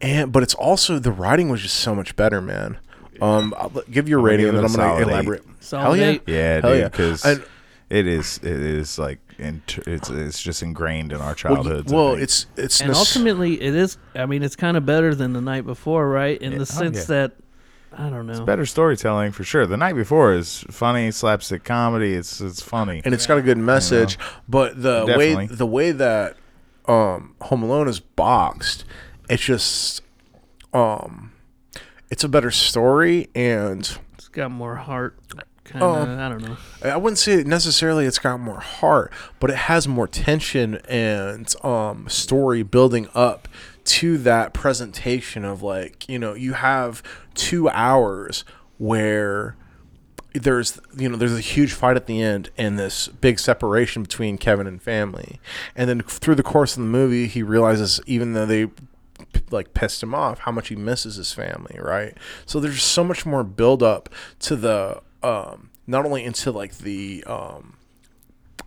and 0.00 0.32
but 0.32 0.42
it's 0.42 0.54
also 0.54 0.98
the 0.98 1.12
writing 1.12 1.48
was 1.50 1.60
just 1.62 1.76
so 1.76 1.94
much 1.94 2.16
better, 2.16 2.40
man. 2.40 2.78
Um, 3.20 3.54
I'll 3.58 3.70
give 3.90 4.08
your 4.08 4.18
gonna 4.20 4.30
rating, 4.30 4.48
and 4.48 4.56
then 4.56 4.64
I'm 4.64 4.72
gonna 4.72 5.02
elaborate. 5.02 5.42
Solid 5.60 5.82
Hell 5.84 5.96
yeah, 5.96 6.06
eight. 6.06 6.22
Yeah, 6.26 6.60
Hell 6.60 6.70
dude, 6.70 6.80
yeah. 6.80 6.88
because 6.88 7.24
it 7.90 8.06
is 8.06 8.38
it 8.38 8.44
is 8.60 8.98
like 8.98 9.20
int- 9.42 9.78
it's 9.86 10.08
it's 10.10 10.42
just 10.42 10.62
ingrained 10.62 11.12
in 11.12 11.20
our 11.20 11.34
childhoods. 11.34 11.92
I 11.92 11.96
well 11.96 12.14
it's 12.14 12.46
it's 12.56 12.80
And 12.80 12.88
nos- 12.88 12.98
ultimately, 12.98 13.60
it 13.60 13.74
is. 13.74 13.98
I 14.14 14.26
mean, 14.26 14.42
it's 14.42 14.56
kind 14.56 14.76
of 14.76 14.86
better 14.86 15.14
than 15.14 15.32
the 15.34 15.40
night 15.40 15.66
before, 15.66 16.08
right? 16.08 16.40
In 16.40 16.52
Yeah. 16.52 16.58
the 16.58 16.62
Oh, 16.62 16.80
sense 16.80 16.96
yeah. 16.98 17.04
that 17.04 17.32
I 17.94 18.08
don't 18.08 18.26
know. 18.26 18.44
better 18.46 18.64
storytelling 18.64 19.32
for 19.32 19.44
sure. 19.44 19.66
The 19.66 19.76
night 19.76 19.94
before 19.96 20.32
is 20.32 20.64
funny 20.70 21.10
slapstick 21.10 21.62
comedy. 21.64 22.14
It's 22.14 22.40
it's 22.40 22.62
funny. 22.62 23.02
and 23.04 23.12
it's 23.12 23.26
got 23.26 23.36
a 23.38 23.42
good 23.42 23.58
message. 23.58 24.18
But 24.48 24.80
the 24.82 25.04
way 25.18 25.46
the 25.46 25.66
way 25.66 25.92
that 25.92 26.36
um, 26.88 27.34
Home 27.42 27.62
Alone 27.62 27.88
is 27.88 28.00
boxed, 28.00 28.84
it's 29.28 29.42
just 29.44 30.02
um, 30.72 31.32
it's 32.10 32.24
a 32.24 32.28
better 32.28 32.50
story, 32.50 33.28
and 33.34 33.80
It's 34.14 34.28
got 34.28 34.50
more 34.50 34.76
heart. 34.76 35.16
Kind 35.64 35.82
of. 35.82 36.08
Um, 36.08 36.18
I 36.18 36.28
don't 36.28 36.42
know. 36.42 36.56
I 36.82 36.96
wouldn't 36.96 37.18
say 37.18 37.44
necessarily 37.44 38.04
it's 38.04 38.18
got 38.18 38.40
more 38.40 38.60
heart, 38.60 39.12
but 39.38 39.50
it 39.50 39.56
has 39.56 39.86
more 39.86 40.08
tension 40.08 40.76
and 40.88 41.54
um, 41.64 42.08
story 42.08 42.62
building 42.62 43.08
up 43.14 43.48
to 43.84 44.18
that 44.18 44.52
presentation 44.52 45.44
of 45.44 45.62
like 45.62 46.08
you 46.08 46.18
know 46.18 46.34
you 46.34 46.54
have 46.54 47.02
two 47.34 47.68
hours 47.68 48.44
where 48.78 49.56
there's 50.34 50.80
you 50.96 51.08
know 51.08 51.16
there's 51.16 51.36
a 51.36 51.40
huge 51.40 51.72
fight 51.72 51.96
at 51.96 52.06
the 52.06 52.20
end 52.20 52.50
and 52.56 52.78
this 52.78 53.08
big 53.08 53.38
separation 53.38 54.02
between 54.02 54.38
Kevin 54.38 54.66
and 54.66 54.82
family, 54.82 55.40
and 55.76 55.88
then 55.88 56.00
through 56.02 56.34
the 56.34 56.42
course 56.42 56.76
of 56.76 56.82
the 56.82 56.88
movie 56.88 57.28
he 57.28 57.42
realizes 57.42 58.00
even 58.06 58.32
though 58.32 58.46
they 58.46 58.68
like 59.50 59.74
pissed 59.74 60.02
him 60.02 60.14
off 60.14 60.40
how 60.40 60.52
much 60.52 60.68
he 60.68 60.76
misses 60.76 61.16
his 61.16 61.32
family 61.32 61.78
right 61.80 62.16
so 62.44 62.58
there's 62.58 62.82
so 62.82 63.04
much 63.04 63.24
more 63.24 63.44
build 63.44 63.82
up 63.82 64.08
to 64.38 64.56
the 64.56 65.00
um 65.22 65.70
not 65.86 66.04
only 66.04 66.24
into 66.24 66.50
like 66.50 66.78
the 66.78 67.22
um 67.26 67.76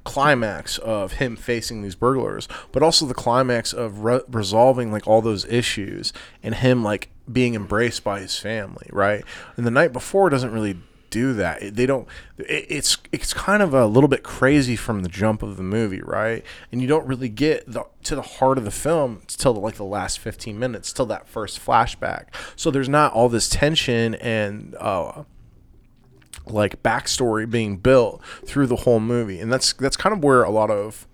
climax 0.04 0.78
of 0.80 1.14
him 1.14 1.36
facing 1.36 1.82
these 1.82 1.96
burglars 1.96 2.48
but 2.72 2.84
also 2.84 3.06
the 3.06 3.14
climax 3.14 3.74
of 3.74 4.00
re- 4.04 4.22
resolving 4.28 4.92
like 4.92 5.08
all 5.08 5.22
those 5.22 5.46
issues 5.46 6.14
and 6.44 6.56
him 6.56 6.84
like 6.84 7.10
being 7.32 7.56
embraced 7.56 8.04
by 8.04 8.20
his 8.20 8.38
family 8.38 8.88
right 8.92 9.24
and 9.58 9.66
the 9.66 9.72
night 9.72 9.92
before 9.92 10.30
doesn't 10.30 10.52
really 10.52 10.78
do 11.12 11.34
that. 11.34 11.62
It- 11.64 11.76
They 11.76 11.86
don't. 11.86 12.10
It, 12.38 12.66
it's 12.68 12.98
it's 13.14 13.34
kind 13.34 13.64
of 13.64 13.74
a 13.74 13.86
little 13.86 14.10
bit 14.10 14.22
crazy 14.22 14.76
from 14.76 15.02
the 15.02 15.08
jump 15.08 15.44
of 15.44 15.56
the 15.56 15.64
movie, 15.64 16.02
right? 16.02 16.44
And 16.74 16.82
you 16.82 16.88
don't 16.90 17.08
really 17.08 17.30
get 17.30 17.64
the, 17.72 17.86
to 18.04 18.16
the 18.16 18.22
heart 18.22 18.58
of 18.58 18.66
the 18.66 18.72
film 18.72 19.22
till 19.28 19.54
like 19.54 19.76
the 19.76 19.86
last 19.86 20.20
fifteen 20.20 20.60
minutes, 20.60 20.92
till 20.92 21.06
that 21.06 21.26
first 21.26 21.64
flashback. 21.66 22.26
So 22.58 22.70
there's 22.70 22.90
not 22.90 23.14
all 23.14 23.30
this 23.30 23.48
tension 23.48 24.16
and. 24.16 24.76
Uh, 24.78 25.24
like 26.48 26.82
backstory 26.84 27.50
being 27.50 27.78
built 27.78 28.22
through 28.46 28.68
the 28.68 28.78
whole 28.78 29.00
movie, 29.00 29.40
and 29.40 29.52
that's 29.52 29.74
that's 29.74 29.98
kind 29.98 30.16
of 30.16 30.24
where 30.24 30.44
a 30.44 30.50
lot 30.50 30.70
of 30.70 31.08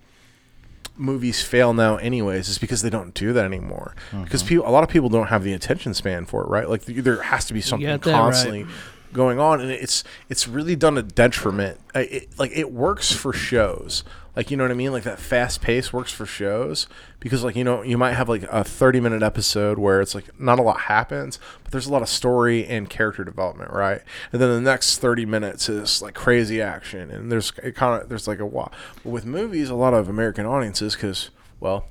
movies 0.97 1.41
fail 1.41 1.73
now 1.73 1.97
anyways 1.97 2.47
is 2.47 2.57
because 2.57 2.81
they 2.81 2.89
don't 2.89 3.13
do 3.13 3.33
that 3.33 3.45
anymore. 3.45 3.95
Uh-huh. 4.11 4.23
Because 4.23 4.43
people 4.43 4.67
a 4.67 4.71
lot 4.71 4.83
of 4.83 4.89
people 4.89 5.09
don't 5.09 5.27
have 5.27 5.43
the 5.43 5.53
attention 5.53 5.93
span 5.93 6.25
for 6.25 6.43
it 6.43 6.47
right? 6.47 6.69
Like 6.69 6.85
th- 6.85 7.03
there 7.03 7.21
has 7.23 7.45
to 7.45 7.53
be 7.53 7.61
something 7.61 7.87
that 7.87 8.05
right. 8.05 8.13
constantly 8.13 8.65
going 9.13 9.39
on 9.39 9.59
and 9.59 9.69
it's 9.69 10.03
it's 10.29 10.47
really 10.47 10.75
done 10.75 10.97
a 10.97 11.01
detriment. 11.01 11.79
It, 11.95 12.29
like 12.37 12.51
it 12.53 12.71
works 12.71 13.11
for 13.11 13.33
shows 13.33 14.03
like 14.35 14.49
you 14.49 14.57
know 14.57 14.63
what 14.63 14.71
i 14.71 14.75
mean 14.75 14.91
like 14.91 15.03
that 15.03 15.19
fast 15.19 15.61
pace 15.61 15.91
works 15.91 16.11
for 16.11 16.25
shows 16.25 16.87
because 17.19 17.43
like 17.43 17.55
you 17.55 17.63
know 17.63 17.81
you 17.81 17.97
might 17.97 18.13
have 18.13 18.29
like 18.29 18.43
a 18.43 18.63
30 18.63 18.99
minute 18.99 19.23
episode 19.23 19.77
where 19.77 20.01
it's 20.01 20.15
like 20.15 20.39
not 20.39 20.59
a 20.59 20.61
lot 20.61 20.81
happens 20.81 21.39
but 21.63 21.71
there's 21.71 21.85
a 21.85 21.91
lot 21.91 22.01
of 22.01 22.09
story 22.09 22.65
and 22.65 22.89
character 22.89 23.23
development 23.23 23.71
right 23.71 24.01
and 24.31 24.41
then 24.41 24.49
the 24.49 24.61
next 24.61 24.99
30 24.99 25.25
minutes 25.25 25.69
is 25.69 26.01
like 26.01 26.13
crazy 26.13 26.61
action 26.61 27.11
and 27.11 27.31
there's 27.31 27.51
it 27.63 27.75
kind 27.75 28.01
of 28.01 28.09
there's 28.09 28.27
like 28.27 28.39
a 28.39 28.45
lot 28.45 28.73
but 29.03 29.09
with 29.09 29.25
movies 29.25 29.69
a 29.69 29.75
lot 29.75 29.93
of 29.93 30.09
american 30.09 30.45
audiences 30.45 30.95
because 30.95 31.29
well 31.59 31.85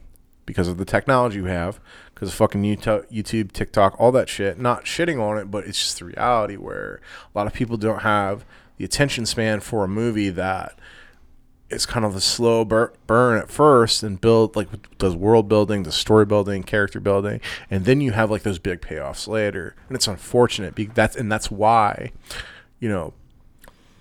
because 0.51 0.67
of 0.67 0.79
the 0.79 0.85
technology 0.85 1.41
we 1.41 1.49
have, 1.49 1.79
because 2.13 2.29
of 2.29 2.35
fucking 2.35 2.63
YouTube, 2.63 3.09
YouTube, 3.09 3.53
TikTok, 3.53 3.95
all 4.01 4.11
that 4.11 4.29
shit. 4.29 4.59
Not 4.59 4.85
shitting 4.85 5.23
on 5.23 5.39
it, 5.39 5.49
but 5.49 5.65
it's 5.65 5.79
just 5.79 6.01
the 6.01 6.07
reality 6.07 6.57
where 6.57 7.01
a 7.33 7.39
lot 7.39 7.47
of 7.47 7.53
people 7.53 7.77
don't 7.77 8.01
have 8.01 8.45
the 8.77 8.85
attention 8.85 9.27
span 9.27 9.61
for 9.61 9.85
a 9.85 9.89
movie 9.89 10.29
that 10.31 10.77
is 11.71 11.87
kind 11.87 12.05
of 12.05 12.17
a 12.17 12.21
slow 12.21 12.65
bur- 12.65 12.93
burn 13.07 13.39
at 13.39 13.51
first 13.51 14.03
and 14.03 14.21
build 14.21 14.57
like 14.57 14.69
does 14.99 15.15
world 15.15 15.49
building, 15.49 15.85
the 15.85 15.93
story 15.93 16.27
building, 16.27 16.63
character 16.63 17.01
building, 17.01 17.41
and 17.71 17.85
then 17.85 18.01
you 18.01 18.13
have 18.13 18.31
like 18.31 18.43
those 18.43 18.59
big 18.59 18.81
payoffs 18.81 19.29
later. 19.29 19.75
And 19.89 19.97
it's 19.97 20.09
unfortunate. 20.09 20.75
Be- 20.75 20.87
that's 20.87 21.17
and 21.17 21.31
that's 21.31 21.51
why, 21.51 22.13
you 22.81 22.89
know, 22.89 23.15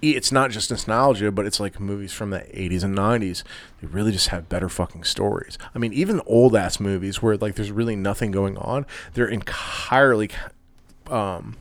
it's 0.02 0.32
not 0.32 0.52
just 0.52 0.72
nostalgia, 0.72 1.32
but 1.32 1.46
it's 1.46 1.60
like 1.60 1.80
movies 1.80 2.14
from 2.14 2.30
the 2.30 2.40
80s 2.40 2.84
and 2.84 2.98
90s. 2.98 3.44
They 3.82 3.88
really 3.88 4.12
just 4.12 4.30
have 4.30 4.48
better 4.48 4.70
fucking 4.70 5.04
stories. 5.04 5.58
I 5.76 5.80
mean, 5.80 5.94
even 5.94 6.22
old 6.26 6.56
ass 6.56 6.80
movies 6.80 7.22
where 7.22 7.38
like 7.38 7.56
there's 7.56 7.72
really 7.72 7.96
nothing 7.96 8.32
going 8.32 8.58
on, 8.58 8.86
they're 9.14 9.28
entirely 9.28 10.30
um, 11.10 11.58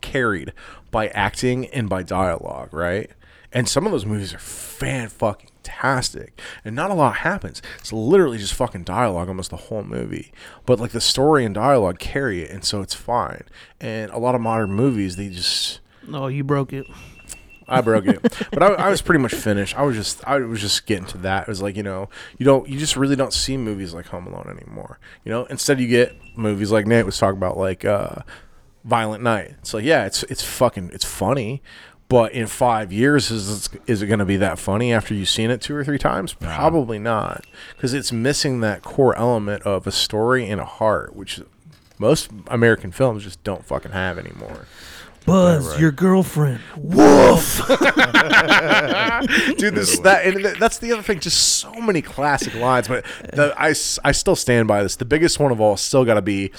carried 0.00 0.52
by 0.90 1.08
acting 1.08 1.66
and 1.66 1.88
by 1.88 2.02
dialogue, 2.02 2.72
right? 2.72 3.10
And 3.52 3.68
some 3.68 3.84
of 3.84 3.92
those 3.92 4.06
movies 4.06 4.32
are 4.32 4.38
fan 4.38 5.08
fucking 5.08 5.50
tastic, 5.62 6.40
and 6.64 6.76
not 6.76 6.90
a 6.90 6.94
lot 6.94 7.16
happens. 7.16 7.60
It's 7.78 7.92
literally 7.92 8.38
just 8.38 8.54
fucking 8.54 8.84
dialogue 8.84 9.28
almost 9.28 9.50
the 9.50 9.56
whole 9.56 9.82
movie. 9.82 10.32
But 10.66 10.78
like 10.78 10.92
the 10.92 11.00
story 11.00 11.44
and 11.44 11.54
dialogue 11.54 11.98
carry 11.98 12.42
it, 12.42 12.50
and 12.50 12.64
so 12.64 12.80
it's 12.80 12.94
fine. 12.94 13.44
And 13.80 14.10
a 14.12 14.18
lot 14.18 14.34
of 14.34 14.40
modern 14.40 14.70
movies, 14.72 15.16
they 15.16 15.28
just 15.28 15.80
Oh, 16.12 16.28
you 16.28 16.44
broke 16.44 16.72
it. 16.72 16.86
I 17.68 17.80
broke 17.82 18.06
it, 18.06 18.20
but 18.50 18.62
I, 18.62 18.66
I 18.72 18.90
was 18.90 19.00
pretty 19.00 19.20
much 19.20 19.32
finished. 19.32 19.78
I 19.78 19.82
was 19.82 19.94
just, 19.94 20.26
I 20.26 20.38
was 20.38 20.60
just 20.60 20.86
getting 20.86 21.06
to 21.06 21.18
that. 21.18 21.42
It 21.42 21.48
was 21.48 21.62
like, 21.62 21.76
you 21.76 21.84
know, 21.84 22.08
you 22.36 22.44
don't, 22.44 22.68
you 22.68 22.78
just 22.78 22.96
really 22.96 23.14
don't 23.14 23.32
see 23.32 23.56
movies 23.56 23.94
like 23.94 24.06
Home 24.06 24.26
Alone 24.26 24.48
anymore. 24.60 24.98
You 25.24 25.30
know, 25.30 25.44
instead 25.44 25.78
you 25.78 25.86
get 25.86 26.16
movies 26.36 26.72
like 26.72 26.86
Nate 26.86 27.06
was 27.06 27.16
talking 27.16 27.36
about, 27.36 27.56
like 27.56 27.84
uh, 27.84 28.22
Violent 28.84 29.22
Night. 29.22 29.54
It's 29.60 29.72
like, 29.72 29.84
yeah, 29.84 30.04
it's 30.04 30.24
it's 30.24 30.42
fucking, 30.42 30.90
it's 30.92 31.04
funny, 31.04 31.62
but 32.10 32.32
in 32.32 32.48
five 32.48 32.92
years, 32.92 33.30
is 33.30 33.70
is 33.86 34.02
it 34.02 34.08
going 34.08 34.18
to 34.18 34.24
be 34.24 34.36
that 34.36 34.58
funny 34.58 34.92
after 34.92 35.14
you've 35.14 35.28
seen 35.28 35.48
it 35.48 35.60
two 35.60 35.76
or 35.76 35.84
three 35.84 35.96
times? 35.96 36.32
Probably 36.34 36.98
not, 36.98 37.46
because 37.76 37.94
it's 37.94 38.10
missing 38.10 38.60
that 38.60 38.82
core 38.82 39.16
element 39.16 39.62
of 39.62 39.86
a 39.86 39.92
story 39.92 40.50
and 40.50 40.60
a 40.60 40.64
heart, 40.64 41.14
which 41.14 41.40
most 41.98 42.28
American 42.48 42.90
films 42.90 43.22
just 43.22 43.42
don't 43.44 43.64
fucking 43.64 43.92
have 43.92 44.18
anymore. 44.18 44.66
Buzz, 45.26 45.78
your 45.80 45.92
girlfriend. 45.92 46.60
Woof. 46.76 47.60
Dude 49.58 49.74
this 49.74 49.98
that 50.00 50.22
and 50.24 50.44
that's 50.58 50.78
the 50.78 50.92
other 50.92 51.02
thing 51.02 51.20
just 51.20 51.58
so 51.58 51.72
many 51.74 52.00
classic 52.02 52.54
lines 52.54 52.88
but 52.88 53.04
the, 53.34 53.54
I, 53.56 53.70
s- 53.70 53.98
I 54.04 54.12
still 54.12 54.34
stand 54.36 54.66
by 54.66 54.82
this 54.82 54.96
the 54.96 55.04
biggest 55.04 55.38
one 55.38 55.52
of 55.52 55.60
all 55.60 55.76
still 55.76 56.04
got 56.04 56.14
to 56.14 56.22
be 56.22 56.50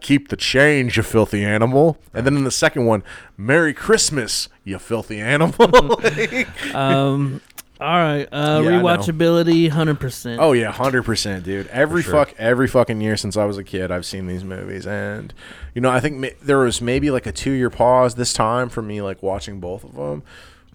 keep 0.00 0.28
the 0.28 0.36
change 0.36 0.96
you 0.96 1.02
filthy 1.02 1.44
animal 1.44 1.98
and 2.14 2.24
then 2.26 2.36
in 2.36 2.44
the 2.44 2.50
second 2.50 2.86
one 2.86 3.02
merry 3.36 3.74
christmas 3.74 4.48
you 4.64 4.78
filthy 4.78 5.20
animal 5.20 6.00
Um, 6.74 7.40
all 7.80 7.86
right. 7.96 8.26
Uh, 8.32 8.60
Yeah, 8.64 8.68
I 8.70 8.72
know. 8.72 8.82
rewatchability, 8.82 9.68
hundred 9.70 10.00
percent. 10.00 10.40
oh 10.40 10.52
yeah 10.52 10.72
100% 10.72 11.42
dude 11.44 11.66
every 11.68 12.02
sure. 12.02 12.12
fuck 12.12 12.34
every 12.38 12.66
fucking 12.68 13.00
year 13.00 13.16
since 13.16 13.36
i 13.36 13.44
was 13.44 13.56
a 13.58 13.64
kid 13.64 13.90
i've 13.90 14.04
seen 14.06 14.26
these 14.26 14.42
movies 14.44 14.86
and 14.86 15.32
you 15.74 15.80
know 15.80 15.90
i 15.90 16.00
think 16.00 16.16
ma- 16.16 16.28
there 16.42 16.58
was 16.58 16.80
maybe 16.80 17.10
like 17.10 17.26
a 17.26 17.32
two 17.32 17.52
year 17.52 17.70
pause 17.70 18.14
this 18.16 18.32
time 18.32 18.68
for 18.68 18.82
me 18.82 19.00
like 19.02 19.22
watching 19.22 19.60
both 19.60 19.84
of 19.84 19.94
them 19.94 20.22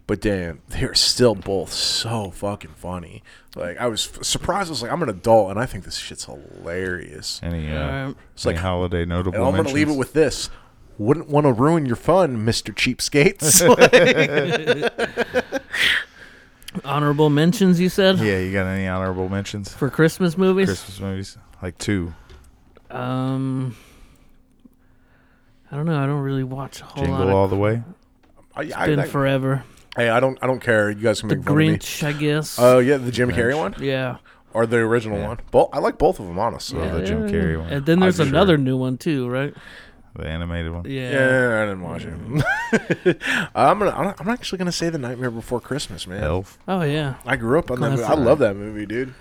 but 0.05 0.19
damn, 0.19 0.61
they're 0.67 0.93
still 0.95 1.33
both 1.33 1.71
so 1.71 2.29
fucking 2.31 2.71
funny. 2.75 3.23
Like 3.55 3.77
I 3.77 3.87
was 3.87 4.11
f- 4.13 4.21
surprised. 4.25 4.67
I 4.67 4.71
was 4.71 4.81
like, 4.81 4.91
I'm 4.91 5.01
an 5.01 5.07
adult, 5.07 5.49
and 5.51 5.57
I 5.57 5.65
think 5.65 5.85
this 5.85 5.95
shit's 5.95 6.25
hilarious. 6.25 7.39
Any, 7.41 7.71
uh, 7.71 7.79
Alright. 7.79 8.15
It's 8.33 8.45
any 8.45 8.55
like- 8.55 8.61
holiday 8.61 9.05
notable 9.05 9.37
And 9.37 9.47
I'm 9.47 9.55
gonna 9.55 9.73
leave 9.73 9.87
it 9.87 9.91
mentions? 9.91 9.97
with 9.99 10.11
this: 10.11 10.49
wouldn't 10.97 11.29
want 11.29 11.45
to 11.45 11.53
ruin 11.53 11.85
your 11.85 11.95
fun, 11.95 12.43
Mister 12.43 12.73
Cheapskates. 12.73 13.61
Honorable 16.85 17.29
mentions, 17.29 17.79
you 17.79 17.89
said 17.89 18.17
Yeah, 18.19 18.39
you 18.39 18.51
got 18.51 18.65
any 18.67 18.87
honorable 18.87 19.29
mentions? 19.29 19.73
for 19.73 19.89
Christmas 19.89 20.37
movies. 20.37 20.67
Christmas 20.67 20.99
movies, 20.99 21.37
like 21.61 21.77
two. 21.77 22.13
Um, 22.91 23.75
I 25.71 25.75
don't 25.75 25.85
know. 25.85 25.97
I 26.01 26.05
don't 26.05 26.21
really 26.21 26.43
watch 26.43 26.81
a 26.81 26.85
whole 26.85 27.03
Jingle 27.05 27.25
lot. 27.25 27.33
all 27.33 27.43
Of, 27.45 27.49
the 27.49 27.57
way. 27.57 27.81
I, 28.55 28.63
it's 28.63 28.73
I, 28.75 28.85
been 28.87 28.99
I- 28.99 29.07
forever. 29.07 29.63
hey, 29.95 30.09
I 30.09 30.19
don't, 30.19 30.37
I 30.41 30.47
don't 30.47 30.59
care. 30.59 30.89
You 30.89 30.95
guys 31.01 31.21
can 31.21 31.29
The 31.29 31.35
make 31.37 31.45
fun 31.45 31.53
of 31.53 31.57
me. 31.59 31.67
Grinch, 31.77 32.03
I 32.03 32.11
guess. 32.13 32.59
Oh 32.59 32.79
yeah, 32.79 32.97
the 32.97 33.11
Jim 33.11 33.31
Carrey 33.31 33.57
one 33.57 33.75
yeah. 33.79 34.17
or 34.53 34.65
the 34.67 34.77
original 34.77 35.17
Yeah. 35.17 35.27
one. 35.29 35.39
Both, 35.51 35.69
I 35.73 35.79
like 35.79 35.97
both 35.97 36.19
of 36.19 36.27
them, 36.27 36.37
honestly. 36.37 36.79
Yeah, 36.79 36.93
the 36.95 37.03
Jim 37.05 37.27
yeah. 37.27 37.33
Carrey 37.33 37.59
one. 37.59 37.69
And 37.69 37.85
then 37.85 37.99
there's 37.99 38.19
I'm 38.19 38.27
sure. 38.27 38.35
another 38.35 38.57
new 38.57 38.77
one 38.77 38.97
too, 38.97 39.27
right? 39.29 39.55
The 40.15 40.27
animated 40.27 40.71
one. 40.71 40.85
Yeah. 40.85 41.11
Yeah, 41.11 41.61
I 41.63 41.65
didn't 41.65 41.81
watch 41.81 42.05
it. 42.05 43.21
I'm 43.55 43.79
gonna. 43.79 43.91
I'm 43.91 44.13
I'm 44.19 44.29
actually 44.29 44.59
gonna 44.59 44.71
say 44.71 44.89
the 44.89 44.99
Nightmare 44.99 45.31
Before 45.31 45.59
Christmas, 45.59 46.05
man. 46.05 46.23
Elf. 46.23 46.59
Oh 46.67 46.81
yeah. 46.83 47.15
I 47.25 47.35
grew 47.35 47.57
up 47.57 47.71
on 47.71 47.79
that. 47.79 47.91
Movie. 47.91 48.03
I 48.03 48.13
love 48.13 48.39
that 48.39 48.55
movie, 48.55 48.85
dude. 48.85 49.13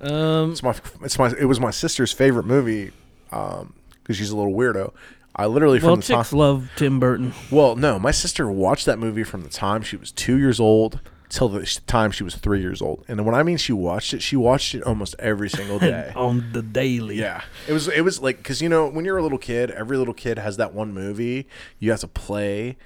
Um, 0.00 0.52
It's 0.52 0.62
my. 0.62 0.76
It's 1.02 1.18
my. 1.18 1.32
It 1.38 1.46
was 1.46 1.58
my 1.58 1.72
sister's 1.72 2.12
favorite 2.12 2.46
movie, 2.46 2.92
um, 3.32 3.74
because 4.02 4.16
she's 4.16 4.30
a 4.30 4.36
little 4.36 4.52
weirdo. 4.52 4.92
I 5.34 5.46
literally 5.46 5.80
from 5.80 5.86
well, 5.88 5.96
the 5.96 6.02
chicks 6.02 6.30
time. 6.30 6.38
love 6.38 6.70
Tim 6.76 7.00
Burton. 7.00 7.32
Well, 7.50 7.74
no, 7.74 7.98
my 7.98 8.10
sister 8.12 8.50
watched 8.50 8.86
that 8.86 8.98
movie 8.98 9.24
from 9.24 9.42
the 9.42 9.48
time 9.48 9.82
she 9.82 9.96
was 9.96 10.12
two 10.12 10.36
years 10.36 10.60
old 10.60 11.00
till 11.28 11.48
the 11.48 11.64
time 11.86 12.10
she 12.10 12.24
was 12.24 12.34
three 12.34 12.60
years 12.60 12.80
old. 12.80 13.04
And 13.08 13.24
when 13.24 13.34
I 13.34 13.42
mean 13.42 13.56
she 13.56 13.72
watched 13.72 14.14
it, 14.14 14.22
she 14.22 14.36
watched 14.36 14.74
it 14.74 14.82
almost 14.82 15.14
every 15.18 15.50
single 15.50 15.78
day. 15.78 16.12
on 16.16 16.52
the 16.52 16.62
daily. 16.62 17.16
Yeah, 17.16 17.42
it 17.66 17.72
was 17.72 17.88
it 17.88 18.02
was 18.02 18.20
like 18.20 18.38
because 18.38 18.62
you 18.62 18.68
know 18.68 18.88
when 18.88 19.04
you're 19.04 19.18
a 19.18 19.22
little 19.22 19.38
kid, 19.38 19.70
every 19.70 19.96
little 19.96 20.14
kid 20.14 20.38
has 20.38 20.56
that 20.56 20.72
one 20.74 20.92
movie 20.92 21.46
you 21.78 21.90
have 21.90 22.00
to 22.00 22.08
play 22.08 22.76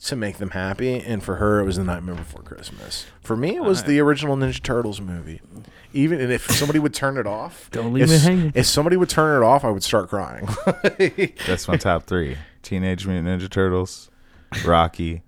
to 0.00 0.14
make 0.14 0.38
them 0.38 0.50
happy, 0.50 1.00
and 1.00 1.22
for 1.22 1.36
her 1.36 1.60
it 1.60 1.64
was 1.64 1.76
The 1.76 1.82
Nightmare 1.84 2.14
Before 2.14 2.42
Christmas. 2.42 3.06
For 3.20 3.36
me, 3.36 3.56
it 3.56 3.64
was 3.64 3.82
the 3.82 3.98
original 3.98 4.36
Ninja 4.36 4.62
Turtles 4.62 5.00
movie. 5.00 5.40
Even 5.92 6.20
and 6.20 6.32
if 6.32 6.48
somebody 6.50 6.78
would 6.78 6.94
turn 6.94 7.16
it 7.16 7.26
off, 7.26 7.68
Don't 7.72 7.92
leave 7.92 8.04
if, 8.04 8.10
me 8.10 8.18
hanging. 8.18 8.52
If 8.54 8.66
somebody 8.66 8.96
would 8.96 9.08
turn 9.08 9.42
it 9.42 9.44
off, 9.44 9.64
I 9.64 9.70
would 9.70 9.82
start 9.82 10.08
crying. 10.08 10.48
That's 11.46 11.66
my 11.66 11.76
top 11.76 12.04
three: 12.04 12.36
Teenage 12.62 13.06
Mutant 13.06 13.26
Ninja 13.26 13.50
Turtles, 13.50 14.08
Rocky, 14.64 15.22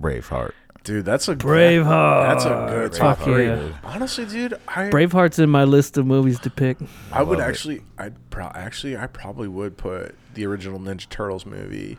Braveheart. 0.00 0.52
Dude, 0.84 1.04
that's 1.04 1.28
a 1.28 1.34
Braveheart. 1.34 2.28
That's 2.28 2.44
a 2.44 2.48
good 2.70 2.92
Fuck 2.96 3.18
top 3.18 3.24
three. 3.26 3.46
yeah. 3.46 3.72
Honestly, 3.82 4.26
dude, 4.26 4.54
I 4.68 4.90
Braveheart's 4.90 5.38
in 5.38 5.48
my 5.50 5.64
list 5.64 5.96
of 5.96 6.06
movies 6.06 6.38
to 6.40 6.50
pick. 6.50 6.76
I 7.10 7.22
would 7.22 7.38
love 7.38 7.48
it. 7.48 7.50
actually, 7.50 7.82
I'd 7.98 8.14
pro- 8.30 8.52
actually, 8.54 8.96
I 8.96 9.06
probably 9.06 9.48
would 9.48 9.76
put 9.78 10.14
the 10.34 10.44
original 10.46 10.78
Ninja 10.78 11.08
Turtles 11.08 11.46
movie 11.46 11.96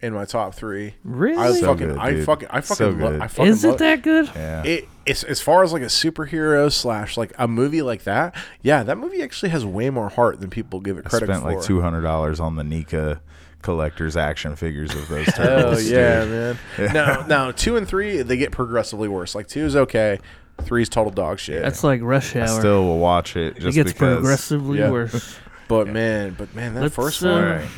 in 0.00 0.14
my 0.14 0.24
top 0.24 0.54
three. 0.54 0.94
Really? 1.04 1.36
I 1.36 1.52
So 1.52 1.66
fucking, 1.66 1.88
good, 1.88 1.98
I 1.98 2.10
dude. 2.12 2.24
fucking, 2.24 2.48
I 2.50 2.60
So 2.60 2.74
fucking, 2.74 3.00
lo- 3.00 3.10
good. 3.12 3.20
I 3.20 3.26
fucking. 3.28 3.52
Is 3.52 3.62
lo- 3.64 3.72
it 3.72 3.78
that 3.78 4.02
good? 4.02 4.30
Yeah. 4.34 4.62
It, 4.64 4.88
it's 5.04 5.22
as 5.24 5.42
far 5.42 5.62
as 5.62 5.74
like 5.74 5.82
a 5.82 5.86
superhero 5.86 6.72
slash 6.72 7.18
like 7.18 7.34
a 7.38 7.46
movie 7.46 7.82
like 7.82 8.04
that. 8.04 8.34
Yeah, 8.62 8.82
that 8.84 8.96
movie 8.96 9.22
actually 9.22 9.50
has 9.50 9.66
way 9.66 9.90
more 9.90 10.08
heart 10.08 10.40
than 10.40 10.48
people 10.48 10.80
give 10.80 10.96
it 10.96 11.04
I 11.04 11.10
credit 11.10 11.26
spent 11.26 11.42
for. 11.42 11.52
like 11.54 11.62
two 11.62 11.82
hundred 11.82 12.00
dollars 12.02 12.40
on 12.40 12.56
the 12.56 12.62
NECA 12.62 13.20
collector's 13.64 14.16
action 14.16 14.54
figures 14.54 14.94
of 14.94 15.08
those 15.08 15.26
Hell 15.34 15.46
turtles. 15.62 15.90
yeah, 15.90 16.20
dude. 16.24 16.30
man. 16.78 16.92
Now, 16.94 17.26
now 17.26 17.50
two 17.50 17.76
and 17.76 17.88
three 17.88 18.22
they 18.22 18.36
get 18.36 18.52
progressively 18.52 19.08
worse. 19.08 19.34
Like 19.34 19.48
two 19.48 19.64
is 19.64 19.74
okay, 19.74 20.20
three 20.62 20.82
is 20.82 20.88
total 20.88 21.10
dog 21.10 21.40
shit. 21.40 21.62
That's 21.62 21.82
like 21.82 22.00
Rush 22.02 22.36
I 22.36 22.40
Hour. 22.42 22.48
still 22.60 22.84
will 22.84 22.98
watch 23.00 23.36
it 23.36 23.56
it 23.56 23.60
just 23.60 23.74
gets 23.74 23.92
because. 23.92 24.18
progressively 24.18 24.78
Yeah. 24.78 24.90
worse. 24.90 25.36
but 25.68 25.88
man, 25.88 26.34
but 26.38 26.54
man, 26.54 26.74
that 26.74 26.82
Let's, 26.82 26.94
first 26.94 27.24
uh, 27.24 27.28
one. 27.30 27.44
Alright. 27.44 27.68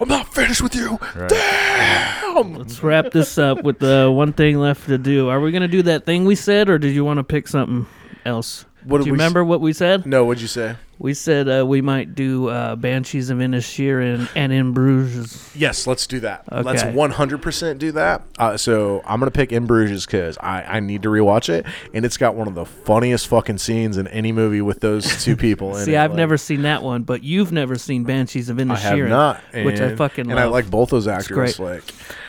I'm 0.00 0.08
not 0.08 0.34
finished 0.34 0.60
with 0.60 0.74
you. 0.74 0.98
Damn. 1.28 2.54
Let's 2.54 2.82
wrap 2.82 3.12
this 3.12 3.38
up 3.38 3.62
with 3.62 3.78
the 3.78 4.10
one 4.10 4.32
thing 4.32 4.58
left 4.58 4.88
to 4.88 4.98
do. 4.98 5.28
Are 5.28 5.40
we 5.40 5.52
gonna 5.52 5.68
do 5.68 5.82
that 5.82 6.04
thing 6.04 6.24
we 6.24 6.34
said, 6.34 6.68
or 6.68 6.78
did 6.78 6.94
you 6.94 7.04
want 7.04 7.18
to 7.18 7.24
pick 7.24 7.46
something 7.46 7.86
else? 8.24 8.64
What 8.82 8.98
do 8.98 9.04
did 9.04 9.06
you 9.08 9.12
we 9.12 9.16
s- 9.18 9.20
remember 9.20 9.44
what 9.44 9.60
we 9.60 9.72
said? 9.72 10.04
No, 10.04 10.24
what'd 10.24 10.42
you 10.42 10.48
say? 10.48 10.76
We 11.04 11.12
said 11.12 11.50
uh, 11.50 11.66
we 11.66 11.82
might 11.82 12.14
do 12.14 12.48
uh, 12.48 12.76
Banshees 12.76 13.28
of 13.28 13.36
Inisherin 13.36 14.26
and 14.34 14.50
In 14.54 14.72
Bruges. 14.72 15.50
Yes, 15.54 15.86
let's 15.86 16.06
do 16.06 16.18
that. 16.20 16.44
Let's 16.50 16.82
100% 16.82 17.78
do 17.78 17.92
that. 17.92 18.22
Uh, 18.38 18.56
so 18.56 19.02
I'm 19.04 19.20
going 19.20 19.30
to 19.30 19.36
pick 19.36 19.52
In 19.52 19.66
Bruges 19.66 20.06
because 20.06 20.38
I, 20.38 20.62
I 20.62 20.80
need 20.80 21.02
to 21.02 21.10
rewatch 21.10 21.50
it. 21.50 21.66
And 21.92 22.06
it's 22.06 22.16
got 22.16 22.36
one 22.36 22.48
of 22.48 22.54
the 22.54 22.64
funniest 22.64 23.26
fucking 23.28 23.58
scenes 23.58 23.98
in 23.98 24.08
any 24.08 24.32
movie 24.32 24.62
with 24.62 24.80
those 24.80 25.22
two 25.22 25.36
people 25.46 25.76
in 25.76 25.84
See, 25.84 25.92
it. 25.92 25.98
I've 25.98 26.12
Like, 26.12 26.16
never 26.16 26.38
seen 26.38 26.62
that 26.62 26.82
one, 26.82 27.02
but 27.02 27.22
you've 27.22 27.52
never 27.52 27.76
seen 27.76 28.04
Banshees 28.04 28.48
of 28.48 28.58
I 28.58 28.74
have 28.74 28.98
not. 29.00 29.42
which 29.52 29.80
I 29.82 29.84
and- 29.88 29.98
fucking 29.98 30.22
And 30.30 30.36
love. 30.36 30.38
I 30.38 30.46
like 30.46 30.70
both 30.70 30.88
those 30.88 31.06
actors. 31.06 31.36
great. 31.36 31.58
Like, 31.58 31.84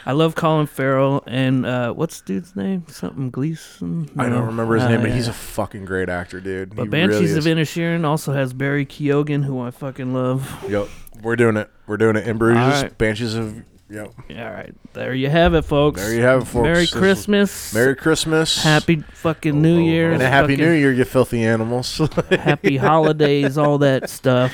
I 0.08 0.12
love 0.12 0.36
Colin 0.36 0.68
Farrell 0.68 1.24
and 1.26 1.66
uh, 1.66 1.94
what's 1.94 2.20
the 2.22 2.26
dude's 2.34 2.56
name? 2.58 2.84
Something 2.90 3.32
Gleeson. 3.32 4.10
I 4.20 4.28
don't 4.30 4.48
remember 4.48 4.76
his 4.76 4.84
Uh, 4.84 4.90
name, 4.90 5.02
but 5.02 5.10
yeah. 5.12 5.16
he's 5.16 5.28
a 5.30 5.34
fucking 5.34 5.86
great 5.86 6.10
actor, 6.10 6.40
dude. 6.42 6.76
But 6.76 6.84
he 6.84 6.90
Banshees 6.90 7.34
really 7.36 7.54
of 7.54 7.60
is. 7.60 7.70
Inisherin 7.70 8.04
also 8.06 8.34
has 8.34 8.52
Barry 8.54 8.65
Keoghan, 8.74 9.44
who 9.44 9.60
I 9.62 9.72
fucking 9.72 10.14
love. 10.14 10.66
Yep. 10.70 10.88
We're 11.22 11.36
doing 11.36 11.58
it. 11.58 11.70
We're 11.88 11.98
doing 11.98 12.16
it. 12.16 12.28
In 12.28 12.38
Bruges, 12.38 12.62
All 12.62 12.70
right. 12.84 12.98
Banshees 12.98 13.36
of. 13.36 13.64
Yep. 13.88 14.14
All 14.32 14.36
right, 14.52 14.74
there 14.94 15.14
you 15.14 15.30
have 15.30 15.54
it, 15.54 15.62
folks. 15.62 16.02
There 16.02 16.16
you 16.16 16.24
have 16.24 16.42
it, 16.42 16.46
folks. 16.46 16.64
Merry 16.64 16.76
This 16.86 16.92
is- 16.94 17.00
Christmas. 17.00 17.74
Merry 17.74 17.96
Christmas. 17.96 18.64
Happy 18.64 18.96
fucking 19.14 19.62
New 19.62 19.78
Year. 19.80 20.12
And 20.12 20.24
a 20.24 20.28
happy 20.28 20.56
new 20.56 20.72
year, 20.72 20.92
you 20.92 21.06
filthy 21.06 21.44
animals. 21.44 21.96
Happy 22.32 22.78
holidays, 22.78 23.60
all 23.60 23.78
that 23.78 24.10
stuff. 24.10 24.54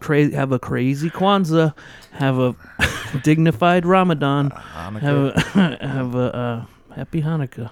Cra- 0.00 0.30
have 0.34 0.52
a 0.52 0.58
crazy 0.58 1.08
Kwanzaa. 1.08 1.74
Have 2.12 2.38
a 2.38 2.54
dignified 3.24 3.86
Ramadan. 3.86 4.50
Hanukkah. 4.50 5.00
Have 5.00 5.56
a, 5.80 5.86
have 5.86 6.14
a 6.14 6.36
uh, 6.36 6.64
happy 6.94 7.22
Hanukkah. 7.22 7.70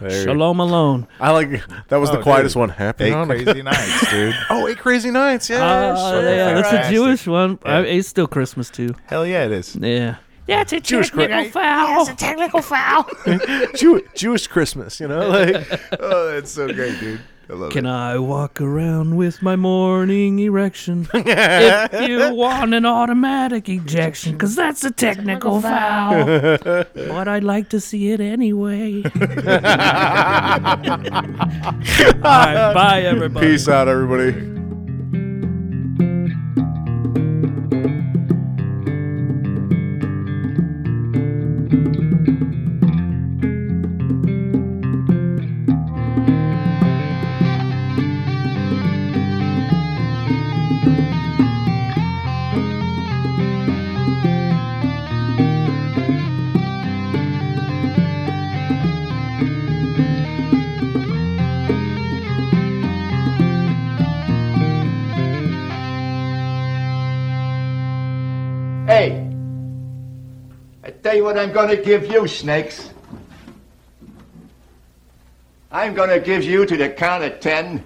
There. 0.00 0.24
Shalom 0.24 0.60
alone. 0.60 1.06
I 1.20 1.30
like 1.30 1.50
that 1.88 1.96
was 1.96 2.10
the 2.10 2.18
Oh, 2.18 2.22
quietest 2.22 2.54
dude. 2.54 2.60
one. 2.60 2.68
Happy 2.70 3.04
Eight 3.04 3.26
crazy 3.26 3.62
nights, 3.62 4.10
dude. 4.10 4.34
Oh, 4.50 4.66
eight 4.68 4.78
crazy 4.78 5.10
nights. 5.10 5.48
Yeah, 5.48 5.94
Ah, 5.96 6.10
sure. 6.10 6.22
yeah, 6.22 6.54
that's 6.60 6.88
a 6.88 6.92
Jewish 6.92 7.26
one. 7.26 7.58
Yeah. 7.64 7.76
I, 7.76 7.80
it's 7.82 8.08
still 8.08 8.26
Christmas 8.26 8.70
too. 8.70 8.94
Hell 9.06 9.26
yeah, 9.26 9.44
it 9.44 9.52
is. 9.52 9.76
Yeah. 9.76 10.16
Yeah, 10.46 10.60
it's 10.60 10.72
a 10.74 10.80
Jewish 10.80 11.10
technical 11.10 11.38
Chri- 11.44 11.50
foul. 11.52 12.06
technical 12.16 12.60
foul. 12.60 13.08
Jew- 13.76 14.06
Jewish 14.14 14.46
Christmas. 14.46 15.00
You 15.00 15.08
know, 15.08 15.26
like 15.28 15.66
oh, 16.00 16.32
that's 16.32 16.50
so 16.50 16.70
great, 16.72 17.00
dude. 17.00 17.20
I 17.48 17.52
love 17.52 17.72
Can 17.72 17.84
it. 17.84 17.90
I 17.90 18.18
walk 18.18 18.60
around 18.60 19.16
with 19.16 19.42
my 19.42 19.54
morning 19.56 20.38
erection? 20.38 21.06
if 21.14 22.08
you 22.08 22.34
want 22.34 22.72
an 22.72 22.86
automatic 22.86 23.68
ejection, 23.68 24.32
because 24.32 24.56
that's 24.56 24.82
a 24.84 24.90
technical 24.90 25.60
foul. 25.60 26.24
but 26.94 27.28
I'd 27.28 27.44
like 27.44 27.68
to 27.70 27.80
see 27.80 28.12
it 28.12 28.20
anyway. 28.20 29.02
All 29.14 29.20
right, 32.22 32.72
bye, 32.74 33.02
everybody. 33.02 33.46
peace 33.46 33.68
out, 33.68 33.88
everybody. 33.88 34.63
What 71.34 71.42
I'm 71.42 71.52
gonna 71.52 71.76
give 71.76 72.06
you, 72.06 72.28
snakes. 72.28 72.90
I'm 75.72 75.92
gonna 75.92 76.20
give 76.20 76.44
you 76.44 76.64
to 76.64 76.76
the 76.76 76.88
count 76.88 77.24
of 77.24 77.40
ten 77.40 77.82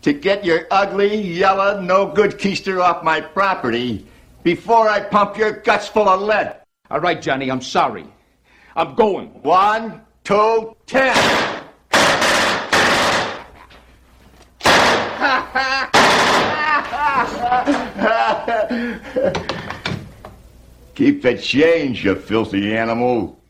to 0.00 0.14
get 0.14 0.42
your 0.42 0.66
ugly, 0.70 1.14
yellow, 1.20 1.82
no 1.82 2.06
good 2.06 2.38
keister 2.38 2.82
off 2.82 3.04
my 3.04 3.20
property 3.20 4.06
before 4.42 4.88
I 4.88 5.00
pump 5.00 5.36
your 5.36 5.52
guts 5.52 5.86
full 5.88 6.08
of 6.08 6.22
lead. 6.22 6.62
All 6.90 7.00
right, 7.00 7.20
Johnny, 7.20 7.50
I'm 7.50 7.60
sorry. 7.60 8.06
I'm 8.74 8.94
going. 8.94 9.28
One, 9.42 10.00
two, 10.24 10.74
ten. 10.86 11.14
Keep 20.98 21.22
the 21.22 21.38
change, 21.38 22.04
you 22.04 22.16
filthy 22.16 22.76
animal. 22.76 23.40